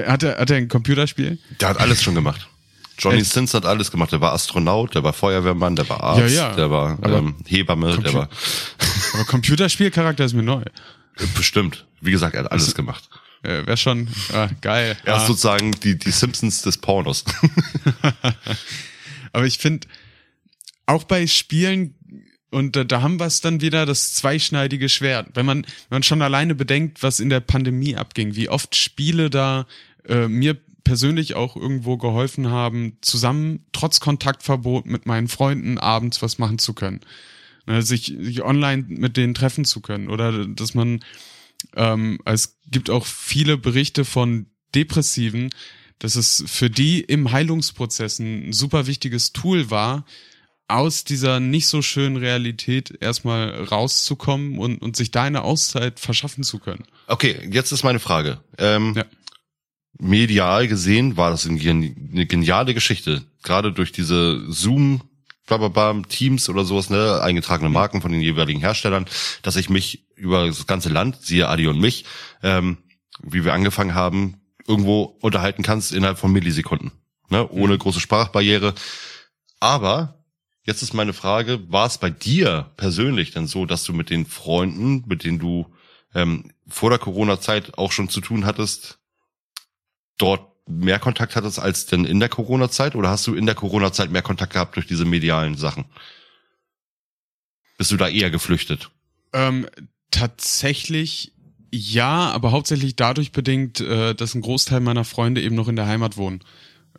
Hat 0.07 0.23
er, 0.23 0.39
hat 0.39 0.51
er 0.51 0.57
ein 0.57 0.69
Computerspiel? 0.69 1.39
Der 1.61 1.71
hat 1.71 1.81
alles 1.81 2.03
schon 2.03 2.15
gemacht. 2.15 2.49
Johnny 2.99 3.21
Echt? 3.21 3.33
Sins 3.33 3.55
hat 3.55 3.65
alles 3.65 3.91
gemacht. 3.91 4.13
Der 4.13 4.21
war 4.21 4.33
Astronaut, 4.33 4.95
der 4.95 5.03
war 5.05 5.13
Feuerwehrmann, 5.13 5.77
der 5.77 5.89
war 5.89 6.03
Arzt, 6.03 6.35
Ja, 6.35 6.49
ja. 6.51 6.55
der 6.57 6.71
war 6.71 6.99
ähm, 7.05 7.37
Hebamme, 7.47 7.97
der 7.99 8.11
Compu- 8.11 8.15
war 8.15 8.29
Aber 9.15 9.25
Computerspielcharakter 9.25 10.25
ist 10.25 10.35
mir 10.35 10.43
neu. 10.43 10.63
bestimmt. 11.37 11.87
Wie 12.01 12.11
gesagt, 12.11 12.35
er 12.35 12.45
hat 12.45 12.53
alles 12.53 12.75
gemacht. 12.75 13.09
äh, 13.43 13.65
wäre 13.67 13.77
schon 13.77 14.09
äh, 14.33 14.49
geil. 14.61 14.97
Er 15.05 15.17
ist 15.17 15.23
Ah. 15.23 15.27
sozusagen 15.27 15.71
die, 15.83 15.97
die 15.99 16.11
Simpsons 16.11 16.63
des 16.63 16.79
Pornos. 16.79 17.25
Aber 19.33 19.47
ich 19.47 19.59
finde, 19.59 19.87
auch 20.87 21.05
bei 21.05 21.27
Spielen, 21.27 21.95
und 22.51 22.77
da, 22.77 22.85
da 22.85 23.03
haben 23.03 23.19
wir 23.21 23.27
es 23.27 23.41
dann 23.41 23.61
wieder, 23.61 23.85
das 23.87 24.15
zweischneidige 24.15 24.89
Schwert. 24.89 25.29
Wenn 25.35 25.47
man, 25.47 25.63
wenn 25.65 25.97
man 25.97 26.03
schon 26.03 26.23
alleine 26.23 26.55
bedenkt, 26.55 27.03
was 27.03 27.21
in 27.21 27.29
der 27.29 27.41
Pandemie 27.41 27.97
abging, 27.97 28.35
wie 28.37 28.49
oft 28.49 28.75
Spiele 28.75 29.29
da 29.31 29.67
äh, 30.09 30.29
mir 30.29 30.57
persönlich 30.85 31.35
auch 31.35 31.57
irgendwo 31.57 31.97
geholfen 31.97 32.51
haben, 32.51 32.99
zusammen 33.01 33.67
trotz 33.73 34.01
Kontaktverbot 34.01 34.87
mit 34.87 35.07
meinen 35.07 35.29
Freunden 35.29 35.79
abends 35.79 36.23
was 36.23 36.39
machen 36.39 36.59
zu 36.59 36.75
können. 36.75 37.01
Ne, 37.67 37.83
sich, 37.83 38.15
sich 38.19 38.43
online 38.43 38.85
mit 38.89 39.17
denen 39.17 39.35
treffen 39.35 39.65
zu 39.65 39.81
können. 39.81 40.09
Oder 40.09 40.47
dass 40.47 40.75
man, 40.75 41.05
ähm, 41.77 42.19
es 42.25 42.59
gibt 42.71 42.89
auch 42.89 43.05
viele 43.05 43.59
Berichte 43.59 44.07
von 44.07 44.47
Depressiven, 44.75 45.51
dass 45.99 46.17
es 46.17 46.45
für 46.47 46.71
die 46.71 47.01
im 47.01 47.31
Heilungsprozess 47.33 48.21
ein 48.21 48.53
super 48.53 48.87
wichtiges 48.87 49.33
Tool 49.33 49.71
war, 49.71 50.07
aus 50.69 51.05
dieser 51.05 51.41
nicht 51.41 51.67
so 51.67 51.81
schönen 51.81 52.17
Realität 52.17 52.95
erstmal 53.01 53.65
rauszukommen 53.65 54.59
und, 54.59 54.83
und 54.83 54.97
sich 54.97 55.11
da 55.11 55.25
eine 55.25 55.43
Auszeit 55.43 55.99
verschaffen 55.99 56.45
zu 56.45 56.59
können. 56.59 56.85
Okay, 57.07 57.49
jetzt 57.51 57.73
ist 57.73 57.85
meine 57.85 58.01
Frage. 58.01 58.41
Ähm, 58.59 58.93
Ja. 58.95 59.05
Medial 59.99 60.69
gesehen 60.69 61.17
war 61.17 61.31
das 61.31 61.47
eine 61.47 61.59
gen- 61.59 62.11
eine 62.13 62.27
geniale 62.27 62.75
Geschichte. 62.75 63.25
Gerade 63.43 63.73
durch 63.73 63.93
diese 63.93 64.45
Zoom, 64.51 65.03
blablabla, 65.47 66.03
Teams 66.09 66.49
oder 66.49 66.65
sowas, 66.65 66.91
ne, 66.91 67.21
eingetragene 67.23 67.71
Marken 67.71 68.01
von 68.01 68.13
den 68.13 68.21
jeweiligen 68.21 68.61
Herstellern, 68.61 69.07
dass 69.43 69.57
ich 69.57 69.69
mich 69.71 70.07
über 70.15 70.47
das 70.47 70.67
ganze 70.67 70.89
Land, 70.89 71.23
siehe 71.23 71.49
Adi 71.49 71.67
und 71.67 71.81
mich, 71.81 72.05
ähm, 72.43 72.79
wie 73.23 73.45
wir 73.45 73.55
angefangen 73.55 73.95
haben, 73.95 74.41
irgendwo 74.67 75.03
unterhalten 75.21 75.63
kannst 75.63 75.93
innerhalb 75.93 76.19
von 76.19 76.33
Millisekunden. 76.33 76.93
Ne, 77.31 77.49
ohne 77.51 77.77
große 77.77 78.01
Sprachbarriere. 78.01 78.75
Aber 79.61 80.25
jetzt 80.65 80.83
ist 80.83 80.95
meine 80.95 81.13
Frage, 81.13 81.61
war 81.71 81.87
es 81.87 81.99
bei 81.99 82.11
dir 82.11 82.71
persönlich 82.77 83.33
denn 83.33 83.47
so, 83.47 83.67
dass 83.67 83.85
du 83.85 83.93
mit 83.93 84.11
den 84.11 84.27
Freunden, 84.27 85.05
mit 85.07 85.25
denen 85.25 85.39
du 85.39 85.67
ähm, 86.15 86.53
vor 86.69 86.91
der 86.91 86.99
Corona-Zeit 86.99 87.77
auch 87.77 87.93
schon 87.93 88.09
zu 88.09 88.21
tun 88.21 88.47
hattest, 88.47 88.99
dort 90.19 90.47
mehr 90.69 90.99
Kontakt 90.99 91.35
hattest 91.35 91.59
als 91.59 91.87
denn 91.87 92.05
in 92.05 92.21
der 92.21 92.29
Corona-Zeit? 92.29 92.95
Oder 92.95 93.09
hast 93.11 93.27
du 93.27 93.35
in 93.35 93.47
der 93.47 93.55
Corona-Zeit 93.55 94.11
mehr 94.11 94.23
Kontakt 94.23 94.53
gehabt 94.53 94.77
durch 94.77 94.87
diese 94.87 95.05
medialen 95.05 95.57
Sachen? 95.57 95.87
Bist 97.79 97.91
du 97.91 97.97
da 97.97 98.09
eher 98.09 98.31
geflüchtet? 98.31 98.91
Ähm, 99.33 99.67
tatsächlich 100.11 101.33
ja, 101.71 102.31
aber 102.31 102.51
hauptsächlich 102.53 102.97
dadurch 102.97 103.33
bedingt, 103.33 103.81
äh, 103.81 104.15
dass 104.15 104.35
ein 104.35 104.41
Großteil 104.41 104.81
meiner 104.81 105.05
Freunde 105.05 105.43
eben 105.43 105.55
noch 105.55 105.69
in 105.69 105.77
der 105.77 105.87
Heimat 105.87 106.17
wohnen. 106.17 106.41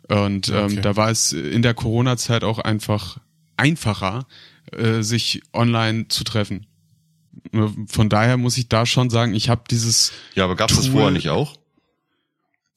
Und 0.08 0.48
ähm, 0.48 0.64
Okay. 0.64 0.80
da 0.80 0.94
war 0.96 1.10
es 1.10 1.32
in 1.32 1.62
der 1.62 1.74
Corona-Zeit 1.74 2.44
auch 2.44 2.58
einfach 2.60 3.18
einfacher, 3.56 4.26
äh, 4.72 5.02
sich 5.02 5.42
online 5.52 6.06
zu 6.08 6.22
treffen. 6.22 6.66
Äh, 7.52 7.66
Von 7.88 8.08
daher 8.08 8.36
muss 8.36 8.56
ich 8.58 8.68
da 8.68 8.86
schon 8.86 9.10
sagen, 9.10 9.34
ich 9.34 9.48
habe 9.48 9.64
dieses, 9.68 10.12
Ja, 10.34 10.44
aber 10.44 10.54
gab 10.54 10.70
es 10.70 10.76
das 10.76 10.86
vorher 10.86 11.10
nicht 11.10 11.30
auch? 11.30 11.58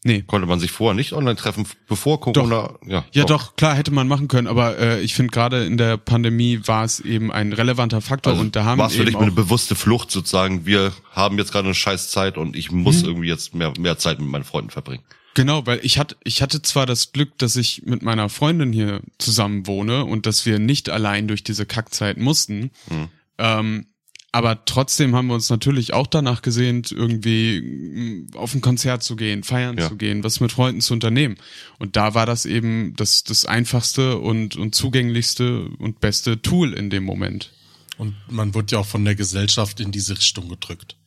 Nee, 0.04 0.22
Konnte 0.28 0.48
man 0.48 0.60
sich 0.60 0.72
vorher 0.72 0.94
nicht 0.96 1.14
online 1.14 1.36
treffen, 1.36 1.66
bevor 1.88 2.20
Corona? 2.20 2.74
Ja, 2.86 3.06
Ja, 3.12 3.24
doch, 3.26 3.56
klar, 3.56 3.76
hätte 3.76 3.92
man 3.92 4.08
machen 4.08 4.28
können, 4.28 4.48
aber 4.48 4.78
äh, 4.78 5.02
ich 5.02 5.14
finde 5.14 5.32
gerade 5.32 5.66
in 5.66 5.78
der 5.78 5.98
Pandemie 5.98 6.60
war 6.66 6.84
es 6.84 7.00
eben 7.00 7.32
ein 7.32 7.54
relevanter 7.54 8.02
Faktor 8.02 8.34
Also 8.34 8.42
und 8.44 8.56
da 8.56 8.66
haben 8.66 8.80
war 8.80 8.88
es 8.88 8.96
für 8.96 9.06
dich 9.06 9.16
eine 9.16 9.32
bewusste 9.32 9.76
Flucht 9.76 10.12
sozusagen, 10.12 10.66
wir 10.66 10.94
haben 11.12 11.38
jetzt 11.38 11.52
gerade 11.52 11.66
eine 11.66 11.76
scheiß 11.76 12.10
Zeit 12.12 12.38
und 12.38 12.56
ich 12.56 12.72
muss 12.72 13.02
Mhm. 13.04 13.10
irgendwie 13.10 13.28
jetzt 13.28 13.56
mehr, 13.56 13.74
mehr 13.80 13.98
Zeit 13.98 14.20
mit 14.20 14.30
meinen 14.30 14.44
Freunden 14.44 14.70
verbringen. 14.70 15.04
genau, 15.36 15.66
weil 15.66 15.80
ich 15.84 15.98
hatte 15.98 16.16
ich 16.24 16.42
hatte 16.44 16.62
zwar 16.62 16.86
das 16.86 17.12
Glück, 17.12 17.38
dass 17.40 17.56
ich 17.56 17.82
mit 17.86 18.04
meiner 18.04 18.30
Freundin 18.30 18.72
hier 18.72 19.00
zusammen 19.18 19.66
wohne 19.68 20.06
und 20.06 20.26
dass 20.28 20.46
wir 20.46 20.60
nicht 20.60 20.90
allein 20.90 21.28
durch 21.28 21.44
diese 21.44 21.66
Kackzeit 21.66 22.18
mussten, 22.18 22.70
Mhm. 22.90 23.08
ähm, 23.40 23.86
aber 24.34 24.66
trotzdem 24.66 25.16
haben 25.16 25.28
wir 25.28 25.36
uns 25.36 25.52
natürlich 25.52 25.94
auch 25.94 26.08
danach 26.08 26.42
gesehnt, 26.42 26.92
irgendwie 26.92 27.62
mm, 27.62 28.36
auf 28.36 28.56
ein 28.56 28.62
Konzert 28.62 29.04
zu 29.04 29.16
gehen, 29.16 29.44
feiern 29.44 29.78
Ja. 29.78 29.88
zu 29.88 29.96
gehen, 29.96 30.24
was 30.24 30.40
mit 30.40 30.52
Freunden 30.52 30.82
zu 30.82 30.94
unternehmen. 30.94 31.38
Und 31.78 31.96
da 31.96 32.16
war 32.16 32.26
das 32.26 32.48
eben 32.48 32.96
das, 32.98 33.24
das 33.24 33.46
einfachste 33.46 34.18
und, 34.18 34.56
und 34.58 34.74
zugänglichste 34.74 35.70
und 35.78 36.00
beste 36.00 36.42
Tool 36.42 36.74
in 36.74 36.90
dem 36.90 37.04
Moment. 37.04 37.54
Und 37.98 38.16
man 38.28 38.56
wird 38.56 38.72
ja 38.72 38.80
auch 38.80 38.88
von 38.88 39.06
der 39.06 39.14
Gesellschaft 39.14 39.80
in 39.80 39.92
diese 39.92 40.18
Richtung 40.18 40.50
gedrückt. 40.50 40.98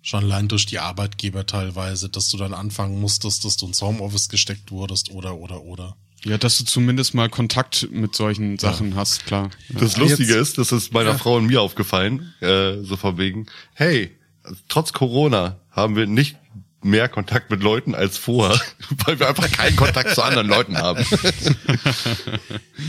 Schon 0.00 0.24
allein 0.24 0.48
durch 0.48 0.64
die 0.64 0.78
Arbeitgeber 0.78 1.44
teilweise, 1.44 2.08
dass 2.08 2.30
du 2.30 2.38
dann 2.38 2.54
anfangen 2.54 2.98
musstest, 2.98 3.44
dass 3.44 3.58
du 3.58 3.66
ins 3.66 3.82
Homeoffice 3.82 4.30
gesteckt 4.30 4.70
wurdest 4.70 5.10
oder, 5.10 5.36
oder, 5.36 5.62
oder. 5.62 5.96
Ja, 6.24 6.36
dass 6.38 6.58
du 6.58 6.64
zumindest 6.64 7.14
mal 7.14 7.28
Kontakt 7.30 7.88
mit 7.90 8.14
solchen 8.14 8.58
Sachen 8.58 8.94
hast, 8.94 9.24
klar. 9.26 9.50
Das 9.70 9.96
Ja, 9.96 10.02
Lustige 10.02 10.34
jetzt- 10.34 10.48
ist, 10.50 10.58
das 10.58 10.72
ist 10.72 10.92
meiner 10.92 11.18
Frau 11.18 11.36
und 11.36 11.46
mir 11.46 11.62
aufgefallen, 11.62 12.34
äh, 12.40 12.82
so 12.82 12.96
von 12.96 13.16
wegen, 13.18 13.46
hey, 13.74 14.10
trotz 14.68 14.92
Corona 14.92 15.58
haben 15.70 15.96
wir 15.96 16.06
nicht 16.06 16.36
mehr 16.82 17.08
Kontakt 17.08 17.50
mit 17.50 17.62
Leuten 17.62 17.94
als 17.94 18.18
vorher, 18.18 18.58
weil 19.06 19.18
wir 19.18 19.28
einfach 19.28 19.50
keinen 19.50 19.76
Kontakt 19.76 20.14
zu 20.14 20.22
anderen 20.22 20.48
Leuten 20.48 20.76
haben. 20.78 21.04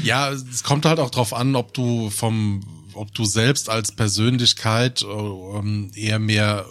Ja, 0.03 0.29
es 0.31 0.63
kommt 0.63 0.85
halt 0.85 0.99
auch 0.99 1.09
drauf 1.11 1.33
an, 1.33 1.55
ob 1.55 1.73
du 1.73 2.09
vom, 2.09 2.63
ob 2.93 3.13
du 3.13 3.25
selbst 3.25 3.69
als 3.69 3.91
Persönlichkeit 3.91 5.01
äh, 5.03 5.05
ähm, 5.05 5.91
eher 5.95 6.19
mehr 6.19 6.65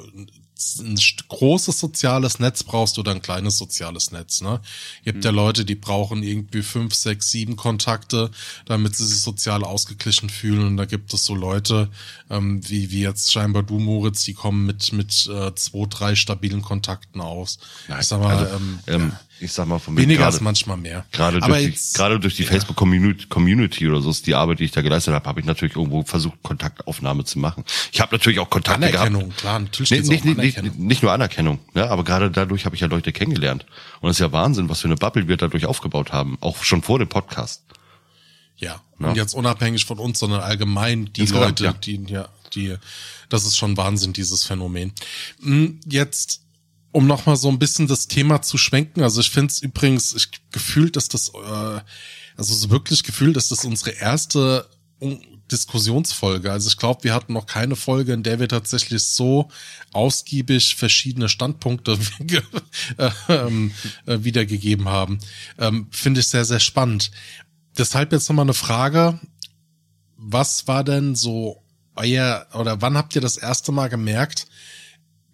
ein 0.80 0.98
großes 1.28 1.78
soziales 1.78 2.38
Netz 2.38 2.62
brauchst 2.62 2.98
oder 2.98 3.12
ein 3.12 3.22
kleines 3.22 3.58
soziales 3.58 4.10
Netz. 4.10 4.40
Ne? 4.40 4.60
Ihr 5.04 5.14
habt 5.14 5.24
ja 5.24 5.30
Leute, 5.30 5.64
die 5.64 5.74
brauchen 5.74 6.22
irgendwie 6.22 6.62
fünf, 6.62 6.94
sechs, 6.94 7.30
sieben 7.30 7.56
Kontakte, 7.56 8.30
damit 8.66 8.96
sie 8.96 9.06
sich 9.06 9.20
sozial 9.20 9.64
ausgeglichen 9.64 10.28
fühlen. 10.30 10.66
Und 10.66 10.76
da 10.76 10.84
gibt 10.84 11.12
es 11.14 11.24
so 11.24 11.34
Leute, 11.34 11.88
ähm, 12.28 12.60
wie, 12.68 12.90
wie 12.90 13.00
jetzt 13.00 13.32
scheinbar 13.32 13.62
du, 13.62 13.78
Moritz, 13.78 14.24
die 14.24 14.34
kommen 14.34 14.66
mit, 14.66 14.92
mit 14.92 15.26
äh, 15.26 15.54
zwei, 15.54 15.86
drei 15.88 16.14
stabilen 16.14 16.62
Kontakten 16.62 17.20
aus. 17.20 17.58
ich 17.98 18.06
sag 18.06 18.20
mal, 18.20 18.36
also, 18.36 18.56
ähm, 18.56 18.78
ähm, 18.86 19.12
ich 19.40 19.52
sag 19.52 19.66
mal 19.66 19.78
von 19.78 19.94
mir 19.94 20.02
weniger 20.02 20.20
gerade- 20.24 20.36
ist 20.36 20.42
manchmal 20.42 20.76
mehr. 20.76 21.04
Gerade 21.12 21.40
durch, 21.40 21.64
die, 21.64 21.92
gerade 21.96 22.20
durch 22.20 22.36
die 22.36 22.44
Facebook 22.44 22.76
Community, 22.76 23.26
Community 23.26 23.88
oder 23.88 24.00
so 24.02 24.10
ist 24.10 24.26
die 24.26 24.34
Arbeit, 24.34 24.60
die 24.60 24.64
ich 24.64 24.70
da 24.72 24.82
geleistet 24.82 25.14
habe, 25.14 25.28
habe 25.28 25.40
ich 25.40 25.46
natürlich 25.46 25.76
irgendwo 25.76 26.02
versucht, 26.02 26.42
Kontaktaufnahme 26.42 27.24
zu 27.24 27.38
machen. 27.38 27.64
Ich 27.92 28.00
habe 28.00 28.14
natürlich 28.14 28.38
auch 28.38 28.50
Kontakte 28.50 28.86
Anerkennung, 28.86 29.22
gehabt. 29.22 29.36
klar, 29.38 29.58
natürlich 29.60 29.90
Nee, 29.90 29.98
nicht, 30.00 30.08
um 30.08 30.14
nicht, 30.14 30.24
nicht, 30.38 30.58
Anerkennung. 30.58 30.98
nur 31.02 31.12
Anerkennung, 31.12 31.58
ne? 31.74 31.90
aber 31.90 32.04
gerade 32.04 32.30
dadurch 32.30 32.64
habe 32.66 32.74
ich 32.74 32.80
ja 32.82 32.86
Leute 32.88 33.12
kennengelernt. 33.12 33.66
Und 34.00 34.10
es 34.10 34.16
ist 34.16 34.20
ja 34.20 34.32
Wahnsinn, 34.32 34.68
was 34.68 34.80
für 34.80 34.88
eine 34.88 34.96
Bubble 34.96 35.26
wir 35.28 35.36
dadurch 35.36 35.66
aufgebaut 35.66 36.12
haben, 36.12 36.36
auch 36.40 36.62
schon 36.62 36.82
vor 36.82 36.98
dem 36.98 37.08
Podcast. 37.08 37.62
Ja. 38.56 38.80
Ja. 38.98 39.08
Und 39.08 39.16
jetzt 39.16 39.32
unabhängig 39.34 39.86
von 39.86 39.98
uns, 39.98 40.18
sondern 40.18 40.42
allgemein 40.42 41.10
die 41.14 41.22
Insgesamt, 41.22 41.60
Leute, 41.60 41.64
ja. 41.64 41.72
die, 41.72 42.04
ja, 42.12 42.28
die, 42.54 42.76
das 43.30 43.46
ist 43.46 43.56
schon 43.56 43.76
Wahnsinn, 43.78 44.12
dieses 44.12 44.44
Phänomen. 44.44 44.92
Hm, 45.42 45.80
Jetzt, 45.86 46.42
um 46.92 47.06
nochmal 47.06 47.36
so 47.36 47.48
ein 47.48 47.58
bisschen 47.58 47.86
das 47.86 48.08
Thema 48.08 48.42
zu 48.42 48.58
schwenken, 48.58 49.02
also 49.02 49.20
ich 49.20 49.30
finde 49.30 49.52
es 49.52 49.62
übrigens, 49.62 50.14
ich 50.14 50.28
gefühlt, 50.50 50.96
dass 50.96 51.08
das, 51.08 51.28
äh, 51.28 51.80
also 52.36 52.54
so 52.54 52.70
wirklich 52.70 53.04
gefühlt, 53.04 53.36
dass 53.36 53.48
das 53.48 53.64
unsere 53.64 53.90
erste 53.90 54.68
Diskussionsfolge. 55.50 56.50
Also 56.50 56.68
ich 56.68 56.76
glaube, 56.76 57.04
wir 57.04 57.14
hatten 57.14 57.32
noch 57.32 57.46
keine 57.46 57.76
Folge, 57.76 58.12
in 58.12 58.22
der 58.22 58.38
wir 58.40 58.48
tatsächlich 58.48 59.02
so 59.02 59.48
ausgiebig 59.92 60.76
verschiedene 60.76 61.28
Standpunkte 61.28 61.98
äh, 62.98 63.10
ähm, 63.28 63.72
äh, 64.06 64.18
wiedergegeben 64.20 64.88
haben. 64.88 65.18
Ähm, 65.58 65.88
Finde 65.90 66.20
ich 66.20 66.28
sehr, 66.28 66.44
sehr 66.44 66.60
spannend. 66.60 67.10
Deshalb 67.78 68.12
jetzt 68.12 68.28
nochmal 68.28 68.44
eine 68.44 68.54
Frage. 68.54 69.18
Was 70.16 70.68
war 70.68 70.84
denn 70.84 71.14
so 71.14 71.62
euer, 71.96 72.46
oder 72.54 72.80
wann 72.82 72.96
habt 72.96 73.14
ihr 73.14 73.20
das 73.20 73.36
erste 73.36 73.72
Mal 73.72 73.88
gemerkt, 73.88 74.46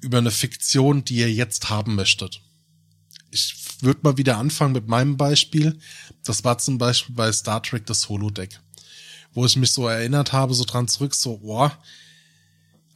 über 0.00 0.18
eine 0.18 0.30
Fiktion, 0.30 1.04
die 1.04 1.16
ihr 1.16 1.32
jetzt 1.32 1.70
haben 1.70 1.94
möchtet? 1.94 2.42
Ich 3.30 3.54
würde 3.80 4.00
mal 4.02 4.16
wieder 4.16 4.38
anfangen 4.38 4.72
mit 4.72 4.88
meinem 4.88 5.16
Beispiel. 5.16 5.78
Das 6.24 6.44
war 6.44 6.58
zum 6.58 6.78
Beispiel 6.78 7.14
bei 7.14 7.30
Star 7.32 7.62
Trek 7.62 7.86
das 7.86 8.08
Holodeck. 8.08 8.60
Wo 9.34 9.44
ich 9.44 9.56
mich 9.56 9.72
so 9.72 9.86
erinnert 9.86 10.32
habe, 10.32 10.54
so 10.54 10.64
dran 10.64 10.88
zurück, 10.88 11.14
so, 11.14 11.38
boah, 11.38 11.76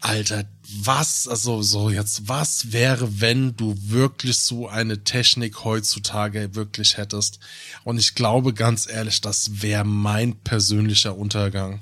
Alter, 0.03 0.45
was, 0.83 1.29
also 1.29 1.61
so 1.63 1.91
jetzt, 1.91 2.27
was 2.27 2.73
wäre, 2.73 3.21
wenn 3.21 3.55
du 3.57 3.77
wirklich 3.79 4.39
so 4.39 4.67
eine 4.67 5.05
Technik 5.05 5.65
heutzutage 5.65 6.55
wirklich 6.55 6.97
hättest? 6.97 7.39
Und 7.85 7.99
ich 7.99 8.15
glaube 8.15 8.55
ganz 8.55 8.89
ehrlich, 8.89 9.21
das 9.21 9.61
wäre 9.61 9.85
mein 9.85 10.37
persönlicher 10.37 11.17
Untergang. 11.17 11.81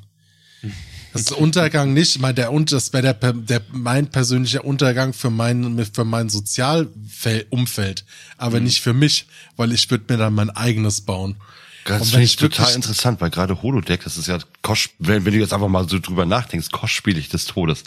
Das 1.19 1.31
ist 1.33 1.33
Untergang 1.33 1.93
nicht, 1.93 2.17
ich 2.17 2.21
meine, 2.21 2.35
der, 2.35 2.51
das 2.61 2.93
wäre 2.93 3.15
der, 3.15 3.33
der, 3.33 3.61
mein 3.73 4.07
persönlicher 4.09 4.65
Untergang 4.65 5.13
für 5.13 5.31
mein, 5.31 5.85
für 5.93 6.05
mein 6.05 6.29
Sozialumfeld, 6.29 8.05
aber 8.37 8.61
nicht 8.61 8.81
für 8.81 8.93
mich, 8.93 9.27
weil 9.57 9.73
ich 9.73 9.91
würde 9.91 10.05
mir 10.13 10.19
dann 10.19 10.35
mein 10.35 10.51
eigenes 10.51 11.01
bauen. 11.01 11.37
Das 11.85 12.11
finde 12.11 12.25
ich 12.25 12.37
total 12.37 12.75
interessant, 12.75 13.21
weil 13.21 13.31
gerade 13.31 13.63
Holodeck, 13.63 14.05
das 14.05 14.19
ist 14.19 14.27
ja 14.29 14.39
Kost, 14.63 14.91
wenn, 14.99 15.25
wenn 15.25 15.33
du 15.33 15.39
jetzt 15.39 15.55
einfach 15.55 15.69
mal 15.69 15.89
so 15.89 15.99
drüber 15.99 16.27
nachdenkst, 16.27 16.71
kostspielig 16.71 17.31
des 17.31 17.47
Todes. 17.47 17.83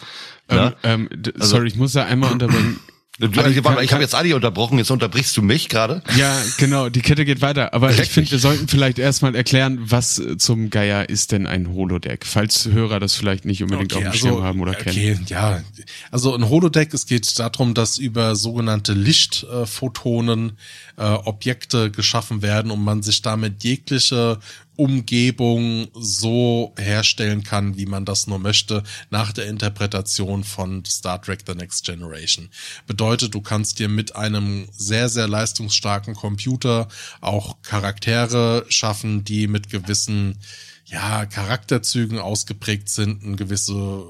Ja? 0.50 0.74
Ähm, 0.82 1.08
ähm, 1.12 1.22
Also- 1.38 1.56
sorry, 1.56 1.68
ich 1.68 1.76
muss 1.76 1.92
da 1.92 2.04
einmal 2.04 2.32
unterbrechen. 2.32 2.80
Du, 3.22 3.28
Aber 3.28 3.44
also, 3.44 3.54
kann- 3.54 3.64
warte 3.64 3.76
mal, 3.76 3.82
ich 3.84 3.88
kann- 3.90 3.94
habe 3.98 4.02
jetzt 4.02 4.14
Adi 4.16 4.34
unterbrochen, 4.34 4.78
jetzt 4.78 4.90
unterbrichst 4.90 5.36
du 5.36 5.42
mich 5.42 5.68
gerade. 5.68 6.02
Ja, 6.16 6.36
genau, 6.58 6.88
die 6.88 7.02
Kette 7.02 7.24
geht 7.24 7.40
weiter. 7.40 7.72
Aber 7.72 7.90
ich 7.92 7.98
Leck 7.98 8.08
finde, 8.08 8.32
wir 8.32 8.40
sollten 8.40 8.66
vielleicht 8.66 8.98
erstmal 8.98 9.36
erklären, 9.36 9.78
was 9.80 10.18
äh, 10.18 10.36
zum 10.38 10.70
Geier 10.70 11.08
ist 11.08 11.30
denn 11.30 11.46
ein 11.46 11.68
Holodeck, 11.72 12.26
falls 12.26 12.66
Hörer 12.66 12.98
das 12.98 13.14
vielleicht 13.14 13.44
nicht 13.44 13.62
unbedingt 13.62 13.94
auf 13.94 14.02
dem 14.02 14.12
Schirm 14.12 14.42
haben 14.42 14.60
oder 14.60 14.74
kennen. 14.74 15.20
okay, 15.22 15.24
ja. 15.28 15.62
Also 16.10 16.34
ein 16.34 16.48
Holodeck, 16.48 16.92
es 16.94 17.06
geht 17.06 17.38
darum, 17.38 17.74
dass 17.74 17.96
über 17.98 18.34
sogenannte 18.34 18.92
Lichtphotonen 18.92 20.52
äh, 20.96 21.02
Objekte 21.04 21.90
geschaffen 21.92 22.42
werden 22.42 22.70
und 22.70 22.82
man 22.82 23.02
sich 23.02 23.22
damit 23.22 23.62
jegliche 23.64 24.38
Umgebung 24.76 25.88
so 25.94 26.74
herstellen 26.78 27.42
kann, 27.42 27.76
wie 27.76 27.86
man 27.86 28.04
das 28.04 28.26
nur 28.26 28.38
möchte, 28.38 28.82
nach 29.10 29.32
der 29.32 29.46
Interpretation 29.46 30.44
von 30.44 30.84
Star 30.84 31.20
Trek 31.20 31.40
The 31.46 31.54
Next 31.54 31.84
Generation. 31.84 32.48
Bedeutet, 32.86 33.34
du 33.34 33.40
kannst 33.40 33.78
dir 33.78 33.88
mit 33.88 34.16
einem 34.16 34.68
sehr, 34.72 35.08
sehr 35.08 35.28
leistungsstarken 35.28 36.14
Computer 36.14 36.88
auch 37.20 37.60
Charaktere 37.62 38.64
schaffen, 38.68 39.24
die 39.24 39.46
mit 39.46 39.68
gewissen 39.68 40.38
ja, 40.86 41.26
Charakterzügen 41.26 42.18
ausgeprägt 42.18 42.88
sind, 42.88 43.22
eine 43.22 43.36
gewisse 43.36 44.08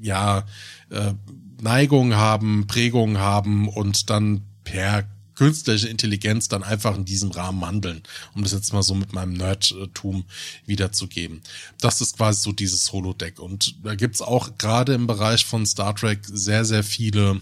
ja, 0.00 0.44
äh, 0.90 1.14
Neigung 1.60 2.14
haben, 2.14 2.66
Prägung 2.66 3.18
haben 3.18 3.68
und 3.68 4.10
dann 4.10 4.42
per 4.64 5.04
künstliche 5.34 5.88
Intelligenz 5.88 6.48
dann 6.48 6.62
einfach 6.62 6.96
in 6.96 7.04
diesem 7.04 7.30
Rahmen 7.30 7.64
handeln, 7.64 8.02
um 8.34 8.42
das 8.42 8.52
jetzt 8.52 8.72
mal 8.72 8.82
so 8.82 8.94
mit 8.94 9.12
meinem 9.12 9.32
Nerdtum 9.32 10.24
wiederzugeben. 10.66 11.42
Das 11.80 12.00
ist 12.00 12.16
quasi 12.16 12.42
so 12.42 12.52
dieses 12.52 12.92
Holodeck. 12.92 13.38
Und 13.38 13.76
da 13.84 13.94
gibt's 13.94 14.22
auch 14.22 14.58
gerade 14.58 14.94
im 14.94 15.06
Bereich 15.06 15.44
von 15.44 15.66
Star 15.66 15.94
Trek 15.94 16.20
sehr, 16.24 16.64
sehr 16.64 16.84
viele, 16.84 17.40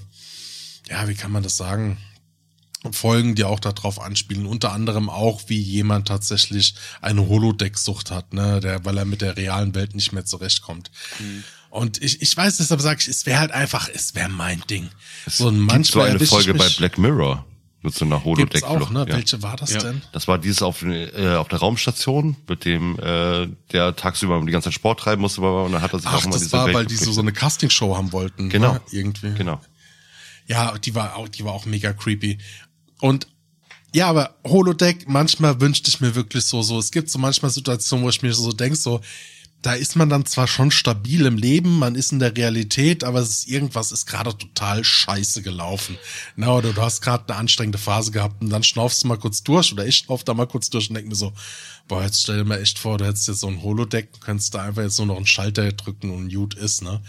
ja, 0.88 1.08
wie 1.08 1.14
kann 1.14 1.32
man 1.32 1.42
das 1.42 1.56
sagen? 1.56 1.98
Folgen, 2.92 3.34
die 3.34 3.44
auch 3.44 3.60
darauf 3.60 4.00
anspielen, 4.00 4.46
unter 4.46 4.72
anderem 4.72 5.10
auch, 5.10 5.42
wie 5.48 5.60
jemand 5.60 6.08
tatsächlich 6.08 6.74
eine 7.02 7.28
Holodeck-Sucht 7.28 8.10
hat, 8.10 8.32
ne, 8.32 8.60
der, 8.60 8.86
weil 8.86 8.96
er 8.96 9.04
mit 9.04 9.20
der 9.20 9.36
realen 9.36 9.74
Welt 9.74 9.94
nicht 9.94 10.12
mehr 10.12 10.24
zurechtkommt. 10.24 10.90
Und 11.68 12.02
ich, 12.02 12.22
ich 12.22 12.34
weiß, 12.34 12.56
deshalb 12.56 12.80
sage 12.80 13.00
ich, 13.02 13.08
es 13.08 13.26
wäre 13.26 13.38
halt 13.38 13.52
einfach, 13.52 13.90
es 13.92 14.14
wäre 14.14 14.30
mein 14.30 14.62
Ding. 14.70 14.88
so 15.26 15.48
ein 15.48 15.56
Gibt 15.56 15.70
so 15.70 15.74
manchmal 15.74 16.10
eine 16.10 16.26
Folge 16.26 16.54
bei 16.54 16.68
Black 16.70 16.96
Mirror 16.96 17.44
mit 17.82 17.94
so 17.94 18.04
einer 18.04 18.16
Gibt's 18.16 18.26
holodeck 18.26 18.64
auch, 18.64 18.90
ne? 18.90 19.06
ja. 19.08 19.16
Welche 19.16 19.42
war 19.42 19.56
das 19.56 19.72
Ja. 19.72 19.80
denn? 19.80 20.02
Das 20.12 20.28
war 20.28 20.38
dieses 20.38 20.62
auf, 20.62 20.82
äh, 20.82 21.34
auf 21.36 21.48
der 21.48 21.60
Raumstation, 21.60 22.36
mit 22.48 22.64
dem 22.64 22.98
äh, 22.98 23.48
der 23.72 23.96
tagsüber 23.96 24.40
die 24.44 24.52
ganze 24.52 24.66
Zeit 24.66 24.74
Sport 24.74 25.00
treiben 25.00 25.22
musste, 25.22 25.40
und 25.40 25.72
dann 25.72 25.80
hat 25.82 25.92
er 25.92 26.00
sich 26.00 26.08
Ach, 26.08 26.18
auch 26.18 26.24
mal 26.24 26.32
das 26.32 26.42
diese 26.42 26.52
war, 26.52 26.66
Welt 26.66 26.76
weil 26.76 26.86
die 26.86 26.96
so, 26.96 27.12
so 27.12 27.20
eine 27.20 27.32
Castingshow 27.32 27.96
haben 27.96 28.12
wollten. 28.12 28.50
Genau. 28.50 28.74
Ne? 28.74 28.80
Irgendwie. 28.90 29.32
Genau. 29.34 29.60
Ja, 30.46 30.76
die 30.78 30.94
war 30.94 31.16
auch, 31.16 31.28
die 31.28 31.44
war 31.44 31.52
auch 31.52 31.64
mega 31.64 31.92
creepy. 31.92 32.38
Und 33.00 33.26
ja, 33.94 34.08
aber 34.08 34.36
Holodeck, 34.46 35.08
manchmal 35.08 35.60
wünschte 35.60 35.88
ich 35.88 36.00
mir 36.00 36.14
wirklich 36.14 36.44
so, 36.44 36.62
so, 36.62 36.78
es 36.78 36.90
gibt 36.90 37.10
so 37.10 37.18
manchmal 37.18 37.50
Situationen, 37.50 38.04
wo 38.04 38.08
ich 38.08 38.22
mir 38.22 38.32
so 38.34 38.52
denke, 38.52 38.76
so, 38.76 39.00
da 39.62 39.74
ist 39.74 39.94
man 39.96 40.08
dann 40.08 40.24
zwar 40.24 40.46
schon 40.46 40.70
stabil 40.70 41.26
im 41.26 41.36
Leben, 41.36 41.78
man 41.78 41.94
ist 41.94 42.12
in 42.12 42.18
der 42.18 42.34
Realität, 42.36 43.04
aber 43.04 43.20
es 43.20 43.30
ist 43.30 43.48
irgendwas 43.48 43.92
ist 43.92 44.06
gerade 44.06 44.36
total 44.36 44.82
scheiße 44.84 45.42
gelaufen. 45.42 45.98
Na, 46.36 46.52
oder 46.54 46.72
du 46.72 46.80
hast 46.80 47.02
gerade 47.02 47.28
eine 47.28 47.36
anstrengende 47.38 47.76
Phase 47.78 48.10
gehabt 48.10 48.40
und 48.40 48.48
dann 48.50 48.62
schnaufst 48.62 49.04
du 49.04 49.08
mal 49.08 49.18
kurz 49.18 49.42
durch 49.42 49.72
oder 49.72 49.86
ich 49.86 49.98
schnauf 49.98 50.24
da 50.24 50.32
mal 50.32 50.46
kurz 50.46 50.70
durch 50.70 50.88
und 50.88 50.94
denk 50.94 51.08
mir 51.08 51.14
so, 51.14 51.32
boah, 51.88 52.02
jetzt 52.02 52.22
stell 52.22 52.38
dir 52.38 52.44
mal 52.44 52.60
echt 52.60 52.78
vor, 52.78 52.96
du 52.96 53.04
hättest 53.04 53.28
jetzt 53.28 53.40
so 53.40 53.48
ein 53.48 53.60
Holodeck, 53.62 54.20
könntest 54.20 54.54
da 54.54 54.62
einfach 54.62 54.82
jetzt 54.82 54.96
nur 54.98 55.08
noch 55.08 55.16
einen 55.16 55.26
Schalter 55.26 55.70
drücken 55.72 56.10
und 56.10 56.32
gut 56.32 56.54
ist, 56.54 56.82
ne? 56.82 57.02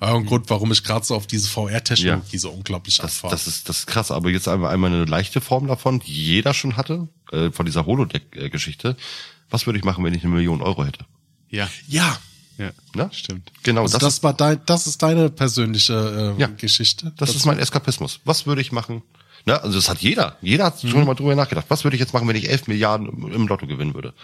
War 0.00 0.14
ein 0.16 0.26
Grund, 0.26 0.50
warum 0.50 0.72
ich 0.72 0.82
gerade 0.84 1.06
so 1.06 1.14
auf 1.14 1.26
diese 1.26 1.48
VR-Technologie 1.48 2.36
Ja. 2.36 2.38
so 2.38 2.50
unglaublich 2.50 2.96
Das, 2.98 3.06
abfahre. 3.06 3.32
das 3.32 3.46
ist 3.46 3.68
das 3.68 3.78
ist 3.78 3.86
krass, 3.86 4.10
aber 4.10 4.28
jetzt 4.28 4.48
einmal 4.48 4.72
einmal 4.74 4.92
eine 4.92 5.04
leichte 5.06 5.40
Form 5.40 5.68
davon, 5.68 6.00
die 6.00 6.12
jeder 6.12 6.52
schon 6.52 6.76
hatte, 6.76 7.08
äh, 7.32 7.50
von 7.50 7.64
dieser 7.64 7.86
Holodeck-Geschichte. 7.86 8.96
Was 9.48 9.64
würde 9.66 9.78
ich 9.78 9.84
machen, 9.84 10.04
wenn 10.04 10.12
ich 10.12 10.22
eine 10.24 10.34
Million 10.34 10.60
Euro 10.60 10.84
hätte? 10.84 11.06
Ja, 11.54 11.68
ja, 11.88 12.18
ja, 12.58 12.70
Ne? 12.94 13.08
stimmt. 13.12 13.50
Genau, 13.62 13.82
also 13.82 13.94
das, 13.98 14.02
das, 14.02 14.14
ist, 14.14 14.22
war 14.22 14.34
dein, 14.34 14.60
das 14.66 14.86
ist 14.86 15.02
deine 15.02 15.30
persönliche 15.30 16.34
äh, 16.36 16.40
Ja. 16.40 16.48
Geschichte. 16.48 17.12
das 17.16 17.34
ist 17.34 17.46
mein 17.46 17.58
Eskapismus. 17.58 18.20
Was 18.24 18.46
würde 18.46 18.60
ich 18.60 18.72
machen? 18.72 19.02
Ne? 19.46 19.62
Also 19.62 19.76
das 19.76 19.90
hat 19.90 19.98
jeder. 19.98 20.36
Jeder 20.40 20.64
hat 20.64 20.80
schon 20.80 21.04
mal 21.04 21.14
drüber 21.14 21.34
nachgedacht. 21.34 21.66
Was 21.68 21.84
würde 21.84 21.96
ich 21.96 22.00
jetzt 22.00 22.14
machen, 22.14 22.26
wenn 22.26 22.36
ich 22.36 22.48
11 22.48 22.66
Milliarden 22.66 23.08
im- 23.32 23.46
Lotto 23.46 23.66
gewinnen 23.66 23.92
würde? 23.94 24.14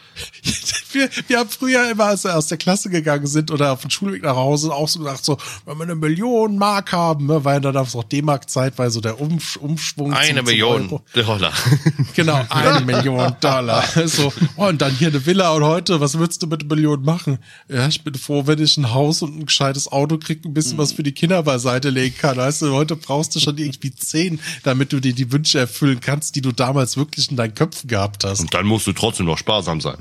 wir, 0.92 1.10
wir 1.28 1.38
haben 1.38 1.50
früher 1.50 1.90
immer, 1.90 2.06
als 2.06 2.24
wir 2.24 2.34
aus 2.36 2.46
der 2.46 2.56
Klasse 2.56 2.88
gegangen 2.88 3.26
sind 3.26 3.50
oder 3.50 3.72
auf 3.72 3.82
dem 3.82 3.90
Schulweg 3.90 4.22
nach 4.22 4.36
Hause, 4.36 4.72
auch 4.72 4.88
so 4.88 4.98
gedacht, 5.00 5.22
so, 5.22 5.36
wenn 5.66 5.76
wir 5.76 5.84
eine 5.84 5.94
Million 5.94 6.56
Mark 6.56 6.92
haben, 6.92 7.26
ne, 7.26 7.44
weil 7.44 7.60
dann 7.60 7.76
auch 7.76 8.04
D-Mark-Zeit, 8.04 8.78
weil 8.78 8.90
so 8.90 9.00
der 9.02 9.20
Umsch 9.20 9.56
Umschwung. 9.58 10.14
Eine 10.14 10.42
Million. 10.42 11.00
Dollar. 11.14 11.52
Genau, 12.14 12.44
eine 12.48 12.84
Million 12.84 13.34
Dollar. 13.40 13.84
So, 14.06 14.32
oh, 14.56 14.66
und 14.68 14.80
dann 14.80 14.92
hier 14.94 15.08
eine 15.08 15.24
Villa 15.24 15.50
und 15.52 15.64
heute, 15.64 16.00
was 16.00 16.18
würdest 16.18 16.42
du 16.42 16.46
mit 16.46 16.62
einer 16.62 16.74
Million 16.74 17.04
machen? 17.04 17.38
Ja, 17.68 17.86
ich 17.88 18.02
bin 18.02 18.14
froh, 18.14 18.46
wenn 18.46 18.60
ich 18.60 18.76
ein 18.76 18.92
Haus 18.94 19.22
und 19.22 19.38
ein 19.38 19.46
gescheites 19.46 19.90
Auto 19.92 20.18
krieg, 20.18 20.44
ein 20.44 20.54
bisschen 20.54 20.78
was 20.78 20.92
für 20.92 21.02
die 21.02 21.12
Kinder 21.12 21.42
beiseite 21.42 21.90
legen 21.90 22.16
kann. 22.16 22.36
Weißt 22.38 22.62
du, 22.62 22.72
heute 22.72 22.96
brauchst 22.96 23.34
du 23.36 23.40
schon 23.40 23.58
irgendwie 23.58 23.94
zehn, 23.94 24.40
damit 24.62 24.92
du 24.92 25.00
dir 25.12 25.26
die 25.26 25.32
Wünsche 25.32 25.58
erfüllen 25.58 26.00
kannst, 26.00 26.36
die 26.36 26.40
du 26.40 26.52
damals 26.52 26.96
wirklich 26.96 27.30
in 27.30 27.36
deinen 27.36 27.54
Köpfen 27.54 27.88
gehabt 27.88 28.24
hast. 28.24 28.40
Und 28.40 28.54
dann 28.54 28.66
musst 28.66 28.86
du 28.86 28.92
trotzdem 28.92 29.26
noch 29.26 29.38
sparsam 29.38 29.80
sein. 29.80 29.98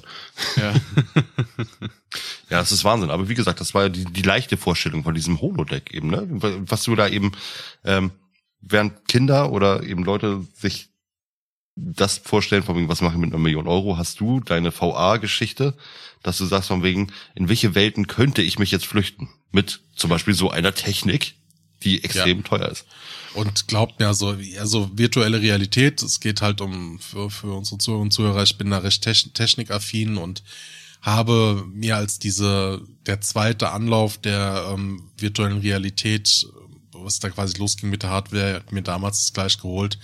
Ja. 0.55 0.74
Ja, 2.49 2.57
das 2.57 2.72
ist 2.72 2.84
Wahnsinn. 2.84 3.12
Aber 3.12 3.30
wie 3.30 3.36
gesagt, 3.36 3.62
das 3.62 3.74
war 3.74 3.84
ja 3.84 3.89
die, 3.89 4.05
die 4.05 4.24
leichte 4.24 4.57
Vorstellung 4.57 5.03
von 5.03 5.14
diesem 5.14 5.41
Holodeck 5.41 5.93
eben, 5.93 6.10
ne? 6.10 6.26
Was 6.28 6.84
du 6.84 6.95
da 6.95 7.07
eben, 7.07 7.34
ähm, 7.84 8.12
während 8.62 9.07
Kinder 9.07 9.51
oder 9.51 9.84
eben 9.84 10.03
Leute 10.03 10.45
sich 10.55 10.89
das 11.76 12.18
vorstellen, 12.18 12.64
von 12.64 12.76
wegen, 12.76 12.89
was 12.89 13.01
mache 13.01 13.14
ich 13.14 13.20
mit 13.20 13.32
einer 13.32 13.41
Million 13.41 13.68
Euro, 13.68 13.97
hast 13.97 14.20
du 14.20 14.39
deine 14.39 14.74
VA-Geschichte, 14.74 15.76
dass 16.24 16.38
du 16.38 16.45
sagst 16.45 16.68
von 16.68 16.84
wegen, 16.84 17.12
in 17.36 17.47
welche 17.47 17.76
Welten 17.76 18.07
könnte 18.07 18.41
ich 18.41 18.60
mich 18.60 18.72
jetzt 18.72 18.86
flüchten? 18.86 19.30
Mit 19.51 19.82
zum 19.95 20.10
Beispiel 20.10 20.34
so 20.34 20.49
einer 20.49 20.74
Technik, 20.74 21.36
die 21.84 22.04
extrem 22.04 22.44
teuer 22.44 22.70
ist. 22.70 22.86
Und 23.36 23.68
glaubt 23.68 24.00
mir, 24.00 24.08
also, 24.08 24.36
also 24.60 24.90
virtuelle 24.94 25.42
Realität, 25.42 26.02
es 26.02 26.20
geht 26.20 26.42
halt 26.42 26.62
um, 26.62 27.00
für, 27.00 27.30
für 27.30 27.54
unsere 27.54 27.78
Zuhörer 27.78 28.02
und 28.02 28.12
Zuhörer, 28.12 28.44
ich 28.44 28.58
bin 28.58 28.72
da 28.72 28.80
recht 28.80 29.08
techn- 29.08 29.34
technikaffin 29.34 30.18
und 30.18 30.44
habe 31.02 31.64
mir 31.72 31.96
als 31.96 32.20
diese, 32.20 32.82
der 33.06 33.22
zweite 33.22 33.72
Anlauf 33.72 34.18
der 34.18 34.72
ähm, 34.74 35.10
virtuellen 35.18 35.60
Realität, 35.60 36.48
was 36.92 37.20
da 37.20 37.30
quasi 37.30 37.58
losging 37.58 37.90
mit 37.90 38.04
der 38.04 38.10
Hardware, 38.10 38.56
hat 38.56 38.72
mir 38.72 38.82
damals 38.82 39.20
das 39.20 39.34
gleich 39.34 39.58
geholt. 39.58 39.98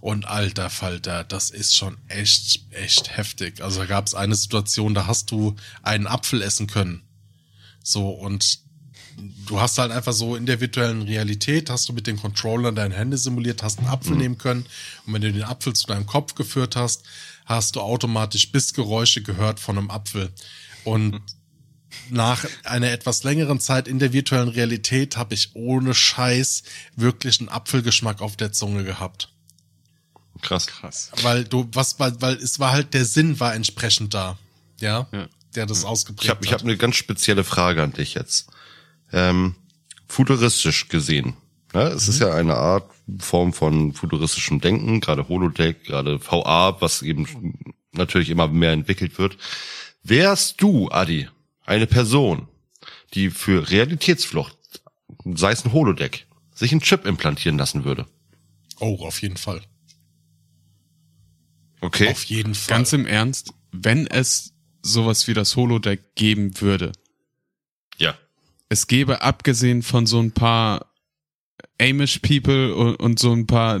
Und 0.00 0.24
alter 0.24 0.70
Falter, 0.70 1.24
das 1.24 1.50
ist 1.50 1.76
schon 1.76 1.98
echt, 2.08 2.60
echt 2.70 3.14
heftig. 3.14 3.62
Also 3.62 3.80
da 3.80 3.86
gab 3.86 4.06
es 4.06 4.14
eine 4.14 4.34
Situation, 4.34 4.94
da 4.94 5.06
hast 5.06 5.30
du 5.30 5.56
einen 5.82 6.06
Apfel 6.06 6.40
essen 6.40 6.68
können. 6.68 7.02
So, 7.82 8.08
und 8.08 8.60
du 9.46 9.60
hast 9.60 9.78
halt 9.78 9.92
einfach 9.92 10.12
so 10.12 10.36
in 10.36 10.46
der 10.46 10.60
virtuellen 10.60 11.02
Realität, 11.02 11.70
hast 11.70 11.88
du 11.88 11.92
mit 11.92 12.06
den 12.06 12.16
Controllern 12.16 12.74
deine 12.74 12.94
Hände 12.94 13.18
simuliert, 13.18 13.62
hast 13.62 13.78
einen 13.78 13.88
Apfel 13.88 14.16
nehmen 14.16 14.38
können 14.38 14.66
und 15.06 15.14
wenn 15.14 15.22
du 15.22 15.32
den 15.32 15.42
Apfel 15.42 15.74
zu 15.74 15.86
deinem 15.86 16.06
Kopf 16.06 16.34
geführt 16.34 16.76
hast, 16.76 17.04
hast 17.46 17.76
du 17.76 17.80
automatisch 17.80 18.52
Bissgeräusche 18.52 19.22
gehört 19.22 19.60
von 19.60 19.76
einem 19.78 19.90
Apfel. 19.90 20.30
Und 20.84 21.20
nach 22.08 22.44
einer 22.64 22.90
etwas 22.90 23.24
längeren 23.24 23.60
Zeit 23.60 23.88
in 23.88 23.98
der 23.98 24.12
virtuellen 24.12 24.48
Realität 24.48 25.16
habe 25.16 25.34
ich 25.34 25.50
ohne 25.54 25.94
Scheiß 25.94 26.62
wirklich 26.96 27.40
einen 27.40 27.48
Apfelgeschmack 27.48 28.20
auf 28.20 28.36
der 28.36 28.52
Zunge 28.52 28.84
gehabt. 28.84 29.32
Krass. 30.42 30.66
Krass. 30.66 31.10
Weil 31.22 31.44
du, 31.44 31.68
was, 31.72 31.98
weil, 31.98 32.20
weil 32.20 32.34
es 32.36 32.60
war 32.60 32.72
halt, 32.72 32.94
der 32.94 33.04
Sinn 33.04 33.40
war 33.40 33.54
entsprechend 33.54 34.14
da. 34.14 34.38
Ja. 34.80 35.08
Ja. 35.12 35.26
Der 35.54 35.66
das 35.66 35.84
ausgeprägt 35.84 36.24
Ich 36.24 36.30
habe 36.30 36.44
ich 36.44 36.52
hat. 36.52 36.60
hab 36.60 36.66
eine 36.66 36.76
ganz 36.76 36.96
spezielle 36.96 37.42
Frage 37.44 37.82
an 37.82 37.92
dich 37.92 38.14
jetzt. 38.14 38.46
Ähm, 39.12 39.54
futuristisch 40.08 40.88
gesehen. 40.88 41.34
Ne? 41.72 41.82
Es 41.82 42.08
ist 42.08 42.20
ja 42.20 42.32
eine 42.34 42.54
Art 42.54 42.90
Form 43.18 43.52
von 43.52 43.92
futuristischem 43.92 44.60
Denken, 44.60 45.00
gerade 45.00 45.28
Holodeck, 45.28 45.84
gerade 45.84 46.20
VA, 46.20 46.80
was 46.80 47.02
eben 47.02 47.56
natürlich 47.92 48.30
immer 48.30 48.48
mehr 48.48 48.72
entwickelt 48.72 49.18
wird. 49.18 49.36
Wärst 50.02 50.60
du, 50.62 50.90
Adi, 50.90 51.28
eine 51.64 51.86
Person, 51.86 52.48
die 53.14 53.30
für 53.30 53.70
Realitätsflucht, 53.70 54.56
sei 55.34 55.52
es 55.52 55.64
ein 55.64 55.72
Holodeck, 55.72 56.26
sich 56.54 56.72
einen 56.72 56.80
Chip 56.80 57.06
implantieren 57.06 57.58
lassen 57.58 57.84
würde? 57.84 58.06
Oh, 58.78 59.04
auf 59.04 59.20
jeden 59.22 59.36
Fall. 59.36 59.60
Okay. 61.80 62.08
Auf 62.08 62.24
jeden 62.24 62.54
Fall. 62.54 62.76
Ganz 62.76 62.92
im 62.92 63.06
Ernst, 63.06 63.52
wenn 63.72 64.06
es 64.06 64.52
sowas 64.82 65.26
wie 65.28 65.34
das 65.34 65.56
Holodeck 65.56 66.14
geben 66.14 66.60
würde, 66.60 66.86
ja. 66.86 66.92
Es 68.70 68.86
gäbe 68.86 69.20
abgesehen 69.20 69.82
von 69.82 70.06
so 70.06 70.18
ein 70.20 70.32
paar 70.32 70.86
Amish 71.78 72.20
People 72.20 72.74
und, 72.74 72.96
und 72.96 73.18
so 73.18 73.32
ein 73.32 73.46
paar 73.46 73.80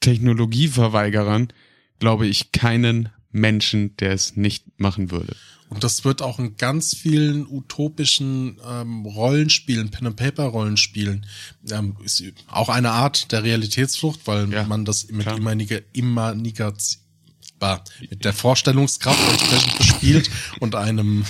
Technologieverweigerern, 0.00 1.52
glaube 1.98 2.26
ich, 2.26 2.50
keinen 2.52 3.10
Menschen, 3.30 3.96
der 3.98 4.12
es 4.12 4.36
nicht 4.36 4.80
machen 4.80 5.10
würde. 5.10 5.36
Und 5.68 5.82
das 5.82 6.04
wird 6.04 6.22
auch 6.22 6.38
in 6.38 6.56
ganz 6.56 6.94
vielen 6.96 7.46
utopischen 7.46 8.58
ähm, 8.66 9.04
Rollenspielen, 9.04 9.90
Pen-and-Paper-Rollenspielen, 9.90 11.26
ähm, 11.70 11.96
ist 12.04 12.22
auch 12.46 12.68
eine 12.68 12.92
Art 12.92 13.32
der 13.32 13.42
Realitätsflucht, 13.42 14.20
weil 14.26 14.50
Ja, 14.52 14.64
man 14.64 14.84
das 14.84 15.08
mit 15.08 15.22
klar. 15.22 15.36
immerniger, 15.36 15.80
Immanigation, 15.92 17.02
mit 18.10 18.24
der 18.24 18.32
Vorstellungskraft 18.32 19.18
entsprechend 19.30 19.78
bespielt 19.78 20.30
und 20.60 20.74
einem 20.74 21.24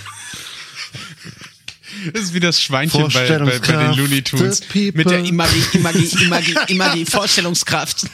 Das 2.12 2.22
ist 2.22 2.34
wie 2.34 2.40
das 2.40 2.60
Schweinchen 2.60 3.08
bei, 3.08 3.38
bei, 3.38 3.58
bei 3.58 3.58
den 3.58 3.92
Looney 3.94 4.22
Tunes. 4.22 4.62
Mit 4.74 5.10
der 5.10 5.24
Imagie, 5.24 5.62
Imagie, 5.72 6.10
Imagie, 6.22 6.54
Imagie, 6.68 7.04
Vorstellungskraft. 7.04 8.06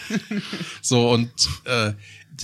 So, 0.80 1.10
und 1.10 1.30
äh, 1.64 1.92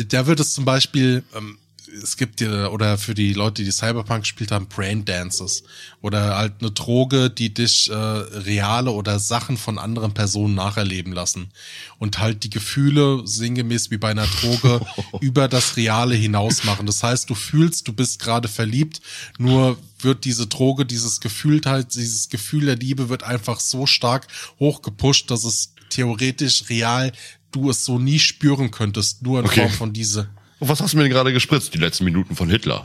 da 0.09 0.27
wird 0.27 0.41
es 0.41 0.55
zum 0.55 0.65
Beispiel, 0.65 1.23
ähm, 1.37 1.59
es 2.03 2.17
gibt 2.17 2.41
ja, 2.41 2.69
oder 2.69 2.99
für 2.99 3.15
die 3.15 3.33
Leute, 3.33 3.65
die 3.65 3.71
Cyberpunk 3.71 4.23
gespielt 4.23 4.51
haben, 4.51 4.67
Brain 4.67 5.05
Dances. 5.05 5.63
Oder 6.01 6.37
halt 6.37 6.55
eine 6.61 6.71
Droge, 6.71 7.31
die 7.31 7.53
dich 7.53 7.91
äh, 7.91 7.95
reale 7.95 8.91
oder 8.91 9.19
Sachen 9.19 9.57
von 9.57 9.79
anderen 9.79 10.15
Personen 10.15 10.55
nacherleben 10.55 11.13
lassen. 11.13 11.51
Und 11.99 12.19
halt 12.19 12.45
die 12.45 12.51
Gefühle, 12.51 13.23
sinngemäß 13.25 13.91
wie 13.91 13.99
bei 13.99 14.11
einer 14.11 14.27
Droge, 14.27 14.81
über 15.21 15.49
das 15.49 15.77
Reale 15.77 16.15
hinaus 16.15 16.65
machen. 16.65 16.87
Das 16.87 17.03
heißt, 17.03 17.29
du 17.31 17.35
fühlst, 17.35 17.89
du 17.89 17.93
bist 17.93 18.21
gerade 18.21 18.49
verliebt, 18.49 19.01
nur 19.39 19.79
wird 20.01 20.25
diese 20.25 20.47
Droge, 20.47 20.87
dieses 20.87 21.21
Gefühl 21.21 21.61
halt, 21.65 21.95
dieses 21.95 22.29
Gefühl 22.29 22.67
der 22.67 22.77
Liebe 22.77 23.09
wird 23.09 23.25
einfach 23.25 23.59
so 23.59 23.87
stark 23.87 24.29
hochgepusht, 24.61 25.31
dass 25.31 25.45
es 25.45 25.75
theoretisch 25.91 26.69
real 26.69 27.13
du 27.51 27.71
es 27.71 27.85
so 27.85 27.99
nie 27.99 28.19
spüren 28.19 28.71
könntest, 28.71 29.23
nur 29.23 29.41
in 29.41 29.47
Okay. 29.47 29.63
Form 29.63 29.73
von 29.73 29.93
diese. 29.93 30.29
Und 30.61 30.69
was 30.69 30.81
hast 30.81 30.93
du 30.93 30.97
mir 30.97 31.05
denn 31.05 31.13
gerade 31.13 31.33
gespritzt? 31.33 31.73
Die 31.75 31.79
letzten 31.79 32.05
Minuten 32.05 32.35
von 32.35 32.51
Hitler. 32.51 32.85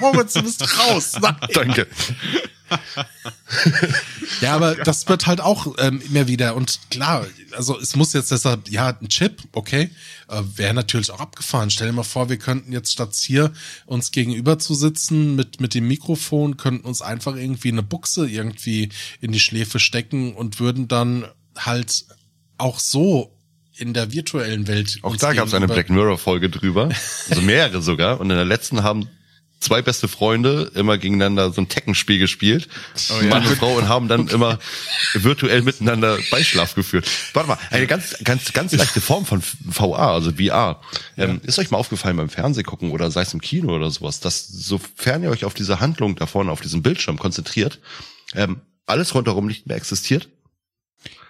Moritz, 0.00 0.34
du 0.34 0.42
bist 0.42 0.62
raus. 0.78 1.12
Nein. 1.20 1.36
Danke. 1.54 1.86
Ja, 4.40 4.54
aber 4.54 4.74
das 4.74 5.08
wird 5.08 5.26
halt 5.26 5.40
auch 5.40 5.74
ähm, 5.78 6.02
immer 6.02 6.26
wieder 6.28 6.56
und 6.56 6.80
klar, 6.90 7.26
also 7.52 7.78
es 7.78 7.94
muss 7.94 8.12
jetzt 8.12 8.30
deshalb, 8.30 8.68
ja, 8.68 8.88
ein 8.88 9.08
Chip, 9.08 9.42
okay, 9.52 9.90
äh, 10.28 10.42
wäre 10.56 10.74
natürlich 10.74 11.10
auch 11.10 11.20
abgefahren. 11.20 11.70
Stell 11.70 11.88
dir 11.88 11.92
mal 11.92 12.02
vor, 12.02 12.28
wir 12.28 12.38
könnten 12.38 12.72
jetzt 12.72 12.92
statt 12.92 13.14
hier 13.14 13.52
uns 13.86 14.10
gegenüber 14.12 14.58
zu 14.58 14.74
sitzen 14.74 15.36
mit, 15.36 15.60
mit 15.60 15.74
dem 15.74 15.86
Mikrofon, 15.88 16.56
könnten 16.56 16.86
uns 16.86 17.02
einfach 17.02 17.36
irgendwie 17.36 17.68
eine 17.68 17.82
Buchse 17.82 18.28
irgendwie 18.28 18.90
in 19.20 19.32
die 19.32 19.40
Schläfe 19.40 19.78
stecken 19.78 20.34
und 20.34 20.60
würden 20.60 20.88
dann 20.88 21.26
halt 21.56 22.06
auch 22.58 22.78
so 22.78 23.33
in 23.76 23.92
der 23.92 24.12
virtuellen 24.12 24.66
Welt. 24.68 24.98
Auch 25.02 25.16
da 25.16 25.32
gab 25.32 25.48
es 25.48 25.54
eine 25.54 25.66
Black 25.66 25.90
Mirror 25.90 26.18
Folge 26.18 26.50
drüber. 26.50 26.88
Also 27.30 27.40
mehrere 27.40 27.80
sogar. 27.80 28.20
Und 28.20 28.30
in 28.30 28.36
der 28.36 28.44
letzten 28.44 28.82
haben 28.82 29.08
zwei 29.64 29.80
beste 29.82 30.08
Freunde 30.08 30.70
immer 30.74 30.98
gegeneinander 30.98 31.50
so 31.52 31.60
ein 31.60 31.68
Teckenspiel 31.68 32.18
gespielt. 32.18 32.68
Mann 33.28 33.46
und 33.46 33.56
Frau 33.56 33.76
und 33.76 33.88
haben 33.88 34.08
dann 34.08 34.28
immer 34.28 34.58
virtuell 35.14 35.62
miteinander 35.62 36.18
Beischlaf 36.30 36.74
geführt. 36.74 37.08
Warte 37.32 37.48
mal, 37.48 37.58
eine 37.70 37.86
ganz, 37.86 38.16
ganz, 38.22 38.52
ganz 38.52 38.72
leichte 38.72 39.00
Form 39.00 39.24
von 39.24 39.42
VA, 39.64 40.12
also 40.12 40.32
VR. 40.32 40.80
Ähm, 41.16 41.40
ist 41.44 41.58
euch 41.58 41.70
mal 41.70 41.78
aufgefallen 41.78 42.16
beim 42.16 42.28
Fernsehgucken 42.28 42.90
oder 42.90 43.10
sei 43.10 43.22
es 43.22 43.32
im 43.32 43.40
Kino 43.40 43.74
oder 43.74 43.90
sowas, 43.90 44.20
dass 44.20 44.46
sofern 44.46 45.22
ihr 45.22 45.30
euch 45.30 45.44
auf 45.44 45.54
diese 45.54 45.80
Handlung 45.80 46.16
da 46.16 46.26
vorne 46.26 46.52
auf 46.52 46.60
diesem 46.60 46.82
Bildschirm 46.82 47.18
konzentriert, 47.18 47.80
ähm, 48.34 48.60
alles 48.86 49.14
rundherum 49.14 49.46
nicht 49.46 49.66
mehr 49.66 49.76
existiert? 49.76 50.28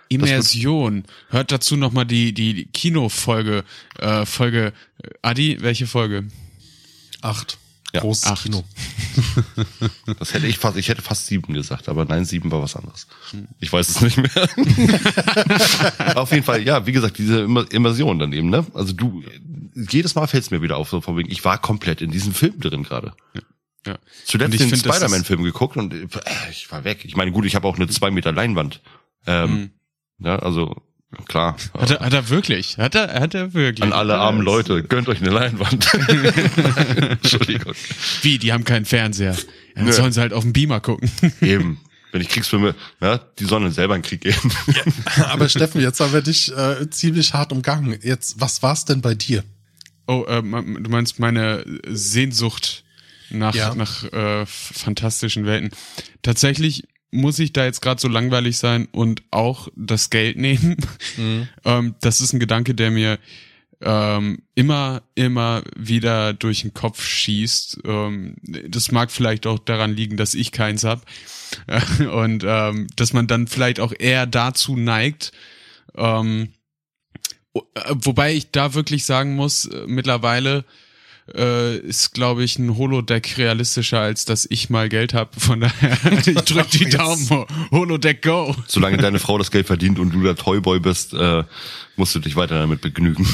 Immersion. 0.09 1.05
Hört 1.30 1.52
dazu 1.52 1.76
nochmal 1.76 2.07
die, 2.07 2.32
die 2.32 2.66
Kinofolge, 2.66 3.64
äh, 3.98 4.24
Folge, 4.26 4.72
Adi, 5.22 5.59
welche 5.61 5.86
Folge? 5.86 6.28
Acht. 7.20 7.59
Ja, 7.92 8.00
Großes 8.00 8.26
acht. 8.26 8.42
Kino. 8.42 8.64
Das 10.18 10.34
hätte 10.34 10.46
ich 10.48 10.59
fast, 10.59 10.76
ich 10.76 10.88
hätte 10.88 11.00
fast 11.02 11.26
sieben 11.26 11.55
gesagt, 11.55 11.88
aber 11.88 12.05
nein, 12.05 12.24
sieben 12.24 12.50
war 12.50 12.61
was 12.61 12.74
anderes. 12.74 13.07
Ich 13.61 13.72
weiß 13.72 13.88
es 13.88 14.00
nicht 14.00 14.16
mehr. 14.16 14.48
auf 16.16 16.32
jeden 16.32 16.42
Fall, 16.42 16.62
ja, 16.62 16.86
wie 16.86 16.92
gesagt, 16.92 17.18
diese 17.18 17.42
Immer- 17.42 17.70
Immersion 17.70 18.18
dann 18.18 18.32
eben, 18.32 18.50
ne? 18.50 18.66
Also 18.74 18.92
du, 18.92 19.22
jedes 19.90 20.14
Mal 20.16 20.26
fällt 20.26 20.42
es 20.42 20.50
mir 20.50 20.61
wieder 20.62 20.76
auf, 20.76 20.90
so 20.90 21.00
von 21.00 21.16
wegen, 21.16 21.30
ich 21.30 21.44
war 21.44 21.59
komplett 21.59 22.02
in 22.02 22.11
diesem 22.11 22.34
Film 22.34 22.59
drin 22.59 22.82
gerade. 22.82 23.12
Ja. 23.86 23.92
Und 23.92 23.98
Zuletzt 24.24 24.55
ich 24.55 24.68
den 24.68 24.76
Spider-Man-Film 24.78 25.42
geguckt 25.44 25.76
und 25.76 25.92
äh, 25.92 26.07
ich 26.50 26.72
war 26.72 26.84
weg. 26.84 27.05
Ich 27.05 27.16
meine, 27.16 27.32
gut, 27.32 27.44
ich 27.44 27.55
habe 27.55 27.68
auch 27.68 27.76
eine 27.76 27.86
zwei 27.88 28.11
Meter 28.11 28.32
Leinwand. 28.32 28.80
Ähm, 29.26 29.70
ja, 30.24 30.38
also 30.38 30.74
klar. 31.28 31.56
Hat 31.78 31.90
er, 31.90 32.00
hat 32.00 32.12
er 32.12 32.28
wirklich? 32.28 32.78
Hat 32.78 32.94
er, 32.94 33.20
hat 33.20 33.34
er 33.34 33.54
wirklich? 33.54 33.82
An 33.82 33.92
alle 33.92 34.16
armen 34.16 34.42
Leute, 34.42 34.82
gönnt 34.82 35.08
euch 35.08 35.20
eine 35.20 35.30
Leinwand. 35.30 35.88
Entschuldigung. 37.10 37.74
Wie, 38.22 38.38
die 38.38 38.52
haben 38.52 38.64
keinen 38.64 38.84
Fernseher. 38.84 39.32
Ja, 39.34 39.38
dann 39.76 39.84
Nö. 39.86 39.92
sollen 39.92 40.12
sie 40.12 40.20
halt 40.20 40.32
auf 40.32 40.42
den 40.44 40.52
Beamer 40.52 40.80
gucken. 40.80 41.10
Eben. 41.40 41.80
Wenn 42.12 42.20
ich 42.20 42.28
Kriegsfilme, 42.28 42.76
ja, 43.00 43.18
die 43.18 43.44
sollen 43.44 43.72
selber 43.72 43.96
in 43.96 44.02
den 44.02 44.08
Krieg 44.08 44.20
gehen. 44.20 44.52
Aber 45.30 45.48
Steffen, 45.48 45.80
jetzt 45.80 45.98
haben 45.98 46.12
wir 46.12 46.22
dich 46.22 46.56
äh, 46.56 46.88
ziemlich 46.88 47.34
hart 47.34 47.50
umgangen. 47.50 47.98
Jetzt, 48.02 48.40
was 48.40 48.62
war's 48.62 48.84
denn 48.84 49.00
bei 49.00 49.16
dir? 49.16 49.42
Oh, 50.06 50.24
äh, 50.28 50.40
du 50.40 50.90
meinst 50.90 51.18
meine 51.18 51.64
Sehnsucht 51.88 52.84
nach, 53.30 53.54
Ja. 53.54 53.74
nach 53.74 54.04
äh, 54.12 54.46
fantastischen 54.46 55.44
Welten. 55.44 55.70
Tatsächlich 56.22 56.84
muss 57.14 57.38
ich 57.38 57.52
da 57.52 57.64
jetzt 57.64 57.80
gerade 57.80 58.00
so 58.00 58.08
langweilig 58.08 58.58
sein 58.58 58.88
und 58.92 59.22
auch 59.30 59.68
das 59.76 60.10
Geld 60.10 60.36
nehmen. 60.38 60.76
ähm, 61.64 61.94
das 62.00 62.20
ist 62.20 62.32
ein 62.32 62.40
Gedanke, 62.40 62.74
der 62.74 62.90
mir 62.90 63.18
ähm, 63.80 64.42
immer, 64.54 65.02
immer 65.14 65.62
wieder 65.76 66.32
durch 66.32 66.62
den 66.62 66.74
Kopf 66.74 67.04
schießt. 67.04 67.80
Ähm, 67.84 68.36
das 68.42 68.92
mag 68.92 69.10
vielleicht 69.10 69.46
auch 69.46 69.58
daran 69.58 69.94
liegen, 69.94 70.16
dass 70.16 70.34
ich 70.34 70.52
keins 70.52 70.84
hab 70.84 71.04
und 72.12 72.44
ähm, 72.46 72.86
dass 72.96 73.12
man 73.12 73.26
dann 73.26 73.46
vielleicht 73.46 73.80
auch 73.80 73.92
eher 73.98 74.26
dazu 74.26 74.76
neigt, 74.76 75.32
ähm, 75.96 76.48
äh, 77.54 77.60
Wobei 77.90 78.34
ich 78.34 78.50
da 78.50 78.74
wirklich 78.74 79.04
sagen 79.04 79.34
muss, 79.36 79.66
äh, 79.66 79.84
mittlerweile 79.86 80.64
äh, 81.34 81.76
ist, 81.78 82.12
glaube 82.12 82.44
ich, 82.44 82.58
ein 82.58 82.76
Holodeck 82.76 83.38
realistischer, 83.38 84.00
als 84.00 84.24
dass 84.24 84.46
ich 84.50 84.68
mal 84.70 84.88
Geld 84.88 85.14
habe. 85.14 85.38
Von 85.38 85.60
daher, 85.60 85.98
ich 86.26 86.34
drück 86.42 86.70
die 86.70 86.88
Daumen. 86.90 87.30
Ho- 87.30 87.46
Holodeck 87.70 88.22
Go. 88.22 88.54
Solange 88.66 88.96
deine 88.98 89.18
Frau 89.18 89.38
das 89.38 89.50
Geld 89.50 89.66
verdient 89.66 89.98
und 89.98 90.10
du 90.12 90.22
der 90.22 90.36
Toyboy 90.36 90.80
bist, 90.80 91.14
äh, 91.14 91.44
musst 91.96 92.14
du 92.14 92.18
dich 92.20 92.36
weiter 92.36 92.58
damit 92.58 92.80
begnügen. 92.80 93.26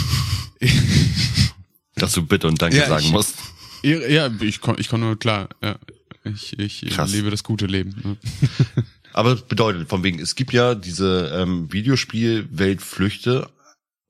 Dass 1.97 2.13
du 2.13 2.23
bitte 2.25 2.47
und 2.47 2.61
Danke 2.63 2.77
Ja, 2.79 2.89
sagen 2.89 3.05
ich- 3.07 3.13
musst. 3.13 3.35
Ja, 3.83 4.31
ich 4.41 4.61
komme 4.61 4.79
ich 4.79 4.89
komm 4.89 5.01
nur 5.01 5.19
klar. 5.19 5.49
Ja. 5.63 5.77
Ich, 6.25 6.59
ich 6.59 6.85
Krass. 6.91 7.13
lebe 7.13 7.31
das 7.31 7.43
gute 7.43 7.65
Leben. 7.67 7.95
ne? 8.05 8.17
Aber 9.13 9.35
bedeutet, 9.37 9.89
von 9.89 10.05
wegen, 10.05 10.21
es 10.21 10.35
gibt 10.35 10.53
ja 10.53 10.75
diese 10.75 11.33
ähm, 11.35 11.73
Videospiel-Weltflüchte. 11.73 13.49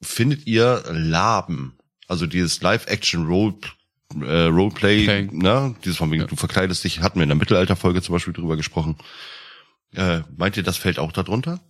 Findet 0.02 0.46
ihr 0.46 0.82
Laben? 0.90 1.74
Also 2.10 2.26
dieses 2.26 2.60
Live-Action-Role 2.60 3.54
äh, 4.20 4.42
Roleplay, 4.46 5.28
ne? 5.30 5.76
Dieses 5.84 5.96
von 5.96 6.10
wegen, 6.10 6.26
du 6.26 6.34
verkleidest 6.34 6.82
dich, 6.82 7.00
hatten 7.00 7.20
wir 7.20 7.22
in 7.22 7.28
der 7.28 7.36
Mittelalterfolge 7.36 8.02
zum 8.02 8.14
Beispiel 8.14 8.32
drüber 8.32 8.56
gesprochen. 8.56 8.96
Äh, 9.94 10.22
meint 10.36 10.56
ihr, 10.56 10.64
das 10.64 10.76
fällt 10.76 10.98
auch 10.98 11.12
darunter? 11.12 11.60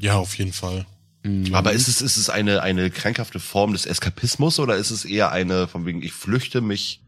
Ja, 0.00 0.16
auf 0.16 0.36
jeden 0.36 0.52
Fall. 0.52 0.84
Aber 1.52 1.72
ist 1.72 1.86
es, 1.86 2.00
ist 2.00 2.16
es 2.16 2.28
eine, 2.28 2.62
eine 2.62 2.90
krankhafte 2.90 3.38
Form 3.38 3.72
des 3.72 3.86
Eskapismus 3.86 4.58
oder 4.58 4.76
ist 4.76 4.90
es 4.90 5.04
eher 5.04 5.30
eine, 5.30 5.68
von 5.68 5.86
wegen, 5.86 6.02
ich 6.02 6.12
flüchte 6.12 6.60
mich 6.60 7.02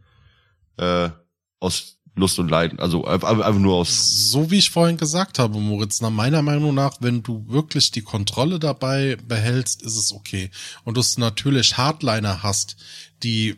äh, 0.76 1.10
aus 1.58 1.99
Lust 2.16 2.38
und 2.38 2.50
Leiden, 2.50 2.78
also 2.80 3.04
einfach 3.04 3.58
nur 3.58 3.76
aus 3.76 4.30
So 4.30 4.50
wie 4.50 4.58
ich 4.58 4.70
vorhin 4.70 4.96
gesagt 4.96 5.38
habe, 5.38 5.58
Moritz, 5.58 6.00
nach 6.00 6.10
meiner 6.10 6.42
Meinung 6.42 6.74
nach, 6.74 6.96
wenn 7.00 7.22
du 7.22 7.44
wirklich 7.48 7.92
die 7.92 8.02
Kontrolle 8.02 8.58
dabei 8.58 9.16
behältst, 9.26 9.82
ist 9.82 9.96
es 9.96 10.12
okay. 10.12 10.50
Und 10.84 10.96
du 10.96 11.02
natürlich 11.18 11.76
Hardliner 11.76 12.42
hast, 12.42 12.76
die 13.22 13.56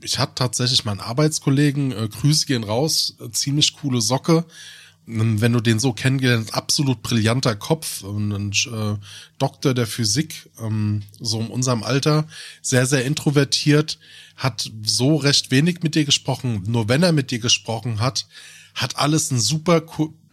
ich 0.00 0.18
hatte 0.18 0.34
tatsächlich 0.36 0.84
meinen 0.84 1.00
Arbeitskollegen, 1.00 1.92
äh, 1.92 2.08
Grüße 2.08 2.46
gehen 2.46 2.64
raus, 2.64 3.16
äh, 3.20 3.30
ziemlich 3.30 3.74
coole 3.74 4.00
Socke. 4.00 4.44
Ähm, 5.08 5.40
Wenn 5.40 5.52
du 5.52 5.60
den 5.60 5.78
so 5.78 5.92
kennengelernt, 5.92 6.54
absolut 6.54 7.02
brillanter 7.02 7.56
Kopf, 7.56 8.02
ein 8.02 8.52
äh, 8.52 8.96
Doktor 9.38 9.74
der 9.74 9.86
Physik, 9.86 10.50
ähm, 10.60 11.02
so 11.18 11.40
in 11.40 11.48
unserem 11.48 11.82
Alter, 11.82 12.26
sehr, 12.62 12.86
sehr 12.86 13.04
introvertiert, 13.04 13.98
hat 14.36 14.70
so 14.84 15.16
recht 15.16 15.50
wenig 15.50 15.82
mit 15.82 15.94
dir 15.94 16.04
gesprochen. 16.04 16.62
Nur 16.66 16.88
wenn 16.88 17.02
er 17.02 17.12
mit 17.12 17.30
dir 17.30 17.40
gesprochen 17.40 18.00
hat, 18.00 18.26
hat 18.74 18.96
alles 18.96 19.32
ein 19.32 19.40
super, 19.40 19.82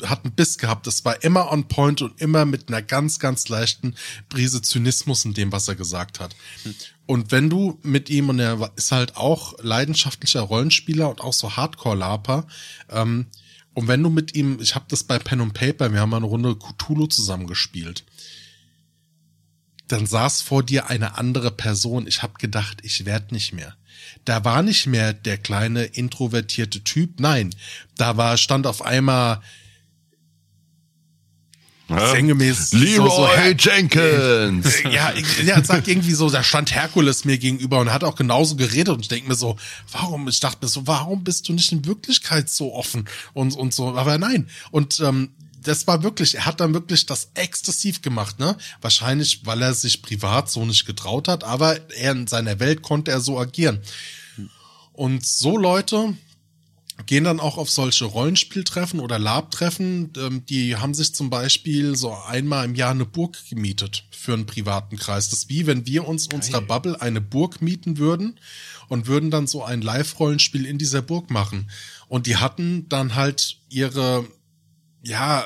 hat 0.04 0.24
einen 0.24 0.36
Biss 0.36 0.60
gehabt. 0.60 0.86
Es 0.86 1.04
war 1.04 1.24
immer 1.24 1.52
on 1.52 1.68
point 1.68 2.04
und 2.04 2.22
immer 2.22 2.46
mit 2.46 2.68
einer 2.68 2.84
ganz, 2.84 3.18
ganz 3.20 3.48
leichten 3.50 3.96
Prise 4.30 4.62
Zynismus 4.62 5.26
in 5.26 5.34
dem, 5.34 5.52
was 5.52 5.68
er 5.68 5.76
gesagt 5.76 6.20
hat. 6.20 6.36
Und 7.08 7.32
wenn 7.32 7.50
du 7.50 7.80
mit 7.82 8.10
ihm, 8.10 8.30
und 8.30 8.40
er 8.40 8.72
ist 8.76 8.92
halt 8.92 9.18
auch 9.18 9.56
leidenschaftlicher 9.64 10.42
Rollenspieler 10.42 11.10
und 11.10 11.22
auch 11.22 11.34
so 11.34 11.56
Hardcore-Laper, 11.56 12.46
ähm, 12.92 13.26
und 13.76 13.88
wenn 13.88 14.02
du 14.02 14.10
mit 14.10 14.36
ihm, 14.36 14.60
ich 14.62 14.74
habe 14.74 14.86
das 14.88 15.04
bei 15.04 15.20
Pen 15.20 15.42
and 15.42 15.54
Paper, 15.54 15.92
wir 15.94 16.00
haben 16.00 16.10
mal 16.10 16.18
eine 16.18 16.26
Runde 16.26 16.56
Cthulhu 16.56 17.08
zusammen 17.08 17.46
gespielt. 17.46 18.04
dann 19.88 20.08
saß 20.08 20.42
vor 20.42 20.64
dir 20.64 20.90
eine 20.90 21.18
andere 21.18 21.52
Person. 21.52 22.08
Ich 22.08 22.24
habe 22.24 22.34
gedacht, 22.40 22.80
ich 22.84 23.06
werd 23.06 23.32
nicht 23.32 23.54
mehr. 23.54 23.76
Da 24.24 24.44
war 24.44 24.64
nicht 24.64 24.88
mehr 24.88 25.14
der 25.14 25.38
kleine 25.38 25.84
introvertierte 25.84 26.84
Typ. 26.84 27.20
Nein, 27.20 27.54
da 27.96 28.18
war 28.18 28.38
stand 28.38 28.66
auf 28.66 28.82
einmal 28.82 29.42
sinngemäß 31.88 32.74
Leroy 32.74 33.10
so, 33.10 33.28
so 33.28 33.28
Jenkins. 33.58 34.84
ja, 34.92 35.14
ja, 35.44 35.64
sagt 35.64 35.88
irgendwie 35.88 36.14
so, 36.14 36.30
da 36.30 36.44
stand 36.44 36.74
Herkules 36.74 37.26
mir 37.26 37.38
gegenüber 37.38 37.80
und 37.80 37.94
hat 37.94 38.04
auch 38.04 38.16
genauso 38.16 38.56
geredet 38.56 38.90
und 38.90 39.02
ich 39.02 39.08
denke 39.08 39.28
mir 39.28 39.36
so, 39.36 39.56
warum, 39.92 40.28
ich 40.28 40.40
dachte 40.40 40.66
mir 40.66 40.70
so, 40.70 40.88
warum 40.88 41.24
bist 41.24 41.48
du 41.48 41.54
nicht 41.54 41.72
in 41.72 41.86
Wirklichkeit 41.86 42.50
so 42.50 42.74
offen 42.74 43.06
und, 43.34 43.56
und 43.56 43.74
so, 43.74 43.96
aber 43.96 44.18
nein. 44.18 44.50
Und 44.72 45.00
ähm, 45.00 45.30
das 45.62 45.88
war 45.88 46.04
wirklich, 46.04 46.36
er 46.36 46.46
hat 46.46 46.60
dann 46.60 46.74
wirklich 46.74 47.06
das 47.06 47.30
exzessiv 47.34 48.02
gemacht, 48.02 48.40
ne? 48.40 48.56
Wahrscheinlich, 48.82 49.46
weil 49.46 49.62
er 49.62 49.74
sich 49.74 50.02
privat 50.02 50.50
so 50.50 50.66
nicht 50.66 50.86
getraut 50.86 51.28
hat, 51.28 51.44
aber 51.44 51.78
er 51.92 52.12
in 52.12 52.28
seiner 52.28 52.60
Welt 52.60 52.82
konnte 52.82 53.12
er 53.12 53.20
so 53.20 53.40
agieren. 53.40 53.80
Und 54.94 55.26
so 55.26 55.58
Leute, 55.58 56.16
gehen 57.06 57.26
dann 57.26 57.40
auch 57.40 57.58
auf 57.58 57.70
solche 57.70 58.06
Rollenspieltreffen 58.06 59.00
oder 59.00 59.20
Lab-Treffen. 59.20 60.14
Ähm, 60.18 60.46
die 60.46 60.78
haben 60.78 60.94
sich 60.94 61.14
zum 61.14 61.30
Beispiel 61.30 61.96
so 61.96 62.14
einmal 62.14 62.66
im 62.66 62.76
Jahr 62.76 62.92
eine 62.92 63.06
Burg 63.06 63.38
gemietet 63.50 64.06
für 64.12 64.34
einen 64.34 64.46
privaten 64.46 64.98
Kreis. 64.98 65.30
Das 65.30 65.40
ist 65.40 65.50
wie 65.50 65.68
wenn 65.68 65.86
wir 65.86 66.08
uns 66.08 66.28
in 66.28 66.36
unserer 66.36 66.62
Bubble 66.62 67.02
eine 67.02 67.22
Burg 67.22 67.62
mieten 67.62 67.98
würden 67.98 68.40
und 68.88 69.08
würden 69.08 69.30
dann 69.30 69.48
so 69.48 69.64
ein 69.64 69.82
Live-Rollenspiel 69.82 70.66
in 70.66 70.78
dieser 70.78 71.02
Burg 71.02 71.30
machen. 71.30 71.70
Und 72.08 72.28
die 72.28 72.38
hatten 72.38 72.88
dann 72.88 73.16
halt 73.16 73.58
ihre, 73.70 74.26
ja, 75.04 75.46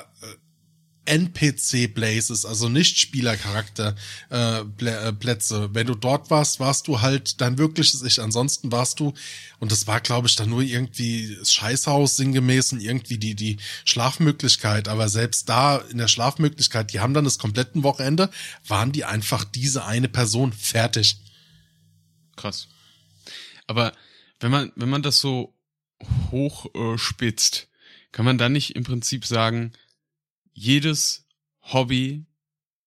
NPC-Blazes, 1.09 2.45
also 2.45 2.69
Nicht-Spieler-Charakter 2.69 3.95
äh, 4.29 4.35
Plä- 4.77 5.07
äh, 5.07 5.13
Plätze. 5.13 5.69
Wenn 5.73 5.87
du 5.87 5.95
dort 5.95 6.29
warst, 6.29 6.59
warst 6.59 6.87
du 6.87 7.01
halt 7.01 7.41
dein 7.41 7.57
wirkliches 7.57 8.03
Ich. 8.03 8.21
Ansonsten 8.21 8.71
warst 8.71 8.99
du, 8.99 9.13
und 9.59 9.71
das 9.71 9.87
war, 9.87 9.99
glaube 10.01 10.27
ich, 10.27 10.35
dann 10.35 10.49
nur 10.49 10.61
irgendwie 10.61 11.35
das 11.39 11.53
Scheißhaus 11.53 12.17
sinngemäß 12.17 12.73
und 12.73 12.81
irgendwie 12.81 13.17
die, 13.17 13.33
die 13.35 13.57
Schlafmöglichkeit. 13.85 14.87
Aber 14.87 15.09
selbst 15.09 15.49
da 15.49 15.77
in 15.77 15.97
der 15.97 16.07
Schlafmöglichkeit, 16.07 16.93
die 16.93 16.99
haben 16.99 17.13
dann 17.13 17.25
das 17.25 17.39
komplette 17.39 17.81
Wochenende, 17.83 18.29
waren 18.67 18.91
die 18.91 19.05
einfach 19.05 19.43
diese 19.43 19.85
eine 19.85 20.09
Person 20.09 20.53
fertig. 20.53 21.17
Krass. 22.35 22.67
Aber 23.65 23.93
wenn 24.39 24.51
man, 24.51 24.71
wenn 24.75 24.89
man 24.89 25.01
das 25.01 25.19
so 25.19 25.55
hoch 26.31 26.67
äh, 26.75 26.97
spitzt, 26.97 27.67
kann 28.11 28.25
man 28.25 28.37
dann 28.37 28.53
nicht 28.53 28.75
im 28.75 28.83
Prinzip 28.83 29.25
sagen, 29.25 29.73
jedes 30.59 31.25
Hobby, 31.61 32.25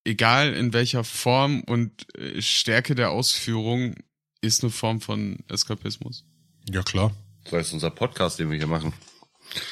egal 0.04 0.52
in 0.52 0.74
welcher 0.74 1.04
Form 1.04 1.62
und 1.62 2.06
äh, 2.18 2.42
Stärke 2.42 2.94
der 2.94 3.10
Ausführung, 3.10 3.94
ist 4.42 4.62
eine 4.62 4.70
Form 4.70 5.00
von 5.00 5.38
Eskapismus. 5.48 6.24
Ja, 6.70 6.82
klar. 6.82 7.14
Das 7.50 7.68
ist 7.68 7.72
unser 7.72 7.90
Podcast, 7.90 8.38
den 8.38 8.50
wir 8.50 8.58
hier 8.58 8.66
machen. 8.66 8.92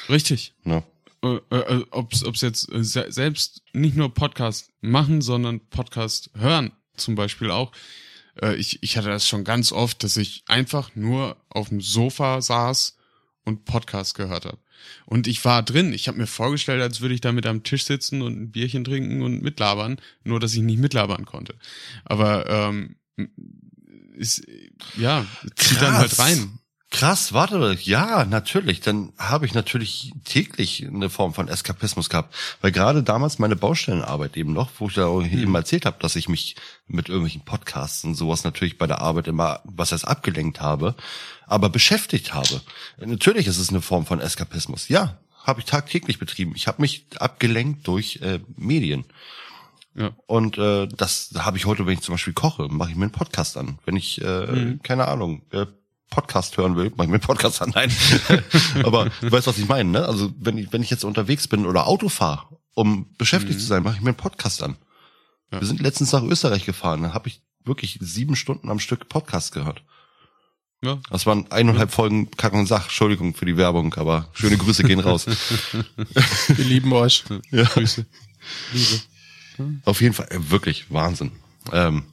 Richtig. 0.09 0.53
Ne? 0.63 0.83
Äh, 1.23 1.39
äh, 1.51 1.85
ob's, 1.91 2.23
ob's 2.23 2.41
jetzt 2.41 2.71
äh, 2.71 2.83
se 2.83 3.05
selbst 3.11 3.61
nicht 3.71 3.95
nur 3.95 4.13
Podcast 4.13 4.71
machen, 4.81 5.21
sondern 5.21 5.59
Podcast 5.69 6.31
hören 6.35 6.71
zum 6.97 7.13
Beispiel 7.13 7.51
auch. 7.51 7.71
Äh, 8.41 8.55
ich, 8.55 8.81
ich 8.81 8.97
hatte 8.97 9.09
das 9.09 9.27
schon 9.27 9.43
ganz 9.43 9.71
oft, 9.71 10.03
dass 10.03 10.17
ich 10.17 10.43
einfach 10.47 10.95
nur 10.95 11.37
auf 11.49 11.69
dem 11.69 11.81
Sofa 11.81 12.41
saß 12.41 12.97
und 13.43 13.65
Podcast 13.65 14.15
gehört 14.15 14.45
habe. 14.45 14.59
Und 15.05 15.27
ich 15.27 15.43
war 15.45 15.63
drin. 15.63 15.93
Ich 15.93 16.07
habe 16.07 16.17
mir 16.17 16.27
vorgestellt, 16.27 16.81
als 16.81 17.01
würde 17.01 17.13
ich 17.13 17.21
da 17.21 17.31
mit 17.31 17.45
am 17.45 17.63
Tisch 17.63 17.85
sitzen 17.85 18.21
und 18.21 18.39
ein 18.39 18.51
Bierchen 18.51 18.83
trinken 18.83 19.21
und 19.21 19.41
mitlabern, 19.41 19.97
nur 20.23 20.39
dass 20.39 20.53
ich 20.53 20.61
nicht 20.61 20.79
mitlabern 20.79 21.25
konnte. 21.25 21.55
Aber 22.05 22.49
ähm, 22.49 22.95
ist 24.15 24.45
ja 24.97 25.25
zieht 25.55 25.81
dann 25.81 25.97
halt 25.97 26.17
rein. 26.19 26.59
Krass, 26.91 27.31
warte, 27.31 27.77
ja, 27.81 28.25
natürlich. 28.25 28.81
Dann 28.81 29.13
habe 29.17 29.45
ich 29.45 29.53
natürlich 29.53 30.11
täglich 30.25 30.85
eine 30.85 31.09
Form 31.09 31.33
von 31.33 31.47
Eskapismus 31.47 32.09
gehabt. 32.09 32.35
Weil 32.59 32.73
gerade 32.73 33.01
damals 33.01 33.39
meine 33.39 33.55
Baustellenarbeit 33.55 34.35
eben 34.35 34.51
noch, 34.51 34.69
wo 34.77 34.89
ich 34.89 34.95
da 34.95 35.05
auch 35.05 35.23
eben 35.23 35.55
erzählt 35.55 35.85
habe, 35.85 35.97
dass 35.99 36.17
ich 36.17 36.27
mich 36.27 36.57
mit 36.87 37.07
irgendwelchen 37.07 37.45
Podcasts 37.45 38.03
und 38.03 38.15
sowas 38.15 38.43
natürlich 38.43 38.77
bei 38.77 38.87
der 38.87 38.99
Arbeit 38.99 39.29
immer, 39.29 39.61
was 39.63 39.93
heißt 39.93 40.05
abgelenkt 40.05 40.59
habe, 40.59 40.95
aber 41.47 41.69
beschäftigt 41.69 42.33
habe. 42.33 42.61
Natürlich 42.97 43.47
ist 43.47 43.57
es 43.57 43.69
eine 43.69 43.81
Form 43.81 44.05
von 44.05 44.19
Eskapismus. 44.19 44.89
Ja, 44.89 45.17
habe 45.43 45.61
ich 45.61 45.65
tagtäglich 45.65 46.19
betrieben. 46.19 46.51
Ich 46.55 46.67
habe 46.67 46.81
mich 46.81 47.05
abgelenkt 47.17 47.87
durch 47.87 48.19
äh, 48.21 48.41
Medien. 48.57 49.05
Ja. 49.95 50.11
Und 50.27 50.57
äh, 50.57 50.87
das 50.87 51.31
habe 51.37 51.57
ich 51.57 51.65
heute, 51.65 51.85
wenn 51.85 51.93
ich 51.93 52.01
zum 52.01 52.15
Beispiel 52.15 52.33
koche, 52.33 52.67
mache 52.69 52.91
ich 52.91 52.97
mir 52.97 53.03
einen 53.03 53.11
Podcast 53.11 53.55
an. 53.55 53.79
Wenn 53.85 53.95
ich, 53.95 54.21
äh, 54.21 54.77
keine 54.83 55.07
Ahnung, 55.07 55.43
äh, 55.51 55.65
Podcast 56.11 56.57
hören 56.57 56.75
will, 56.75 56.91
mache 56.91 57.05
ich 57.05 57.09
mir 57.09 57.15
einen 57.15 57.21
Podcast 57.21 57.61
an. 57.63 57.71
Nein. 57.73 57.91
Aber 58.83 59.09
du 59.21 59.31
weißt, 59.31 59.47
was 59.47 59.57
ich 59.57 59.67
meine, 59.67 59.89
ne? 59.89 60.05
Also 60.05 60.31
wenn 60.37 60.59
ich, 60.59 60.71
wenn 60.71 60.83
ich 60.83 60.91
jetzt 60.91 61.03
unterwegs 61.03 61.47
bin 61.47 61.65
oder 61.65 61.87
Auto 61.87 62.09
fahre, 62.09 62.45
um 62.75 63.07
beschäftigt 63.17 63.59
zu 63.59 63.65
sein, 63.65 63.81
mache 63.81 63.95
ich 63.95 64.01
mir 64.01 64.09
einen 64.09 64.17
Podcast 64.17 64.61
an. 64.61 64.77
Ja. 65.51 65.59
Wir 65.59 65.67
sind 65.67 65.81
letztens 65.81 66.11
nach 66.11 66.21
Österreich 66.21 66.65
gefahren, 66.65 67.01
da 67.01 67.13
habe 67.13 67.29
ich 67.29 67.41
wirklich 67.63 67.97
sieben 68.01 68.35
Stunden 68.35 68.69
am 68.69 68.79
Stück 68.79 69.09
Podcast 69.09 69.53
gehört. 69.53 69.83
Ja. 70.83 70.99
Das 71.09 71.25
waren 71.25 71.49
eineinhalb 71.51 71.91
Folgen 71.91 72.29
Kack 72.31 72.53
und 72.53 72.65
Sach. 72.65 72.83
Entschuldigung 72.83 73.33
für 73.35 73.45
die 73.45 73.57
Werbung, 73.57 73.93
aber 73.95 74.29
schöne 74.33 74.57
Grüße 74.57 74.83
gehen 74.83 74.99
raus. 74.99 75.25
Wir 76.47 76.65
lieben 76.65 76.91
euch. 76.93 77.23
ja. 77.51 77.63
Grüße. 77.63 78.05
Liebe. 78.73 79.01
Auf 79.85 80.01
jeden 80.01 80.13
Fall, 80.13 80.27
äh, 80.31 80.49
wirklich 80.49 80.91
Wahnsinn. 80.91 81.31
Ähm, 81.71 82.03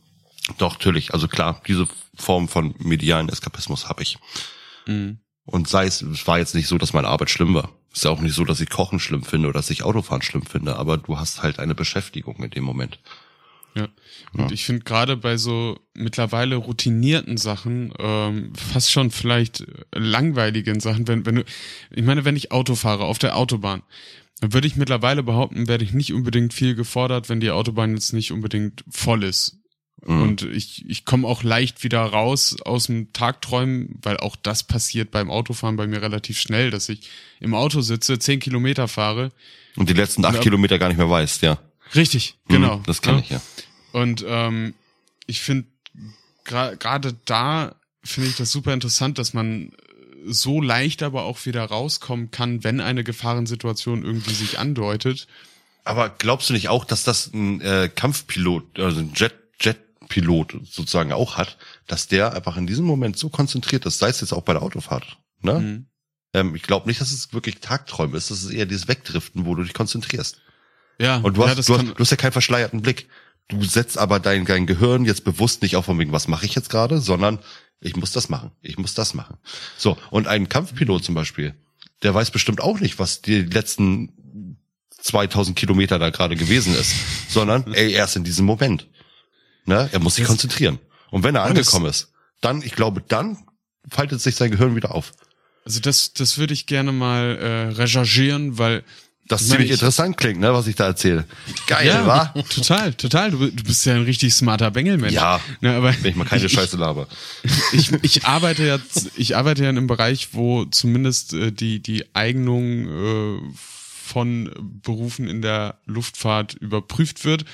doch, 0.57 0.75
natürlich, 0.75 1.13
also 1.13 1.29
klar, 1.29 1.63
diese 1.67 1.87
Form 2.15 2.49
von 2.49 2.75
medialen 2.79 3.29
Eskapismus 3.29 3.89
habe 3.89 4.03
ich. 4.03 4.19
Mhm. 4.87 5.19
Und 5.45 5.69
sei 5.69 5.87
es, 5.87 6.03
es 6.03 6.27
war 6.27 6.39
jetzt 6.39 6.55
nicht 6.55 6.69
so, 6.69 6.79
dass 6.79 6.93
meine 6.93 7.09
Arbeit 7.09 7.31
schlimm 7.31 7.55
war. 7.55 7.71
Ist 7.93 8.05
ja 8.05 8.11
auch 8.11 8.21
nicht 8.21 8.35
so, 8.35 8.45
dass 8.45 8.61
ich 8.61 8.69
Kochen 8.69 9.01
schlimm 9.01 9.23
finde 9.23 9.49
oder 9.49 9.59
dass 9.59 9.71
ich 9.71 9.83
Autofahren 9.83 10.23
schlimm 10.23 10.45
finde, 10.45 10.77
aber 10.77 10.99
du 10.99 11.19
hast 11.19 11.43
halt 11.43 11.59
eine 11.59 11.75
Beschäftigung 11.75 12.37
in 12.43 12.51
dem 12.51 12.65
Moment. 12.65 12.99
Ja. 13.75 13.89
Und 14.33 14.53
ich 14.53 14.65
finde 14.65 14.83
gerade 14.83 15.17
bei 15.17 15.37
so 15.37 15.79
mittlerweile 15.95 16.57
routinierten 16.57 17.37
Sachen, 17.37 17.93
ähm, 17.99 18.53
fast 18.55 18.91
schon 18.91 19.11
vielleicht 19.11 19.65
langweiligen 19.95 20.81
Sachen, 20.81 21.09
wenn, 21.09 21.25
wenn 21.27 21.37
du, 21.37 21.45
ich 21.91 22.05
meine, 22.05 22.25
wenn 22.25 22.37
ich 22.37 22.53
Auto 22.53 22.75
fahre 22.75 23.05
auf 23.05 23.19
der 23.19 23.37
Autobahn, 23.37 23.83
dann 24.41 24.53
würde 24.53 24.67
ich 24.67 24.77
mittlerweile 24.77 25.23
behaupten, 25.23 25.69
werde 25.69 25.85
ich 25.85 25.93
nicht 25.93 26.13
unbedingt 26.13 26.55
viel 26.55 26.75
gefordert, 26.75 27.29
wenn 27.29 27.41
die 27.41 27.51
Autobahn 27.51 27.95
jetzt 27.95 28.13
nicht 28.13 28.33
unbedingt 28.33 28.85
voll 28.91 29.25
ist. 29.25 29.58
Mhm. 30.07 30.23
Und 30.23 30.43
ich, 30.43 30.85
ich 30.89 31.05
komme 31.05 31.27
auch 31.27 31.43
leicht 31.43 31.83
wieder 31.83 32.01
raus 32.03 32.57
aus 32.65 32.87
dem 32.87 33.13
Tagträumen, 33.13 33.99
weil 34.03 34.17
auch 34.19 34.37
das 34.37 34.63
passiert 34.63 35.11
beim 35.11 35.31
Autofahren 35.31 35.77
bei 35.77 35.87
mir 35.87 36.01
relativ 36.03 36.41
schnell, 36.41 36.71
dass 36.71 36.89
ich 36.89 37.09
im 37.41 37.55
Auto 37.55 37.81
sitze, 37.81 38.19
zehn 38.19 38.39
Kilometer 38.41 38.89
fahre. 38.89 39.31
Und 39.77 39.89
die 39.89 39.95
letzten 39.95 40.25
acht. 40.25 40.41
Kilometer 40.41 40.79
gar 40.79 40.89
nicht 40.89 40.99
mehr 40.99 41.11
weißt, 41.11 41.43
ja. 41.43 41.59
Richtig, 41.95 42.37
Mhm, 42.49 42.53
genau. 42.55 42.83
Das 42.87 43.03
kann 43.03 43.17
Ja. 43.17 43.21
ich, 43.21 43.31
ja. 43.31 43.41
Und 43.93 44.25
ähm, 44.27 44.75
ich 45.27 45.41
finde 45.41 45.67
gerade 46.45 47.17
da 47.25 47.75
finde 48.03 48.31
ich 48.31 48.37
das 48.37 48.51
super 48.51 48.73
interessant, 48.73 49.19
dass 49.19 49.35
man 49.35 49.73
so 50.27 50.61
leicht 50.61 51.03
aber 51.03 51.25
auch 51.25 51.45
wieder 51.47 51.65
rauskommen 51.65 52.31
kann, 52.31 52.65
wenn 52.65 52.81
eine 52.81 53.05
Gefahrensituation 53.05 54.05
irgendwie 54.05 54.35
sich 54.35 54.59
andeutet. 54.59 55.27
Aber 55.85 56.11
glaubst 56.11 56.51
du 56.51 56.55
nicht 56.55 56.69
auch, 56.69 56.85
dass 56.85 57.03
das 57.05 57.33
ein 57.33 57.61
äh, 57.61 57.89
Kampfpilot, 57.95 58.79
also 58.79 59.01
ein 59.01 59.13
Jet, 59.15 59.35
Jetpilot 60.09 60.53
sozusagen 60.65 61.13
auch 61.13 61.37
hat, 61.37 61.57
dass 61.87 62.09
der 62.09 62.35
einfach 62.35 62.57
in 62.57 62.67
diesem 62.67 62.85
Moment 62.85 63.19
so 63.19 63.29
konzentriert 63.29 63.87
ist, 63.87 63.99
sei 63.99 64.09
es 64.09 64.21
jetzt 64.21 64.33
auch 64.33 64.43
bei 64.43 64.53
der 64.53 64.63
Autofahrt, 64.63 65.19
ne? 65.41 65.61
Mhm. 65.61 65.87
Ähm, 66.35 66.55
ich 66.55 66.63
glaube 66.63 66.87
nicht, 66.89 67.01
dass 67.01 67.11
es 67.11 67.33
wirklich 67.33 67.61
Tagträume 67.61 68.17
ist, 68.17 68.31
das 68.31 68.43
ist 68.43 68.51
eher 68.51 68.67
dieses 68.67 68.89
Wegdriften, 68.89 69.47
wo 69.47 69.55
du 69.55 69.63
dich 69.63 69.75
konzentrierst. 69.75 70.41
Ja, 70.99 71.19
Und 71.19 71.37
du 71.37 71.43
ja, 71.43 71.49
hast, 71.49 71.59
das 71.59 71.67
du, 71.67 71.79
hast, 71.79 71.87
du 71.87 71.99
hast 71.99 72.11
ja 72.11 72.17
keinen 72.17 72.33
verschleierten 72.33 72.83
Blick. 72.83 73.09
Du 73.49 73.65
setzt 73.65 73.97
aber 73.97 74.21
dein, 74.21 74.45
dein 74.45 74.67
Gehirn 74.67 75.07
jetzt 75.07 75.25
bewusst 75.25 75.63
nicht 75.63 75.77
auf 75.77 75.87
von 75.87 75.99
wegen, 75.99 76.13
was 76.13 76.29
mache 76.29 76.45
ich 76.45 76.55
jetzt 76.55 76.69
gerade, 76.69 77.01
sondern 77.01 77.39
ich 77.81 77.97
muss 77.97 78.13
das 78.13 78.29
machen, 78.29 78.51
ich 78.61 78.77
muss 78.77 78.93
das 78.93 79.15
machen. 79.15 79.39
So, 79.79 79.97
und 80.11 80.27
ein 80.27 80.51
Kampfpilot 80.51 81.05
zum 81.05 81.15
Beispiel, 81.15 81.55
der 82.03 82.13
weiß 82.13 82.31
bestimmt 82.31 82.61
auch 82.61 82.81
nicht, 82.81 82.99
was 82.99 83.23
die 83.23 83.41
letzten 83.41 84.59
2000 85.01 85.57
Kilometer 85.57 85.99
da 85.99 86.11
gerade 86.11 86.37
gewesen 86.37 86.75
ist, 86.75 86.93
sondern 87.31 87.73
ey, 87.73 87.93
erst 87.93 88.17
in 88.17 88.25
diesem 88.25 88.45
Moment. 88.45 88.87
Ne? 89.69 89.89
Er 89.93 90.01
muss 90.01 90.15
sich 90.17 90.25
konzentrieren. 90.27 90.79
Und 91.11 91.23
wenn 91.23 91.35
er 91.37 91.43
das- 91.43 91.51
angekommen 91.51 91.87
ist, 91.87 92.11
dann, 92.41 92.63
ich 92.63 92.73
glaube, 92.73 93.03
dann 93.07 93.37
faltet 93.89 94.21
sich 94.21 94.35
sein 94.35 94.51
Gehirn 94.51 94.75
wieder 94.75 94.95
auf. 94.95 95.13
also 95.65 95.81
das, 95.81 96.13
das 96.15 96.39
würde 96.39 96.55
ich 96.55 96.67
gerne 96.67 96.91
mal 96.93 97.37
äh, 97.37 97.75
recherchieren, 97.75 98.57
weil 98.59 98.83
Das 99.29 99.47
ziemlich 99.47 99.67
ich- 99.67 99.73
interessant 99.73 100.17
klingt, 100.17 100.41
ne, 100.41 100.53
was 100.55 100.67
ich 100.67 100.77
da 100.77 100.87
erzähle. 100.87 101.25
Geil, 101.67 101.87
ja, 101.87 102.07
wa? 102.07 102.25
total, 102.49 102.95
total. 102.95 103.31
Du, 103.31 103.39
du 103.51 103.63
bist 103.63 103.85
ja 103.85 103.95
ein 103.95 104.05
richtig 104.05 104.33
smarter 104.35 104.71
Bengelmensch. 104.71 105.13
Ja, 105.15 105.41
ne, 105.61 105.75
aber 105.77 105.93
wenn 106.03 106.11
ich 106.11 106.17
mal 106.17 106.25
keine 106.25 106.47
ich, 106.47 106.53
Scheiße 106.53 106.77
laber. 106.79 107.07
ich, 107.73 107.93
ich 108.03 108.25
arbeite 108.25 108.67
ja, 108.67 108.79
ich 109.17 109.37
arbeite 109.37 109.65
ja 109.65 109.71
in 109.71 109.77
einem 109.77 109.87
Bereich, 109.87 110.29
wo 110.33 110.65
zumindest 110.65 111.35
äh, 111.35 111.53
die, 111.53 111.81
die 111.83 112.05
Eignung 112.15 112.89
äh, 112.89 113.41
von 113.55 114.51
Berufen 114.83 115.29
in 115.29 115.43
der 115.43 115.79
Luftfahrt 115.85 116.55
überprüft 116.55 117.25
wird. 117.27 117.45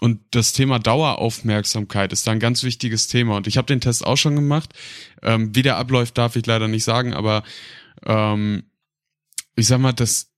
Und 0.00 0.20
das 0.30 0.52
Thema 0.52 0.78
Daueraufmerksamkeit 0.78 2.12
ist 2.12 2.26
da 2.26 2.32
ein 2.32 2.40
ganz 2.40 2.62
wichtiges 2.62 3.08
Thema. 3.08 3.36
Und 3.36 3.46
ich 3.46 3.56
habe 3.56 3.66
den 3.66 3.80
Test 3.80 4.06
auch 4.06 4.16
schon 4.16 4.34
gemacht. 4.34 4.74
Ähm, 5.22 5.54
wie 5.54 5.62
der 5.62 5.76
abläuft, 5.76 6.18
darf 6.18 6.36
ich 6.36 6.44
leider 6.44 6.68
nicht 6.68 6.84
sagen, 6.84 7.14
aber 7.14 7.42
ähm, 8.04 8.64
ich 9.54 9.66
sag 9.66 9.78
mal, 9.78 9.92
das 9.92 10.32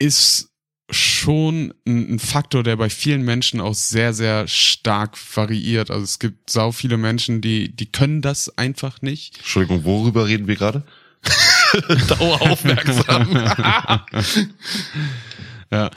ist 0.00 0.48
schon 0.90 1.72
ein, 1.86 2.14
ein 2.14 2.18
Faktor, 2.18 2.64
der 2.64 2.76
bei 2.76 2.90
vielen 2.90 3.22
Menschen 3.22 3.60
auch 3.60 3.74
sehr, 3.74 4.12
sehr 4.12 4.48
stark 4.48 5.16
variiert. 5.36 5.90
Also 5.90 6.02
es 6.02 6.18
gibt 6.18 6.50
sau 6.50 6.72
viele 6.72 6.96
Menschen, 6.96 7.40
die, 7.40 7.74
die 7.74 7.90
können 7.90 8.20
das 8.20 8.58
einfach 8.58 9.00
nicht. 9.00 9.38
Entschuldigung, 9.38 9.84
worüber 9.84 10.26
reden 10.26 10.48
wir 10.48 10.56
gerade? 10.56 10.84
Daueraufmerksam. 12.08 13.30
ja, 15.70 15.90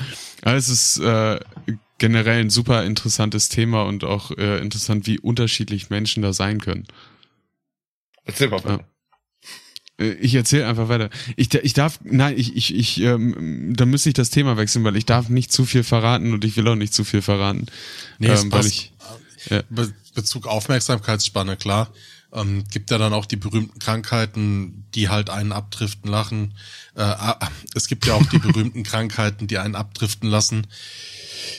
also 0.44 0.58
es 0.58 0.70
ist 0.70 1.00
äh, 1.00 1.40
generell 1.98 2.42
ein 2.42 2.50
super 2.50 2.84
interessantes 2.84 3.50
Thema 3.50 3.84
und 3.84 4.04
auch 4.04 4.32
äh, 4.32 4.60
interessant, 4.60 5.08
wie 5.08 5.20
unterschiedlich 5.20 5.90
Menschen 5.90 6.24
da 6.24 6.34
sein 6.34 6.60
können. 6.60 6.86
Erzähl 8.26 8.50
mal. 8.50 8.62
Ja. 8.66 8.80
Äh, 9.98 10.14
ich 10.14 10.36
erzähle 10.36 10.68
einfach 10.68 10.90
weiter. 10.90 11.10
Ich, 11.36 11.54
ich 11.54 11.74
darf, 11.74 12.00
nein, 12.04 12.36
ich, 12.38 12.56
ich, 12.56 12.76
ich, 12.76 13.02
ähm, 13.02 13.74
da 13.76 13.86
müsste 13.86 14.10
ich 14.10 14.16
das 14.16 14.30
Thema 14.30 14.58
wechseln, 14.58 14.84
weil 14.84 14.98
ich 14.98 15.06
darf 15.06 15.30
nicht 15.30 15.52
zu 15.52 15.66
viel 15.66 15.84
verraten 15.84 16.34
und 16.34 16.44
ich 16.44 16.58
will 16.58 16.68
auch 16.68 16.76
nicht 16.76 16.94
zu 16.94 17.04
viel 17.04 17.22
verraten. 17.22 17.68
Nee, 18.20 18.28
ähm, 18.28 18.52
weil 18.52 18.66
ich, 18.66 18.94
ja. 19.50 19.62
Be 19.70 19.94
Bezug 20.14 20.48
Aufmerksamkeitsspanne, 20.48 21.58
klar. 21.58 21.92
Ähm, 22.32 22.64
gibt 22.72 22.90
ja 22.90 22.98
dann 22.98 23.14
auch 23.14 23.26
die 23.26 23.36
berühmten 23.36 23.80
Krankheiten, 23.80 24.86
die 24.96 25.10
halt 25.10 25.30
einen 25.30 25.52
abdriften 25.52 26.10
lachen. 26.10 26.54
Äh, 26.96 27.14
es 27.74 27.88
gibt 27.88 28.06
ja 28.06 28.14
auch 28.14 28.26
die 28.28 28.40
berühmten 28.40 28.84
Krankheiten, 28.84 29.48
die 29.48 29.58
einen 29.58 29.76
abdriften 29.76 30.30
lassen 30.30 30.68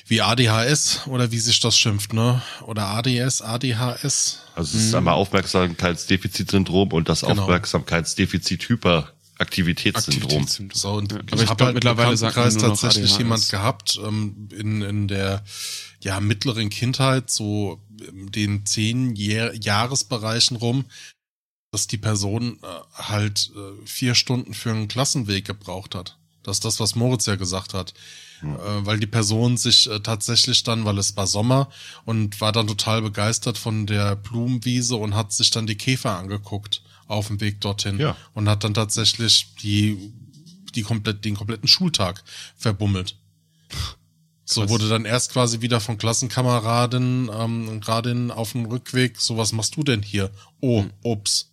wie 0.07 0.21
ADHS 0.21 1.07
oder 1.07 1.31
wie 1.31 1.39
sich 1.39 1.61
das 1.61 1.79
schimpft, 1.79 2.13
ne? 2.13 2.43
Oder 2.63 2.87
ADS, 2.89 3.43
ADHS. 3.43 4.41
Also 4.55 4.79
es 4.79 4.85
ist 4.87 4.95
einmal 4.95 5.15
Aufmerksamkeitsdefizitsyndrom 5.15 6.93
und 6.93 7.09
das 7.09 7.23
genau. 7.23 7.43
Aufmerksamkeitsdefizit-Hyper. 7.43 9.13
Aktivitätssyndrom. 9.39 10.47
So, 10.73 10.93
und 10.93 11.13
ja, 11.13 11.19
ich 11.35 11.51
habe 11.51 11.67
halt 11.67 11.75
mittlerweile 11.75 12.17
Kreis 12.17 12.57
tatsächlich 12.57 13.11
ADHS. 13.11 13.19
jemand 13.19 13.49
gehabt 13.51 14.01
ähm, 14.03 14.49
in, 14.51 14.81
in 14.81 15.09
der 15.09 15.45
ja 16.01 16.21
mittleren 16.21 16.71
Kindheit, 16.71 17.29
so 17.29 17.79
den 17.91 18.65
zehn 18.65 19.15
Jahr 19.15 19.53
Jahresbereichen 19.53 20.57
rum, 20.57 20.87
dass 21.71 21.87
die 21.87 21.99
Person 21.99 22.59
äh, 22.63 22.67
halt 22.95 23.51
äh, 23.55 23.87
vier 23.87 24.15
Stunden 24.15 24.55
für 24.55 24.71
einen 24.71 24.89
Klassenweg 24.89 25.45
gebraucht 25.45 25.95
hat. 25.95 26.17
Das 26.43 26.57
ist 26.57 26.65
das, 26.65 26.81
was 26.81 26.95
Moritz 26.95 27.27
ja 27.27 27.35
gesagt 27.35 27.75
hat. 27.75 27.93
Ja. 28.43 28.55
Äh, 28.55 28.87
weil 28.87 28.99
die 28.99 29.07
Person 29.07 29.57
sich 29.57 29.91
äh, 29.91 30.01
tatsächlich 30.01 30.63
dann, 30.63 30.85
weil 30.85 30.99
es 30.99 31.17
war 31.17 31.27
Sommer 31.27 31.69
und 32.05 32.41
war 32.41 32.53
dann 32.53 32.67
total 32.67 33.03
begeistert 33.03 33.59
von 33.59 33.87
der 33.87 34.17
Blumenwiese 34.17 34.97
und 34.97 35.15
hat 35.15 35.33
sich 35.33 35.51
dann 35.51 35.67
die 35.67 35.77
Käfer 35.77 36.19
angeguckt 36.19 36.83
auf 37.07 37.29
dem 37.29 37.41
Weg 37.41 37.61
dorthin 37.61 37.99
ja. 37.99 38.17
und 38.35 38.49
hat 38.49 38.65
dann 38.65 38.75
tatsächlich 38.75 39.55
die, 39.63 40.13
die 40.75 40.83
komplett, 40.83 41.25
den 41.25 41.37
kompletten 41.37 41.69
Schultag 41.69 42.23
verbummelt. 42.57 43.17
So 44.49 44.69
wurde 44.69 44.89
dann 44.89 45.05
erst 45.05 45.33
quasi 45.33 45.61
wieder 45.61 45.81
von 45.81 45.99
Klassenkameraden 45.99 47.31
ähm, 47.33 47.81
gerade 47.81 48.33
auf 48.35 48.53
dem 48.53 48.67
Rückweg, 48.67 49.21
so 49.21 49.37
was 49.37 49.53
machst 49.53 49.77
du 49.77 49.83
denn 49.83 50.03
hier? 50.03 50.31
Oh, 50.61 50.83
hm. 50.83 50.93
ups. 51.03 51.51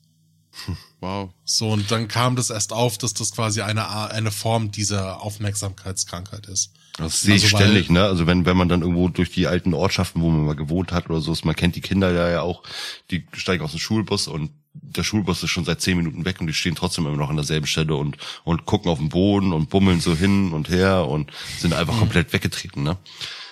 Wow. 0.99 1.31
So, 1.43 1.69
und 1.69 1.91
dann 1.91 2.07
kam 2.07 2.35
das 2.35 2.49
erst 2.49 2.71
auf, 2.71 2.97
dass 2.97 3.13
das 3.13 3.31
quasi 3.31 3.61
eine, 3.61 3.89
eine 4.11 4.31
Form 4.31 4.71
dieser 4.71 5.21
Aufmerksamkeitskrankheit 5.21 6.45
ist. 6.45 6.71
Das 6.97 7.21
sehe 7.21 7.35
ich 7.35 7.45
also, 7.45 7.57
ständig, 7.57 7.89
ne? 7.89 8.03
Also 8.03 8.27
wenn, 8.27 8.45
wenn 8.45 8.55
man 8.55 8.69
dann 8.69 8.81
irgendwo 8.81 9.09
durch 9.09 9.31
die 9.31 9.47
alten 9.47 9.73
Ortschaften, 9.73 10.21
wo 10.21 10.29
man 10.29 10.45
mal 10.45 10.55
gewohnt 10.55 10.91
hat 10.91 11.09
oder 11.09 11.21
so, 11.21 11.35
man 11.43 11.55
kennt 11.55 11.75
die 11.75 11.81
Kinder 11.81 12.11
ja, 12.11 12.29
ja 12.29 12.41
auch, 12.41 12.63
die 13.09 13.25
steigen 13.33 13.63
aus 13.63 13.71
dem 13.71 13.79
Schulbus 13.79 14.27
und 14.27 14.51
der 14.73 15.03
Schulbus 15.03 15.43
ist 15.43 15.49
schon 15.49 15.65
seit 15.65 15.81
zehn 15.81 15.97
Minuten 15.97 16.25
weg 16.25 16.39
und 16.39 16.47
die 16.47 16.53
stehen 16.53 16.75
trotzdem 16.75 17.05
immer 17.05 17.17
noch 17.17 17.29
an 17.29 17.35
derselben 17.35 17.67
Stelle 17.67 17.95
und, 17.95 18.17
und 18.43 18.65
gucken 18.65 18.91
auf 18.91 18.99
den 18.99 19.09
Boden 19.09 19.53
und 19.53 19.69
bummeln 19.69 20.01
so 20.01 20.15
hin 20.15 20.51
und 20.51 20.69
her 20.69 21.07
und 21.07 21.31
sind 21.59 21.73
einfach 21.73 21.95
mhm. 21.95 21.99
komplett 21.99 22.33
weggetreten, 22.33 22.83
ne? 22.83 22.97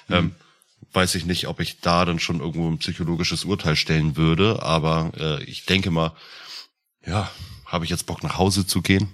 Mhm. 0.07 0.15
Ähm, 0.15 0.35
weiß 0.93 1.15
ich 1.15 1.25
nicht, 1.25 1.47
ob 1.47 1.59
ich 1.59 1.79
da 1.79 2.05
dann 2.05 2.19
schon 2.19 2.39
irgendwo 2.39 2.67
ein 2.69 2.79
psychologisches 2.79 3.45
Urteil 3.45 3.75
stellen 3.75 4.17
würde, 4.17 4.61
aber 4.61 5.11
äh, 5.17 5.43
ich 5.43 5.65
denke 5.65 5.89
mal, 5.89 6.13
ja, 7.05 7.29
habe 7.65 7.85
ich 7.85 7.91
jetzt 7.91 8.05
Bock 8.05 8.23
nach 8.23 8.37
Hause 8.37 8.65
zu 8.65 8.81
gehen? 8.81 9.09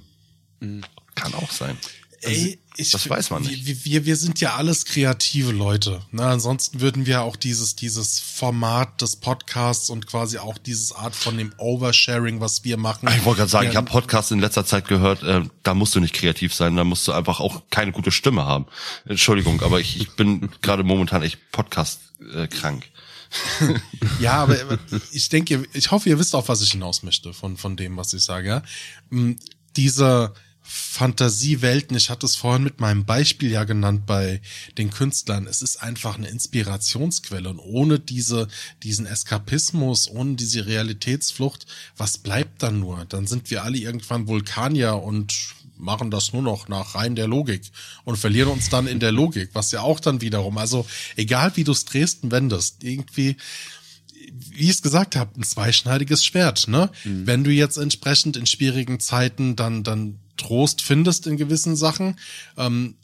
Mhm. 0.59 0.83
Kann 1.15 1.33
auch 1.33 1.51
sein. 1.51 1.77
Ey, 2.21 2.59
ich, 2.75 2.91
das 2.91 3.09
weiß 3.09 3.29
man 3.29 3.43
nicht. 3.43 3.65
Wir, 3.65 3.85
wir, 3.85 4.05
wir 4.05 4.15
sind 4.15 4.41
ja 4.41 4.55
alles 4.55 4.85
kreative 4.85 5.51
Leute. 5.51 6.01
Ne? 6.11 6.25
Ansonsten 6.25 6.81
würden 6.81 7.05
wir 7.05 7.21
auch 7.21 7.35
dieses, 7.35 7.75
dieses 7.75 8.19
Format 8.19 9.01
des 9.01 9.17
Podcasts 9.17 9.89
und 9.89 10.07
quasi 10.07 10.39
auch 10.39 10.57
dieses 10.57 10.93
Art 10.93 11.15
von 11.15 11.37
dem 11.37 11.53
Oversharing, 11.57 12.41
was 12.41 12.63
wir 12.63 12.77
machen. 12.77 13.07
Ich 13.15 13.25
wollte 13.25 13.39
gerade 13.39 13.51
sagen, 13.51 13.65
ja, 13.65 13.71
ich 13.71 13.77
habe 13.77 13.89
Podcasts 13.89 14.31
in 14.31 14.39
letzter 14.39 14.65
Zeit 14.65 14.87
gehört, 14.87 15.23
äh, 15.23 15.41
da 15.63 15.73
musst 15.75 15.95
du 15.95 15.99
nicht 15.99 16.13
kreativ 16.13 16.53
sein, 16.53 16.75
da 16.75 16.83
musst 16.83 17.07
du 17.07 17.11
einfach 17.11 17.39
auch 17.39 17.63
keine 17.69 17.91
gute 17.91 18.11
Stimme 18.11 18.45
haben. 18.45 18.65
Entschuldigung, 19.05 19.61
aber 19.61 19.79
ich, 19.79 19.99
ich 19.99 20.15
bin 20.15 20.49
gerade 20.61 20.83
momentan 20.83 21.21
echt 21.21 21.51
Podcast 21.51 21.99
äh, 22.33 22.47
krank. 22.47 22.85
ja, 24.19 24.33
aber 24.43 24.79
ich 25.11 25.29
denke, 25.29 25.67
ich 25.73 25.91
hoffe, 25.91 26.09
ihr 26.09 26.19
wisst 26.19 26.35
auch, 26.35 26.47
was 26.47 26.61
ich 26.61 26.71
hinaus 26.71 27.03
möchte 27.03 27.33
von, 27.33 27.57
von 27.57 27.75
dem, 27.75 27.97
was 27.97 28.13
ich 28.13 28.23
sage. 28.23 28.63
Mm, 29.09 29.33
Diese 29.75 30.33
Fantasiewelten, 30.69 31.95
ich 31.95 32.09
hatte 32.09 32.25
es 32.25 32.35
vorhin 32.35 32.63
mit 32.63 32.81
meinem 32.81 33.05
Beispiel 33.05 33.49
ja 33.49 33.63
genannt 33.63 34.05
bei 34.05 34.41
den 34.77 34.89
Künstlern, 34.89 35.47
es 35.47 35.61
ist 35.61 35.77
einfach 35.77 36.17
eine 36.17 36.27
Inspirationsquelle 36.27 37.49
und 37.49 37.59
ohne 37.59 37.99
diese, 37.99 38.49
diesen 38.83 39.05
Eskapismus, 39.05 40.09
ohne 40.09 40.35
diese 40.35 40.65
Realitätsflucht, 40.65 41.67
was 41.95 42.17
bleibt 42.17 42.63
dann 42.63 42.81
nur? 42.81 43.05
Dann 43.05 43.27
sind 43.27 43.49
wir 43.49 43.63
alle 43.63 43.77
irgendwann 43.77 44.27
Vulkanier 44.27 45.01
und 45.01 45.55
machen 45.77 46.11
das 46.11 46.33
nur 46.33 46.41
noch 46.41 46.67
nach 46.67 46.95
rein 46.95 47.15
der 47.15 47.27
Logik 47.27 47.61
und 48.03 48.17
verlieren 48.17 48.49
uns 48.49 48.69
dann 48.69 48.87
in 48.87 48.99
der 48.99 49.11
Logik, 49.11 49.49
was 49.53 49.71
ja 49.71 49.81
auch 49.81 49.99
dann 49.99 50.21
wiederum, 50.21 50.57
also 50.57 50.85
egal 51.15 51.51
wie 51.55 51.63
du 51.63 51.71
es 51.71 51.85
drehst 51.85 52.23
und 52.23 52.31
wendest, 52.31 52.83
irgendwie, 52.83 53.37
wie 54.31 54.63
ich 54.63 54.69
es 54.69 54.81
gesagt 54.81 55.15
habe, 55.15 55.39
ein 55.39 55.43
zweischneidiges 55.43 56.25
Schwert, 56.25 56.67
ne? 56.67 56.89
Mhm. 57.03 57.27
Wenn 57.27 57.43
du 57.43 57.51
jetzt 57.51 57.77
entsprechend 57.77 58.37
in 58.37 58.45
schwierigen 58.45 58.99
Zeiten 58.99 59.55
dann, 59.55 59.83
dann 59.83 60.19
Trost 60.37 60.81
findest 60.81 61.27
in 61.27 61.37
gewissen 61.37 61.75
Sachen, 61.75 62.19
ähm, 62.57 62.95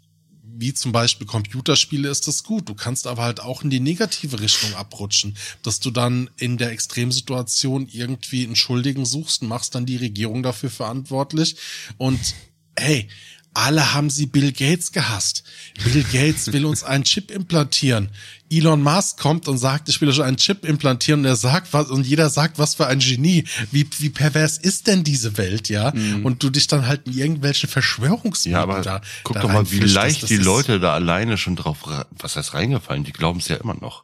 wie 0.55 0.73
zum 0.73 0.91
Beispiel 0.91 1.25
Computerspiele 1.25 2.07
ist 2.09 2.27
das 2.27 2.43
gut. 2.43 2.69
Du 2.69 2.75
kannst 2.75 3.07
aber 3.07 3.23
halt 3.23 3.39
auch 3.39 3.63
in 3.63 3.69
die 3.69 3.79
negative 3.79 4.39
Richtung 4.39 4.73
abrutschen, 4.75 5.35
dass 5.63 5.79
du 5.79 5.91
dann 5.91 6.29
in 6.37 6.57
der 6.57 6.71
Extremsituation 6.71 7.87
irgendwie 7.91 8.45
einen 8.45 8.55
Schuldigen 8.55 9.05
suchst 9.05 9.41
und 9.41 9.47
machst 9.47 9.75
dann 9.75 9.85
die 9.85 9.97
Regierung 9.97 10.43
dafür 10.43 10.69
verantwortlich 10.69 11.55
und 11.97 12.35
hey, 12.77 13.07
alle 13.53 13.93
haben 13.93 14.09
sie 14.09 14.25
Bill 14.25 14.51
Gates 14.51 14.91
gehasst. 14.91 15.43
Bill 15.83 16.03
Gates 16.11 16.51
will 16.51 16.65
uns 16.65 16.83
einen 16.83 17.03
Chip 17.03 17.29
implantieren. 17.29 18.09
Elon 18.49 18.81
Musk 18.81 19.19
kommt 19.19 19.47
und 19.47 19.57
sagt, 19.57 19.89
ich 19.89 20.01
will 20.01 20.09
euch 20.09 20.21
einen 20.21 20.37
Chip 20.37 20.65
implantieren 20.65 21.21
und 21.21 21.25
er 21.25 21.35
sagt 21.35 21.71
was 21.73 21.89
und 21.89 22.05
jeder 22.05 22.29
sagt, 22.29 22.57
was 22.59 22.75
für 22.75 22.87
ein 22.87 22.99
Genie. 22.99 23.45
Wie, 23.71 23.87
wie 23.99 24.09
pervers 24.09 24.57
ist 24.57 24.87
denn 24.87 25.03
diese 25.03 25.37
Welt, 25.37 25.69
ja? 25.69 25.91
Mhm. 25.93 26.25
Und 26.25 26.43
du 26.43 26.49
dich 26.49 26.67
dann 26.67 26.87
halt 26.87 27.07
in 27.07 27.13
irgendwelche 27.13 27.67
Verschwörungsmythen 27.67 28.53
ja, 28.53 28.63
aber 28.63 28.81
da. 28.81 29.01
Guck 29.23 29.35
da 29.35 29.41
doch 29.41 29.51
mal, 29.51 29.69
wie 29.71 29.79
leicht 29.79 30.29
die 30.29 30.37
Leute 30.37 30.79
da 30.79 30.93
alleine 30.93 31.37
schon 31.37 31.55
drauf, 31.55 31.79
was 32.11 32.35
heißt 32.35 32.53
reingefallen? 32.53 33.03
Die 33.03 33.13
glauben 33.13 33.39
es 33.39 33.47
ja 33.47 33.57
immer 33.57 33.75
noch. 33.75 34.03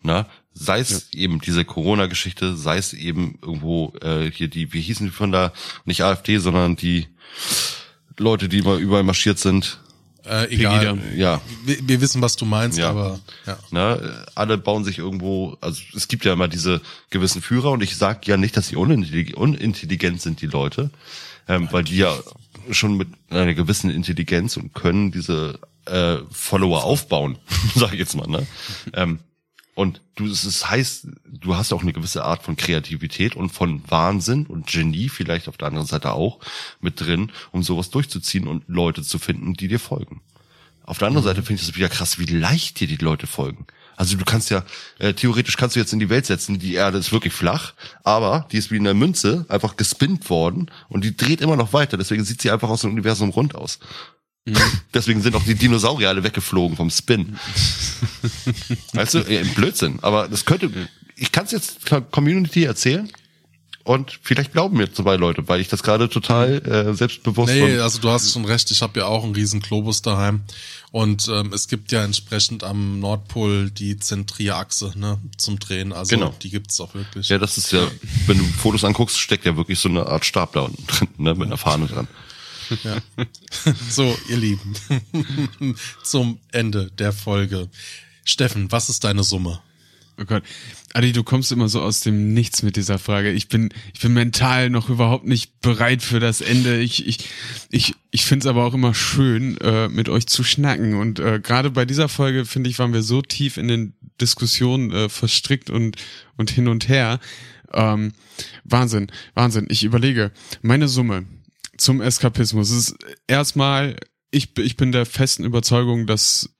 Na, 0.00 0.28
sei 0.52 0.78
es 0.80 1.08
ja. 1.12 1.20
eben 1.20 1.40
diese 1.40 1.64
Corona-Geschichte, 1.64 2.56
sei 2.56 2.78
es 2.78 2.92
eben 2.92 3.38
irgendwo 3.42 3.94
äh, 4.00 4.30
hier 4.30 4.48
die, 4.48 4.72
wie 4.72 4.80
hießen 4.80 5.06
die 5.06 5.12
von 5.12 5.32
da, 5.32 5.52
nicht 5.84 6.04
AfD, 6.04 6.38
sondern 6.38 6.76
die 6.76 7.08
Leute, 8.18 8.48
die 8.48 8.62
mal 8.62 8.78
überall 8.78 9.02
marschiert 9.02 9.38
sind. 9.38 9.80
Äh, 10.24 10.52
egal. 10.54 10.98
Ja. 11.16 11.40
Wir, 11.64 11.76
wir, 11.82 12.00
wissen, 12.00 12.20
was 12.20 12.36
du 12.36 12.44
meinst, 12.44 12.78
ja. 12.78 12.90
aber 12.90 13.18
ja. 13.46 13.58
Na, 13.70 13.98
alle 14.34 14.58
bauen 14.58 14.84
sich 14.84 14.98
irgendwo, 14.98 15.56
also 15.60 15.80
es 15.96 16.08
gibt 16.08 16.24
ja 16.24 16.34
immer 16.34 16.48
diese 16.48 16.82
gewissen 17.10 17.40
Führer 17.40 17.70
und 17.70 17.82
ich 17.82 17.96
sage 17.96 18.20
ja 18.24 18.36
nicht, 18.36 18.56
dass 18.56 18.68
sie 18.68 18.76
unintelligent 18.76 20.20
sind, 20.20 20.42
die 20.42 20.46
Leute, 20.46 20.90
ähm, 21.48 21.68
weil 21.70 21.84
die 21.84 21.96
ja 21.96 22.14
schon 22.70 22.96
mit 22.96 23.08
einer 23.30 23.54
gewissen 23.54 23.90
Intelligenz 23.90 24.58
und 24.58 24.74
können 24.74 25.12
diese 25.12 25.58
äh, 25.86 26.16
Follower 26.30 26.84
aufbauen, 26.84 27.38
sag 27.74 27.94
ich 27.94 27.98
jetzt 27.98 28.14
mal. 28.14 28.28
Ne? 28.28 28.46
ähm, 28.92 29.20
und 29.78 30.00
du, 30.16 30.26
es 30.26 30.68
heißt, 30.68 31.06
du 31.24 31.54
hast 31.54 31.72
auch 31.72 31.82
eine 31.82 31.92
gewisse 31.92 32.24
Art 32.24 32.42
von 32.42 32.56
Kreativität 32.56 33.36
und 33.36 33.50
von 33.50 33.80
Wahnsinn 33.88 34.44
und 34.46 34.66
Genie 34.66 35.08
vielleicht 35.08 35.46
auf 35.46 35.56
der 35.56 35.68
anderen 35.68 35.86
Seite 35.86 36.14
auch 36.14 36.40
mit 36.80 37.00
drin, 37.00 37.30
um 37.52 37.62
sowas 37.62 37.88
durchzuziehen 37.90 38.48
und 38.48 38.64
Leute 38.66 39.04
zu 39.04 39.20
finden, 39.20 39.54
die 39.54 39.68
dir 39.68 39.78
folgen. 39.78 40.20
Auf 40.82 40.98
der 40.98 41.06
anderen 41.06 41.22
mhm. 41.24 41.28
Seite 41.28 41.42
finde 41.44 41.60
ich 41.60 41.68
das 41.68 41.76
wieder 41.76 41.88
krass, 41.88 42.18
wie 42.18 42.26
leicht 42.26 42.80
dir 42.80 42.88
die 42.88 42.96
Leute 42.96 43.28
folgen. 43.28 43.68
Also 43.94 44.16
du 44.16 44.24
kannst 44.24 44.50
ja, 44.50 44.64
äh, 44.98 45.14
theoretisch 45.14 45.56
kannst 45.56 45.76
du 45.76 45.80
jetzt 45.80 45.92
in 45.92 46.00
die 46.00 46.10
Welt 46.10 46.26
setzen, 46.26 46.58
die 46.58 46.74
Erde 46.74 46.98
ist 46.98 47.12
wirklich 47.12 47.32
flach, 47.32 47.74
aber 48.02 48.48
die 48.50 48.58
ist 48.58 48.72
wie 48.72 48.78
in 48.78 48.84
der 48.84 48.94
Münze 48.94 49.46
einfach 49.48 49.76
gespinnt 49.76 50.28
worden 50.28 50.72
und 50.88 51.04
die 51.04 51.16
dreht 51.16 51.40
immer 51.40 51.54
noch 51.54 51.72
weiter, 51.72 51.96
deswegen 51.96 52.24
sieht 52.24 52.42
sie 52.42 52.50
einfach 52.50 52.68
aus 52.68 52.80
dem 52.80 52.90
Universum 52.90 53.30
rund 53.30 53.54
aus. 53.54 53.78
Deswegen 54.94 55.20
sind 55.22 55.34
auch 55.36 55.44
die 55.44 55.54
Dinosaurier 55.54 56.08
alle 56.08 56.22
weggeflogen 56.24 56.76
vom 56.76 56.90
Spin. 56.90 57.38
weißt 58.92 59.14
du, 59.14 59.18
ja, 59.32 59.42
Blödsinn. 59.54 59.98
Aber 60.02 60.28
das 60.28 60.44
könnte, 60.44 60.70
ich 61.16 61.32
kann 61.32 61.44
es 61.46 61.52
jetzt 61.52 61.90
der 61.90 62.00
Community 62.00 62.64
erzählen 62.64 63.10
und 63.84 64.18
vielleicht 64.22 64.52
glauben 64.52 64.76
mir 64.76 64.92
zwei 64.92 65.16
Leute, 65.16 65.48
weil 65.48 65.60
ich 65.60 65.68
das 65.68 65.82
gerade 65.82 66.08
total 66.08 66.60
äh, 66.66 66.94
selbstbewusst 66.94 67.52
Nee, 67.54 67.74
und- 67.76 67.80
also 67.80 67.98
du 68.00 68.10
hast 68.10 68.30
schon 68.32 68.44
recht, 68.44 68.70
ich 68.70 68.82
habe 68.82 69.00
ja 69.00 69.06
auch 69.06 69.24
einen 69.24 69.34
riesen 69.34 69.60
Globus 69.60 70.02
daheim. 70.02 70.42
Und 70.90 71.28
ähm, 71.28 71.52
es 71.52 71.68
gibt 71.68 71.92
ja 71.92 72.02
entsprechend 72.02 72.64
am 72.64 72.98
Nordpol 73.00 73.70
die 73.70 73.98
Zentrierachse 73.98 74.92
ne, 74.96 75.18
zum 75.36 75.58
Drehen. 75.58 75.92
Also 75.92 76.16
Genau. 76.16 76.34
die 76.42 76.48
gibt's 76.48 76.80
auch 76.80 76.94
wirklich. 76.94 77.28
Ja, 77.28 77.36
das 77.36 77.58
ist 77.58 77.72
ja, 77.72 77.86
wenn 78.26 78.38
du 78.38 78.44
Fotos 78.44 78.84
anguckst, 78.84 79.18
steckt 79.20 79.44
ja 79.44 79.54
wirklich 79.56 79.78
so 79.78 79.90
eine 79.90 80.06
Art 80.06 80.24
Stab 80.24 80.54
da 80.54 80.60
unten 80.60 80.86
drin, 80.86 81.08
ne, 81.18 81.34
mit 81.34 81.46
einer 81.48 81.58
Fahne 81.58 81.88
dran. 81.88 82.08
So, 83.90 84.16
ihr 84.28 84.36
Lieben, 84.36 84.74
zum 86.02 86.38
Ende 86.52 86.90
der 86.98 87.12
Folge. 87.12 87.68
Steffen, 88.24 88.70
was 88.70 88.88
ist 88.88 89.04
deine 89.04 89.24
Summe? 89.24 89.60
Oh 90.20 90.24
Gott. 90.24 90.42
Adi, 90.94 91.12
du 91.12 91.22
kommst 91.22 91.52
immer 91.52 91.68
so 91.68 91.80
aus 91.80 92.00
dem 92.00 92.34
Nichts 92.34 92.64
mit 92.64 92.74
dieser 92.74 92.98
Frage. 92.98 93.30
Ich 93.30 93.48
bin, 93.48 93.68
ich 93.94 94.00
bin 94.00 94.12
mental 94.12 94.68
noch 94.68 94.88
überhaupt 94.88 95.26
nicht 95.26 95.60
bereit 95.60 96.02
für 96.02 96.18
das 96.18 96.40
Ende. 96.40 96.80
Ich, 96.80 97.06
ich, 97.06 97.18
ich, 97.70 97.94
ich 98.10 98.24
finde 98.24 98.44
es 98.44 98.46
aber 98.48 98.64
auch 98.64 98.74
immer 98.74 98.94
schön, 98.94 99.56
äh, 99.58 99.88
mit 99.88 100.08
euch 100.08 100.26
zu 100.26 100.42
schnacken. 100.42 100.94
Und 100.94 101.20
äh, 101.20 101.38
gerade 101.40 101.70
bei 101.70 101.84
dieser 101.84 102.08
Folge, 102.08 102.46
finde 102.46 102.68
ich, 102.68 102.80
waren 102.80 102.92
wir 102.92 103.02
so 103.02 103.22
tief 103.22 103.58
in 103.58 103.68
den 103.68 103.94
Diskussionen 104.20 104.90
äh, 104.90 105.08
verstrickt 105.08 105.70
und, 105.70 105.96
und 106.36 106.50
hin 106.50 106.66
und 106.66 106.88
her. 106.88 107.20
Ähm, 107.72 108.12
Wahnsinn, 108.64 109.12
Wahnsinn. 109.34 109.66
Ich 109.70 109.84
überlege, 109.84 110.32
meine 110.62 110.88
Summe 110.88 111.26
zum 111.78 112.00
Eskapismus 112.00 112.70
ist 112.70 112.96
erstmal, 113.26 113.96
ich, 114.30 114.58
ich 114.58 114.76
bin 114.76 114.92
der 114.92 115.06
festen 115.06 115.44
Überzeugung, 115.44 116.06
dass, 116.06 116.50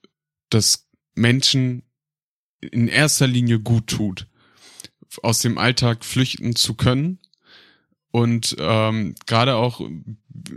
dass 0.49 0.87
Menschen 1.13 1.83
in 2.61 2.87
erster 2.87 3.27
Linie 3.27 3.59
gut 3.59 3.87
tut, 3.87 4.27
aus 5.21 5.39
dem 5.39 5.57
Alltag 5.57 6.03
flüchten 6.03 6.55
zu 6.55 6.73
können. 6.73 7.19
Und 8.11 8.55
ähm, 8.59 9.13
gerade 9.27 9.55
auch, 9.55 9.81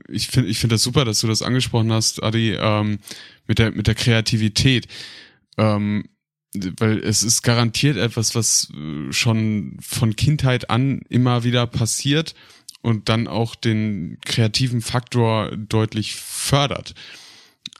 ich 0.08 0.28
finde 0.28 0.48
ich 0.48 0.58
finde 0.58 0.76
das 0.76 0.82
super, 0.82 1.04
dass 1.04 1.20
du 1.20 1.26
das 1.26 1.42
angesprochen 1.42 1.92
hast, 1.92 2.22
Adi, 2.22 2.52
ähm, 2.58 2.98
mit 3.46 3.58
der 3.58 3.72
mit 3.72 3.86
der 3.86 3.94
Kreativität. 3.94 4.88
Ähm, 5.58 6.08
weil 6.54 6.98
es 6.98 7.22
ist 7.22 7.42
garantiert 7.42 7.96
etwas, 7.96 8.34
was 8.34 8.68
schon 9.10 9.76
von 9.80 10.16
Kindheit 10.16 10.70
an 10.70 11.00
immer 11.08 11.44
wieder 11.44 11.66
passiert 11.66 12.34
und 12.82 13.08
dann 13.08 13.28
auch 13.28 13.54
den 13.54 14.18
kreativen 14.24 14.82
Faktor 14.82 15.56
deutlich 15.56 16.14
fördert. 16.14 16.94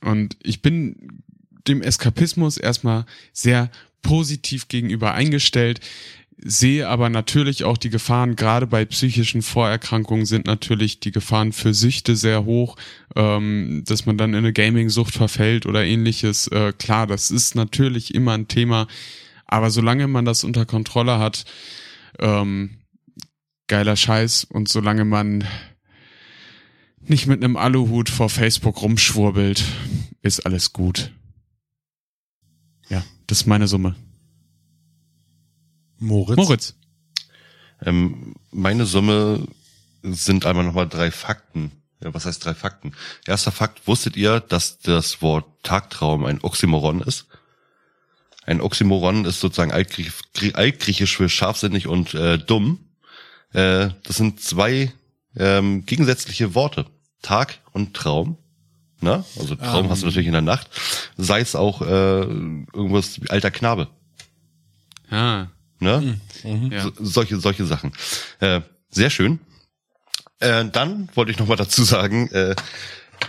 Und 0.01 0.37
ich 0.43 0.63
bin 0.63 1.23
dem 1.69 1.83
Eskapismus 1.83 2.57
erstmal 2.57 3.05
sehr 3.33 3.71
positiv 4.03 4.69
gegenüber 4.69 5.15
eingestellt, 5.15 5.81
sehe 6.45 6.89
aber 6.89 7.09
natürlich 7.09 7.63
auch 7.63 7.79
die 7.79 7.91
Gefahren, 7.91 8.35
gerade 8.35 8.67
bei 8.67 8.85
psychischen 8.85 9.43
Vorerkrankungen 9.43 10.27
sind 10.27 10.47
natürlich 10.47 10.99
die 10.99 11.13
Gefahren 11.13 11.53
für 11.53 11.73
Süchte 11.73 12.17
sehr 12.17 12.45
hoch, 12.45 12.77
ähm, 13.15 13.85
dass 13.87 14.07
man 14.07 14.19
dann 14.19 14.31
in 14.31 14.39
eine 14.39 14.53
Gaming-Sucht 14.53 15.15
verfällt 15.15 15.67
oder 15.67 15.85
ähnliches. 15.85 16.49
Äh, 16.49 16.73
klar, 16.77 17.07
das 17.07 17.31
ist 17.31 17.55
natürlich 17.55 18.15
immer 18.15 18.33
ein 18.33 18.49
Thema, 18.49 18.89
aber 19.47 19.71
solange 19.71 20.09
man 20.09 20.25
das 20.25 20.43
unter 20.43 20.67
Kontrolle 20.67 21.21
hat, 21.21 21.45
ähm, 22.19 22.71
geiler 23.73 23.97
Scheiß 23.97 24.45
und 24.45 24.69
solange 24.69 25.07
man 25.07 25.49
nicht 27.01 27.27
mit 27.27 27.43
einem 27.43 27.57
Aluhut 27.57 28.11
vor 28.11 28.29
Facebook 28.29 28.83
rumschwurbelt, 28.83 29.65
ist 30.21 30.45
alles 30.45 30.75
gut. 30.75 31.11
Ja, 32.91 33.03
das 33.27 33.39
ist 33.39 33.47
meine 33.47 33.67
Summe. 33.69 33.97
Moritz? 35.99 36.37
Moritz. 36.37 36.75
Ähm, 37.81 38.35
meine 38.51 38.85
Summe 38.85 39.49
sind 40.03 40.45
einmal 40.45 40.67
nochmal 40.67 40.87
drei 40.87 41.11
Fakten. 41.11 41.73
Ja, 42.05 42.13
was 42.13 42.27
heißt 42.27 42.45
drei 42.45 42.53
Fakten? 42.53 42.93
Erster 43.27 43.53
Fakt, 43.53 43.87
wusstet 43.87 44.19
ihr, 44.19 44.41
dass 44.41 44.81
das 44.81 45.23
Wort 45.23 45.47
Tagtraum 45.63 46.27
ein 46.27 46.43
Oxymoron 46.43 47.01
ist? 47.01 47.27
Ein 48.45 48.61
Oxymoron 48.61 49.25
ist 49.25 49.41
sozusagen 49.41 49.73
altgriech, 49.73 50.13
Grie- 50.35 50.55
altgriechisch 50.55 51.17
für 51.17 51.31
scharfsinnig 51.31 51.87
und 51.87 52.13
äh, 52.13 52.37
dumm. 52.37 52.89
Äh, 53.53 53.91
das 54.05 54.17
sind 54.17 54.41
zwei 54.41 54.93
ähm, 55.37 55.85
gegensätzliche 55.87 56.55
Worte. 56.55 56.87
Tag 57.23 57.59
und 57.73 57.95
Traum. 57.95 58.37
Na? 59.01 59.25
Also 59.39 59.55
Traum 59.57 59.85
Ähm. 59.87 59.91
hast 59.91 60.03
du 60.03 60.07
natürlich 60.07 60.27
in 60.27 60.33
der 60.33 60.43
Nacht. 60.43 60.69
Sei 61.17 61.41
es 61.41 61.55
auch 61.57 61.83
äh, 61.83 61.85
irgendwas 62.23 63.21
wie 63.23 63.31
alter 63.31 63.51
Knabe. 63.51 63.89
Ah, 65.11 65.47
Ne? 65.81 66.19
ja. 66.45 66.83
So, 66.83 66.93
solche, 67.01 67.41
solche 67.41 67.67
Sachen. 67.67 67.93
Äh, 68.39 68.61
sehr 68.91 69.11
schön. 69.11 69.41
Äh, 70.39 70.67
dann 70.71 71.09
wollte 71.15 71.33
ich 71.33 71.39
noch 71.39 71.49
mal 71.49 71.57
dazu 71.57 71.83
sagen, 71.83 72.29
äh, 72.31 72.55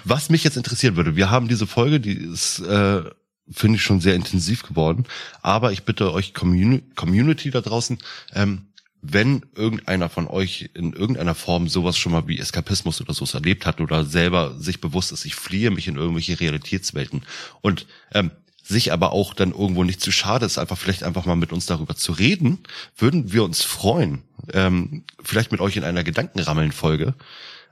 was 0.04 0.30
mich 0.30 0.44
jetzt 0.44 0.58
interessieren 0.58 0.96
würde. 0.96 1.16
Wir 1.16 1.32
haben 1.32 1.48
diese 1.48 1.66
Folge, 1.68 2.00
die 2.00 2.14
ist, 2.14 2.60
äh, 2.60 3.04
finde 3.52 3.78
ich 3.78 3.84
schon 3.84 4.02
sehr 4.02 4.14
intensiv 4.16 4.62
geworden. 4.64 5.06
Aber 5.42 5.72
ich 5.72 5.84
bitte 5.84 6.14
euch 6.14 6.34
Communi 6.36 6.84
Community 6.96 7.50
da 7.50 7.62
draußen, 7.62 7.98
ähm, 8.34 8.68
wenn 9.06 9.46
irgendeiner 9.54 10.08
von 10.08 10.28
euch 10.28 10.70
in 10.74 10.94
irgendeiner 10.94 11.36
Form 11.36 11.68
sowas 11.68 11.98
schon 11.98 12.14
mal 12.14 12.28
wie 12.28 12.40
Eskapismus 12.40 13.02
oder 13.02 13.14
so 13.14 13.26
erlebt 13.34 13.66
hat 13.66 13.82
oder 13.82 14.06
selber 14.06 14.58
sich 14.58 14.80
bewusst 14.80 15.12
ist, 15.12 15.26
ich 15.26 15.36
fliehe 15.36 15.72
mich 15.72 15.90
in 15.90 15.98
irgendwelche 15.98 16.40
Realitätswelten 16.40 17.24
und 17.62 17.86
ähm, 18.14 18.32
sich 18.64 18.94
aber 18.94 19.12
auch 19.12 19.34
dann 19.34 19.52
irgendwo 19.52 19.84
nicht 19.84 20.00
zu 20.00 20.14
schade 20.14 20.46
ist, 20.46 20.58
einfach 20.58 20.78
vielleicht 20.78 21.04
einfach 21.04 21.26
mal 21.26 21.36
mit 21.36 21.52
uns 21.52 21.66
darüber 21.66 21.96
zu 21.96 22.14
reden, 22.14 22.60
würden 22.98 23.34
wir 23.34 23.44
uns 23.44 23.62
freuen, 23.62 24.22
ähm, 24.54 25.04
vielleicht 25.22 25.52
mit 25.52 25.60
euch 25.60 25.76
in 25.76 25.84
einer 25.84 26.06
Gedankenrammeln-Folge 26.06 27.14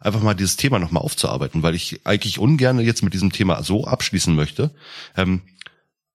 einfach 0.02 0.22
mal 0.22 0.34
dieses 0.34 0.58
Thema 0.58 0.80
nochmal 0.80 1.04
aufzuarbeiten, 1.04 1.64
weil 1.64 1.76
ich 1.76 2.02
eigentlich 2.04 2.40
ungern 2.40 2.80
jetzt 2.82 3.04
mit 3.04 3.14
diesem 3.14 3.32
Thema 3.32 3.64
so 3.64 3.86
abschließen 3.86 4.36
möchte, 4.36 4.72
ähm, 5.16 5.42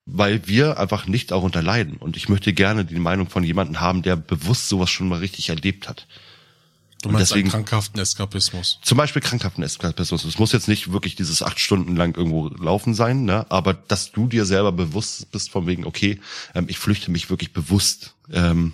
weil 0.06 0.46
wir 0.46 0.78
einfach 0.78 1.06
nicht 1.06 1.32
darunter 1.32 1.62
leiden. 1.62 1.96
Und 1.96 2.16
ich 2.16 2.28
möchte 2.28 2.52
gerne 2.52 2.84
die 2.84 2.98
Meinung 2.98 3.28
von 3.28 3.42
jemandem 3.42 3.80
haben, 3.80 4.02
der 4.02 4.16
bewusst 4.16 4.68
sowas 4.68 4.88
schon 4.88 5.08
mal 5.08 5.18
richtig 5.18 5.48
erlebt 5.48 5.88
hat. 5.88 6.06
Du 7.02 7.08
Und 7.08 7.14
meinst 7.14 7.30
deswegen- 7.32 7.48
einen 7.48 7.64
krankhaften 7.66 8.00
Eskapismus. 8.00 8.78
Zum 8.82 8.96
Beispiel 8.96 9.20
krankhaften 9.20 9.62
Eskapismus. 9.62 10.24
Es 10.24 10.38
muss 10.38 10.52
jetzt 10.52 10.68
nicht 10.68 10.92
wirklich 10.92 11.14
dieses 11.16 11.42
acht 11.42 11.60
Stunden 11.60 11.94
lang 11.96 12.16
irgendwo 12.16 12.48
laufen 12.48 12.94
sein, 12.94 13.24
ne? 13.24 13.44
aber 13.50 13.74
dass 13.74 14.12
du 14.12 14.28
dir 14.28 14.46
selber 14.46 14.72
bewusst 14.72 15.30
bist 15.30 15.50
von 15.50 15.66
wegen, 15.66 15.84
okay, 15.84 16.20
ähm, 16.54 16.66
ich 16.68 16.78
flüchte 16.78 17.10
mich 17.10 17.28
wirklich 17.28 17.52
bewusst, 17.52 18.14
ähm, 18.32 18.72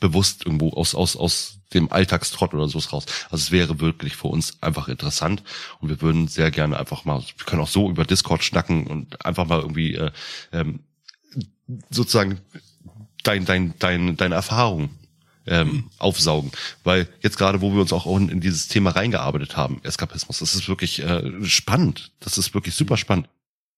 bewusst 0.00 0.44
irgendwo 0.46 0.70
aus, 0.70 0.94
aus, 0.94 1.16
aus 1.16 1.58
dem 1.72 1.90
Alltagstrott 1.92 2.54
oder 2.54 2.68
sowas 2.68 2.92
raus. 2.92 3.06
Also 3.30 3.42
es 3.42 3.50
wäre 3.50 3.80
wirklich 3.80 4.16
für 4.16 4.28
uns 4.28 4.62
einfach 4.62 4.88
interessant 4.88 5.42
und 5.80 5.88
wir 5.88 6.00
würden 6.00 6.28
sehr 6.28 6.50
gerne 6.50 6.78
einfach 6.78 7.04
mal, 7.04 7.20
wir 7.20 7.46
können 7.46 7.62
auch 7.62 7.68
so 7.68 7.90
über 7.90 8.04
Discord 8.04 8.44
schnacken 8.44 8.86
und 8.86 9.24
einfach 9.24 9.46
mal 9.46 9.60
irgendwie 9.60 9.94
äh, 9.94 10.10
ähm, 10.52 10.80
sozusagen 11.90 12.40
dein, 13.22 13.44
dein, 13.44 13.74
dein, 13.78 14.16
deine 14.16 14.34
Erfahrung 14.34 14.90
ähm, 15.46 15.90
aufsaugen. 15.98 16.52
Weil 16.84 17.08
jetzt 17.22 17.38
gerade, 17.38 17.60
wo 17.60 17.72
wir 17.72 17.80
uns 17.80 17.92
auch 17.92 18.06
in, 18.16 18.28
in 18.28 18.40
dieses 18.40 18.68
Thema 18.68 18.90
reingearbeitet 18.90 19.56
haben, 19.56 19.80
Eskapismus, 19.82 20.38
das 20.38 20.54
ist 20.54 20.68
wirklich 20.68 21.02
äh, 21.02 21.44
spannend. 21.44 22.12
Das 22.20 22.38
ist 22.38 22.54
wirklich 22.54 22.74
super 22.74 22.96
spannend. 22.96 23.28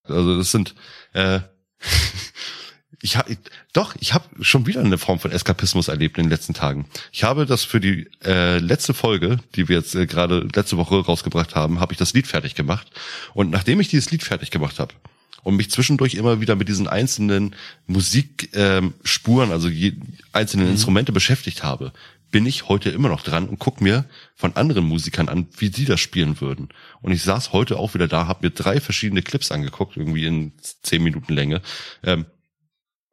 Also 0.05 0.37
das 0.37 0.51
sind 0.51 0.74
äh, 1.12 1.41
ich 3.02 3.16
habe 3.16 3.36
doch, 3.73 3.94
ich 4.01 4.14
habe 4.14 4.24
schon 4.43 4.66
wieder 4.66 4.81
eine 4.81 4.98
Form 4.98 5.18
von 5.18 5.31
Eskapismus 5.31 5.89
erlebt 5.89 6.18
in 6.18 6.24
den 6.24 6.31
letzten 6.31 6.55
Tagen. 6.55 6.86
Ich 7.12 7.24
habe 7.24 7.47
das 7.47 7.64
für 7.64 7.81
die 7.81 8.09
äh, 8.24 8.59
letzte 8.59 8.94
Folge, 8.94 9.39
die 9.55 9.68
wir 9.68 9.77
jetzt 9.77 9.94
äh, 9.94 10.06
gerade 10.06 10.48
letzte 10.55 10.77
Woche 10.77 10.97
rausgebracht 10.97 11.55
haben, 11.55 11.81
habe 11.81 11.93
ich 11.93 11.98
das 11.98 12.14
Lied 12.14 12.27
fertig 12.27 12.55
gemacht. 12.55 12.89
Und 13.35 13.51
nachdem 13.51 13.81
ich 13.81 13.89
dieses 13.89 14.10
Lied 14.10 14.23
fertig 14.23 14.51
gemacht 14.51 14.78
habe 14.78 14.94
und 15.43 15.56
mich 15.56 15.70
zwischendurch 15.70 16.14
immer 16.14 16.40
wieder 16.40 16.56
mit 16.56 16.68
diesen 16.68 16.89
einzelnen 16.89 17.55
Musikspuren, 17.86 19.48
ähm, 19.48 19.52
also 19.52 19.68
je, 19.68 19.93
einzelnen 20.32 20.68
Instrumente 20.70 21.12
beschäftigt 21.12 21.62
habe, 21.62 21.93
bin 22.31 22.47
ich 22.47 22.68
heute 22.68 22.90
immer 22.90 23.09
noch 23.09 23.23
dran 23.23 23.48
und 23.48 23.59
guck 23.59 23.81
mir 23.81 24.05
von 24.35 24.56
anderen 24.56 24.85
Musikern 24.85 25.28
an, 25.28 25.47
wie 25.59 25.70
die 25.70 25.85
das 25.85 26.01
spielen 26.01 26.40
würden. 26.40 26.68
Und 27.01 27.12
ich 27.12 27.23
saß 27.23 27.52
heute 27.52 27.78
auch 27.78 27.94
wieder 27.94 28.09
da, 28.09 28.27
habe 28.27 28.47
mir 28.47 28.51
drei 28.51 28.81
verschiedene 28.81 29.23
Clips 29.23 29.52
angeguckt, 29.52 29.97
irgendwie 29.97 30.27
in 30.27 30.52
zehn 30.82 31.02
Minuten 31.02 31.32
Länge. 31.32 31.62
Ähm, 32.02 32.27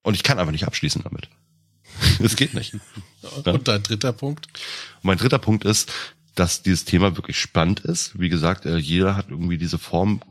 und 0.03 0.13
ich 0.13 0.23
kann 0.23 0.39
einfach 0.39 0.51
nicht 0.51 0.67
abschließen 0.67 1.01
damit. 1.03 1.30
Es 2.19 2.35
geht 2.35 2.53
nicht. 2.53 2.73
Ja. 2.73 3.51
Und 3.53 3.67
dein 3.67 3.84
dritter 3.84 4.13
Punkt? 4.13 4.47
Und 4.47 5.03
mein 5.03 5.17
dritter 5.17 5.39
Punkt 5.39 5.63
ist, 5.65 5.91
dass 6.35 6.63
dieses 6.63 6.85
Thema 6.85 7.15
wirklich 7.15 7.39
spannend 7.39 7.81
ist. 7.81 8.19
Wie 8.19 8.30
gesagt, 8.30 8.65
äh, 8.65 8.77
jeder 8.77 9.15
hat 9.15 9.30
irgendwie 9.30 9.57
diese 9.57 9.77
Form. 9.77 10.21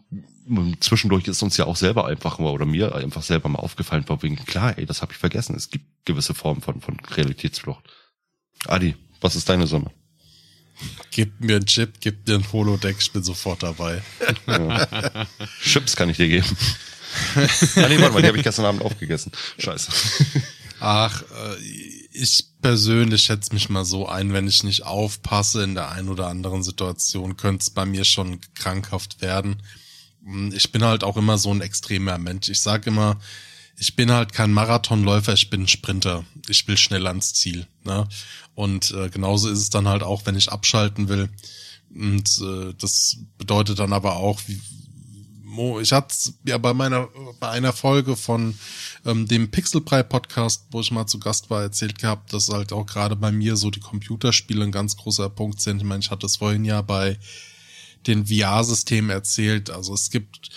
Zwischendurch 0.81 1.29
ist 1.29 1.43
uns 1.43 1.57
ja 1.57 1.67
auch 1.67 1.77
selber 1.77 2.07
einfach 2.07 2.41
mal 2.41 2.51
oder 2.51 2.67
mir 2.67 2.95
einfach 2.97 3.23
selber 3.23 3.49
mal 3.49 3.61
aufgefallen, 3.61 4.05
vor 4.05 4.23
wegen, 4.23 4.37
klar, 4.45 4.77
ey, 4.77 4.87
das 4.87 5.01
habe 5.01 5.13
ich 5.13 5.19
vergessen. 5.19 5.55
Es 5.55 5.71
gibt 5.71 5.87
gewisse 6.05 6.35
Formen 6.35 6.61
von, 6.61 6.81
von 6.81 6.99
Realitätsflucht. 6.99 7.85
Adi, 8.67 8.97
was 9.21 9.37
ist 9.37 9.49
deine 9.49 9.69
Summe? 9.69 9.93
Gebt 11.13 11.41
mir 11.41 11.57
einen 11.57 11.67
Chip, 11.67 12.01
gebt 12.01 12.27
mir 12.27 12.35
ein 12.35 12.53
Holodeck, 12.53 12.97
ich 12.99 13.13
bin 13.13 13.23
sofort 13.23 13.63
dabei. 13.63 14.03
Chips 15.63 15.95
kann 15.95 16.11
ich 16.11 16.17
dir 16.17 16.29
geben. 16.29 16.57
ah, 17.37 17.89
nee, 17.89 17.99
warte 18.01 18.13
mal, 18.13 18.23
die 18.23 18.29
habe 18.29 18.39
ich 18.39 18.45
gestern 18.45 18.65
Abend 18.65 18.83
aufgegessen. 18.83 19.33
Scheiße. 19.59 19.91
Ach, 20.81 21.23
äh, 21.23 21.57
ich 22.13 22.47
persönlich 22.61 23.23
schätze 23.23 23.55
mich 23.55 23.69
mal 23.69 23.85
so 23.85 24.09
ein, 24.09 24.33
wenn 24.33 24.49
ich 24.49 24.65
nicht 24.65 24.85
aufpasse 24.85 25.63
in 25.63 25.75
der 25.75 25.91
einen 25.91 26.09
oder 26.09 26.27
anderen 26.27 26.63
Situation, 26.63 27.37
könnte 27.37 27.63
es 27.63 27.71
bei 27.71 27.85
mir 27.85 28.05
schon 28.05 28.41
krankhaft 28.55 29.21
werden. 29.21 29.63
Hm, 30.25 30.53
ich 30.55 30.73
bin 30.73 30.83
halt 30.85 31.05
auch 31.05 31.17
immer 31.17 31.39
so 31.39 31.53
ein 31.53 31.61
extremer 31.61 32.19
Mensch. 32.19 32.49
Ich 32.49 32.61
sage 32.61 32.91
immer, 32.91 33.21
ich 33.77 33.97
bin 33.97 34.11
halt 34.11 34.33
kein 34.33 34.53
Marathonläufer, 34.53 35.33
ich 35.33 35.51
bin 35.51 35.63
ein 35.63 35.69
Sprinter. 35.69 36.25
Ich 36.49 36.67
will 36.69 36.77
schnell 36.77 37.07
ans 37.07 37.33
Ziel. 37.35 37.67
Ne? 37.85 38.09
Und 38.55 38.91
äh, 38.91 39.09
genauso 39.09 39.49
ist 39.49 39.59
es 39.61 39.71
dann 39.71 39.89
halt 39.89 40.03
auch, 40.03 40.27
wenn 40.27 40.37
ich 40.37 40.53
abschalten 40.53 41.09
will. 41.09 41.31
Und 41.95 42.41
äh, 42.41 42.75
das 42.79 43.19
bedeutet 43.39 43.79
dann 43.79 43.93
aber 43.93 44.17
auch, 44.17 44.41
wie, 44.47 44.61
ich 45.81 45.93
hatte 45.93 46.15
ja 46.45 46.59
bei 46.59 46.73
meiner 46.73 47.09
bei 47.41 47.51
einer 47.51 47.73
Folge 47.73 48.17
von 48.17 48.59
ähm, 49.05 49.27
dem 49.29 49.51
Pixelbrei 49.51 50.03
Podcast, 50.03 50.65
wo 50.71 50.81
ich 50.81 50.91
mal 50.91 51.07
zu 51.07 51.19
Gast 51.19 51.51
war, 51.51 51.63
erzählt 51.63 51.99
gehabt, 51.99 52.33
dass 52.33 52.49
halt 52.49 52.73
auch 52.73 52.87
gerade 52.87 53.17
bei 53.17 53.33
mir 53.33 53.57
so 53.57 53.71
die 53.71 53.81
Computerspiele 53.81 54.65
ein 54.65 54.73
ganz 54.73 54.97
großer 54.97 55.29
Punkt 55.29 55.61
sind. 55.61 55.79
Ich 55.79 55.85
meine, 55.85 56.01
ich 56.01 56.11
hatte 56.11 56.27
es 56.27 56.37
vorhin 56.37 56.65
ja 56.65 56.83
bei 56.83 57.19
den 58.07 58.27
VR-Systemen 58.27 59.11
erzählt. 59.11 59.71
Also 59.71 59.95
es 59.95 60.11
gibt 60.11 60.51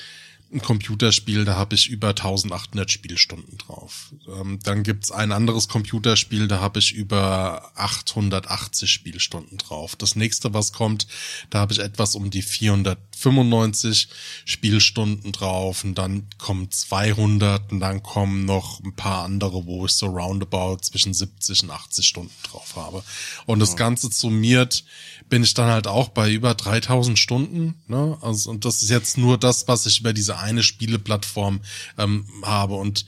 ein 0.56 0.62
Computerspiel, 0.62 1.44
da 1.44 1.56
habe 1.56 1.76
ich 1.76 1.90
über 1.90 2.10
1800 2.10 2.90
Spielstunden 2.90 3.58
drauf. 3.58 4.14
Ähm, 4.28 4.60
dann 4.64 4.84
gibt's 4.84 5.12
ein 5.12 5.32
anderes 5.32 5.68
Computerspiel, 5.68 6.48
da 6.48 6.60
habe 6.60 6.80
ich 6.80 6.94
über 6.94 7.72
880 7.76 8.90
Spielstunden 8.90 9.58
drauf. 9.58 9.96
Das 9.96 10.16
nächste, 10.16 10.54
was 10.54 10.72
kommt, 10.72 11.08
da 11.50 11.60
habe 11.60 11.74
ich 11.74 11.80
etwas 11.80 12.16
um 12.16 12.30
die 12.30 12.44
495 13.16 14.10
Spielstunden 14.46 15.32
drauf 15.32 15.84
und 15.84 15.96
dann 15.96 16.28
kommen 16.38 16.70
200 16.70 17.72
und 17.72 17.80
dann 17.80 18.04
kommen 18.04 18.46
noch 18.46 18.82
ein 18.82 18.96
paar 18.96 19.24
andere, 19.24 19.66
wo 19.66 19.86
ich 19.86 19.94
so 19.94 20.08
roundabout 20.08 20.78
zwischen 20.82 21.14
70 21.14 21.64
und 21.64 21.72
80 21.72 22.06
Stunden 22.06 22.34
drauf 22.44 22.76
habe. 22.76 23.04
Und 23.46 23.60
das 23.60 23.76
Ganze 23.76 24.12
summiert 24.12 24.84
bin 25.30 25.44
ich 25.44 25.54
dann 25.54 25.70
halt 25.70 25.88
auch 25.88 26.10
bei 26.10 26.32
über 26.32 26.54
3000 26.54 27.18
Stunden. 27.18 27.76
Ne? 27.88 28.18
Also, 28.22 28.50
und 28.52 28.66
das 28.66 28.82
ist 28.82 28.90
jetzt 28.90 29.18
nur 29.18 29.38
das, 29.38 29.68
was 29.68 29.86
ich 29.86 30.00
über 30.02 30.14
diese 30.14 30.38
eine 30.38 30.62
Spieleplattform 30.64 31.62
ähm, 31.98 32.28
habe. 32.44 32.76
Und 32.76 33.06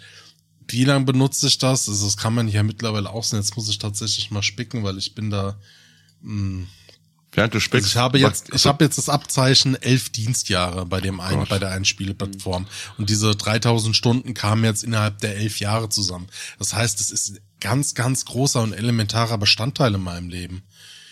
wie 0.67 0.83
lange 0.83 1.05
benutze 1.05 1.47
ich 1.47 1.57
das? 1.57 1.87
Also, 1.87 2.05
das 2.05 2.17
kann 2.17 2.33
man 2.33 2.47
ja 2.47 2.63
mittlerweile 2.63 3.09
auch 3.09 3.23
sehen. 3.23 3.39
Jetzt 3.39 3.55
muss 3.55 3.69
ich 3.69 3.77
tatsächlich 3.77 4.31
mal 4.31 4.43
spicken, 4.43 4.83
weil 4.83 4.97
ich 4.97 5.13
bin 5.15 5.29
da. 5.29 5.59
Mh, 6.21 6.65
Während 7.37 7.53
du. 7.53 7.59
Also 7.59 7.77
ich 7.77 7.95
habe 7.97 8.17
jetzt, 8.17 8.51
ich 8.51 8.65
habe 8.65 8.83
jetzt 8.83 8.97
das 8.97 9.09
Abzeichen 9.09 9.79
elf 9.79 10.09
Dienstjahre 10.09 10.87
bei 10.87 11.01
dem 11.01 11.19
einen, 11.19 11.41
Gott. 11.41 11.49
bei 11.49 11.59
der 11.59 11.69
einen 11.69 11.85
Spieleplattform. 11.85 12.65
Und 12.97 13.11
diese 13.11 13.35
3000 13.35 13.95
Stunden 13.95 14.33
kamen 14.33 14.63
jetzt 14.63 14.83
innerhalb 14.83 15.19
der 15.19 15.37
elf 15.37 15.59
Jahre 15.59 15.87
zusammen. 15.89 16.27
Das 16.57 16.73
heißt, 16.73 16.99
es 16.99 17.11
ist 17.11 17.39
ganz, 17.59 17.93
ganz 17.93 18.25
großer 18.25 18.59
und 18.63 18.73
elementarer 18.73 19.37
Bestandteil 19.37 19.93
in 19.93 20.01
meinem 20.01 20.29
Leben. 20.29 20.63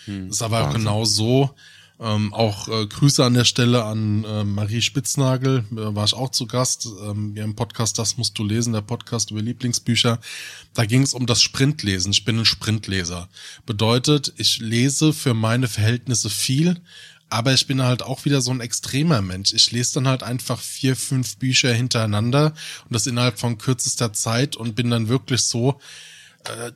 Hm, 0.06 0.28
ist 0.28 0.42
aber 0.42 0.62
Wahnsinn. 0.62 0.80
genau 0.80 1.04
so. 1.04 1.54
Ähm, 1.98 2.34
auch 2.34 2.68
äh, 2.68 2.86
Grüße 2.86 3.24
an 3.24 3.32
der 3.32 3.44
Stelle 3.44 3.84
an 3.84 4.22
äh, 4.24 4.44
Marie 4.44 4.82
Spitznagel, 4.82 5.64
äh, 5.72 5.94
war 5.94 6.04
ich 6.04 6.12
auch 6.12 6.30
zu 6.30 6.46
Gast, 6.46 6.86
ähm, 7.02 7.32
hier 7.32 7.44
im 7.44 7.56
Podcast 7.56 7.98
Das 7.98 8.18
musst 8.18 8.38
du 8.38 8.44
lesen, 8.44 8.74
der 8.74 8.82
Podcast 8.82 9.30
über 9.30 9.40
Lieblingsbücher. 9.40 10.20
Da 10.74 10.84
ging 10.84 11.02
es 11.02 11.14
um 11.14 11.24
das 11.26 11.42
Sprintlesen. 11.42 12.12
Ich 12.12 12.26
bin 12.26 12.38
ein 12.38 12.44
Sprintleser. 12.44 13.30
Bedeutet, 13.64 14.34
ich 14.36 14.58
lese 14.58 15.14
für 15.14 15.32
meine 15.32 15.68
Verhältnisse 15.68 16.28
viel, 16.28 16.82
aber 17.30 17.54
ich 17.54 17.66
bin 17.66 17.82
halt 17.82 18.02
auch 18.02 18.26
wieder 18.26 18.42
so 18.42 18.50
ein 18.50 18.60
extremer 18.60 19.22
Mensch. 19.22 19.54
Ich 19.54 19.72
lese 19.72 19.94
dann 19.94 20.06
halt 20.06 20.22
einfach 20.22 20.60
vier, 20.60 20.96
fünf 20.96 21.38
Bücher 21.38 21.72
hintereinander 21.72 22.52
und 22.84 22.92
das 22.94 23.06
innerhalb 23.06 23.38
von 23.38 23.56
kürzester 23.56 24.12
Zeit 24.12 24.54
und 24.54 24.76
bin 24.76 24.90
dann 24.90 25.08
wirklich 25.08 25.42
so, 25.42 25.80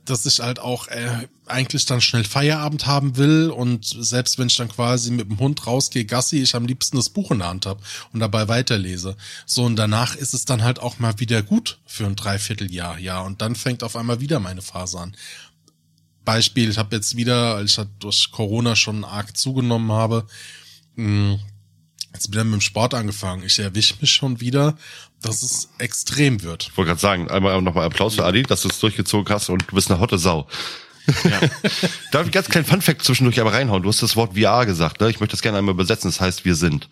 dass 0.05 0.26
ich 0.26 0.40
halt 0.40 0.59
auch 0.59 0.88
äh, 0.88 1.28
eigentlich 1.47 1.86
dann 1.86 2.01
schnell 2.01 2.24
Feierabend 2.24 2.86
haben 2.86 3.16
will 3.16 3.51
und 3.51 3.84
selbst 3.84 4.38
wenn 4.38 4.48
ich 4.48 4.56
dann 4.56 4.68
quasi 4.68 5.10
mit 5.10 5.28
dem 5.28 5.38
Hund 5.38 5.66
rausgehe, 5.66 6.05
Gassi, 6.05 6.42
ich 6.42 6.55
am 6.55 6.66
liebsten 6.66 6.97
das 6.97 7.10
Buch 7.10 7.30
in 7.30 7.38
der 7.38 7.48
Hand 7.48 7.66
habe 7.66 7.82
und 8.12 8.20
dabei 8.20 8.48
weiterlese. 8.48 9.16
So 9.47 9.64
und 9.64 9.76
danach 9.76 10.14
ist 10.16 10.34
es 10.34 10.44
dann 10.44 10.62
halt 10.62 10.78
auch 10.78 10.98
mal 10.98 11.18
wieder 11.18 11.42
gut 11.42 11.78
für 11.86 12.06
ein 12.06 12.16
Dreivierteljahr, 12.16 12.98
ja 12.98 13.20
und 13.20 13.42
dann 13.42 13.55
fängt 13.55 13.82
auf 13.82 13.97
einmal 13.97 14.20
wieder 14.20 14.40
meine 14.40 14.62
Phase 14.62 14.98
an. 14.98 15.16
Beispiel, 16.24 16.70
ich 16.70 16.78
habe 16.78 16.94
jetzt 16.94 17.16
wieder, 17.16 17.62
ich 17.62 17.78
halt 17.78 17.88
durch 17.98 18.30
Corona 18.30 18.76
schon 18.76 19.05
arg 19.05 19.36
zugenommen 19.36 19.92
habe, 19.92 20.26
mh, 20.97 21.32
hm, 21.34 21.40
Jetzt 22.12 22.32
wieder 22.32 22.44
mit 22.44 22.55
dem 22.55 22.60
Sport 22.60 22.94
angefangen. 22.94 23.44
Ich 23.44 23.59
erwische 23.59 23.94
mich 24.01 24.12
schon 24.12 24.40
wieder, 24.40 24.76
dass 25.22 25.42
es 25.42 25.68
extrem 25.78 26.42
wird. 26.42 26.68
Ich 26.70 26.76
wollte 26.76 26.88
gerade 26.90 27.01
sagen, 27.01 27.30
einmal 27.30 27.60
nochmal 27.62 27.84
Applaus 27.86 28.14
für 28.14 28.24
Adi, 28.24 28.42
dass 28.42 28.62
du 28.62 28.68
es 28.68 28.80
durchgezogen 28.80 29.32
hast 29.32 29.48
und 29.48 29.70
du 29.70 29.74
bist 29.74 29.90
eine 29.90 30.01
hotte 30.01 30.18
Sau. 30.18 30.47
Ja. 31.24 31.40
Darf 32.12 32.26
ich 32.26 32.32
ganz 32.32 32.48
kleinen 32.48 32.66
Funfact 32.66 33.02
zwischendurch 33.02 33.40
aber 33.40 33.52
reinhauen? 33.52 33.82
Du 33.82 33.88
hast 33.88 34.02
das 34.02 34.16
Wort 34.16 34.38
VR 34.38 34.66
gesagt, 34.66 35.01
ne? 35.01 35.10
Ich 35.10 35.20
möchte 35.20 35.34
das 35.34 35.42
gerne 35.42 35.59
einmal 35.59 35.74
übersetzen. 35.74 36.10
Das 36.10 36.20
heißt, 36.20 36.44
wir 36.44 36.55
sind. 36.55 36.88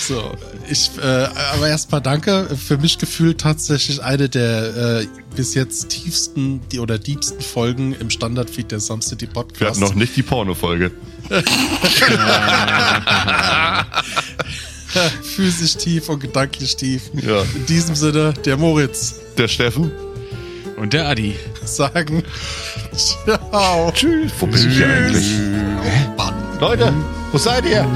So, 0.00 0.32
ich, 0.68 0.90
äh, 0.98 1.28
aber 1.54 1.68
erstmal 1.68 2.00
danke. 2.00 2.56
Für 2.56 2.76
mich 2.78 2.98
gefühlt 2.98 3.40
tatsächlich 3.40 4.02
eine 4.02 4.28
der 4.28 5.00
äh, 5.02 5.06
bis 5.36 5.54
jetzt 5.54 5.90
tiefsten 5.90 6.60
die, 6.72 6.80
oder 6.80 6.98
diebsten 6.98 7.40
Folgen 7.40 7.94
im 7.94 8.10
Standardfeed 8.10 8.72
der 8.72 8.80
Some 8.80 9.02
City 9.02 9.26
Podcast. 9.26 9.60
Wir 9.60 9.68
hatten 9.68 9.80
noch 9.80 9.94
nicht 9.94 10.16
die 10.16 10.22
Porno-Folge. 10.22 10.90
Physisch 15.22 15.76
tief 15.76 16.08
und 16.08 16.20
gedanklich 16.20 16.76
tief. 16.76 17.10
Ja. 17.14 17.42
In 17.54 17.66
diesem 17.66 17.94
Sinne, 17.94 18.32
der 18.44 18.56
Moritz. 18.56 19.16
Der 19.36 19.48
Steffen. 19.48 19.90
Und 20.76 20.92
der 20.92 21.08
Adi. 21.08 21.36
Sagen. 21.64 22.22
Ciao. 23.24 23.90
Tschüss. 23.92 24.32
Wo 24.38 24.46
bin 24.46 24.70
ich 24.70 24.84
eigentlich? 24.84 25.26
Oh, 26.18 26.30
Leute, 26.60 26.92
wo 27.32 27.38
seid 27.38 27.64
ihr? 27.66 27.86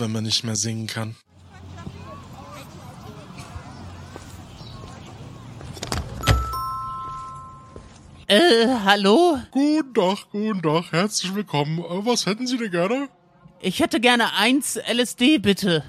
Wenn 0.00 0.12
man 0.12 0.24
nicht 0.24 0.44
mehr 0.44 0.56
singen 0.56 0.86
kann. 0.86 1.16
Äh, 8.28 8.66
hallo? 8.84 9.38
Guten 9.52 9.94
Tag, 9.94 10.18
guten 10.32 10.60
Tag, 10.60 10.90
herzlich 10.90 11.34
willkommen. 11.34 11.78
Äh, 11.78 12.04
Was 12.04 12.26
hätten 12.26 12.46
Sie 12.46 12.58
denn 12.58 12.72
gerne? 12.72 13.08
Ich 13.60 13.80
hätte 13.80 14.00
gerne 14.00 14.34
eins 14.34 14.76
LSD, 14.76 15.38
bitte. 15.38 15.84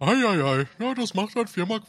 Eieiei, 0.00 0.66
ja, 0.78 0.94
das 0.94 1.14
macht 1.14 1.36
halt 1.36 1.48
4,50 1.48 1.66
Mark. 1.66 1.82